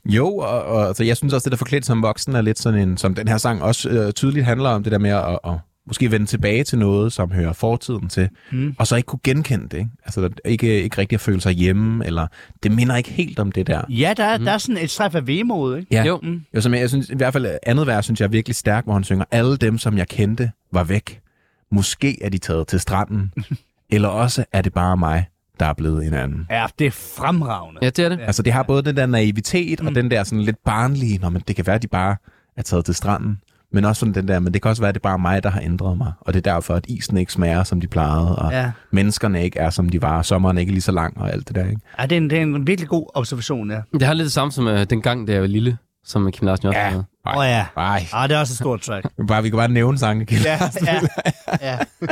Jo, 0.06 0.28
og, 0.38 0.64
og 0.64 0.88
altså, 0.88 1.04
jeg 1.04 1.18
synes 1.18 1.34
også, 1.34 1.46
det 1.46 1.52
der 1.52 1.58
forklædt 1.58 1.86
som 1.86 2.02
voksen 2.02 2.36
er 2.36 2.42
lidt 2.42 2.60
sådan 2.60 2.90
en, 2.90 2.98
som 2.98 3.16
den 3.16 3.28
her 3.28 3.38
sang 3.38 3.64
også 3.64 3.90
øh, 3.90 4.14
tydeligt 4.14 4.46
handler 4.46 4.70
om, 4.70 4.84
det 4.84 4.92
der 4.92 4.98
med 4.98 5.10
at, 5.10 5.40
at, 5.44 5.60
måske 5.88 6.12
vende 6.12 6.26
tilbage 6.26 6.64
til 6.64 6.78
noget, 6.80 7.14
som 7.14 7.32
hører 7.32 7.54
fortiden 7.54 8.10
til, 8.10 8.30
Mm. 8.52 8.76
og 8.80 8.88
så 8.88 8.96
ikke 8.96 9.06
kunne 9.08 9.20
genkende 9.24 9.64
det. 9.70 9.78
Ikke? 9.78 9.90
Altså 10.06 10.22
der- 10.22 10.30
ikke, 10.46 10.84
ikke 10.84 10.98
rigtig 10.98 11.16
at 11.16 11.22
føle 11.22 11.42
sig 11.42 11.52
hjemme, 11.54 12.06
eller 12.06 12.28
det 12.64 12.72
minder 12.72 12.96
ikke 12.96 13.10
helt 13.12 13.40
om 13.40 13.52
det 13.52 13.68
der. 13.68 13.82
Ja, 13.90 14.14
der 14.18 14.24
er, 14.24 14.38
Mm. 14.38 14.46
der 14.46 14.52
er 14.52 14.58
sådan 14.58 14.84
et 14.84 14.90
strejf 14.90 15.16
af 15.16 15.28
vemod, 15.28 15.78
ikke? 15.78 15.88
Ja. 15.96 16.04
Jo. 16.04 16.20
Mm. 16.24 16.42
Jo, 16.56 16.62
som 16.62 16.74
jeg, 16.74 16.82
jeg 16.82 16.90
synes, 16.90 17.10
i 17.10 17.16
hvert 17.16 17.34
fald 17.34 17.58
andet 17.64 17.88
vers, 17.88 18.06
synes 18.06 18.20
jeg 18.20 18.26
er 18.26 18.30
virkelig 18.32 18.56
stærk, 18.56 18.84
hvor 18.84 18.94
han 18.94 19.04
synger, 19.04 19.26
alle 19.32 19.58
dem, 19.58 19.78
som 19.78 19.98
jeg 19.98 20.08
kendte, 20.08 20.52
var 20.72 20.84
væk. 20.84 21.20
Måske 21.72 22.24
er 22.24 22.30
de 22.30 22.38
taget 22.38 22.68
til 22.68 22.80
stranden, 22.80 23.34
eller 23.90 24.08
også 24.10 24.46
er 24.54 24.62
det 24.62 24.74
bare 24.74 24.98
mig, 24.98 25.26
der 25.60 25.66
er 25.66 25.74
blevet 25.74 26.06
en 26.08 26.14
anden. 26.14 26.48
Ja, 26.50 26.66
det 26.80 26.88
er 26.88 26.92
fremragende. 26.92 27.80
Ja, 27.82 27.90
det 27.90 28.06
er 28.06 28.10
det. 28.10 28.20
Altså, 28.22 28.42
det 28.44 28.54
har 28.54 28.64
både 28.64 28.82
den 28.82 28.98
der 28.98 29.06
naivitet, 29.06 29.82
mm. 29.82 29.88
og 29.88 29.96
den 29.96 30.12
der 30.12 30.24
sådan 30.24 30.42
lidt 30.44 30.64
barnlige, 30.66 31.18
når 31.18 31.30
man, 31.30 31.42
det 31.48 31.56
kan 31.56 31.68
være, 31.68 31.76
at 31.76 31.82
de 31.82 31.88
bare 31.88 32.16
er 32.58 32.62
taget 32.62 32.86
til 32.86 32.96
stranden. 32.96 33.38
Men 33.72 33.86
også 33.86 34.00
sådan 34.00 34.14
den 34.14 34.28
der, 34.28 34.40
men 34.40 34.54
det 34.54 34.62
kan 34.62 34.70
også 34.70 34.82
være, 34.82 34.90
at 34.90 34.96
det 34.96 35.00
er 35.00 35.04
bare 35.10 35.20
mig, 35.20 35.44
der 35.44 35.50
har 35.50 35.62
ændret 35.62 35.98
mig. 35.98 36.12
Og 36.22 36.34
det 36.34 36.48
er 36.48 36.54
derfor, 36.54 36.74
at 36.74 36.86
isen 36.88 37.18
ikke 37.18 37.32
smager, 37.34 37.64
som 37.64 37.82
de 37.82 37.88
plejede, 37.88 38.36
og 38.36 38.52
ja. 38.52 38.72
Menneskerne 38.92 39.44
ikke 39.44 39.60
er, 39.60 39.70
som 39.70 39.90
de 39.90 40.02
var, 40.02 40.18
og 40.18 40.26
sommeren 40.26 40.58
ikke 40.58 40.70
er 40.70 40.74
lige 40.74 40.82
så 40.82 40.92
lang, 40.92 41.18
og 41.18 41.32
alt 41.32 41.48
det 41.48 41.56
der, 41.56 41.66
ikke? 41.66 41.82
ja 42.00 42.04
det, 42.06 42.12
er 42.12 42.18
en, 42.18 42.30
det 42.30 42.38
er 42.38 42.42
en 42.42 42.68
virkelig 42.68 42.90
god 42.90 43.06
observation, 43.14 43.72
ja. 43.72 43.82
Det 43.94 44.02
har 44.02 44.14
lidt 44.14 44.26
det 44.26 44.32
samme 44.34 44.52
som 44.52 44.68
øh, 44.68 44.84
den 44.90 45.02
gang, 45.02 45.28
da 45.28 45.32
jeg 45.34 45.42
var 45.42 45.48
lille, 45.48 45.78
som 46.06 46.32
Kim 46.32 46.46
Larsen 46.48 46.68
også 46.68 46.80
Ja. 46.80 46.86
havde. 46.90 47.04
Åh 47.28 47.38
oh, 47.38 47.46
ja. 47.46 47.66
Ej, 47.78 48.04
Ah, 48.14 48.30
det 48.30 48.36
er 48.36 48.40
også 48.40 48.52
et 48.54 48.58
stort 48.58 48.82
track. 48.82 49.08
bare, 49.28 49.44
vi 49.44 49.50
kan 49.50 49.58
bare 49.58 49.68
nævne 49.72 49.98
sange. 49.98 50.28
ja, 50.46 50.60
ja, 50.86 51.00
ja. 51.62 51.78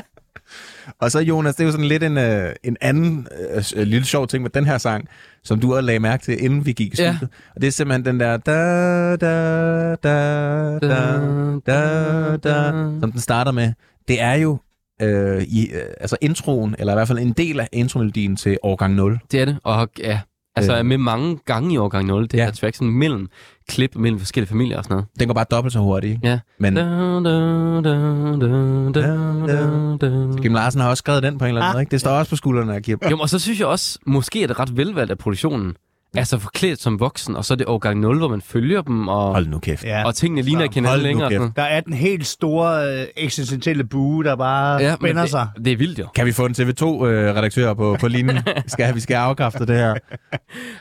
Og 1.02 1.12
så 1.12 1.20
Jonas, 1.20 1.56
det 1.56 1.64
er 1.64 1.66
jo 1.66 1.72
sådan 1.72 1.86
lidt 1.86 2.04
en, 2.04 2.18
øh, 2.18 2.54
en 2.64 2.78
anden 2.82 3.28
øh, 3.56 3.64
øh, 3.76 3.88
lille 3.88 4.06
sjov 4.06 4.28
ting 4.28 4.42
med 4.44 4.50
den 4.52 4.66
her 4.66 4.78
sang, 4.78 5.08
som 5.46 5.60
du 5.60 5.74
også 5.76 5.82
lagde 5.82 6.00
mærke 6.00 6.24
til, 6.24 6.44
inden 6.44 6.66
vi 6.66 6.72
gik 6.74 6.94
i 6.94 7.02
Ja. 7.02 7.12
studiet. 7.16 7.30
Og 7.56 7.62
det 7.62 7.68
er 7.68 7.72
simpelthen 7.72 8.06
den 8.06 8.20
der 8.20 8.38
da, 8.38 9.16
da, 9.16 9.96
da, 9.96 10.80
da, 10.80 11.58
da, 11.66 12.38
da, 12.38 12.72
som 13.00 13.12
den 13.12 13.20
starter 13.20 13.52
med. 13.52 13.74
Det 14.08 14.22
er 14.22 14.34
jo 14.34 14.58
øh, 15.02 15.42
i, 15.44 15.70
øh, 15.74 15.82
altså 16.02 16.18
introen, 16.22 16.76
eller 16.80 16.94
i 16.94 16.96
hvert 16.96 17.08
fald 17.08 17.20
en 17.20 17.32
del 17.34 17.60
af 17.60 17.70
intromelodien 17.72 18.36
til 18.36 18.58
årgang 18.64 18.94
0. 18.96 19.20
Det 19.32 19.42
er 19.42 19.46
det, 19.46 19.58
og 19.64 19.90
ja, 20.00 20.20
altså 20.56 20.78
Øh. 20.80 20.86
med 20.86 20.98
mange 20.98 21.38
gange 21.46 21.74
i 21.74 21.78
årgang 21.78 22.06
0, 22.08 22.24
det 22.24 22.34
Ja. 22.34 22.38
ja. 22.38 22.46
her 22.46 22.52
track, 22.52 22.76
sådan 22.76 22.94
mellem 22.94 23.28
klip 23.70 23.96
mellem 23.96 24.20
forskellige 24.20 24.50
familier 24.50 24.78
og 24.78 24.84
sådan 24.84 24.96
noget. 24.96 25.08
Den 25.20 25.28
går 25.28 25.34
bare 25.34 25.46
dobbelt 25.52 25.74
så 25.74 25.80
hurtigt, 25.80 26.12
ikke? 26.14 26.28
Ja. 26.28 26.40
Men 26.60 26.76
Da, 26.76 26.82
da, 26.82 26.88
da, 26.90 27.90
da, 27.90 29.02
da, 29.02 29.98
da, 29.98 30.32
da. 30.36 30.42
Kim 30.42 30.54
Larsen 30.54 30.82
har 30.82 30.90
også 30.90 31.02
skrevet 31.02 31.24
den 31.24 31.38
på 31.38 31.46
en 31.46 31.50
eller 31.50 31.62
anden 31.62 31.70
Ah. 31.70 31.74
måde, 31.76 31.82
ikke? 31.82 31.92
Det 31.92 32.00
står 32.00 32.12
også 32.12 32.30
på 32.30 32.36
skuldrene 32.36 32.76
af 32.76 32.82
Kim. 32.84 33.00
Jo, 33.12 33.18
og 33.18 33.30
så 33.30 33.40
synes 33.40 33.60
jeg 33.60 33.68
også, 33.68 34.00
måske 34.06 34.44
er 34.44 34.48
det 34.48 34.60
ret 34.60 34.78
velvalgt 34.78 35.12
af 35.12 35.18
produktionen. 35.18 35.74
Altså 36.18 36.38
forklædt 36.40 36.82
som 36.82 37.00
voksen, 37.00 37.36
og 37.36 37.46
så 37.46 37.54
er 37.54 37.56
det 37.56 37.68
årgang 37.68 38.00
0, 38.00 38.18
hvor 38.18 38.28
man 38.28 38.42
følger 38.42 38.82
dem, 38.82 39.08
og, 39.08 39.32
Hold 39.34 39.48
nu 39.48 39.60
kæft. 39.60 39.84
ja. 39.84 40.06
og 40.06 40.16
tingene 40.16 40.42
ligner 40.42 40.64
ikke 40.64 40.76
hinanden 40.76 41.02
længere. 41.02 41.30
kæft. 41.30 41.44
Der 41.56 41.62
er 41.64 41.82
den 41.82 41.94
helt 41.94 42.26
store 42.28 43.00
øh, 43.02 43.06
eksistentielle 43.18 43.84
bue, 43.84 44.24
der 44.24 44.36
bare 44.36 44.82
ja, 44.82 44.96
spænder 44.96 45.22
det, 45.22 45.30
sig. 45.32 45.48
Det 45.66 45.74
er 45.74 45.78
vildt 45.78 46.00
jo. 46.00 46.08
Kan 46.16 46.26
vi 46.26 46.32
få 46.32 46.46
en 46.46 46.52
TV2-redaktør 46.58 47.74
på, 47.74 47.98
på 48.00 48.08
linjen? 48.08 48.38
Skal, 48.68 48.96
vi 48.96 49.00
skal 49.00 49.16
afkræfte 49.16 49.66
det 49.66 49.76
her. 49.76 49.96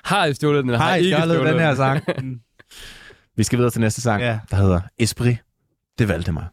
Har 0.04 0.24
I 0.24 0.34
stjålet 0.34 0.62
den, 0.62 0.70
eller 0.70 0.80
har, 0.80 0.88
Har 0.88 0.96
I 0.96 1.00
I 1.00 1.04
ikke 1.04 1.16
stjålet 1.16 1.34
stjålet 1.36 1.52
den 1.52 1.60
her 1.60 1.74
sang? 1.74 2.00
vi 3.36 3.44
skal 3.44 3.58
videre 3.58 3.70
til 3.70 3.80
næste 3.80 4.00
sang, 4.00 4.22
Ja. 4.22 4.38
der 4.50 4.56
hedder 4.56 4.80
Esprit. 4.98 5.36
Det 5.98 6.08
valgte 6.08 6.32
mig. 6.32 6.44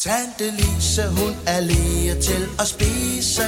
Tante 0.00 0.50
Lise, 0.56 1.02
hun 1.08 1.32
er 1.46 1.60
lige 1.60 2.14
til 2.22 2.42
at 2.60 2.66
spise. 2.66 3.42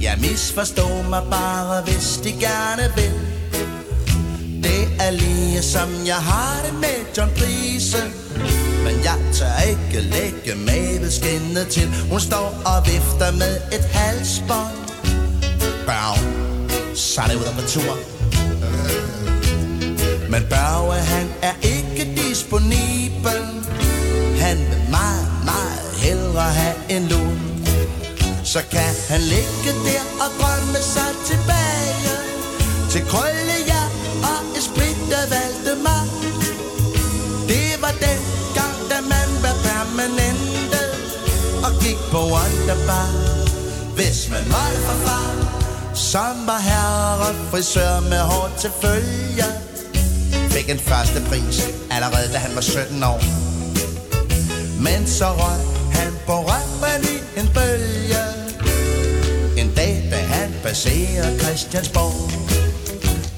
Jeg 0.00 0.18
misforstår 0.20 1.02
mig 1.10 1.22
bare, 1.30 1.82
hvis 1.82 2.20
de 2.24 2.30
gerne 2.30 2.82
vil. 2.96 3.14
Det 4.64 4.82
er 5.00 5.10
lige 5.10 5.62
som 5.62 5.88
jeg 6.06 6.16
har 6.30 6.62
det 6.66 6.74
med 6.74 6.96
John 7.16 7.30
Prise. 7.38 8.02
Men 8.84 8.94
jeg 9.08 9.18
tør 9.34 9.56
ikke 9.70 10.00
lægge 10.00 10.54
maveskinnet 10.66 11.68
til. 11.68 11.88
Hun 12.10 12.20
står 12.20 12.48
og 12.70 12.78
vifter 12.86 13.32
med 13.42 13.54
et 13.76 13.84
halsbånd. 13.84 14.76
Børn, 15.86 16.96
så 16.96 17.20
er 17.20 17.26
det 17.26 17.34
ud 17.36 17.52
på 17.60 17.62
tur. 17.74 17.92
Men 20.30 20.42
Børge, 20.50 20.94
han 20.94 21.28
er 21.42 21.54
ikke 21.62 22.02
disponibel. 22.16 23.42
Han 24.40 24.58
vil 24.58 24.82
meget, 24.90 25.28
meget 25.44 25.90
hellere 25.96 26.52
have 26.60 26.76
en 26.88 27.08
lun. 27.08 27.38
Så 28.44 28.60
kan 28.70 28.92
han 29.08 29.20
ligge 29.20 29.70
der 29.86 30.04
og 30.22 30.28
drømme 30.40 30.80
sig 30.94 31.10
tilbage. 31.26 32.14
Til 32.90 33.02
krølle 33.10 33.56
ja 33.72 33.82
og 34.30 34.58
esprit, 34.58 34.98
der 35.10 35.24
valgte 35.36 35.72
mig. 35.88 36.04
Det 37.48 37.68
var 37.82 37.94
den 38.06 38.20
gang, 38.54 38.78
da 38.90 38.98
man 39.14 39.28
var 39.44 39.56
permanente. 39.68 40.80
Og 41.66 41.72
gik 41.82 41.98
på 42.10 42.18
Wonderbar 42.18 43.10
Hvis 43.94 44.30
man 44.30 44.44
var 44.48 44.70
for 44.86 45.06
far 45.06 45.30
Som 45.94 46.46
var 46.46 46.58
herre 46.58 47.34
frisør 47.50 48.00
med 48.00 48.20
hår 48.20 48.50
til 48.60 48.70
følge. 48.82 49.75
Fik 50.56 50.70
en 50.70 50.78
første 50.78 51.20
pris 51.28 51.68
allerede 51.90 52.32
da 52.32 52.38
han 52.38 52.54
var 52.54 52.60
17 52.60 53.02
år 53.04 53.20
men 54.80 55.06
så 55.06 55.24
røg 55.24 55.60
han 55.92 56.12
på 56.26 56.32
røven 56.32 57.04
i 57.04 57.40
en 57.40 57.48
bølge 57.54 58.24
En 59.60 59.74
dag, 59.76 60.08
da 60.10 60.16
han 60.16 60.54
passerer 60.62 61.38
Christiansborg 61.38 62.30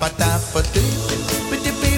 Badabadu, 0.00 0.18
der 0.18 1.18
for 1.28 1.50
bidibu, 1.50 1.88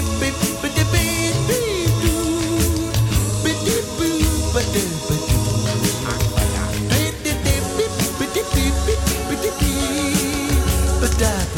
Yeah. 11.21 11.50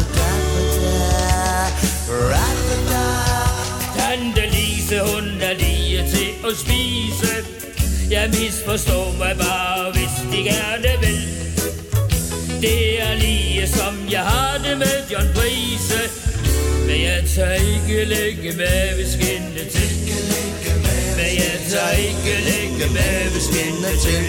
At 6.49 6.56
spise. 6.64 7.34
Jeg 8.15 8.26
misforstår 8.30 9.07
mig 9.22 9.34
bare, 9.45 9.91
hvis 9.95 10.14
de 10.32 10.40
gerne 10.53 10.91
vil. 11.06 11.22
Det 12.61 13.02
er 13.07 13.14
lige 13.26 13.68
som 13.68 13.94
jeg 14.11 14.24
har 14.34 14.57
det 14.65 14.78
med 14.78 14.95
John 15.11 15.28
Prise. 15.38 16.02
Men 16.88 16.98
jeg 17.10 17.20
tør 17.36 17.52
ikke 17.72 18.06
lægge 18.15 18.49
med 18.61 18.80
ved 18.98 19.07
skinne 19.15 19.64
til. 19.76 19.90
Men 21.18 21.30
jeg 21.41 21.56
tør 21.72 21.90
ikke 22.10 22.34
lægge 22.49 22.86
med 22.98 23.15
ved 23.34 23.41
skinne 23.49 23.91
til. 24.06 24.24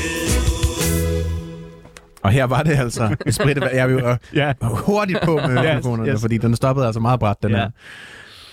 Og 2.22 2.30
her 2.30 2.44
var 2.44 2.62
det 2.62 2.76
altså 2.78 3.16
Esprit. 3.26 3.58
Jeg 3.72 3.90
jo 3.90 4.08
øh, 4.08 4.16
Ja. 4.34 4.52
hurtigt 4.62 5.18
på 5.24 5.34
med 5.36 5.56
Yes, 5.56 5.64
mikrofonerne, 5.74 6.12
yes. 6.12 6.20
fordi 6.20 6.38
den 6.38 6.56
stoppede 6.56 6.86
altså 6.86 7.00
meget 7.00 7.20
bræt, 7.20 7.36
den 7.42 7.50
Ja. 7.50 7.56
her. 7.56 7.70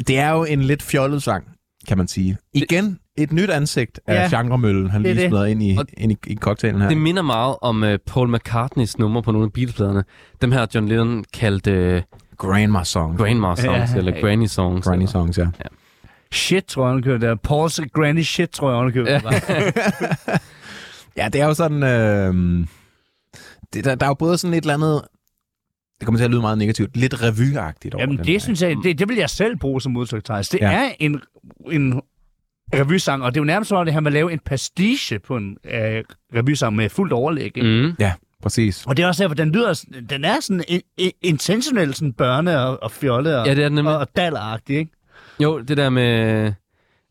Det 0.07 0.17
er 0.19 0.29
jo 0.29 0.43
en 0.43 0.61
lidt 0.63 0.83
fjollet 0.83 1.23
sang, 1.23 1.43
kan 1.87 1.97
man 1.97 2.07
sige. 2.07 2.37
Igen 2.53 2.97
et 3.17 3.31
nyt 3.31 3.49
ansigt 3.49 3.99
af 4.07 4.31
Ja, 4.31 4.37
genremøllen, 4.37 4.89
han 4.89 5.03
det 5.03 5.15
lige 5.15 5.27
smider 5.29 5.45
ind 5.45 5.63
i, 5.63 5.75
Og- 5.77 5.85
ind 5.97 6.11
i, 6.11 6.17
i 6.27 6.35
cocktailen 6.35 6.81
her. 6.81 6.89
Det 6.89 6.97
minder 6.97 7.21
meget 7.21 7.55
om 7.61 7.83
uh, 7.83 7.89
Paul 8.07 8.35
McCartneys 8.35 8.97
numre 8.97 9.23
på 9.23 9.31
nogle 9.31 9.45
af 9.45 9.53
Beatles-pladerne. 9.53 10.03
Dem 10.41 10.51
her 10.51 10.65
John 10.75 10.87
Lennon 10.87 11.23
kaldte 11.33 11.95
uh, 11.95 12.17
Grandma 12.37 12.83
song. 12.83 13.17
Grandma 13.17 13.55
Songs, 13.55 13.91
Ja. 13.93 13.97
eller 13.97 14.21
Granny 14.21 14.45
Songs. 14.45 14.85
Granny 14.85 15.01
eller- 15.01 15.11
songs, 15.11 15.37
ja. 15.37 15.47
Shit, 16.31 16.63
tror 16.65 16.87
jeg, 16.87 17.03
han 17.03 17.21
der. 17.21 17.35
Paul's 17.35 17.89
Granny 18.01 18.21
Shit, 18.21 18.49
tror 18.49 18.71
jeg, 18.71 19.05
han. 19.07 19.73
Ja. 20.27 20.37
Ja, 21.17 21.29
det 21.29 21.41
er 21.41 21.45
jo 21.45 21.53
sådan... 21.53 21.83
Øh, 21.83 22.67
det, 23.73 23.85
der, 23.85 23.95
der 23.95 24.05
er 24.05 24.09
jo 24.09 24.13
både 24.13 24.37
sådan 24.37 24.53
et 24.53 24.61
eller 24.61 24.73
andet... 24.73 25.01
det 25.99 26.05
kommer 26.05 26.17
til 26.19 26.25
at 26.25 26.31
lyde 26.31 26.41
meget 26.41 26.57
negativt, 26.57 26.97
lidt 26.97 27.23
revyagtigt 27.23 27.95
over 27.95 28.01
Jamen, 28.01 28.17
den 28.17 28.25
det 28.25 28.33
her. 28.33 28.39
synes 28.39 28.61
jeg, 28.61 28.75
det, 28.83 28.99
det 28.99 29.09
vil 29.09 29.17
jeg 29.17 29.29
selv 29.29 29.57
bruge 29.57 29.81
som 29.81 29.97
udtryk, 29.97 30.23
Thijs. 30.25 30.49
Det 30.49 30.59
Ja. 30.61 30.71
ja. 30.71 30.87
er 30.89 30.91
en, 30.99 31.21
en 31.71 32.01
revysang, 32.73 33.23
og 33.23 33.31
det 33.33 33.39
er 33.39 33.41
jo 33.41 33.45
nærmest 33.45 33.69
som 33.69 33.77
om, 33.77 33.85
det 33.85 33.93
her 33.93 34.01
med 34.01 34.07
at 34.11 34.13
lave 34.13 34.33
en 34.33 34.39
pastiche 34.45 35.19
på 35.19 35.37
en 35.37 35.57
øh, 35.65 36.03
revysang 36.35 36.75
med 36.75 36.89
fuldt 36.89 37.13
overlæg. 37.13 37.45
Ikke? 37.57 37.61
Mm. 37.87 37.93
Ja, 37.99 38.13
præcis. 38.43 38.85
Og 38.85 38.97
det 38.97 39.03
er 39.03 39.07
også 39.07 39.23
derfor, 39.23 39.35
den 39.35 39.51
lyder, 39.51 39.73
sådan- 39.73 40.05
den 40.09 40.25
er 40.25 40.39
sådan 40.39 40.63
in, 40.67 40.81
in, 40.97 41.11
intentionelt 41.21 41.95
sådan 41.97 42.13
børne 42.13 42.59
og, 42.59 42.83
og 42.83 42.91
fjolle 42.91 43.37
og, 43.39 43.47
Ja, 43.47 43.55
det 43.55 43.63
er 43.63 43.69
nemlig. 43.69 43.93
og, 43.93 43.99
og 43.99 44.07
dalleragtig, 44.15 44.77
ikke? 44.77 44.91
Jo, 45.39 45.59
det 45.59 45.77
der 45.77 45.89
med... 45.89 46.53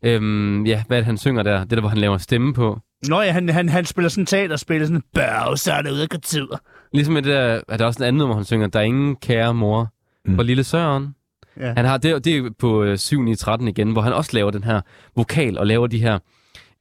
Øhm, 0.05 0.65
ja, 0.65 0.83
hvad 0.87 0.97
er 0.97 1.01
det, 1.01 1.05
han 1.05 1.17
synger 1.17 1.43
der? 1.43 1.59
Det 1.59 1.71
der, 1.71 1.79
hvor 1.79 1.89
han 1.89 1.97
laver 1.97 2.17
stemme 2.17 2.53
på. 2.53 2.79
Nå 3.07 3.21
ja, 3.21 3.31
han, 3.31 3.49
han, 3.49 3.69
han 3.69 3.85
spiller 3.85 4.09
sådan 4.09 4.25
teaterspil, 4.25 4.87
sådan, 4.87 5.03
bøv, 5.13 5.57
så 5.57 5.73
er 5.73 5.81
det 5.81 5.91
ude 5.91 6.01
af 6.01 6.09
kultur. 6.09 6.61
Ligesom 6.93 7.13
med 7.13 7.21
det 7.21 7.31
der, 7.33 7.61
er 7.69 7.77
der 7.77 7.85
også 7.85 7.99
en 7.99 8.07
anden 8.07 8.17
nummer, 8.17 8.35
han 8.35 8.45
synger, 8.45 8.67
Der 8.67 8.79
er 8.79 8.83
ingen 8.83 9.15
kære 9.15 9.53
mor 9.53 9.93
mm. 10.25 10.35
for 10.35 10.43
lille 10.43 10.63
Søren. 10.63 11.15
Ja. 11.59 11.73
Han 11.73 11.85
har, 11.85 11.97
det, 11.97 12.25
det 12.25 12.37
er 12.37 12.49
på 12.59 12.83
øh, 12.83 12.97
7 12.97 13.27
i 13.27 13.35
13 13.35 13.67
igen, 13.67 13.91
hvor 13.91 14.01
han 14.01 14.13
også 14.13 14.31
laver 14.33 14.51
den 14.51 14.63
her 14.63 14.81
vokal 15.15 15.57
og 15.57 15.67
laver 15.67 15.87
de 15.87 16.01
her 16.01 16.19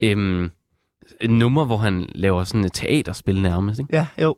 øhm, 0.00 0.50
numre, 1.28 1.64
hvor 1.64 1.76
han 1.76 2.08
laver 2.14 2.44
sådan 2.44 2.64
et 2.64 2.72
teaterspil 2.72 3.42
nærmest. 3.42 3.80
Ikke? 3.80 3.96
Ja, 3.96 4.06
jo. 4.22 4.36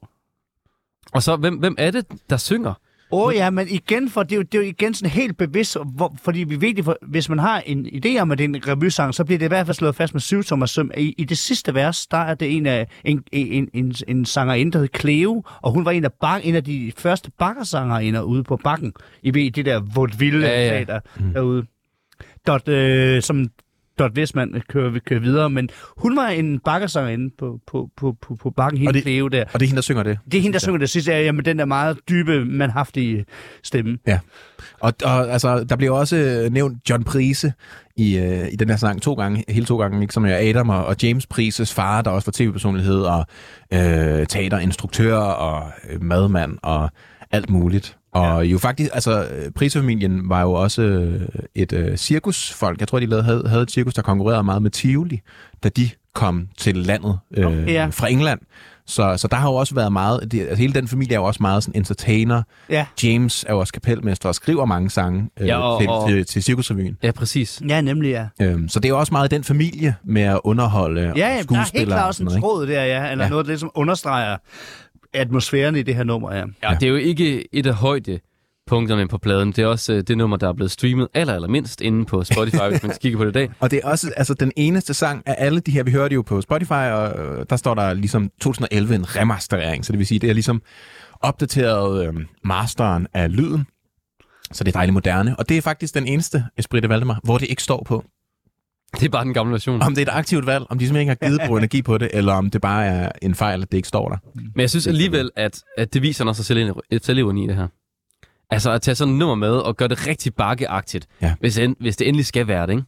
Og 1.13 1.23
så, 1.23 1.37
hvem, 1.37 1.57
hvem 1.57 1.75
er 1.79 1.91
det, 1.91 2.07
der 2.31 2.37
synger? 2.37 2.75
Åh 3.15 3.27
oh, 3.27 3.35
ja, 3.35 3.51
men 3.51 3.69
igen, 3.69 4.11
for 4.11 4.23
det 4.23 4.33
er 4.33 4.37
jo, 4.37 4.43
det 4.43 4.55
er 4.55 4.63
jo 4.63 4.69
igen 4.69 4.95
sådan 4.95 5.11
helt 5.11 5.37
bevidst, 5.37 5.77
hvor, 5.95 6.17
fordi 6.23 6.45
vi 6.45 6.61
ved 6.61 6.75
det, 6.75 6.85
for, 6.85 6.97
hvis 7.03 7.29
man 7.29 7.39
har 7.39 7.63
en 7.67 7.87
idé 7.87 8.19
om, 8.21 8.31
at 8.31 8.39
det 8.39 8.45
er 8.45 8.49
en 8.49 8.69
revysang, 8.69 9.15
så 9.15 9.25
bliver 9.25 9.39
det 9.39 9.47
i 9.47 9.49
hvert 9.49 9.67
fald 9.67 9.75
slået 9.75 9.95
fast 9.95 10.15
med 10.15 10.21
syv 10.21 10.43
tommer 10.45 10.67
søm. 10.67 10.91
I, 10.97 11.15
I 11.19 11.25
det 11.25 11.39
sidste 11.39 11.75
vers, 11.75 12.07
der 12.07 12.17
er 12.17 12.35
det 12.35 12.57
en 12.57 12.67
af 12.67 12.87
en, 13.05 13.23
en, 13.33 13.69
en, 13.75 13.95
en 14.09 14.25
sangerinde, 14.25 14.73
der 14.73 14.79
hed 14.79 14.89
Cleo, 15.01 15.45
og 15.63 15.73
hun 15.73 15.85
var 15.85 15.91
en 15.91 16.05
af, 16.05 16.13
bak, 16.21 16.41
en 16.45 16.55
af 16.55 16.65
de 16.65 16.93
første 16.99 17.31
bakkersangerinder 17.39 18.23
ude 18.23 18.45
på 18.45 18.57
bakken. 18.65 18.93
I 19.23 19.35
ved, 19.35 19.51
det 19.51 19.65
der 19.67 19.81
vaudeville 19.95 20.47
Ja, 20.47 20.65
ja. 20.65 20.71
teater 20.71 21.01
derude. 21.35 21.67
Dot, 22.47 22.69
øh, 22.69 23.23
som 23.23 23.47
Dot 23.99 24.11
Westman 24.19 24.63
kører, 24.69 24.99
kører 25.07 25.21
videre, 25.21 25.51
men 25.51 25.69
hun 25.97 26.17
var 26.17 26.27
en 26.27 26.59
bakkersangerinde 26.59 27.35
på, 27.39 27.59
på, 27.67 27.89
på, 27.97 28.17
på, 28.23 28.35
på 28.35 28.51
bakken, 28.51 28.95
det- 28.95 29.03
Cleo 29.03 29.29
der. 29.29 29.45
Og 29.53 29.61
det 29.61 29.63
er 29.63 29.69
hende, 29.69 29.77
der 29.77 29.83
synger 29.83 30.03
det. 30.03 30.19
Det 30.33 30.39
er 30.39 30.43
hende, 30.43 30.53
der 30.53 30.59
synger 30.59 30.79
det 30.79 30.91
sidste, 30.91 31.13
ja, 31.13 31.33
med 31.33 31.43
den 31.45 31.59
der 31.59 31.65
meget 31.65 31.99
dybe, 32.09 32.45
manhaftige 32.45 33.25
stemme. 33.63 33.99
Ja. 34.07 34.19
Og, 34.81 34.93
og 35.05 35.31
altså, 35.31 35.65
der 35.65 35.77
bliver 35.77 35.93
også 35.93 36.17
øh, 36.17 36.53
nævnt 36.53 36.91
John 36.91 37.05
Prise 37.05 37.53
i, 37.97 38.17
øh, 38.19 38.49
i 38.53 38.57
den 38.57 38.69
her 38.69 38.77
sang 38.77 39.03
to 39.03 39.15
gange, 39.15 39.45
hele 39.49 39.67
to 39.67 39.79
gange, 39.81 40.03
ikke? 40.03 40.15
som 40.15 40.25
er 40.25 40.37
Adam 40.37 40.69
og, 40.69 40.85
og 40.87 40.97
James 41.03 41.27
Prises 41.27 41.75
far, 41.75 42.03
der 42.03 42.11
også 42.11 42.27
var 42.27 42.33
tv-personlighed 42.33 43.01
og 43.01 43.27
øh, 43.73 44.27
teaterinstruktør 44.27 45.17
og 45.17 45.71
øh, 45.91 46.03
madmand 46.03 46.59
og 46.63 46.91
alt 47.31 47.51
muligt. 47.51 47.97
Og 48.13 48.47
jo 48.47 48.59
faktisk, 48.59 48.91
altså 48.95 49.25
øh, 49.25 49.51
Prisefamilien 49.51 50.29
var 50.29 50.41
jo 50.43 50.53
også 50.53 50.83
øh, 50.83 51.21
et 51.55 51.73
øh, 51.73 51.97
cirkusfolk. 51.97 52.81
Jeg 52.81 52.89
tror, 52.89 53.01
de 53.01 53.07
lavede, 53.07 53.25
havde, 53.25 53.45
havde 53.49 53.63
et 53.63 53.71
cirkus, 53.71 53.95
der 53.95 54.03
konkurrerede 54.03 54.43
meget 54.45 54.63
med 54.63 54.71
Tivoli, 54.71 55.21
da 55.65 55.69
de 55.69 55.91
kom 56.15 56.49
til 56.59 56.77
landet 56.77 57.19
øh, 57.37 57.47
Okay, 57.47 57.67
ja. 57.73 57.87
fra 57.93 58.09
England. 58.11 58.41
Så, 58.87 59.15
så 59.17 59.29
der 59.29 59.37
har 59.37 59.49
jo 59.49 59.55
også 59.55 59.75
været 59.75 59.93
meget, 59.93 60.33
det, 60.33 60.41
altså 60.41 60.55
hele 60.57 60.73
den 60.75 60.89
familie 60.89 61.15
er 61.15 61.19
jo 61.19 61.25
også 61.25 61.39
meget 61.43 61.63
sådan 61.65 61.79
entertainer, 61.81 62.43
Ja. 62.71 62.87
James 63.03 63.45
er 63.49 63.53
jo 63.53 63.59
også 63.59 63.73
kapelmester 63.73 64.29
og 64.29 64.35
skriver 64.35 64.65
mange 64.65 64.91
sange 64.91 65.29
øh, 65.41 65.47
Ja, 65.49 65.57
og- 65.59 65.81
til, 65.81 65.89
og- 65.89 66.09
til, 66.09 66.27
til 66.27 66.43
Cirkusrevyen. 66.43 66.97
Ja, 67.03 67.11
præcis. 67.11 67.63
Ja, 67.69 67.81
nemlig, 67.81 68.09
ja. 68.11 68.27
Øhm, 68.47 68.69
så 68.69 68.81
det 68.81 68.85
er 68.85 68.89
jo 68.89 68.99
også 68.99 69.13
meget 69.15 69.31
den 69.31 69.45
familie 69.45 69.95
med 70.05 70.23
at 70.23 70.41
underholde 70.45 71.01
Ja, 71.03 71.11
og 71.11 71.17
ja 71.19 71.23
der 71.23 71.29
er 71.31 71.35
helt 71.35 71.45
skuespillere 71.45 71.87
klart 71.87 72.01
og 72.03 72.07
også 72.09 72.19
sådan 72.19 72.37
en 72.37 72.43
tråd 72.43 72.67
der, 72.67 72.85
ja. 72.85 72.85
Eller 73.11 73.17
Ja. 73.17 73.23
ja. 73.23 73.29
noget 73.29 73.43
af 73.45 73.47
det, 73.47 73.61
som 73.61 73.71
understreger 73.75 74.37
atmosfæren 75.15 75.77
i 75.77 75.83
det 75.83 75.95
her 75.95 76.05
nummer, 76.05 76.35
ja. 76.35 76.45
Ja, 76.63 76.77
det 76.81 76.83
er 76.83 76.91
jo 76.91 76.97
ikke 76.97 77.55
et 77.55 77.67
af 77.67 77.75
højdepunkterne 77.75 79.09
på 79.09 79.19
pladen. 79.19 79.53
Det 79.53 79.59
er 79.59 79.67
også 79.67 79.93
øh, 79.93 80.03
det 80.03 80.19
nummer, 80.19 80.37
der 80.37 80.49
er 80.49 80.53
blevet 80.53 80.71
streamet 80.71 81.09
aller, 81.15 81.35
aller 81.35 81.49
mindst 81.49 81.81
inde 81.81 82.05
på 82.05 82.25
Spotify, 82.25 82.63
hvis 82.71 82.83
man 82.83 82.93
kigger 83.01 83.19
på 83.19 83.25
det 83.25 83.31
i 83.31 83.33
dag. 83.33 83.51
Og 83.61 83.71
det 83.71 83.81
er 83.83 83.89
også 83.89 84.13
altså, 84.17 84.35
den 84.35 84.53
eneste 84.57 84.95
sang 84.95 85.23
af 85.27 85.35
alle 85.39 85.61
de 85.61 85.71
her, 85.71 85.83
vi 85.83 85.91
hører 85.91 86.09
det 86.09 86.15
jo 86.15 86.23
på 86.23 86.41
Spotify, 86.41 86.73
og 86.73 87.19
øh, 87.19 87.47
der 87.51 87.57
står 87.57 87.75
der 87.75 87.95
ligesom 87.95 88.31
2011 88.41 88.95
en 88.95 89.17
remasterering, 89.17 89.85
så 89.85 89.93
det 89.93 89.99
vil 89.99 90.07
sige, 90.07 90.19
det 90.19 90.31
er 90.31 90.35
ligesom 90.35 90.63
opdateret 91.21 92.07
øh, 92.07 92.15
masteren 92.45 93.07
af 93.15 93.37
lyden, 93.37 93.67
så 94.53 94.65
det 94.65 94.71
er 94.71 94.79
dejligt 94.79 94.95
moderne. 94.95 95.37
Og 95.39 95.49
det 95.49 95.57
er 95.57 95.63
faktisk 95.63 95.95
den 95.95 96.07
eneste 96.07 96.45
Esprit 96.59 96.83
de 96.83 96.89
Valdemar, 96.89 97.21
hvor 97.25 97.39
det 97.39 97.51
ikke 97.51 97.63
står 97.63 97.83
på. 97.87 98.05
Det 98.95 99.03
er 99.03 99.09
bare 99.09 99.25
den 99.25 99.35
gamle 99.35 99.53
version. 99.53 99.83
Om 99.83 99.95
det 99.95 100.09
er 100.09 100.13
et 100.13 100.17
aktivt 100.19 100.47
valg, 100.47 100.65
om 100.71 100.79
de 100.79 100.87
simpelthen 100.87 101.11
ikke 101.11 101.25
har 101.25 101.29
givet 101.31 101.41
bruge 101.47 101.59
energi 101.59 101.83
på 101.83 101.99
det, 101.99 102.09
eller 102.13 102.33
om 102.33 102.51
det 102.51 102.61
bare 102.61 102.87
er 102.87 103.13
en 103.23 103.35
fejl, 103.35 103.63
at 103.63 103.73
det 103.73 103.79
ikke 103.79 103.89
står 103.89 104.09
der. 104.09 104.17
Men 104.35 104.61
jeg 104.61 104.71
synes 104.71 104.87
alligevel, 104.87 105.31
at, 105.37 105.63
at 105.79 105.95
det 105.95 106.03
viser 106.03 106.25
også 106.25 106.45
selv 106.45 106.73
selvironi 107.03 107.45
i 107.45 107.47
det 107.47 107.57
her. 107.57 107.67
Altså 108.51 108.71
at 108.71 108.83
tage 108.83 108.95
sådan 108.95 109.15
et 109.15 109.19
nummer 109.19 109.35
med 109.35 109.51
og 109.53 109.77
gøre 109.77 109.89
det 109.89 110.07
rigtig 110.07 110.35
bakkeagtigt, 110.35 111.07
Ja. 111.23 111.35
hvis, 111.41 111.59
en, 111.59 111.77
hvis 111.81 111.97
det 111.97 112.09
endelig 112.09 112.27
skal 112.27 112.47
være 112.47 112.67
det, 112.67 112.73
ikke? 112.73 112.83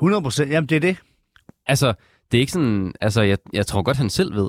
100 0.00 0.22
procent, 0.22 0.50
jamen 0.50 0.68
det 0.68 0.76
er 0.76 0.80
det. 0.80 0.96
Altså, 1.66 1.94
det 2.32 2.38
er 2.38 2.40
ikke 2.40 2.52
sådan... 2.52 2.92
Altså, 3.00 3.22
jeg, 3.22 3.38
jeg 3.52 3.66
tror 3.66 3.82
godt, 3.82 3.96
han 3.96 4.10
selv 4.10 4.34
ved, 4.34 4.48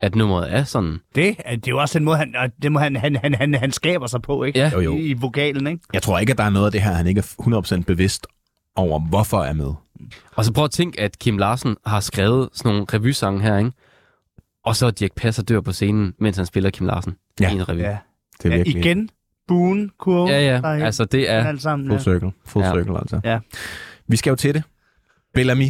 at 0.00 0.14
nummeret 0.14 0.52
er 0.54 0.64
sådan. 0.64 0.98
Det, 1.14 1.28
er- 1.44 1.56
det 1.56 1.66
er 1.68 1.70
jo 1.72 1.78
også 1.80 1.98
den 1.98 2.04
måde, 2.04 2.16
han, 2.16 2.36
og 2.36 2.50
det 2.62 2.72
må 2.72 2.78
han, 2.78 2.96
han, 2.96 3.16
han, 3.16 3.34
han, 3.34 3.54
han 3.54 3.72
skaber 3.72 4.06
sig 4.06 4.22
på, 4.22 4.44
ikke? 4.44 4.58
Ja. 4.58 4.70
Jo, 4.74 4.80
jo. 4.80 4.96
I, 4.96 5.00
I 5.00 5.12
vokalen, 5.12 5.66
ikke? 5.66 5.80
Jeg 5.92 6.02
tror 6.02 6.18
ikke, 6.18 6.30
at 6.30 6.38
der 6.38 6.44
er 6.44 6.50
noget 6.50 6.66
af 6.66 6.72
det 6.72 6.82
her, 6.82 6.92
han 6.92 7.06
ikke 7.06 7.18
er 7.18 7.80
100% 7.80 7.82
bevidst 7.82 8.26
over, 8.76 9.00
hvorfor 9.00 9.42
er 9.42 9.52
med. 9.52 9.72
Og 10.36 10.44
så 10.44 10.52
prøv 10.52 10.64
at 10.64 10.70
tænke, 10.70 11.00
at 11.00 11.18
Kim 11.18 11.38
Larsen 11.38 11.76
har 11.86 12.00
skrevet 12.00 12.48
sådan 12.52 12.72
nogle 12.72 12.86
revysange 12.94 13.42
her, 13.42 13.58
ikke? 13.58 13.72
Og 14.64 14.76
så 14.76 14.90
Dirk 14.90 15.12
Passer 15.16 15.42
dør 15.42 15.60
på 15.60 15.72
scenen, 15.72 16.14
mens 16.18 16.36
han 16.36 16.46
spiller 16.46 16.70
Kim 16.70 16.86
Larsen 16.86 17.16
Ja. 17.40 17.50
i 17.50 17.54
en 17.54 17.68
revy. 17.68 17.78
Ja. 17.78 17.98
Det 18.42 18.44
er 18.44 18.50
ja 18.50 18.56
virkelig 18.56 18.80
igen, 18.86 19.10
buen, 19.48 19.90
kurve, 19.98 20.28
ja, 20.30 20.60
ja. 20.60 20.84
Altså, 20.84 21.04
det 21.04 21.30
er... 21.30 21.44
alt 21.44 21.62
sammen. 21.62 21.88
full 21.88 21.94
Ja. 21.98 22.02
circle. 22.02 22.32
Full 22.44 22.64
Ja. 22.64 22.72
circle, 22.72 22.98
altså. 22.98 23.20
Ja. 23.24 23.38
Vi 24.08 24.16
skal 24.16 24.30
jo 24.30 24.36
til 24.36 24.54
det. 24.54 24.62
Bellamy, 25.34 25.68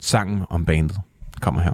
sangen 0.00 0.44
om 0.50 0.64
bandet, 0.64 0.96
kommer 1.40 1.60
her. 1.60 1.72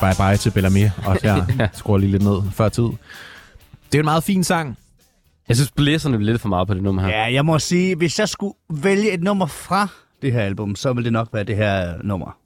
Og 0.00 0.08
vi 0.08 0.14
siger 0.14 0.26
bye 0.26 0.30
bye 0.30 0.36
til 0.36 0.50
Bellamy, 0.50 0.88
og 1.06 1.18
jeg 1.24 1.68
skruer 1.72 1.98
lige 1.98 2.10
lidt 2.10 2.22
ned 2.22 2.42
før 2.52 2.68
tid. 2.68 2.82
Det 3.92 3.94
er 3.94 3.98
en 3.98 4.04
meget 4.04 4.24
fin 4.24 4.44
sang. 4.44 4.78
Jeg 5.48 5.56
synes, 5.56 5.70
blæserne 5.70 6.16
bliver 6.16 6.32
lidt 6.32 6.42
for 6.42 6.48
meget 6.48 6.68
på 6.68 6.74
det 6.74 6.82
nummer 6.82 7.02
her. 7.02 7.08
Ja, 7.08 7.32
jeg 7.32 7.44
må 7.44 7.58
sige, 7.58 7.96
hvis 7.96 8.18
jeg 8.18 8.28
skulle 8.28 8.54
vælge 8.70 9.12
et 9.12 9.22
nummer 9.22 9.46
fra 9.46 9.88
det 10.22 10.32
her 10.32 10.40
album, 10.40 10.76
så 10.76 10.92
ville 10.92 11.04
det 11.04 11.12
nok 11.12 11.28
være 11.32 11.44
det 11.44 11.56
her 11.56 11.94
nummer. 12.04 12.36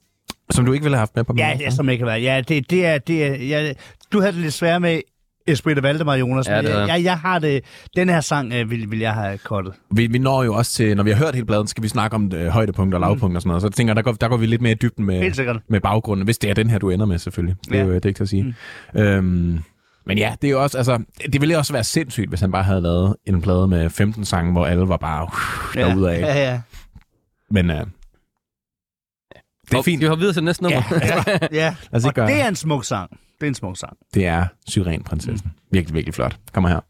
Som 0.51 0.65
du 0.67 0.73
ikke 0.73 0.83
ville 0.83 0.97
have 0.97 1.01
haft 1.01 1.17
med 1.17 1.25
på 1.25 1.35
Ja, 1.39 1.55
det 1.59 1.67
er 1.67 1.71
som 1.71 1.89
ikke 1.89 2.01
kan 2.01 2.07
være. 2.07 2.21
Ja, 2.21 2.41
det, 2.49 2.71
det 2.71 2.87
er... 2.87 2.99
Det 2.99 3.25
er 3.25 3.35
ja, 3.35 3.73
du 4.13 4.21
havde 4.21 4.33
det 4.33 4.41
lidt 4.41 4.55
svært 4.55 4.83
med 4.83 5.01
Esprit 5.47 5.83
Valdemar, 5.83 6.15
Jonas. 6.15 6.49
Ja, 6.49 6.63
det 6.63 6.69
jeg, 6.69 6.83
er. 6.83 6.87
jeg, 6.87 7.05
jeg 7.05 7.19
har 7.19 7.39
det... 7.39 7.65
Den 7.97 8.09
her 8.09 8.21
sang 8.21 8.53
øh, 8.53 8.71
vil, 8.71 8.91
vil 8.91 8.99
jeg 8.99 9.15
have 9.15 9.39
kottet. 9.39 9.75
Vi, 9.91 10.07
vi 10.07 10.19
når 10.19 10.43
jo 10.45 10.55
også 10.55 10.73
til, 10.73 10.97
når 10.97 11.03
vi 11.03 11.11
har 11.11 11.17
hørt 11.19 11.35
hele 11.35 11.47
bladen, 11.47 11.67
skal 11.67 11.83
vi 11.83 11.89
snakke 11.89 12.15
om 12.15 12.33
øh, 12.35 12.47
højdepunkter 12.49 12.97
og 12.99 13.01
lavpunkter 13.01 13.37
og 13.39 13.43
sådan 13.43 13.49
noget. 13.49 13.63
Så 13.63 13.67
jeg 13.69 13.73
tænker, 13.73 13.95
der 13.95 14.03
går, 14.03 14.13
der 14.13 14.29
går 14.29 14.37
vi 14.37 14.47
lidt 14.47 14.61
mere 14.63 14.73
i 14.73 14.77
dybden 14.83 15.05
med, 15.05 15.61
med 15.69 15.81
baggrunden, 15.81 16.25
hvis 16.25 16.39
det 16.39 16.51
er 16.51 16.55
den 16.55 16.71
her, 16.71 16.79
du 16.79 16.91
ender 16.91 17.07
med 17.07 17.19
selvfølgelig. 17.19 17.57
Det 17.65 17.73
er 17.75 17.79
Ja. 17.79 17.85
jo 17.85 17.95
det 17.95 18.05
er 18.05 18.09
ikke 18.09 18.19
til 18.19 18.25
at 18.25 18.29
sige. 18.29 18.55
Mm. 18.95 19.01
Øhm, 19.01 19.59
men 20.07 20.19
ja, 20.19 20.35
det 20.43 20.49
er 20.49 20.53
jo 20.53 20.63
også, 20.63 20.79
altså, 20.79 21.03
det 21.33 21.41
ville 21.41 21.59
også 21.59 21.73
være 21.73 21.85
sindssygt, 21.85 22.29
hvis 22.29 22.41
han 22.41 22.53
bare 22.53 22.63
havde 22.63 22.81
lavet 22.81 23.17
en 23.27 23.43
plade 23.43 23.69
med 23.69 23.91
15 23.91 24.25
sange, 24.25 24.53
hvor 24.53 24.67
alle 24.67 24.89
var 24.89 24.97
bare 24.97 25.23
uh, 25.25 25.77
Ja, 25.77 25.89
derudad. 25.89 26.19
ja, 26.19 26.51
ja. 26.53 26.61
Men 27.51 27.71
øh, 27.71 27.77
det 29.71 29.79
er 29.79 29.83
fint. 29.83 30.01
Vi 30.01 30.07
har 30.07 30.15
videre 30.15 30.33
til 30.33 30.45
næste 30.45 30.63
nummer. 30.63 30.83
ja, 30.91 31.23
ja. 31.65 31.75
os 31.93 32.05
Og 32.05 32.15
gøre- 32.15 32.27
det 32.27 32.41
er 32.41 32.49
en 32.49 32.57
smuk 32.57 32.85
sang. 32.85 33.11
Det 33.45 33.49
er 33.49 33.51
en 33.51 33.55
smuk 33.55 33.77
sang. 33.77 33.97
Det 34.15 34.27
er 34.27 34.47
Syrenprinsessen. 34.69 35.49
Mm. 35.55 35.61
Virkelig, 35.71 35.95
virkelig 35.95 36.15
flot. 36.15 36.37
Kommer 36.53 36.69
her. 36.69 36.81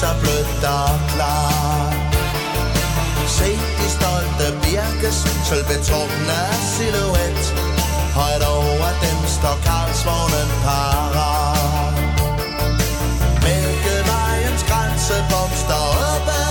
Så 0.00 0.10
blødt 0.20 0.64
og 0.64 0.90
klar. 1.12 1.92
Se 3.36 3.50
de 3.78 3.86
stolte 3.98 4.46
birkes 4.62 5.18
sølvbetrukne 5.48 6.40
silhuet. 6.74 7.42
Højt 8.18 8.42
over 8.42 8.90
dem 9.04 9.18
står 9.36 9.56
Karlsvognen 9.66 10.50
parat. 10.64 11.94
Mælkevejens 13.44 14.62
grænsebom 14.68 15.50
står 15.64 15.88
åben. 16.12 16.48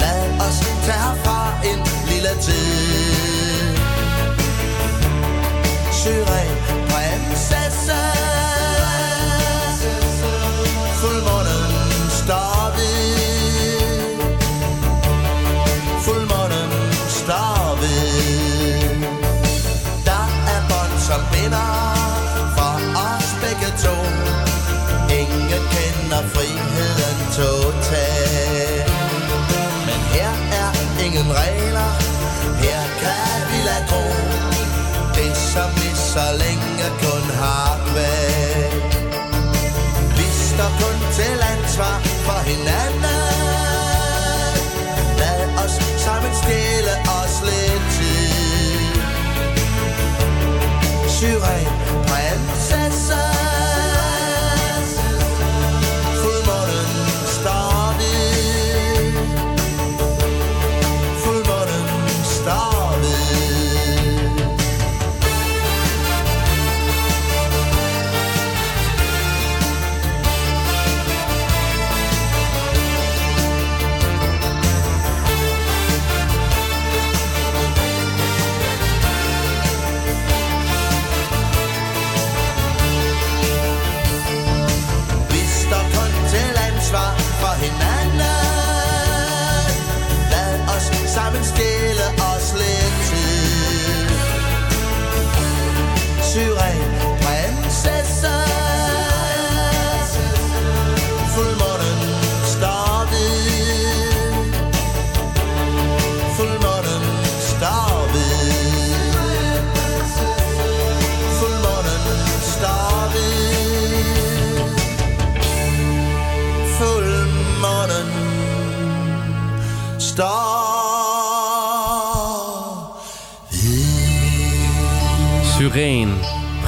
Lad 0.00 0.22
os 0.46 0.58
tage 0.86 0.98
herfra 1.00 1.40
en 1.70 1.80
lille 2.10 2.34
tid. 2.46 2.75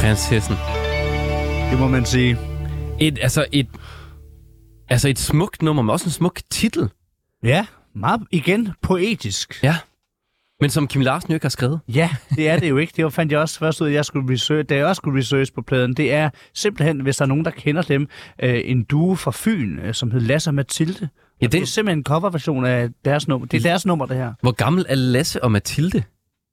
Prinsessen. 0.08 0.56
Det 1.70 1.78
må 1.78 1.88
man 1.88 2.04
sige. 2.04 2.38
Et, 3.00 3.18
altså 3.22 3.46
et, 3.52 3.68
altså 4.88 5.08
et 5.08 5.18
smukt 5.18 5.62
nummer, 5.62 5.82
men 5.82 5.90
også 5.90 6.06
en 6.06 6.10
smuk 6.10 6.40
titel. 6.50 6.88
Ja, 7.42 7.66
meget 7.94 8.20
igen 8.30 8.68
poetisk. 8.82 9.62
Ja. 9.62 9.76
Men 10.60 10.70
som 10.70 10.86
Kim 10.86 11.00
Larsen 11.02 11.30
jo 11.30 11.34
ikke 11.34 11.44
har 11.44 11.50
skrevet. 11.50 11.80
Ja, 11.88 12.10
det 12.36 12.48
er 12.48 12.58
det 12.58 12.68
jo 12.68 12.76
ikke. 12.76 12.92
Det 12.96 13.04
var, 13.04 13.10
fandt 13.10 13.32
jeg 13.32 13.40
også 13.40 13.58
først 13.58 13.80
ud 13.80 13.86
af, 13.86 13.90
at 13.90 13.94
jeg 13.94 14.04
skulle 14.04 14.32
research, 14.32 14.68
da 14.68 14.76
jeg 14.76 14.86
også 14.86 15.00
skulle 15.00 15.18
research 15.18 15.52
på 15.54 15.62
pladen. 15.62 15.94
Det 15.94 16.12
er 16.12 16.30
simpelthen, 16.54 17.00
hvis 17.00 17.16
der 17.16 17.24
er 17.24 17.28
nogen, 17.28 17.44
der 17.44 17.50
kender 17.50 17.82
dem, 17.82 18.08
øh, 18.42 18.60
en 18.64 18.84
duo 18.84 19.14
fra 19.14 19.30
Fyn, 19.34 19.78
øh, 19.78 19.94
som 19.94 20.10
hed 20.10 20.20
Lasse 20.20 20.50
og 20.50 20.54
Mathilde. 20.54 21.08
Ja, 21.40 21.46
Det 21.46 21.54
er 21.54 21.58
den, 21.58 21.66
simpelthen 21.66 21.98
en 21.98 22.04
coverversion 22.04 22.64
af 22.64 22.88
deres 23.04 23.28
nummer. 23.28 23.46
Det 23.46 23.56
er 23.56 23.62
deres 23.62 23.86
nummer, 23.86 24.06
det 24.06 24.16
her. 24.16 24.32
hvor 24.40 24.52
gammel 24.52 24.86
er 24.88 24.94
Lasse 24.94 25.44
og 25.44 25.52
Mathilde? 25.52 26.02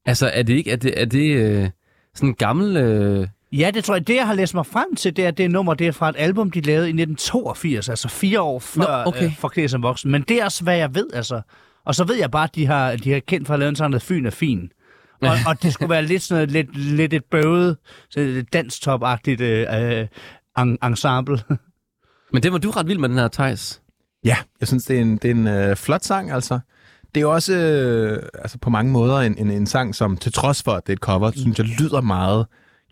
Altså, 0.06 0.32
er 0.34 0.44
det 0.44 0.54
ikke, 0.54 0.72
er 0.72 0.76
det, 0.76 1.02
er 1.02 1.06
det 1.06 1.36
øh, 1.36 1.70
sådan 2.16 2.30
en 2.30 2.36
gammel... 2.36 2.78
Øh, 2.78 3.28
Ja, 3.52 3.72
det 3.74 3.84
tror 3.84 3.96
jeg. 3.96 4.08
Det, 4.08 4.16
jeg 4.16 4.28
har 4.28 4.34
læst 4.34 4.54
mig 4.54 4.66
frem 4.66 4.96
til, 4.96 5.16
det 5.16 5.26
er 5.26 5.32
det 5.32 5.52
nummer, 5.52 5.74
det 5.74 5.88
er 5.88 5.92
fra 5.92 6.10
et 6.10 6.16
album, 6.18 6.52
de 6.52 6.62
lavede 6.62 6.88
i 6.88 6.90
1982, 6.90 7.90
altså 7.90 8.08
fire 8.08 8.42
år 8.42 8.60
før 8.60 9.04
Nå, 9.04 9.10
okay. 9.10 9.26
øh, 9.26 9.38
Forklædt 9.38 9.72
som 9.72 9.84
voksen. 9.84 10.12
Men 10.12 10.22
det 10.22 10.42
er 10.42 10.46
også, 10.46 10.64
hvad 10.64 10.78
jeg 10.78 10.96
ved, 10.96 11.08
altså. 11.14 11.42
Og 11.86 11.96
så 11.96 12.04
ved 12.04 12.16
jeg 12.16 12.32
bare, 12.32 12.44
at 12.44 12.56
de 12.56 12.66
har, 12.66 12.96
de 12.96 13.12
har 13.12 13.20
kendt 13.20 13.48
for 13.48 13.54
at 13.54 13.60
lave 13.60 13.70
en 13.70 13.76
der 13.76 13.84
hedder 13.84 14.00
Fyn 14.00 14.26
er 14.26 14.30
fin. 14.30 14.72
Og, 15.22 15.38
og 15.48 15.64
det 15.64 15.74
skulle 15.74 15.90
være 15.90 16.04
lidt 16.04 16.24
sådan 16.24 16.38
noget, 16.38 16.52
lidt, 16.52 16.78
lidt 16.78 17.14
et 17.14 17.24
bøvet, 17.32 17.78
sådan 18.10 18.30
et 18.30 18.56
danstop-agtigt 18.56 19.42
øh, 19.42 20.00
øh, 20.00 20.08
en- 20.58 20.78
ensemble. 20.84 21.40
men 22.34 22.44
det 22.44 22.52
var 22.52 22.58
du 22.58 22.70
ret 22.70 22.88
vild 22.88 23.00
med, 23.00 23.10
den 23.10 23.18
her, 23.18 23.28
Thijs. 23.28 23.82
Ja, 24.24 24.38
jeg 24.60 24.68
synes, 24.68 24.86
det 24.86 24.98
er 24.98 25.02
en, 25.02 25.18
det 25.18 25.32
er 25.32 25.36
en 25.36 25.48
øh, 25.48 25.76
flot 25.76 26.04
sang, 26.04 26.32
altså. 26.32 26.60
Det 27.16 27.22
er 27.22 27.28
også 27.28 27.54
øh, 27.54 28.24
altså 28.34 28.58
på 28.58 28.70
mange 28.70 28.92
måder 28.92 29.20
en, 29.20 29.38
en, 29.38 29.52
en 29.52 29.66
sang, 29.68 29.96
som 29.96 30.18
til 30.18 30.34
trods 30.34 30.64
for, 30.64 30.72
at 30.72 30.88
det 30.88 30.94
er 30.94 30.96
et 30.96 31.00
cover, 31.00 31.32
synes 31.32 31.58
jeg 31.58 31.66
lyder 31.66 32.02
meget 32.02 32.46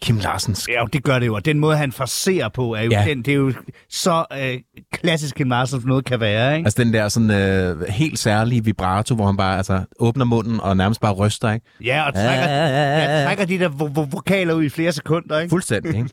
Kim 0.04 0.18
Larsens. 0.18 0.68
Ja, 0.70 0.84
det 0.94 1.04
gør 1.04 1.20
det 1.20 1.26
jo. 1.28 1.36
Og 1.36 1.46
den 1.46 1.60
måde, 1.60 1.78
han 1.78 1.92
fraserer 1.92 2.50
på, 2.50 2.74
er 2.76 2.82
jo, 2.82 2.92
Ja. 2.92 3.02
ja. 3.02 3.10
den, 3.10 3.18
det 3.22 3.32
er 3.32 3.36
jo 3.36 3.54
så 3.90 4.26
øh, 4.42 4.60
klassisk 4.94 5.36
Kim 5.36 5.50
Larsen, 5.50 5.82
som 5.82 5.90
noget 5.90 6.06
kan 6.06 6.20
være, 6.20 6.58
ikke? 6.58 6.68
Altså 6.68 6.84
den 6.84 6.94
der 6.94 7.08
sådan 7.10 7.32
øh, 7.32 7.82
helt 7.90 8.20
særlige 8.20 8.64
vibrato, 8.64 9.16
hvor 9.16 9.26
han 9.26 9.38
bare 9.38 9.58
altså, 9.58 9.84
åbner 10.00 10.26
munden 10.26 10.60
og 10.62 10.78
nærmest 10.78 11.02
bare 11.02 11.14
ryster, 11.14 11.52
ikke? 11.52 11.66
Ja, 11.84 12.04
og 12.08 12.14
trækker, 12.14 12.44
ja, 12.50 13.24
trækker 13.26 13.46
de 13.46 13.60
der 13.60 13.70
vo- 13.70 14.00
vo- 14.00 14.10
vokaler 14.12 14.54
ud 14.54 14.64
i 14.64 14.70
flere 14.70 14.92
sekunder, 14.92 15.40
ikke? 15.40 15.50
Fuldstændig, 15.50 15.96
ikke? 15.96 16.10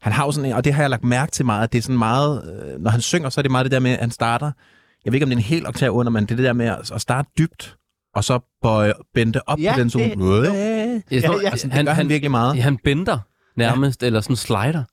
Han 0.00 0.12
har 0.12 0.24
jo 0.24 0.32
sådan 0.32 0.50
en, 0.50 0.56
og 0.56 0.64
det 0.64 0.74
har 0.74 0.82
jeg 0.82 0.90
lagt 0.90 1.04
mærke 1.04 1.32
til 1.32 1.44
meget, 1.46 1.62
at 1.64 1.72
det 1.72 1.78
er 1.78 1.82
sådan 1.82 1.98
meget, 1.98 2.42
øh, 2.74 2.80
når 2.82 2.90
han 2.90 3.00
synger, 3.00 3.28
så 3.28 3.40
er 3.40 3.42
det 3.42 3.50
meget 3.50 3.64
det 3.64 3.72
der 3.72 3.80
med, 3.80 3.90
at 3.90 3.98
han 4.00 4.10
starter, 4.10 4.50
jeg 5.04 5.12
ved 5.12 5.14
ikke, 5.16 5.24
om 5.24 5.30
det 5.30 5.36
er 5.36 5.38
en 5.38 5.44
helt 5.44 5.66
oktav 5.68 5.90
under, 5.90 6.10
men 6.12 6.24
det 6.24 6.30
er 6.32 6.36
det 6.36 6.44
der 6.44 6.52
med 6.52 6.66
at, 6.66 6.90
at 6.94 7.00
starte 7.00 7.28
dybt, 7.38 7.76
og 8.14 8.24
så 8.24 8.38
bøje, 8.62 8.92
bente 9.14 9.48
op 9.48 9.58
Ja, 9.58 9.72
på 9.74 9.80
den 9.80 9.90
tone. 9.90 10.04
det- 10.04 10.48
Øh, 10.48 11.00
Jeg 11.10 11.22
Ja, 11.22 11.26
tror, 11.26 11.40
ja. 11.42 11.50
altså, 11.50 11.68
han, 11.72 11.84
gør 11.84 11.92
han 11.92 12.08
virkelig 12.08 12.30
meget. 12.30 12.56
Ja, 12.56 12.60
han 12.62 12.78
bender 12.84 13.18
nærmest, 13.56 14.02
ja. 14.02 14.06
eller 14.06 14.20
sådan 14.20 14.36
slider 14.36 14.84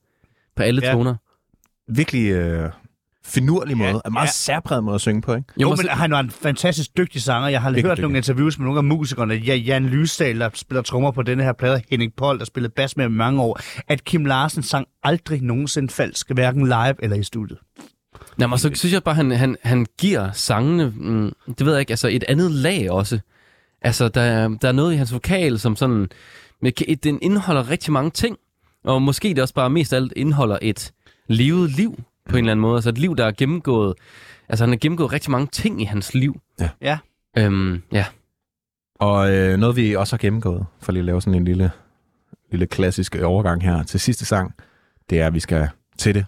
på 0.55 0.63
alle 0.63 0.81
Ja. 0.85 0.91
toner. 0.93 1.15
Virkelig 1.88 2.31
øh, 2.31 2.69
finurlig 3.25 3.77
måde. 3.77 3.89
Ja, 3.89 3.95
en 4.05 4.13
meget 4.13 4.27
ja. 4.27 4.31
særpræget 4.31 4.83
måde 4.83 4.95
at 4.95 5.01
synge 5.01 5.21
på, 5.21 5.33
ikke? 5.35 5.47
Jo, 5.57 5.69
må 5.69 5.75
men 5.75 5.85
se- 5.85 5.89
han 5.89 6.11
var 6.11 6.19
en 6.19 6.31
fantastisk 6.31 6.97
dygtig 6.97 7.21
sanger. 7.21 7.49
Jeg 7.49 7.61
har 7.61 7.69
Virkelig 7.69 7.83
hørt 7.89 7.91
dygtig. 7.97 8.01
nogle 8.01 8.17
interviews 8.17 8.57
med 8.59 8.65
nogle 8.65 8.77
af 8.77 8.83
musikerne. 8.83 9.33
Ja, 9.33 9.55
Jan 9.55 9.85
Lysdal, 9.85 10.39
der 10.39 10.49
spiller 10.53 10.81
trommer 10.81 11.11
på 11.11 11.21
denne 11.21 11.43
her 11.43 11.53
plade, 11.53 11.81
Henning 11.89 12.13
Pold, 12.17 12.39
der 12.39 12.45
spillede 12.45 12.73
bas 12.75 12.97
med 12.97 13.05
i 13.05 13.09
mange 13.09 13.41
år, 13.41 13.59
at 13.88 14.03
Kim 14.03 14.25
Larsen 14.25 14.63
sang 14.63 14.88
aldrig 15.03 15.41
nogensinde 15.41 15.93
falsk, 15.93 16.31
hverken 16.31 16.65
live 16.67 16.95
eller 17.03 17.17
i 17.17 17.23
studiet. 17.23 17.59
Nå, 18.38 18.47
men 18.47 18.57
så 18.59 18.71
synes 18.73 18.93
jeg 18.93 19.03
bare, 19.03 19.15
han, 19.15 19.31
han, 19.31 19.57
han 19.63 19.85
giver 19.99 20.31
sangene, 20.31 20.93
mm, 20.95 21.33
det 21.57 21.65
ved 21.65 21.73
jeg 21.73 21.79
ikke, 21.79 21.91
altså 21.91 22.07
et 22.07 22.23
andet 22.27 22.51
lag 22.51 22.91
også. 22.91 23.19
Altså, 23.81 24.07
der, 24.07 24.21
er- 24.21 24.47
der 24.47 24.67
er 24.67 24.71
noget 24.71 24.93
i 24.93 24.95
hans 24.95 25.13
vokal, 25.13 25.59
som 25.59 25.75
sådan, 25.75 26.09
den 27.03 27.19
indeholder 27.21 27.69
rigtig 27.69 27.93
mange 27.93 28.11
ting, 28.11 28.38
og 28.83 29.01
måske 29.01 29.29
det 29.29 29.39
også 29.39 29.53
bare 29.53 29.69
mest 29.69 29.93
af 29.93 29.97
alt 29.97 30.13
indeholder 30.15 30.59
et 30.61 30.93
levet 31.27 31.71
liv 31.71 32.03
på 32.29 32.37
en 32.37 32.43
eller 32.43 32.51
anden 32.51 32.61
måde. 32.61 32.75
Altså 32.75 32.89
et 32.89 32.97
liv, 32.97 33.17
der 33.17 33.25
er 33.25 33.31
gennemgået, 33.31 33.93
altså 34.49 34.63
han 34.65 34.69
har 34.69 34.77
gennemgået 34.77 35.13
rigtig 35.13 35.31
mange 35.31 35.47
ting 35.47 35.81
i 35.81 35.85
hans 35.85 36.13
liv. 36.13 36.41
Ja. 36.81 36.97
Øhm, 37.37 37.81
ja. 37.91 38.05
Og 38.95 39.33
øh, 39.33 39.57
noget, 39.57 39.75
vi 39.75 39.95
også 39.95 40.15
har 40.15 40.17
gennemgået, 40.17 40.65
for 40.79 40.91
lige 40.91 41.01
at 41.01 41.05
lave 41.05 41.21
sådan 41.21 41.35
en 41.35 41.45
lille, 41.45 41.71
lille 42.51 42.67
klassisk 42.67 43.15
overgang 43.15 43.63
her 43.63 43.83
til 43.83 43.99
sidste 43.99 44.25
sang, 44.25 44.55
det 45.09 45.21
er, 45.21 45.27
at 45.27 45.33
vi 45.33 45.39
skal 45.39 45.69
til 45.97 46.15
det 46.15 46.25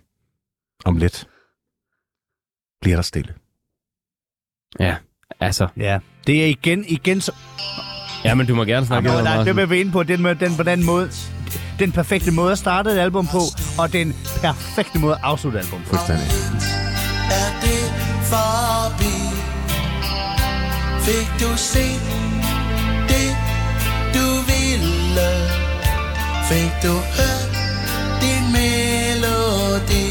om 0.85 0.97
lidt. 0.97 1.27
Bliver 2.81 2.97
der 2.97 3.01
stille. 3.01 3.34
Ja, 4.80 4.97
altså. 5.39 5.67
Ja, 5.77 5.99
det 6.27 6.43
er 6.43 6.47
igen, 6.47 6.85
igen 6.88 7.21
så... 7.21 7.34
Ja, 8.26 8.36
men 8.36 8.48
du 8.48 8.56
må 8.56 8.64
gerne 8.64 8.86
snakke 8.86 9.10
videre, 9.10 9.24
nej, 9.24 9.44
det 9.44 9.56
vil 9.56 9.70
vi 9.70 9.80
inde 9.80 9.91
på, 9.91 10.04
den, 10.04 10.22
måde- 10.22 10.36
den, 10.36 10.56
på 10.56 10.64
den 10.64 10.86
måde, 10.86 11.10
den 11.80 11.91
perfekte 11.91 12.32
måde 12.32 12.52
at 12.52 12.58
starte 12.58 12.90
et 12.91 12.98
album 13.00 13.28
på, 13.28 13.41
og 13.78 13.94
den 13.94 14.16
perfekte 14.41 15.00
måde 15.00 15.14
at 15.14 15.20
afslutte 15.24 15.60
et 15.60 15.64
album 15.64 15.80
på. 15.82 15.90
Fuldstændig. 15.90 16.26
er 17.32 17.50
det 17.62 17.84
forbi? 18.32 19.14
Fik 21.06 21.48
du 21.48 21.58
set 21.58 22.02
det 23.08 23.36
du 24.14 24.28
ville? 24.52 25.30
Fik 26.50 26.72
du 26.84 26.94
hørt 27.18 27.50
din 28.22 28.44
melodi? 28.52 30.08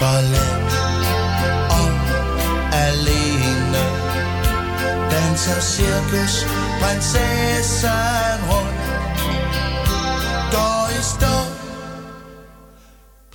Og 0.00 0.63
Danser 5.34 5.60
cirkus 5.60 6.46
prinsessen 6.80 8.38
rundt 8.50 9.20
Går 10.52 10.90
i 10.90 11.02
stå 11.02 11.36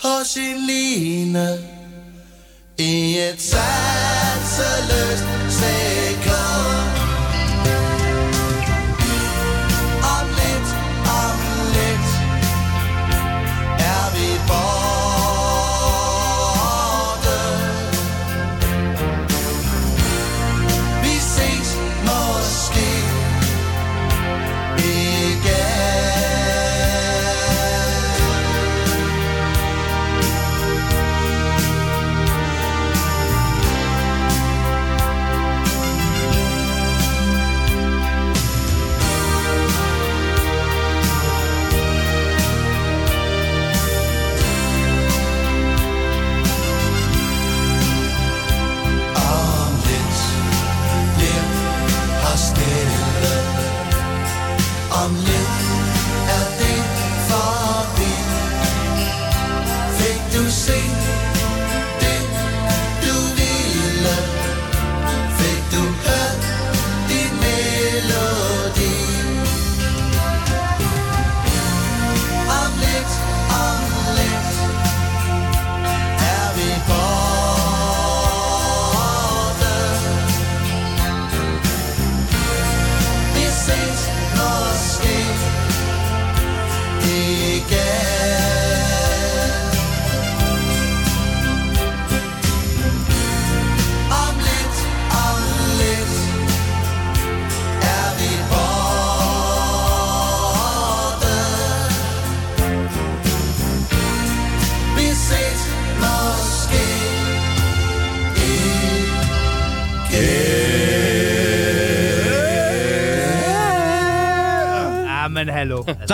på 0.01 0.23
sin 0.25 0.57
line 0.67 1.59
i 2.77 3.17
et 3.17 3.41
sanseløst 3.41 5.23
sekund. 5.49 6.28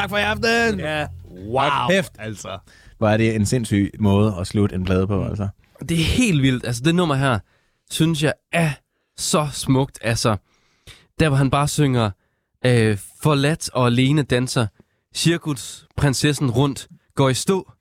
Tak 0.05 0.09
for 0.09 0.17
i 0.17 0.21
aften! 0.21 0.79
ja. 0.79 1.07
Wow, 1.47 1.89
kæft. 1.89 2.11
altså. 2.19 2.57
Hvor 2.97 3.09
er 3.09 3.17
det 3.17 3.35
en 3.35 3.45
sindssyg 3.45 3.91
måde 3.99 4.35
at 4.39 4.47
slutte 4.47 4.75
en 4.75 4.85
plade 4.85 5.07
på, 5.07 5.25
altså. 5.25 5.47
Det 5.89 5.99
er 5.99 6.03
helt 6.03 6.41
vildt. 6.41 6.65
Altså, 6.65 6.81
det 6.85 6.95
nummer 6.95 7.15
her, 7.15 7.39
synes 7.91 8.23
jeg 8.23 8.33
er 8.51 8.71
så 9.17 9.47
smukt. 9.51 9.99
Altså, 10.01 10.37
der 11.19 11.29
hvor 11.29 11.37
han 11.37 11.49
bare 11.49 11.67
synger, 11.67 12.11
øh, 12.65 12.97
forladt 13.21 13.69
og 13.69 13.85
alene 13.87 14.23
danser, 14.23 14.67
cirkus, 15.15 15.87
prinsessen 15.97 16.51
rundt, 16.51 16.87
går 17.15 17.29
i 17.29 17.33
stå 17.33 17.71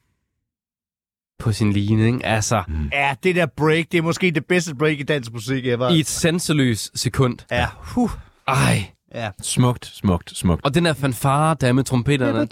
på 1.39 1.53
sin 1.53 1.73
line, 1.73 2.07
ikke? 2.07 2.27
Altså, 2.27 2.63
mm. 2.69 2.89
Ja, 2.93 3.15
det 3.23 3.37
der 3.37 3.47
break, 3.47 3.85
det 3.93 3.99
er 3.99 4.03
måske 4.03 4.31
det 4.31 4.47
bedste 4.47 4.75
break 4.75 5.01
i 5.01 5.03
dansk 5.03 5.33
musik 5.33 5.67
ever. 5.67 5.91
i 5.91 6.01
et 6.01 6.07
sanseløs 6.07 6.91
sekund. 6.95 7.39
Ja, 7.51 7.69
huh. 7.81 8.11
Ej. 8.49 8.94
Ja, 9.15 9.31
Smukt, 9.43 9.87
smukt, 9.87 10.37
smukt. 10.37 10.65
Og 10.65 10.75
den 10.75 10.85
der 10.85 10.93
fanfare, 10.93 11.57
der 11.61 11.69
er 11.69 11.73
med 11.73 11.85
trompeterne. 11.85 12.49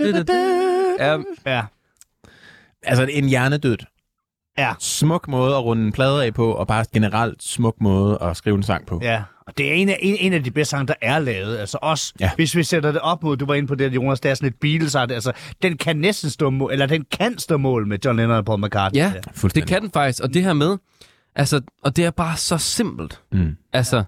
Ja, 1.00 1.18
ja, 1.46 1.62
Altså, 2.82 3.06
en 3.10 3.28
hjernedød. 3.28 3.76
ja. 4.58 4.72
Smuk 4.78 5.28
måde 5.28 5.54
at 5.56 5.64
runde 5.64 5.86
en 5.86 5.92
plade 5.92 6.24
af 6.24 6.34
på, 6.34 6.52
og 6.52 6.66
bare 6.66 6.84
generelt 6.94 7.42
smuk 7.42 7.74
måde 7.80 8.18
at 8.22 8.36
skrive 8.36 8.56
en 8.56 8.62
sang 8.62 8.86
på. 8.86 9.00
Ja, 9.02 9.22
og 9.46 9.58
det 9.58 9.68
er 9.68 9.72
en 9.72 9.88
af, 9.88 9.98
en, 10.00 10.16
en 10.20 10.32
af 10.32 10.44
de 10.44 10.50
bedste 10.50 10.70
sange, 10.70 10.86
der 10.86 10.94
er 11.02 11.18
lavet. 11.18 11.56
Altså 11.58 11.78
også, 11.82 12.12
Ja. 12.20 12.24
ja. 12.24 12.30
hvis 12.36 12.56
vi 12.56 12.62
sætter 12.62 12.92
det 12.92 13.00
op 13.00 13.22
mod, 13.22 13.36
du 13.36 13.46
var 13.46 13.54
inde 13.54 13.68
på 13.68 13.74
det, 13.74 13.94
Jonas, 13.94 14.20
der 14.20 14.30
er 14.30 14.34
sådan 14.34 14.48
et 14.48 14.54
beatles 14.60 14.94
altså 14.94 15.32
den 15.62 15.76
kan 15.76 15.96
næsten 15.96 16.30
stå 16.30 16.50
mål, 16.50 16.72
eller 16.72 16.86
den 16.86 17.04
kan 17.18 17.38
stå 17.38 17.56
mål 17.56 17.86
med 17.86 17.98
John 18.04 18.16
Lennon 18.18 18.36
og 18.36 18.44
Paul 18.44 18.60
McCartney. 18.66 19.00
ja, 19.00 19.12
det 19.14 19.24
Fuldstændig. 19.34 19.68
kan 19.68 19.82
den 19.82 19.90
faktisk. 19.90 20.22
Og 20.22 20.34
det 20.34 20.42
her 20.42 20.52
med, 20.52 20.76
altså, 21.36 21.60
og 21.84 21.96
det 21.96 22.04
er 22.04 22.10
bare 22.10 22.36
så 22.36 22.58
simpelt. 22.58 23.20
Mm. 23.32 23.56
Altså, 23.72 24.04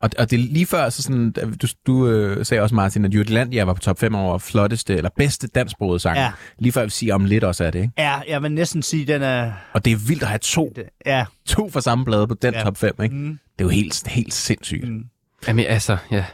Og, 0.00 0.10
og 0.18 0.30
det 0.30 0.40
er 0.40 0.44
lige 0.52 0.66
før, 0.66 0.88
så 0.90 1.02
sådan, 1.02 1.30
du, 1.32 1.66
du 1.86 2.08
øh, 2.08 2.46
sagde 2.46 2.62
også, 2.62 2.74
Martin, 2.74 3.04
at 3.04 3.14
Jutlandia 3.14 3.64
var 3.64 3.72
på 3.74 3.80
top 3.80 3.98
5 3.98 4.14
over 4.14 4.38
flotteste, 4.38 4.96
eller 4.96 5.10
bedste 5.16 5.46
dansksprogede 5.48 6.00
sang. 6.00 6.16
Ja. 6.16 6.32
Lige 6.58 6.72
før 6.72 6.80
jeg 6.80 6.84
vil 6.86 6.90
sige, 6.92 7.14
om 7.14 7.24
lidt 7.24 7.44
også 7.44 7.64
er 7.64 7.70
det, 7.70 7.78
ikke? 7.80 7.92
Ja, 7.98 8.20
jeg 8.28 8.42
vil 8.42 8.52
næsten 8.52 8.82
sige, 8.82 9.06
den 9.06 9.22
er... 9.22 9.52
Og 9.72 9.84
det 9.84 9.92
er 9.92 9.96
vildt 9.96 10.22
at 10.22 10.28
have 10.28 10.38
to, 10.38 10.72
Det, 10.76 10.84
ja, 11.06 11.24
to 11.46 11.70
fra 11.70 11.80
samme 11.80 12.04
plade 12.04 12.26
på 12.28 12.34
den 12.34 12.54
Ja. 12.54 12.62
top 12.62 12.76
5, 12.76 12.94
ikke? 13.02 13.14
mm, 13.14 13.28
Det 13.28 13.38
er 13.58 13.64
jo 13.64 13.68
helt, 13.68 14.08
helt 14.08 14.34
sindssygt. 14.34 14.88
mm, 14.88 15.04
jamen, 15.48 15.66
altså, 15.66 15.96
ja. 16.10 16.24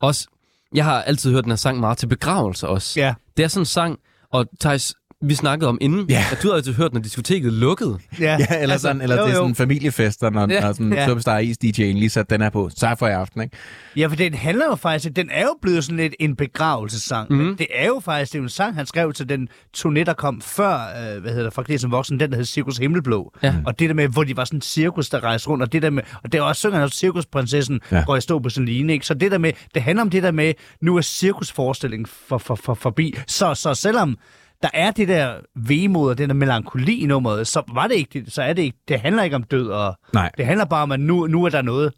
Også, 0.00 0.26
jeg 0.74 0.84
har 0.84 1.02
altid 1.02 1.32
hørt 1.32 1.44
den 1.44 1.50
her 1.52 1.56
sang 1.56 1.80
meget 1.80 1.98
til 1.98 2.06
begravelser 2.06 2.66
også. 2.66 3.00
ja, 3.00 3.14
Det 3.36 3.42
er 3.44 3.48
sådan 3.48 3.62
en 3.62 3.66
sang, 3.66 3.98
og 4.32 4.46
Thijs, 4.60 4.94
vi 5.22 5.34
snakkede 5.34 5.68
om 5.68 5.78
inden, 5.80 6.06
Ja. 6.08 6.24
at 6.32 6.38
du 6.42 6.48
havde 6.48 6.56
altid 6.56 6.74
hørt, 6.74 6.92
når 6.92 7.00
diskoteket 7.00 7.52
lukkede. 7.52 7.98
Ja, 8.20 8.36
eller, 8.38 8.56
altså, 8.72 8.78
sådan, 8.78 9.02
eller 9.02 9.16
jo, 9.16 9.22
det 9.22 9.28
er 9.30 9.34
jo. 9.34 9.40
sådan 9.42 9.54
familiefester, 9.54 10.30
når, 10.30 10.46
Ja. 10.52 10.60
når 10.60 10.72
sådan 10.72 10.92
Ja. 10.92 11.06
Superstar 11.06 11.38
Is 11.38 11.56
DJ'en 11.64 11.82
lige 11.82 12.10
satte 12.10 12.34
den 12.34 12.42
her 12.42 12.50
på. 12.50 12.70
Så 12.76 12.94
for 12.98 13.06
i 13.08 13.10
aften, 13.10 13.42
ikke? 13.42 13.56
Ja, 13.96 14.06
for 14.06 14.16
den 14.16 14.34
handler 14.34 14.64
jo 14.66 14.74
faktisk, 14.74 15.16
den 15.16 15.28
er 15.32 15.42
jo 15.42 15.56
blevet 15.62 15.84
sådan 15.84 15.96
lidt 15.96 16.14
en 16.20 16.36
begravelsessang. 16.36 17.32
Mm. 17.32 17.56
Det 17.56 17.66
er 17.74 17.86
jo 17.86 18.00
faktisk 18.04 18.32
det 18.32 18.38
er 18.38 18.40
jo 18.40 18.44
en 18.44 18.48
sang, 18.48 18.74
han 18.74 18.86
skrev 18.86 19.12
til 19.12 19.28
den 19.28 19.48
turné, 19.78 20.02
der 20.04 20.12
kom 20.12 20.40
før, 20.40 20.74
øh, 20.74 21.20
hvad 21.20 21.30
hedder 21.30 21.44
det, 21.44 21.52
fra 21.52 21.62
Glæs 21.66 21.80
som 21.80 21.90
Voksen, 21.90 22.20
den 22.20 22.30
der 22.30 22.36
hed 22.36 22.44
Cirkus 22.44 22.76
Himmelblå. 22.76 23.32
Ja. 23.42 23.54
Og 23.66 23.78
det 23.78 23.88
der 23.88 23.94
med, 23.94 24.08
hvor 24.08 24.24
de 24.24 24.36
var 24.36 24.44
sådan 24.44 24.56
en 24.56 24.62
cirkus, 24.62 25.08
der 25.08 25.24
rejste 25.24 25.48
rundt, 25.48 25.62
og 25.62 25.72
det 25.72 25.82
der 25.82 25.90
med, 25.90 26.02
og 26.22 26.32
det 26.32 26.38
er 26.38 26.42
også 26.42 26.60
synger 26.60 26.78
han 26.78 26.88
cirkusprinsessen, 26.88 27.80
Ja. 27.90 27.96
ja. 27.96 28.04
hvor 28.04 28.14
jeg 28.16 28.22
stod 28.22 28.40
på 28.40 28.48
en 28.58 28.64
line, 28.64 28.92
ikke? 28.92 29.06
Så 29.06 29.14
det 29.14 29.30
der 29.32 29.38
med, 29.38 29.52
det 29.74 29.82
handler 29.82 30.02
om 30.02 30.10
det 30.10 30.22
der 30.22 30.30
med, 30.30 30.54
nu 30.82 30.96
er 30.96 31.00
cirkusforestillingen 31.02 32.06
for, 32.28 32.38
for, 32.38 32.54
for, 32.54 32.74
forbi. 32.74 33.14
Så, 33.26 33.54
så 33.54 33.74
selvom 33.74 34.18
der 34.62 34.68
er 34.74 34.90
det 34.90 35.08
der 35.08 35.34
vemod 35.56 36.10
og 36.10 36.18
den 36.18 36.28
der 36.28 36.34
melankoli 36.34 37.00
i 37.00 37.06
nummeret, 37.06 37.46
så 37.46 37.62
var 37.74 37.86
det 37.86 37.94
ikke 37.94 38.20
det, 38.20 38.32
så 38.32 38.42
er 38.42 38.52
det 38.52 38.62
ikke, 38.62 38.78
det 38.88 39.00
handler 39.00 39.22
ikke 39.22 39.36
om 39.36 39.42
død, 39.42 39.68
og 39.68 39.98
Nej. 40.14 40.30
det 40.36 40.46
handler 40.46 40.64
bare 40.64 40.82
om, 40.82 40.92
at 40.92 41.00
nu, 41.00 41.26
nu 41.26 41.44
er 41.44 41.48
der 41.48 41.62
noget, 41.62 41.92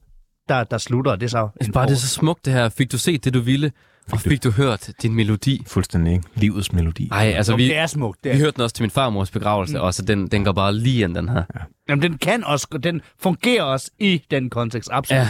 der, 0.49 0.65
der 0.65 0.79
slutter, 0.79 1.11
og 1.13 1.21
det 1.21 1.27
er 1.27 1.31
så... 1.31 1.39
Jeg 1.39 1.51
synes 1.61 1.75
bare, 1.75 1.87
det 1.87 1.93
er 1.93 1.97
så 1.97 2.09
smukt 2.09 2.45
det 2.45 2.53
her. 2.53 2.69
Fik 2.69 2.93
du 2.93 2.99
set 2.99 3.25
det, 3.25 3.35
du 3.35 3.41
ville? 3.41 3.73
Og 4.13 4.21
fik 4.21 4.45
du 4.45 4.51
hørt 4.51 4.91
din 5.03 5.15
melodi? 5.15 5.65
Fuldstændig, 5.67 6.13
ikke? 6.13 6.25
Livets 6.35 6.73
melodi. 6.73 7.09
Nej, 7.11 7.33
altså 7.37 7.57
vi, 7.57 7.65
det 7.65 7.77
er 7.77 7.87
smukt. 7.87 8.25
Det 8.25 8.33
vi 8.33 8.37
er. 8.37 8.41
hørte 8.41 8.55
den 8.57 8.63
også 8.63 8.75
til 8.77 8.83
min 8.83 8.91
farmors 8.91 9.31
begravelse, 9.31 9.77
mm. 9.77 9.83
og 9.83 9.95
så 9.95 10.03
den, 10.03 10.29
den 10.29 10.45
går 10.45 10.53
bare 10.53 10.75
lige 10.75 11.05
ind, 11.05 11.15
den 11.15 11.29
her. 11.29 11.43
Jamen, 11.89 12.03
den 12.03 12.19
kan 12.19 12.45
også, 12.45 12.79
den 12.83 13.01
fungerer 13.21 13.63
også 13.63 13.91
i 13.99 14.23
den 14.31 14.51
kontekst, 14.51 14.89
absolut. 14.93 15.21
Ja. 15.21 15.29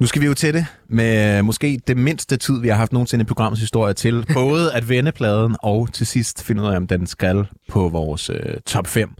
Nu 0.00 0.06
skal 0.06 0.22
vi 0.22 0.26
jo 0.26 0.34
til 0.34 0.54
det 0.54 0.66
med 0.88 1.42
måske 1.42 1.80
det 1.86 1.96
mindste 1.96 2.36
tid, 2.36 2.60
vi 2.60 2.68
har 2.68 2.74
haft 2.74 2.92
nogensinde 2.92 3.22
i 3.22 3.26
programmets 3.26 3.60
historie 3.60 3.94
til. 3.94 4.26
Både 4.34 4.74
at 4.74 4.88
vende 4.88 5.12
pladen 5.12 5.56
og 5.62 5.92
til 5.92 6.06
sidst 6.06 6.42
finde 6.42 6.62
ud 6.62 6.68
af, 6.68 6.76
om 6.76 6.86
den 6.86 7.06
skal 7.06 7.46
på 7.68 7.88
vores 7.88 8.30
øh, 8.30 8.60
top 8.66 8.86
5. 8.86 9.14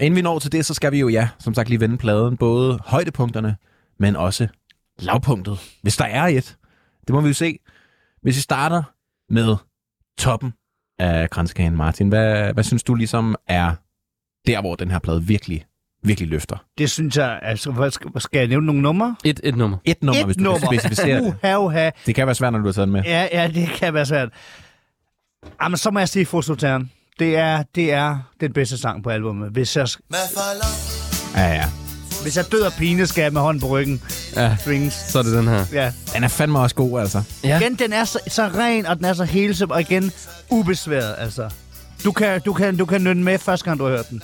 Inden 0.00 0.16
vi 0.16 0.22
når 0.22 0.38
til 0.38 0.52
det, 0.52 0.66
så 0.66 0.74
skal 0.74 0.92
vi 0.92 1.00
jo, 1.00 1.08
ja, 1.08 1.28
som 1.38 1.54
sagt 1.54 1.68
lige 1.68 1.80
vende 1.80 1.96
pladen. 1.96 2.36
Både 2.36 2.78
højdepunkterne, 2.84 3.56
men 3.98 4.16
også 4.16 4.48
lavpunktet. 4.98 5.58
Hvis 5.82 5.96
der 5.96 6.04
er 6.04 6.26
et. 6.26 6.56
Det 7.06 7.14
må 7.14 7.20
vi 7.20 7.28
jo 7.28 7.34
se. 7.34 7.58
Hvis 8.22 8.36
vi 8.36 8.40
starter 8.40 8.82
med 9.30 9.56
toppen 10.18 10.52
af 10.98 11.30
kranskagen, 11.30 11.76
Martin. 11.76 12.08
Hvad, 12.08 12.52
hvad 12.52 12.64
synes 12.64 12.82
du 12.82 12.94
ligesom 12.94 13.36
er 13.48 13.74
der, 14.46 14.60
hvor 14.60 14.74
den 14.74 14.90
her 14.90 14.98
plade 14.98 15.22
virkelig, 15.22 15.64
virkelig 16.02 16.28
løfter? 16.28 16.56
Det 16.78 16.90
synes 16.90 17.16
jeg, 17.16 17.38
altså, 17.42 17.70
hvad 17.70 17.90
skal, 17.90 18.10
skal 18.18 18.38
jeg 18.38 18.48
nævne 18.48 18.66
nogle 18.66 18.82
numre? 18.82 19.16
Et, 19.24 19.40
et 19.44 19.56
nummer. 19.56 19.76
Et 19.84 20.02
nummer, 20.02 20.20
Et 20.20 20.26
hvis 20.26 20.36
du 20.36 20.42
nummer. 20.42 20.58
kan 20.70 20.80
specificere 20.80 21.16
det. 21.24 21.34
Uha, 21.42 21.56
uha. 21.58 21.90
Det 22.06 22.14
kan 22.14 22.26
være 22.26 22.34
svært, 22.34 22.52
når 22.52 22.58
du 22.60 22.64
har 22.66 22.72
taget 22.72 22.86
den 22.86 22.92
med. 22.92 23.02
Ja, 23.04 23.28
ja, 23.32 23.48
det 23.54 23.68
kan 23.68 23.94
være 23.94 24.06
svært. 24.06 24.28
Jamen, 25.62 25.76
så 25.76 25.90
må 25.90 25.98
jeg 25.98 26.08
sige 26.08 26.26
Fosotern. 26.26 26.90
Det 27.18 27.36
er, 27.36 27.62
det 27.74 27.92
er 27.92 28.18
den 28.40 28.52
bedste 28.52 28.78
sang 28.78 29.02
på 29.02 29.10
albumet. 29.10 29.50
Hvis 29.50 29.76
jeg, 29.76 29.88
Ja, 31.36 31.52
ja. 31.54 31.64
hvis 32.22 32.36
jeg 32.36 32.44
død 32.52 32.62
af 32.62 32.72
pine, 32.78 33.06
skal 33.06 33.22
jeg 33.22 33.32
med 33.32 33.40
hånden 33.40 33.60
på 33.60 33.66
ryggen. 33.66 34.02
Ja, 34.36 34.56
Strings. 34.60 34.94
så 34.94 35.18
er 35.18 35.22
det 35.22 35.32
den 35.32 35.48
her. 35.48 35.64
Ja. 35.72 35.92
Den 36.14 36.24
er 36.24 36.28
fandme 36.28 36.58
også 36.58 36.74
god, 36.74 37.00
altså. 37.00 37.22
Ja. 37.44 37.60
Igen, 37.60 37.74
den 37.74 37.92
er 37.92 38.04
så, 38.04 38.18
så 38.28 38.42
ren, 38.54 38.86
og 38.86 38.96
den 38.96 39.04
er 39.04 39.12
så 39.12 39.24
helsom, 39.24 39.70
og 39.70 39.80
igen, 39.80 40.12
ubesværet, 40.50 41.14
altså. 41.18 41.50
Du 42.04 42.12
kan, 42.12 42.40
du 42.40 42.52
kan, 42.52 42.76
du 42.76 42.84
kan 42.84 43.04
nynne 43.04 43.22
med 43.24 43.38
første 43.38 43.64
gang, 43.64 43.78
du 43.78 43.84
har 43.84 43.90
hørt 43.90 44.10
den. 44.10 44.22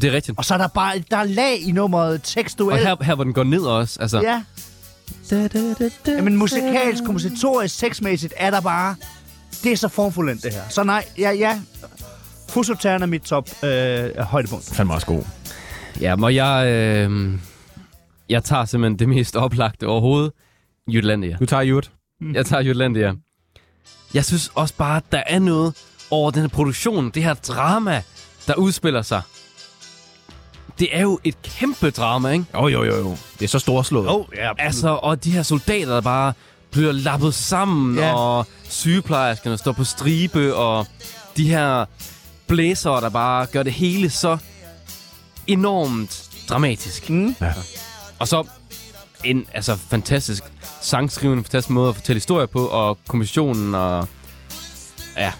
Det 0.00 0.04
er 0.10 0.12
rigtigt. 0.12 0.38
Og 0.38 0.44
så 0.44 0.54
er 0.54 0.58
der 0.58 0.68
bare 0.68 1.02
der 1.10 1.16
er 1.16 1.24
lag 1.24 1.60
i 1.62 1.72
nummeret, 1.72 2.14
Og 2.14 2.22
tekstuelt. 2.22 2.80
her, 2.80 2.96
her 3.04 3.14
hvor 3.14 3.24
den 3.24 3.32
går 3.32 3.44
ned 3.44 3.60
også, 3.62 3.98
altså. 4.00 4.20
Ja. 4.20 4.42
Jamen 6.06 6.36
musikalsk, 6.36 7.04
kompositorisk, 7.04 7.78
sexmæssigt 7.78 8.34
er 8.36 8.50
der 8.50 8.60
bare... 8.60 8.96
Det 9.64 9.72
er 9.72 9.76
så 9.76 9.88
formfuldendt, 9.88 10.42
det 10.42 10.52
her. 10.52 10.62
Så 10.68 10.82
nej, 10.84 11.04
ja, 11.18 11.30
ja. 11.30 11.60
Fusotern 12.48 13.02
er 13.02 13.06
mit 13.06 13.22
top 13.22 13.64
øh, 13.64 14.18
højdepunkt. 14.18 14.70
Fandme 14.74 14.94
også 14.94 15.06
god. 15.06 15.22
Ja, 16.00 16.14
og 16.22 16.34
jeg, 16.34 16.66
øh, 16.66 17.32
jeg 18.28 18.44
tager 18.44 18.64
simpelthen 18.64 18.98
det 18.98 19.08
mest 19.08 19.36
oplagte 19.36 19.86
overhovedet. 19.86 20.32
Jutlandia. 20.88 21.36
Du 21.40 21.46
tager 21.46 21.62
Jut. 21.62 21.90
Jeg 22.34 22.46
tager 22.46 22.62
Jutlandia. 22.62 23.12
Jeg 24.14 24.24
synes 24.24 24.50
også 24.54 24.74
bare, 24.74 24.96
at 24.96 25.02
der 25.12 25.22
er 25.26 25.38
noget 25.38 25.74
over 26.10 26.30
den 26.30 26.40
her 26.40 26.48
produktion, 26.48 27.10
det 27.10 27.22
her 27.24 27.34
drama, 27.34 28.02
der 28.46 28.54
udspiller 28.54 29.02
sig. 29.02 29.22
Det 30.78 30.88
er 30.96 31.00
jo 31.02 31.18
et 31.24 31.42
kæmpe 31.42 31.90
drama, 31.90 32.28
ikke? 32.30 32.44
Jo, 32.54 32.68
jo, 32.68 32.84
jo, 32.84 32.96
jo. 32.96 33.16
Det 33.38 33.44
er 33.44 33.48
så 33.48 33.58
storslået. 33.58 34.08
Oh, 34.08 34.24
ja, 34.36 34.50
Altså, 34.58 34.88
og 34.88 35.24
de 35.24 35.30
her 35.30 35.42
soldater, 35.42 35.94
der 35.94 36.00
bare 36.00 36.32
bliver 36.70 36.92
lappet 36.92 37.34
sammen, 37.34 37.98
Ja. 37.98 38.06
ja. 38.06 38.14
og 38.14 38.46
sygeplejerskerne 38.68 39.58
står 39.58 39.72
på 39.72 39.84
stribe, 39.84 40.54
og 40.56 40.86
de 41.36 41.48
her 41.48 41.84
blæsere, 42.46 43.00
der 43.00 43.08
bare 43.08 43.46
gør 43.46 43.62
det 43.62 43.72
hele 43.72 44.10
så 44.10 44.38
enormt 45.46 46.30
dramatisk. 46.48 47.10
Mm. 47.10 47.36
Ja. 47.40 47.52
Og 48.18 48.28
så 48.28 48.44
en 49.24 49.46
altså, 49.52 49.76
fantastisk 49.90 50.42
sangskrivende, 50.80 51.42
fantastisk 51.44 51.70
måde 51.70 51.88
at 51.88 51.94
fortælle 51.94 52.16
historier 52.16 52.46
på, 52.46 52.66
og 52.66 52.98
kommissionen 53.08 53.74
og... 53.74 54.08
Ja. 55.16 55.32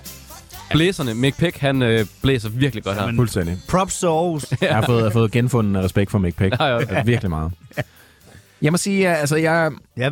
Blæserne, 0.74 1.14
Mick 1.14 1.38
Peck, 1.38 1.56
han 1.56 1.82
øh, 1.82 2.06
blæser 2.22 2.48
virkelig 2.48 2.84
godt 2.84 2.96
her. 2.96 3.02
Jamen, 3.02 3.16
Fuldstændig. 3.16 3.58
Props 3.68 4.00
to 4.00 4.08
Aarhus. 4.08 4.44
Jeg 4.60 4.74
har 4.74 4.82
fået, 4.82 4.96
jeg 4.96 5.04
har 5.04 5.10
fået 5.10 5.32
genfundet 5.32 5.84
respekt 5.84 6.10
for 6.10 6.18
Mick 6.18 6.36
Peck. 6.36 6.60
Ja, 6.60 6.64
ja. 6.64 6.78
Altså, 6.78 7.02
virkelig 7.04 7.30
meget. 7.30 7.52
Jeg 8.62 8.72
må 8.72 8.76
sige, 8.76 9.08
at 9.08 9.16
altså, 9.16 9.36
jeg, 9.36 9.72
Ja, 9.96 10.10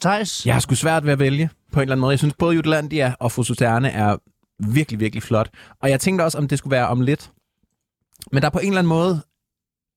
Thijs. 0.00 0.46
jeg 0.46 0.54
har 0.54 0.60
sgu 0.60 0.74
svært 0.74 1.04
ved 1.04 1.12
at 1.12 1.18
vælge 1.18 1.50
på 1.72 1.80
en 1.80 1.82
eller 1.82 1.92
anden 1.92 2.00
måde. 2.00 2.10
Jeg 2.10 2.18
synes, 2.18 2.34
både 2.34 2.54
Jutlandia 2.54 3.14
og 3.18 3.32
Fosuterne 3.32 3.90
er 3.90 4.16
virkelig, 4.58 5.00
virkelig 5.00 5.22
flot. 5.22 5.50
Og 5.82 5.90
jeg 5.90 6.00
tænkte 6.00 6.22
også, 6.22 6.38
om 6.38 6.48
det 6.48 6.58
skulle 6.58 6.70
være 6.70 6.88
om 6.88 7.00
lidt. 7.00 7.30
Men 8.32 8.42
der 8.42 8.46
er 8.48 8.50
på 8.52 8.58
en 8.58 8.66
eller 8.66 8.78
anden 8.78 8.88
måde, 8.88 9.20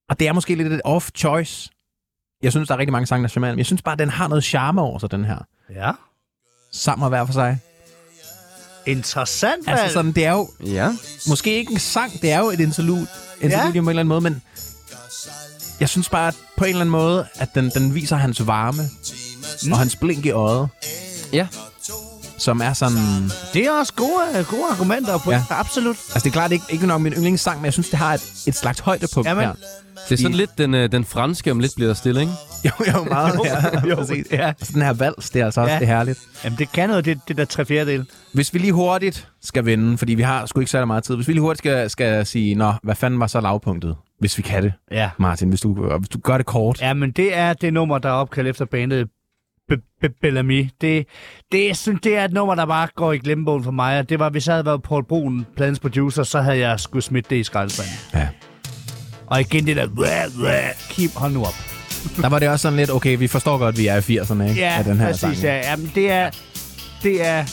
og 0.09 0.19
det 0.19 0.27
er 0.27 0.33
måske 0.33 0.55
lidt 0.55 0.73
et 0.73 0.81
off-choice. 0.87 1.69
Jeg 2.43 2.51
synes, 2.51 2.67
der 2.67 2.75
er 2.75 2.79
rigtig 2.79 2.91
mange 2.91 3.05
sange, 3.05 3.27
der 3.27 3.33
er 3.35 3.39
men 3.39 3.57
jeg 3.57 3.65
synes 3.65 3.81
bare, 3.81 3.93
at 3.93 3.99
den 3.99 4.09
har 4.09 4.27
noget 4.27 4.43
charme 4.43 4.81
over 4.81 4.99
sig, 4.99 5.11
den 5.11 5.25
her. 5.25 5.37
Ja. 5.69 5.91
Sammen 6.71 7.03
og 7.03 7.09
hver 7.09 7.25
for 7.25 7.33
sig. 7.33 7.59
Interessant, 8.85 9.67
Altså 9.67 9.83
altså, 9.83 9.93
sådan, 9.93 10.11
det 10.11 10.25
er 10.25 10.31
jo 10.31 10.49
Ja. 10.65 10.89
måske 11.27 11.55
ikke 11.57 11.71
en 11.73 11.79
sang, 11.79 12.21
det 12.21 12.31
er 12.31 12.39
jo 12.39 12.49
et 12.49 12.59
interlude. 12.59 13.07
Interlude 13.41 13.67
ja. 13.67 13.71
på 13.71 13.83
en 13.83 13.89
eller 13.89 13.89
anden 13.89 14.07
måde, 14.07 14.21
men 14.21 14.41
jeg 15.79 15.89
synes 15.89 16.09
bare 16.09 16.27
at 16.27 16.35
på 16.57 16.63
en 16.63 16.69
eller 16.69 16.81
anden 16.81 16.91
måde, 16.91 17.25
at 17.35 17.55
den, 17.55 17.69
den 17.75 17.95
viser 17.95 18.15
hans 18.15 18.47
varme 18.47 18.83
mm. 19.63 19.71
og 19.71 19.77
hans 19.77 19.95
blink 19.95 20.25
i 20.25 20.29
øjet, 20.31 20.67
Ja. 21.33 21.47
som 22.37 22.61
er 22.61 22.73
sådan... 22.73 22.97
Det 23.53 23.65
er 23.65 23.71
også 23.71 23.93
gode, 23.93 24.45
gode 24.49 24.63
argumenter 24.71 25.17
på 25.17 25.31
Ja. 25.31 25.43
Absolut. 25.49 25.95
Altså 25.97 26.19
det 26.19 26.25
er 26.25 26.31
klart 26.31 26.51
ikke, 26.51 26.65
ikke 26.69 26.87
nok 26.87 27.01
min 27.01 27.13
yndlingssang, 27.13 27.57
men 27.59 27.65
jeg 27.65 27.73
synes, 27.73 27.89
det 27.89 27.99
har 27.99 28.13
et, 28.13 28.23
et 28.47 28.55
slags 28.55 28.79
højdepunkt 28.79 29.29
Jamen. 29.29 29.43
her. 29.43 29.53
Det 30.09 30.19
er 30.19 30.21
sådan 30.21 30.37
lidt 30.37 30.57
den, 30.57 30.73
øh, 30.73 30.91
den 30.91 31.05
franske, 31.05 31.51
om 31.51 31.59
lidt 31.59 31.75
bliver 31.75 31.87
der 31.89 31.95
stille, 31.95 32.21
ikke? 32.21 32.33
Jo, 32.65 32.71
jo, 32.93 33.03
meget. 33.03 33.39
ja, 33.45 33.87
jo, 33.89 33.95
præcis. 33.95 34.25
ja. 34.31 34.53
Så 34.63 34.71
Den 34.73 34.81
her 34.81 34.93
vals, 34.93 35.29
det 35.29 35.41
er 35.41 35.45
altså 35.45 35.61
også 35.61 35.73
Ja. 35.73 35.79
det 35.79 35.89
er 35.89 35.95
herligt. 35.97 36.19
Jamen, 36.43 36.59
det 36.59 36.71
kan 36.71 36.89
noget, 36.89 37.05
det, 37.05 37.19
det 37.27 37.37
der 37.37 37.45
tre 37.45 37.65
fjerdedel. 37.65 38.05
Hvis 38.33 38.53
vi 38.53 38.59
lige 38.59 38.73
hurtigt 38.73 39.27
skal 39.41 39.65
vende, 39.65 39.97
fordi 39.97 40.13
vi 40.13 40.21
har 40.21 40.45
sgu 40.45 40.59
ikke 40.59 40.71
særlig 40.71 40.87
meget 40.87 41.03
tid. 41.03 41.15
Hvis 41.15 41.27
vi 41.27 41.33
lige 41.33 41.41
hurtigt 41.41 41.57
skal, 41.59 41.89
skal 41.89 42.25
sige, 42.25 42.55
nå, 42.55 42.73
hvad 42.83 42.95
fanden 42.95 43.19
var 43.19 43.27
så 43.27 43.41
lavpunktet? 43.41 43.95
Hvis 44.19 44.37
vi 44.37 44.43
kan 44.43 44.63
det, 44.63 44.73
Ja. 44.91 45.09
Martin. 45.19 45.49
Hvis 45.49 45.61
du, 45.61 45.97
hvis 45.97 46.09
du 46.09 46.19
gør 46.19 46.37
det 46.37 46.45
kort. 46.45 46.81
Ja, 46.81 46.93
men 46.93 47.11
det 47.11 47.37
er 47.37 47.53
det 47.53 47.73
nummer, 47.73 47.97
der 47.97 48.09
er 48.09 48.13
opkaldt 48.13 48.49
efter 48.49 48.65
bandet 48.65 49.07
Be- 49.69 49.77
Be- 50.01 50.09
Bellamy. 50.21 50.69
Det, 50.81 51.05
det, 51.51 51.69
er 51.69 51.73
sådan- 51.73 51.99
det 52.03 52.17
er 52.17 52.25
et 52.25 52.33
nummer, 52.33 52.55
der 52.55 52.65
bare 52.65 52.87
går 52.95 53.13
i 53.13 53.17
glemmebogen 53.17 53.63
for 53.63 53.71
mig. 53.71 53.99
og 53.99 54.09
Det 54.09 54.19
var, 54.19 54.29
hvis 54.29 54.47
jeg 54.47 54.53
havde 54.55 54.65
været 54.65 54.83
Paul 54.83 55.05
Brun, 55.05 55.45
pladens 55.55 55.79
producer, 55.79 56.23
så 56.23 56.41
havde 56.41 56.57
jeg 56.57 56.79
skulle 56.79 57.03
smidt 57.03 57.29
det 57.29 57.35
i 57.35 57.43
skraldespanden. 57.43 57.93
Ja. 58.13 58.27
Og 59.27 59.39
igen 59.41 59.65
det 59.67 59.75
der... 59.75 59.87
Blah, 59.87 60.23
blah, 60.39 60.53
keep, 60.89 61.11
hold 61.15 61.33
nu 61.33 61.39
op. 61.45 61.53
Der 62.21 62.29
var 62.29 62.39
det 62.39 62.49
også 62.49 62.61
sådan 62.63 62.77
lidt, 62.77 62.89
okay, 62.91 63.17
vi 63.17 63.27
forstår 63.27 63.57
godt, 63.57 63.75
at 63.75 63.79
vi 63.79 63.87
er 63.87 63.95
i 63.97 64.17
80'erne, 64.19 64.43
ikke? 64.49 64.61
Ja, 64.61 64.75
af 64.77 64.83
den 64.83 64.97
her 64.97 65.05
præcis. 65.07 65.19
sang. 65.21 65.35
Ja. 65.43 65.69
Jamen, 65.71 65.91
det 65.95 66.11
er... 66.11 66.29
Det 67.03 67.25
er... 67.27 67.43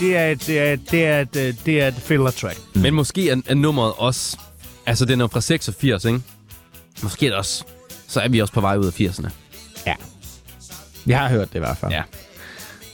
Det 0.00 0.16
er 0.16 0.26
et, 0.26 0.46
det 0.46 0.58
er, 0.58 0.76
det 0.90 1.06
er 1.06 1.20
et, 1.20 1.36
øh, 1.36 1.54
det 1.66 1.80
er 1.82 1.88
et 1.88 1.94
filler 1.94 2.30
track. 2.30 2.58
Mm. 2.74 2.80
Men 2.80 2.94
måske 2.94 3.30
er, 3.30 3.36
er 3.46 3.54
nummeret 3.54 3.92
også... 3.96 4.38
Altså, 4.86 5.04
den 5.04 5.20
er 5.20 5.26
fra 5.26 5.40
86, 5.40 6.04
ikke? 6.04 6.20
Måske 7.02 7.26
er 7.26 7.30
det 7.30 7.38
også... 7.38 7.64
Så 8.08 8.20
er 8.20 8.28
vi 8.28 8.38
også 8.40 8.52
på 8.54 8.60
vej 8.60 8.76
ud 8.76 8.86
af 8.86 9.00
80'erne. 9.00 9.28
ja. 9.86 9.94
Vi 11.04 11.12
har 11.12 11.28
hørt 11.28 11.48
det 11.48 11.54
i 11.54 11.58
hvert 11.58 11.76
fald. 11.76 11.92
Ja. 11.92 12.02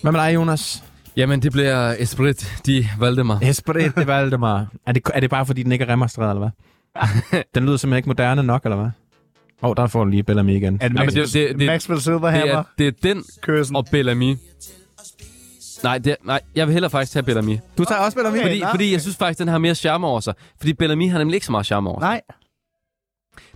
Hvad 0.03 0.13
med 0.13 0.21
dig, 0.21 0.35
Jonas? 0.35 0.83
Jamen, 1.17 1.43
det 1.43 1.53
bliver 1.53 1.95
Esprit 1.99 2.53
de 2.67 2.89
Valdemar. 2.99 3.39
Esprit 3.43 3.93
de 3.97 4.07
Valdemar. 4.07 4.67
Er 4.87 4.93
det, 4.93 5.03
er 5.15 5.21
det 5.21 5.31
bare, 5.31 5.47
fordi 5.47 5.63
den 5.63 5.73
ikke 5.73 5.85
er 5.85 5.89
remastereret, 5.93 6.31
eller 6.37 6.51
hvad? 7.31 7.43
den 7.55 7.65
lyder 7.67 7.77
simpelthen 7.77 7.97
ikke 7.99 8.09
moderne 8.09 8.43
nok, 8.43 8.65
eller 8.65 8.77
hvad? 8.77 8.91
Åh, 9.63 9.71
oh, 9.71 9.77
der 9.77 9.87
får 9.87 10.05
du 10.05 10.11
lige 10.11 10.23
Bellamy 10.23 10.57
igen. 10.57 10.65
Er 10.65 10.71
det, 10.71 10.83
Ja, 10.83 10.89
men 10.89 10.97
Max, 10.97 11.13
det- 11.15 11.33
det- 11.33 11.59
det- 11.59 11.67
Maxwell 11.67 11.97
Det 11.97 12.05
Silverhammer? 12.05 12.55
er, 12.55 12.63
det 12.79 12.87
er 12.87 12.93
den 13.03 13.25
Kørsen. 13.43 13.77
og 13.77 13.87
Bellamy. 13.91 14.37
Nej, 15.83 15.99
det, 15.99 16.17
nej, 16.25 16.41
jeg 16.55 16.67
vil 16.67 16.73
hellere 16.73 16.91
faktisk 16.91 17.13
tage 17.13 17.23
Bellamy. 17.23 17.59
Du 17.79 17.85
tager 17.85 18.01
også 18.01 18.17
Bellamy? 18.17 18.37
Okay. 18.37 18.43
Fordi, 18.43 18.63
fordi 18.71 18.93
jeg 18.93 19.01
synes 19.01 19.17
faktisk, 19.17 19.39
den 19.39 19.49
har 19.49 19.59
mere 19.59 19.75
charme 19.75 20.07
over 20.07 20.21
sig. 20.21 20.35
Fordi 20.59 20.73
Bellamy 20.73 21.11
har 21.11 21.19
nemlig 21.19 21.35
ikke 21.35 21.47
så 21.47 21.53
meget 21.53 21.67
charme 21.67 21.91
over 21.91 22.01
sig. 22.01 22.09
Nej. 22.09 22.21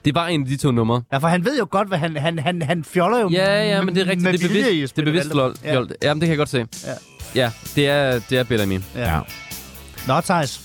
Det 0.05 0.15
var 0.15 0.27
en 0.27 0.41
af 0.43 0.49
de 0.49 0.57
to 0.57 0.71
numre. 0.71 1.03
Ja, 1.13 1.19
for 1.19 1.29
han 1.29 1.45
ved 1.45 1.59
jo 1.59 1.67
godt, 1.71 1.89
hvad 1.89 1.99
han, 1.99 2.17
han, 2.17 2.39
han, 2.39 2.63
han 2.63 2.85
fjoller 2.85 3.21
jo 3.21 3.29
Ja, 3.29 3.69
ja, 3.69 3.83
men 3.83 3.95
det 3.95 4.03
er 4.03 4.07
rigtigt. 4.11 4.33
Det 4.33 4.45
er 4.45 4.49
bevidst, 4.49 4.97
det 4.97 5.03
er 5.03 5.07
bevidst 5.07 5.33
fjol. 5.33 5.55
Ja. 5.65 5.83
Jamen, 6.03 6.21
det 6.21 6.27
kan 6.27 6.29
jeg 6.29 6.39
godt 6.39 6.49
se. 6.49 6.67
Ja, 7.35 7.51
det 7.75 7.89
er, 7.89 8.21
det 8.31 8.39
er 8.39 8.45
Bellamy. 8.45 8.81
Ja. 8.97 9.21
Nå, 10.07 10.21
Thijs. 10.21 10.61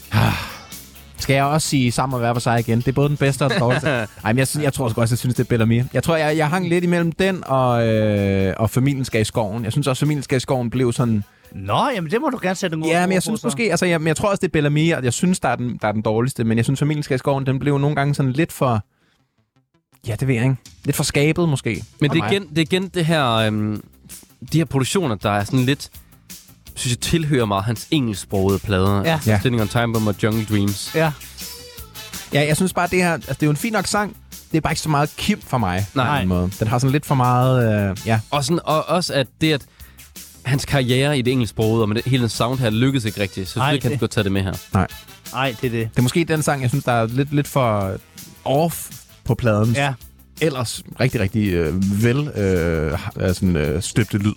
Skal 1.17 1.33
jeg 1.33 1.43
også 1.43 1.67
sige 1.67 1.91
sammen 1.91 2.15
og 2.15 2.21
være 2.21 2.35
for 2.35 2.39
sig 2.39 2.59
igen? 2.59 2.79
Det 2.79 2.87
er 2.87 2.91
både 2.91 3.09
den 3.09 3.17
bedste 3.17 3.45
og 3.45 3.49
den 3.51 3.59
dårligste. 3.59 3.89
Ej, 3.89 4.07
men 4.23 4.37
jeg, 4.37 4.47
jeg 4.61 4.73
tror 4.73 4.85
også, 4.85 5.01
jeg 5.01 5.17
synes, 5.17 5.35
det 5.35 5.43
er 5.43 5.47
Bellamy. 5.47 5.83
Jeg 5.93 6.03
tror, 6.03 6.15
jeg, 6.15 6.37
jeg 6.37 6.49
hang 6.49 6.69
lidt 6.69 6.83
imellem 6.83 7.11
den 7.11 7.43
og, 7.45 7.87
øh, 7.87 8.53
og 8.57 8.69
Familien 8.69 9.05
skal 9.05 9.21
i 9.21 9.23
skoven. 9.23 9.63
Jeg 9.63 9.71
synes 9.71 9.87
også, 9.87 9.99
Familien 9.99 10.23
skal 10.23 10.37
i 10.37 10.39
skoven 10.39 10.69
blev 10.69 10.93
sådan... 10.93 11.23
Nå, 11.55 11.89
jamen 11.95 12.11
det 12.11 12.21
må 12.21 12.29
du 12.29 12.39
gerne 12.41 12.55
sætte 12.55 12.77
nogle 12.77 12.93
Ja, 12.93 13.01
ord 13.01 13.07
men 13.07 13.13
jeg 13.13 13.19
på, 13.19 13.21
synes 13.21 13.41
så. 13.41 13.47
måske... 13.47 13.71
Altså, 13.71 13.85
jeg, 13.85 14.01
men 14.01 14.07
jeg 14.07 14.15
tror 14.17 14.29
også, 14.29 14.41
det 14.41 14.47
er 14.47 14.51
Bellamy, 14.51 14.93
og 14.93 15.03
jeg 15.03 15.13
synes, 15.13 15.39
der 15.39 15.49
er, 15.49 15.55
den, 15.55 15.77
der 15.81 15.87
er 15.87 15.91
den 15.91 16.01
dårligste. 16.01 16.43
Men 16.43 16.57
jeg 16.57 16.65
synes, 16.65 16.79
Familien 16.79 17.03
skal 17.03 17.15
i 17.15 17.17
skoven, 17.17 17.45
den 17.45 17.59
blev 17.59 17.77
nogle 17.77 17.95
gange 17.95 18.15
sådan 18.15 18.31
lidt 18.31 18.51
for... 18.51 18.83
Ja, 20.07 20.15
det 20.19 20.27
ved 20.27 20.35
jeg 20.35 20.43
ikke. 20.43 20.55
Lidt 20.85 20.95
for 20.95 21.03
skabet, 21.03 21.49
måske. 21.49 21.83
Men 22.01 22.11
det 22.11 22.21
er, 22.21 22.31
igen, 22.31 22.49
det 22.49 22.57
er 22.57 22.61
igen 22.61 22.87
det 22.87 23.05
her, 23.05 23.33
øhm, 23.33 23.83
de 24.53 24.57
her 24.57 24.65
produktioner, 24.65 25.15
der 25.15 25.29
er 25.31 25.43
sådan 25.43 25.59
lidt, 25.59 25.89
synes 26.75 26.91
jeg 26.95 26.99
tilhører 26.99 27.45
meget 27.45 27.63
hans 27.63 27.87
engelsksprogede 27.91 28.59
plader. 28.59 29.03
Ja. 29.03 29.19
Ja. 29.25 29.39
Standing 29.39 29.61
on 29.61 29.67
Time 29.67 29.93
Bomb 29.93 30.07
og 30.07 30.15
Jungle 30.23 30.45
Dreams. 30.45 30.91
Ja. 30.95 31.11
Ja, 32.33 32.45
jeg 32.47 32.55
synes 32.55 32.73
bare, 32.73 32.87
det 32.87 33.03
her... 33.03 33.13
Altså, 33.13 33.33
det 33.33 33.43
er 33.43 33.47
jo 33.47 33.51
en 33.51 33.57
fin 33.57 33.73
nok 33.73 33.87
sang. 33.87 34.17
Det 34.51 34.57
er 34.57 34.61
bare 34.61 34.71
ikke 34.71 34.81
så 34.81 34.89
meget 34.89 35.13
Kim 35.17 35.41
for 35.41 35.57
mig. 35.57 35.85
Nej. 35.95 36.17
På 36.17 36.21
en 36.21 36.27
måde. 36.27 36.51
Den 36.59 36.67
har 36.67 36.79
sådan 36.79 36.91
lidt 36.91 37.05
for 37.05 37.15
meget... 37.15 37.89
Øh, 37.91 37.97
ja. 38.05 38.19
Og, 38.31 38.43
sådan, 38.45 38.59
og 38.63 38.85
også 38.89 39.13
at 39.13 39.27
det, 39.41 39.53
at 39.53 39.61
hans 40.45 40.65
karriere 40.65 41.17
i 41.19 41.21
det 41.21 41.31
engelsksprogede, 41.31 41.81
og 41.81 41.89
med 41.89 41.95
det, 41.95 42.05
hele 42.05 42.21
den 42.21 42.29
sound 42.29 42.59
her, 42.59 42.69
lykkedes 42.69 43.05
ikke 43.05 43.21
rigtigt. 43.21 43.49
Så 43.49 43.59
Nej, 43.59 43.65
synes 43.65 43.67
jeg 43.67 43.73
ikke, 43.73 43.83
han 43.85 43.91
det- 43.91 43.99
skulle 43.99 44.09
tage 44.09 44.23
det 44.23 44.31
med 44.31 44.41
her. 44.41 44.53
Nej, 45.33 45.55
det 45.61 45.67
er 45.67 45.71
det. 45.71 45.89
Det 45.93 45.97
er 45.97 46.01
måske 46.01 46.23
den 46.23 46.41
sang, 46.41 46.61
jeg 46.61 46.69
synes, 46.69 46.83
der 46.85 46.91
er 46.91 47.07
lidt, 47.07 47.33
lidt 47.33 47.47
for 47.47 47.97
off 48.45 48.87
på 49.23 49.35
pladen. 49.35 49.73
Ja. 49.73 49.93
Ellers 50.41 50.83
rigtig, 50.99 51.21
rigtig 51.21 51.47
øh, 51.53 52.03
vel 52.03 52.17
øh, 52.27 52.99
er 53.15 53.33
sådan, 53.33 53.55
øh, 53.55 53.81
støbte 53.81 54.17
lyd 54.17 54.33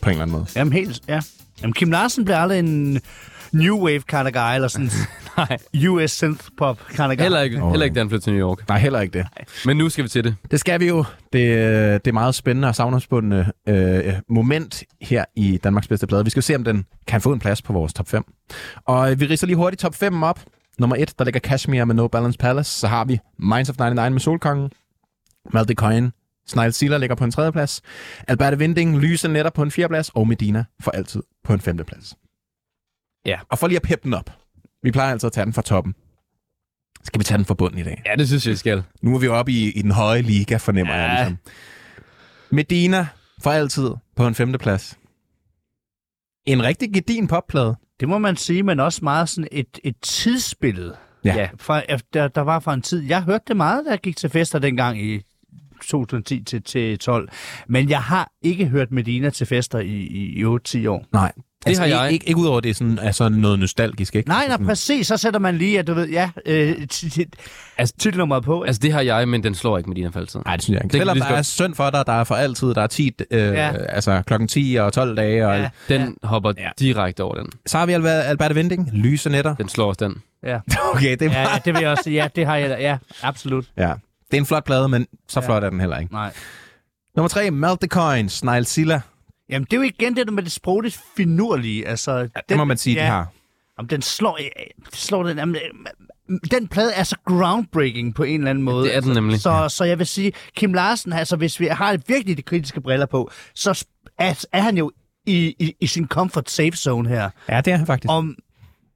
på 0.00 0.10
en 0.10 0.10
eller 0.10 0.22
anden 0.22 0.32
måde. 0.32 0.46
Jamen 0.56 0.72
helt, 0.72 1.00
ja. 1.08 1.20
Jamen 1.62 1.72
Kim 1.74 1.90
Larsen 1.90 2.24
bliver 2.24 2.38
aldrig 2.38 2.58
en 2.58 3.00
new 3.52 3.78
wave 3.78 4.00
kind 4.00 4.26
of 4.26 4.32
guy, 4.32 4.54
eller 4.54 4.68
sådan 4.68 4.90
Nej, 5.36 5.58
US 5.88 6.10
synth 6.10 6.44
pop 6.58 6.78
kind 6.88 7.00
of 7.00 7.16
guy. 7.16 7.22
heller 7.22 7.40
ikke, 7.40 7.60
heller 7.70 7.84
ikke, 7.84 7.94
da 7.94 8.00
han 8.00 8.08
flyttede 8.08 8.24
til 8.26 8.32
New 8.32 8.48
York. 8.48 8.68
Nej, 8.68 8.78
heller 8.78 9.00
ikke 9.00 9.18
det. 9.18 9.26
Men 9.66 9.76
nu 9.76 9.88
skal 9.88 10.04
vi 10.04 10.08
til 10.08 10.24
det. 10.24 10.36
Det 10.50 10.60
skal 10.60 10.80
vi 10.80 10.88
jo. 10.88 11.04
Det, 11.32 11.38
øh, 11.38 11.92
det 11.92 12.06
er 12.06 12.12
meget 12.12 12.34
spændende 12.34 12.68
og 12.68 12.74
savnomsbundne 12.74 13.52
øh, 13.68 14.14
moment 14.28 14.82
her 15.00 15.24
i 15.36 15.56
Danmarks 15.64 15.88
bedste 15.88 16.06
plade. 16.06 16.24
Vi 16.24 16.30
skal 16.30 16.42
se, 16.42 16.54
om 16.54 16.64
den 16.64 16.84
kan 17.06 17.20
få 17.20 17.32
en 17.32 17.38
plads 17.38 17.62
på 17.62 17.72
vores 17.72 17.92
top 17.92 18.08
5. 18.08 18.24
Og 18.84 19.12
øh, 19.12 19.20
vi 19.20 19.26
ridser 19.26 19.46
lige 19.46 19.56
hurtigt 19.56 19.80
top 19.80 19.94
5 19.94 20.22
op. 20.22 20.40
Nummer 20.78 20.96
1, 20.96 21.14
der 21.18 21.24
ligger 21.24 21.40
Kashmir 21.40 21.84
med 21.84 21.94
No 21.94 22.08
Balance 22.08 22.38
Palace. 22.38 22.70
Så 22.70 22.86
har 22.88 23.04
vi 23.04 23.18
Minds 23.38 23.68
of 23.70 23.76
99 23.78 24.12
med 24.12 24.20
Solkongen. 24.20 24.70
Malte 25.52 25.74
Coin. 25.74 26.12
Snegl 26.46 26.72
Silla 26.72 26.98
ligger 26.98 27.16
på 27.16 27.24
en 27.24 27.30
tredje 27.30 27.52
plads. 27.52 27.82
Alberte 28.28 28.58
Vinding, 28.58 28.98
Lyse 28.98 29.28
Netter 29.28 29.50
på 29.50 29.62
en 29.62 29.70
fjerde 29.70 29.88
plads. 29.88 30.08
Og 30.14 30.28
Medina 30.28 30.64
for 30.80 30.90
altid 30.90 31.22
på 31.44 31.52
en 31.52 31.60
femte 31.60 31.84
plads. 31.84 32.14
Ja. 33.26 33.38
Og 33.48 33.58
for 33.58 33.66
lige 33.66 33.76
at 33.76 33.82
peppe 33.82 34.04
den 34.04 34.14
op. 34.14 34.30
Vi 34.82 34.90
plejer 34.90 35.10
altid 35.10 35.26
at 35.26 35.32
tage 35.32 35.44
den 35.44 35.52
fra 35.52 35.62
toppen. 35.62 35.94
Skal 37.04 37.18
vi 37.18 37.24
tage 37.24 37.38
den 37.38 37.44
fra 37.44 37.54
bunden 37.54 37.78
i 37.78 37.82
dag? 37.82 38.02
Ja, 38.06 38.14
det 38.16 38.28
synes 38.28 38.46
jeg, 38.46 38.52
vi 38.52 38.56
skal. 38.56 38.82
Nu 39.02 39.14
er 39.14 39.18
vi 39.18 39.28
oppe 39.28 39.52
i, 39.52 39.70
i 39.70 39.82
den 39.82 39.90
høje 39.90 40.22
liga, 40.22 40.56
fornemmer 40.56 40.94
ja. 40.94 41.00
Ja. 41.00 41.08
jeg 41.08 41.18
ligesom. 41.18 41.38
Medina 42.50 43.06
for 43.42 43.50
altid 43.50 43.90
på 44.16 44.26
en 44.26 44.34
femteplads. 44.34 44.98
En 46.46 46.62
rigtig 46.62 46.92
gedin 46.94 47.28
popplade. 47.28 47.76
Det 48.00 48.08
må 48.08 48.18
man 48.18 48.36
sige, 48.36 48.62
men 48.62 48.80
også 48.80 49.00
meget 49.02 49.28
sådan 49.28 49.48
et, 49.52 49.78
et 49.84 49.96
tidsbillede. 50.02 50.96
Ja. 51.24 51.34
Ja. 51.34 51.48
Fra, 51.58 51.82
der, 52.14 52.28
der 52.28 52.40
var 52.40 52.60
fra 52.60 52.74
en 52.74 52.82
tid. 52.82 53.02
Jeg 53.02 53.22
hørte 53.22 53.44
det 53.48 53.56
meget, 53.56 53.84
da 53.86 53.90
jeg 53.90 53.98
gik 54.00 54.16
til 54.16 54.30
fester 54.30 54.58
dengang 54.58 55.02
i 55.02 55.20
2010 55.82 56.44
til, 56.44 56.62
til 56.62 56.98
12. 56.98 57.28
Men 57.68 57.90
jeg 57.90 58.02
har 58.02 58.32
ikke 58.42 58.66
hørt 58.66 58.90
Medina 58.90 59.30
til 59.30 59.46
fester 59.46 59.78
i, 59.78 59.96
i, 59.96 60.40
i 60.40 60.44
8-10 60.44 60.88
år. 60.88 61.06
Nej. 61.12 61.32
Det 61.64 61.68
altså, 61.68 61.82
har 61.82 61.86
ikke, 61.86 61.98
jeg. 61.98 62.12
Ikke, 62.12 62.28
ikke 62.28 62.40
udover 62.40 62.60
det 62.60 62.70
er 62.70 62.74
sådan, 62.74 63.12
sådan 63.12 63.38
noget 63.38 63.58
nostalgisk, 63.58 64.14
ikke? 64.14 64.28
Nej, 64.28 64.38
nej, 64.46 64.50
Sådan- 64.54 64.66
præcis. 64.66 65.06
Så 65.06 65.16
sætter 65.16 65.40
man 65.40 65.58
lige, 65.58 65.78
at 65.78 65.86
du 65.86 65.94
ved, 65.94 66.08
ja, 66.08 66.30
øh, 66.46 66.74
altså, 67.78 67.94
titelnummeret 67.98 68.44
på. 68.44 68.62
Altså, 68.62 68.80
det 68.80 68.92
har 68.92 69.00
jeg, 69.00 69.28
men 69.28 69.42
den 69.44 69.54
slår 69.54 69.78
ikke 69.78 69.88
Medina 69.90 70.08
for 70.08 70.20
altid. 70.20 70.40
Nej, 70.46 70.56
det 70.56 70.64
synes 70.64 70.74
jeg 70.76 70.84
ikke. 70.84 70.92
Det 70.92 71.00
Selvom 71.00 71.18
der 71.18 71.24
er 71.26 71.42
synd 71.42 71.74
for 71.74 71.90
dig, 71.90 72.06
der 72.06 72.12
er 72.12 72.24
for 72.24 72.34
altid, 72.34 72.74
der 72.74 72.82
er 72.82 72.86
10, 72.86 73.10
øh, 73.30 73.38
Ja. 73.40 73.52
ja. 73.66 73.72
altså 73.88 74.22
klokken 74.26 74.48
10 74.48 74.74
og 74.80 74.92
12 74.92 75.16
dage, 75.16 75.46
og 75.48 75.54
Ja. 75.56 75.62
ja. 75.88 75.96
Den 75.96 76.16
hopper 76.22 76.52
Ja. 76.58 76.70
direkte 76.78 77.24
over 77.24 77.34
den. 77.34 77.46
så 77.66 77.78
har 77.78 77.86
vi 77.86 77.92
Alberte 77.92 78.54
Vinding, 78.54 78.90
Lyse 78.92 79.30
Netter. 79.30 79.54
Den 79.54 79.68
slår 79.68 79.88
også 79.88 80.04
den. 80.04 80.22
ja. 80.46 80.58
Okay, 80.94 81.10
det 81.16 81.22
er, 81.22 81.26
ja, 81.26 81.44
bare, 81.44 81.52
ja, 81.52 81.58
det 81.64 81.74
vil 81.74 81.80
jeg 81.82 81.90
også. 81.90 82.10
Ja, 82.10 82.28
det 82.36 82.46
har 82.46 82.56
jeg 82.56 82.70
da. 82.70 82.76
Ja, 82.80 82.96
absolut. 83.22 83.64
ja. 83.76 83.92
det 84.30 84.36
er 84.36 84.40
en 84.40 84.46
flot 84.46 84.64
plade, 84.64 84.88
men 84.88 85.06
så 85.28 85.40
Ja. 85.40 85.46
flot 85.46 85.64
er 85.64 85.70
den 85.70 85.80
heller 85.80 85.98
ikke. 85.98 86.12
Nej. 86.12 86.32
Nummer 87.16 87.28
3, 87.28 87.50
Melt 87.50 87.80
the 87.80 87.88
Coin, 87.88 88.28
Snegl 88.28 88.64
Silla. 88.64 89.00
Jamen, 89.50 89.66
det 89.70 89.72
er 89.72 89.76
jo 89.76 89.82
igen 89.82 90.16
det 90.16 90.26
der 90.26 90.32
med 90.32 90.42
det 90.42 90.52
sprogligt 90.52 91.00
finurlige. 91.16 91.88
Altså, 91.88 92.12
Ja, 92.12 92.26
det 92.48 92.56
må 92.56 92.64
man 92.64 92.76
sige, 92.76 92.96
ja, 92.96 93.02
de 93.02 93.06
har. 93.06 93.26
Jamen, 93.78 93.90
den 93.90 94.02
slår, 94.02 94.38
slår 94.92 95.22
den, 95.22 95.38
jamen, 95.38 95.56
den 96.50 96.68
plade 96.68 96.92
er 96.94 97.02
så 97.02 97.16
groundbreaking 97.24 98.14
på 98.14 98.22
en 98.22 98.40
eller 98.40 98.50
anden 98.50 98.64
måde. 98.64 98.84
det 98.84 98.96
er 98.96 99.00
den 99.00 99.12
nemlig. 99.14 99.40
Så, 99.40 99.68
så 99.68 99.84
jeg 99.84 99.98
vil 99.98 100.06
sige, 100.06 100.32
Kim 100.56 100.74
Larsen, 100.74 101.12
altså 101.12 101.36
hvis 101.36 101.60
vi 101.60 101.66
har 101.66 101.98
virkelig 102.06 102.36
de 102.36 102.42
kritiske 102.42 102.80
briller 102.80 103.06
på, 103.06 103.30
så 103.54 103.84
er, 104.18 104.44
er 104.52 104.60
han 104.60 104.76
jo 104.78 104.90
i, 105.26 105.54
i, 105.58 105.74
i 105.80 105.86
sin 105.86 106.08
comfort 106.08 106.50
safe 106.50 106.72
zone 106.76 107.08
her. 107.08 107.30
Ja, 107.48 107.60
det 107.60 107.72
er 107.72 107.76
han 107.76 107.86
faktisk. 107.86 108.10
Og 108.10 108.24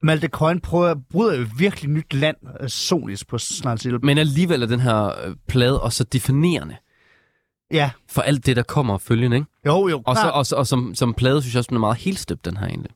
Malte 0.01 0.27
Coyne 0.27 0.59
prøver, 0.59 0.95
bryder 1.11 1.39
jo 1.39 1.45
virkelig 1.57 1.91
nyt 1.91 2.13
land 2.13 2.37
øh, 2.61 2.69
sonisk 2.69 3.27
på 3.27 3.37
snart 3.37 3.81
Silde. 3.81 3.99
Men 4.03 4.17
alligevel 4.17 4.61
er 4.63 4.67
den 4.67 4.79
her 4.79 5.05
øh, 5.05 5.35
plade 5.47 5.81
også 5.81 5.97
så 5.97 6.03
definerende 6.03 6.75
Ja, 7.71 7.89
for 8.09 8.21
alt 8.21 8.45
det, 8.45 8.55
der 8.55 8.63
kommer 8.63 8.97
følgende, 8.97 9.37
ikke? 9.37 9.47
jo 9.65 9.87
jo, 9.87 10.01
Og, 10.05 10.15
så, 10.15 10.29
og, 10.29 10.45
så, 10.45 10.55
og 10.55 10.67
som, 10.67 10.95
som 10.95 11.13
plade, 11.13 11.41
synes 11.41 11.53
jeg 11.53 11.59
også, 11.59 11.69
den 11.69 11.75
er 11.75 11.79
meget 11.79 11.97
helstøbt, 11.97 12.45
den 12.45 12.57
her 12.57 12.67
egentlig. 12.67 12.91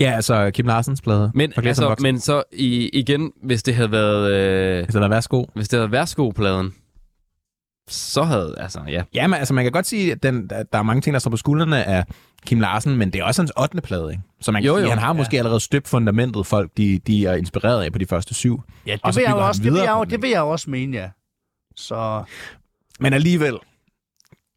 Ja, 0.00 0.10
altså 0.12 0.50
Kim 0.50 0.66
Larsens 0.66 1.00
plade. 1.02 1.30
Men, 1.34 1.52
altså, 1.56 1.86
og 1.88 1.96
men 2.00 2.20
så 2.20 2.42
i, 2.52 2.88
igen, 2.88 3.32
hvis 3.42 3.62
det 3.62 3.74
havde 3.74 3.92
været... 3.92 4.32
Øh, 4.32 4.86
Så 4.90 5.00
der 5.00 5.08
værsgo. 5.08 5.44
hvis 5.54 5.68
det 5.68 5.78
havde 5.78 5.92
været 5.92 6.00
Værsgo-pladen, 6.00 6.74
så 7.88 8.22
havde... 8.22 8.54
Altså, 8.58 8.80
ja. 8.88 9.02
Ja, 9.14 9.26
men 9.26 9.38
altså, 9.38 9.54
man 9.54 9.64
kan 9.64 9.72
godt 9.72 9.86
sige, 9.86 10.12
at 10.12 10.22
den, 10.22 10.48
der 10.48 10.64
er 10.72 10.82
mange 10.82 11.00
ting, 11.00 11.14
der 11.14 11.20
står 11.20 11.30
på 11.30 11.36
skuldrene 11.36 11.84
af 11.84 12.04
Kim 12.46 12.60
Larsen, 12.60 12.96
men 12.96 13.12
det 13.12 13.20
er 13.20 13.24
også 13.24 13.42
hans 13.42 13.52
8. 13.60 13.80
plade, 13.80 14.10
ikke? 14.10 14.22
Så 14.40 14.52
man 14.52 14.62
kan 14.62 14.66
Jo, 14.66 14.76
sige, 14.76 14.82
jo. 14.84 14.90
han 14.90 14.98
har 14.98 15.12
måske 15.12 15.38
allerede 15.38 15.60
støbt 15.60 15.88
fundamentet, 15.88 16.46
folk 16.46 16.70
de, 16.76 16.98
de 16.98 17.26
er 17.26 17.34
inspireret 17.34 17.84
af 17.84 17.92
på 17.92 17.98
de 17.98 18.06
første 18.06 18.34
syv. 18.34 18.62
ja, 18.86 18.96
og 19.02 19.06
det 19.06 19.14
så 19.14 19.20
vil 19.20 19.24
jeg 19.26 19.34
også, 19.34 19.62
det 19.62 19.72
vil 19.72 19.80
jeg, 19.80 20.04
det 20.10 20.22
vil 20.22 20.30
jeg 20.30 20.42
også 20.42 20.70
mene, 20.70 20.96
ja. 20.96 21.08
Så 21.76 22.22
Men 23.00 23.12
alligevel, 23.12 23.56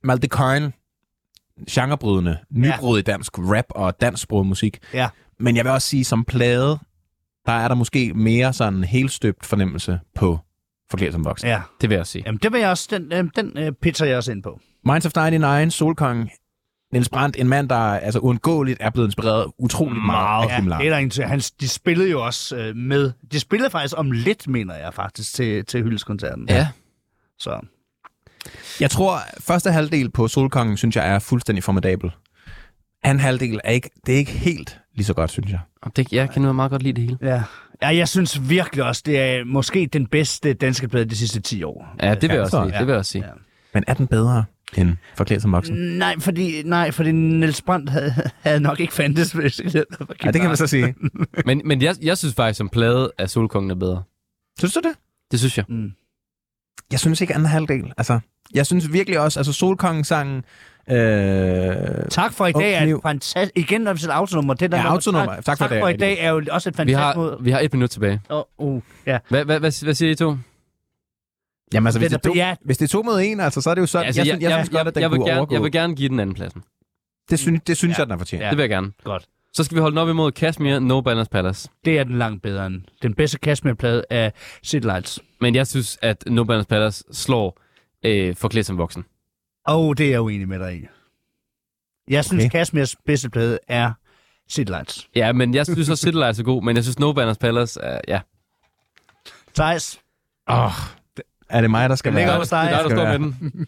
Malte 0.03 0.27
Coyne, 0.27 0.71
genrebrydende, 1.69 2.37
nybrud 2.49 2.99
i 2.99 3.01
dansk 3.01 3.37
rap 3.39 3.65
og 3.69 4.01
dansksproget 4.01 4.47
musik. 4.47 4.77
ja, 4.93 5.09
Men 5.39 5.55
jeg 5.55 5.65
vil 5.65 5.71
også 5.71 5.87
sige, 5.87 6.03
som 6.05 6.25
plade, 6.25 6.79
der 7.45 7.51
er 7.51 7.67
der 7.67 7.75
måske 7.75 8.13
mere 8.13 8.53
sådan 8.53 8.83
helstøbt 8.83 9.45
fornemmelse 9.45 9.99
på 10.15 10.39
Forklædt 10.91 11.13
som 11.13 11.25
voksen. 11.25 11.47
ja. 11.49 11.61
Det 11.81 11.89
vil 11.89 11.95
jeg 11.95 12.07
sige. 12.07 12.23
Jamen, 12.25 12.39
det 12.43 12.51
vil 12.53 12.59
jeg 12.59 12.69
også, 12.69 12.87
den, 12.91 13.13
øh, 13.13 13.29
den 13.35 13.57
øh, 13.57 13.71
pitcher 13.81 14.07
jeg 14.07 14.17
også 14.17 14.31
ind 14.31 14.43
på. 14.43 14.59
Minds 14.85 15.05
of 15.05 15.11
99, 15.15 15.73
Solkong, 15.73 16.31
Niels 16.93 17.09
Brandt, 17.09 17.35
en 17.39 17.47
mand, 17.47 17.69
der 17.69 17.75
altså 17.75 18.19
uundgåeligt 18.19 18.77
er 18.81 18.89
blevet 18.89 19.07
inspireret 19.07 19.51
utrolig 19.57 20.01
meget, 20.01 20.49
af 20.49 20.55
Kim 20.55 20.65
Ja, 20.65 20.69
Larsen. 20.69 21.09
det 21.09 21.19
er 21.21 21.23
der. 21.23 21.27
Han, 21.27 21.39
de 21.39 21.67
spillede 21.69 22.11
jo 22.11 22.25
også 22.25 22.55
øh, 22.57 22.75
med. 22.75 23.11
De 23.31 23.39
spillede 23.39 23.69
faktisk 23.69 23.93
om 23.97 24.11
lidt, 24.11 24.47
mener 24.47 24.75
jeg 24.75 24.93
faktisk, 24.93 25.33
til, 25.33 25.65
til 25.65 25.83
hyldeskoncerten. 25.83 26.45
Ja. 26.49 26.67
Så 27.39 27.59
Jeg 28.79 28.91
tror, 28.91 29.19
første 29.39 29.71
halvdel 29.71 30.11
på 30.11 30.27
Solkongen, 30.27 30.77
synes 30.77 30.95
jeg, 30.95 31.07
er 31.15 31.19
fuldstændig 31.19 31.63
formidabel. 31.63 32.11
Anden 33.03 33.19
halvdel 33.21 33.59
er 33.63 33.71
ikke, 33.71 33.89
det 34.05 34.13
er 34.13 34.17
ikke 34.17 34.31
helt 34.31 34.79
lige 34.95 35.05
så 35.05 35.13
godt, 35.13 35.31
synes 35.31 35.51
jeg. 35.51 35.59
Og 35.81 35.95
det, 35.95 36.13
jeg 36.13 36.29
kan 36.29 36.41
nu 36.41 36.53
meget 36.53 36.71
godt 36.71 36.83
lide 36.83 36.93
det 36.93 37.03
hele. 37.03 37.17
ja. 37.21 37.43
ja, 37.81 37.95
jeg 37.95 38.07
synes 38.07 38.49
virkelig 38.49 38.83
også, 38.83 39.01
det 39.05 39.19
er 39.19 39.43
måske 39.45 39.89
den 39.93 40.07
bedste 40.07 40.53
danske 40.53 40.87
plade 40.87 41.05
de 41.05 41.15
sidste 41.17 41.39
10 41.39 41.63
år. 41.63 41.95
Ja, 42.01 42.13
det 42.13 42.21
vil 42.21 42.31
jeg 42.31 42.41
også 42.41 42.51
så, 42.51 42.63
sige. 42.63 42.79
Det 42.79 42.87
vil 42.87 42.91
jeg 42.91 42.99
også 42.99 43.11
sige. 43.11 43.25
Ja. 43.25 43.31
Men 43.73 43.83
er 43.87 43.93
den 43.93 44.07
bedre 44.07 44.43
end 44.77 44.97
Forklædt 45.17 45.41
som 45.41 45.51
voksen? 45.51 45.75
Nej, 45.75 46.19
fordi, 46.19 46.63
nej, 46.65 46.91
fordi 46.91 47.11
Niels 47.11 47.61
Brandt 47.61 47.89
havde, 47.89 48.13
havde 48.41 48.59
nok 48.59 48.79
ikke 48.79 48.93
fandtes, 48.93 49.31
hvis 49.31 49.55
det 49.55 49.85
Ja, 50.25 50.31
det 50.31 50.41
kan 50.41 50.49
man 50.49 50.57
så 50.57 50.67
sige. 50.67 50.95
Men, 51.45 51.61
men 51.65 51.81
jeg, 51.81 51.95
jeg 52.01 52.17
synes 52.17 52.35
faktisk, 52.35 52.57
som 52.57 52.69
plade, 52.69 53.11
at 53.17 53.29
Solkongen 53.29 53.71
er 53.71 53.75
bedre. 53.75 54.03
Synes 54.59 54.73
du 54.73 54.79
det? 54.79 54.91
Det 55.31 55.39
synes 55.39 55.57
jeg. 55.57 55.65
Mm. 55.69 55.91
Jeg 56.91 56.99
synes 56.99 57.21
ikke 57.21 57.33
anden 57.33 57.47
halvdel. 57.47 57.93
Altså, 57.97 58.19
jeg 58.53 58.65
synes 58.65 58.93
virkelig 58.93 59.19
også, 59.19 59.39
altså 59.39 59.53
Solkongen-sangen... 59.53 60.43
Øh, 60.89 60.95
Tak 62.09 62.33
for 62.33 62.45
i 62.47 62.51
dag 62.51 62.73
er 62.73 62.95
et 62.95 63.01
fantastisk... 63.03 63.51
Igen, 63.57 63.81
når 63.81 63.93
vi 63.93 63.99
sætter 63.99 64.15
autonummer. 64.15 64.53
Det 64.53 64.71
der 64.71 64.77
Ja, 64.77 64.83
nummer- 64.83 64.93
autonummer. 64.95 65.41
Tak 65.41 65.57
for 65.57 65.65
i 65.65 65.67
tak 65.67 65.69
dag, 65.69 65.81
for 65.81 65.87
i 65.87 65.97
dag 65.97 66.17
er 66.19 66.29
jo 66.29 66.43
også 66.51 66.69
et 66.69 66.73
Vi 66.73 66.77
fantastisk 66.77 66.97
har, 66.99 67.15
måde. 67.15 67.37
vi 67.41 67.51
har 67.51 67.59
et 67.59 67.73
minut 67.73 67.89
tilbage. 67.89 68.21
Oh, 68.29 68.43
uh, 68.57 68.81
ja. 69.05 69.17
Hvad, 69.29 69.45
hvad, 69.45 69.59
hvad, 69.59 69.83
hvad 69.83 69.93
siger 69.93 70.11
I 70.11 70.15
to? 70.15 70.37
jamen 71.73 71.87
altså, 71.87 71.99
hvis 71.99 72.09
det, 72.09 72.15
er- 72.15 72.29
er 72.29 72.33
to, 72.33 72.35
ja. 72.35 72.55
hvis 72.61 72.77
det 72.77 72.85
er 72.85 72.89
to 72.89 73.01
mod 73.03 73.21
en, 73.23 73.39
altså, 73.39 73.61
så 73.61 73.69
er 73.69 73.75
det 73.75 73.81
jo 73.81 73.85
sådan... 73.85 74.05
Altså, 74.07 74.21
jeg, 74.21 74.27
jeg, 74.27 74.33
synes, 74.33 74.43
jeg, 74.43 74.51
synes 74.65 74.69
godt, 74.69 74.87
at 74.87 74.95
den 74.95 75.01
jeg, 75.01 75.11
vil 75.11 75.17
kunne 75.17 75.27
gerne, 75.29 75.39
overgå. 75.39 75.55
jeg 75.55 75.63
vil 75.63 75.71
gerne 75.71 75.95
give 75.95 76.09
den 76.09 76.19
anden 76.19 76.35
pladsen. 76.35 76.63
Det 77.29 77.39
synes, 77.39 77.61
det 77.67 77.77
synes 77.77 77.97
Ja. 77.97 78.01
jeg, 78.01 78.07
den 78.07 78.13
er 78.13 78.17
fortjent. 78.17 78.43
Ja. 78.43 78.49
Det 78.49 78.57
vil 78.57 78.63
jeg 78.63 78.69
gerne. 78.69 78.91
Godt. 79.03 79.25
Så 79.53 79.63
skal 79.63 79.75
vi 79.75 79.81
holde 79.81 79.91
den 79.91 79.97
op 79.97 80.09
imod 80.09 80.31
Kashmir, 80.31 80.79
No 80.79 81.01
Balance 81.01 81.29
Palace. 81.31 81.69
Det 81.85 81.99
er 81.99 82.03
den 82.03 82.17
langt 82.17 82.41
bedre 82.43 82.65
end 82.67 82.81
den 83.01 83.13
bedste 83.13 83.39
Kashmir-plade 83.39 84.03
af 84.09 84.33
City 84.65 84.85
Lights. 84.85 85.19
Men 85.41 85.55
jeg 85.55 85.67
synes, 85.67 85.97
at 86.01 86.23
No 86.27 86.43
Balance 86.43 86.67
Palace 86.67 87.03
slår 87.11 87.59
øh, 88.05 88.35
forklædt 88.35 88.65
som 88.65 88.77
voksen. 88.77 89.05
Og 89.67 89.87
oh, 89.87 89.95
det 89.97 90.05
er 90.05 90.09
jeg 90.09 90.21
uenig 90.21 90.47
med 90.47 90.59
dig 90.59 90.75
i. 90.75 90.85
Jeg 92.07 92.25
synes, 92.25 92.41
Okay. 92.45 92.51
Kashmirs 92.51 92.95
bedste 93.05 93.29
plade 93.29 93.59
er 93.67 93.91
City 94.51 94.69
Lights. 94.71 95.09
Ja, 95.15 95.31
men 95.33 95.53
jeg 95.53 95.65
synes 95.65 95.89
også, 95.89 96.01
City 96.01 96.17
Lights 96.17 96.39
er 96.39 96.43
god, 96.43 96.63
men 96.63 96.75
jeg 96.75 96.83
synes 96.83 96.99
No 96.99 97.13
Banners 97.13 97.37
Palace 97.37 97.79
er, 97.81 98.01
ja. 98.07 98.19
Thijs, 99.55 99.99
Åh, 100.49 100.71
er 101.49 101.61
det 101.61 101.71
mig, 101.71 101.89
der 101.89 101.95
skal 101.95 102.13
være? 102.13 102.39
Det 102.39 102.51
er 102.51 102.61
dig, 102.63 102.71
der 102.71 102.79
skal 102.79 102.97
står 102.97 103.05
med 103.07 103.19
den. 103.19 103.67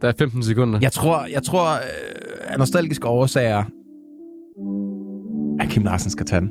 Der 0.00 0.08
er 0.08 0.12
15 0.18 0.42
sekunder. 0.42 0.78
Jeg 0.82 0.92
tror, 0.92 1.24
jeg 1.24 1.42
tror 1.42 1.72
øh, 1.74 1.80
af 2.40 2.58
nostalgiske 2.58 3.06
årsager, 3.06 3.64
at 5.62 5.68
Kim 5.68 5.82
Larsen 5.82 6.10
skal 6.10 6.26
tage 6.26 6.40
den. 6.40 6.50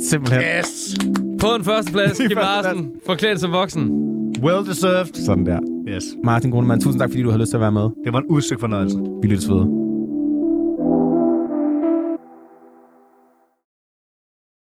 Simpelthen. 0.00 0.42
Yes! 0.58 0.96
På 1.40 1.46
en 1.54 1.64
førsteplads, 1.64 2.18
Kim 2.28 2.36
Larsen, 2.36 2.90
forklædt 3.06 3.40
som 3.40 3.52
voksen. 3.52 3.90
Well 4.42 4.66
deserved. 4.66 5.14
Sådan 5.14 5.46
der. 5.46 5.58
Yes. 5.88 6.04
Martin 6.24 6.50
Grunemann, 6.50 6.80
tusind 6.80 7.00
tak, 7.00 7.10
fordi 7.10 7.22
du 7.22 7.30
har 7.30 7.38
lyst 7.38 7.50
til 7.50 7.56
at 7.56 7.60
være 7.60 7.72
med. 7.72 7.82
Det 8.04 8.12
var 8.12 8.18
en 8.18 8.26
udsøgt 8.26 8.60
fornøjelse. 8.60 8.98
Vi 9.22 9.28
lyttes 9.28 9.48
ved. 9.48 9.83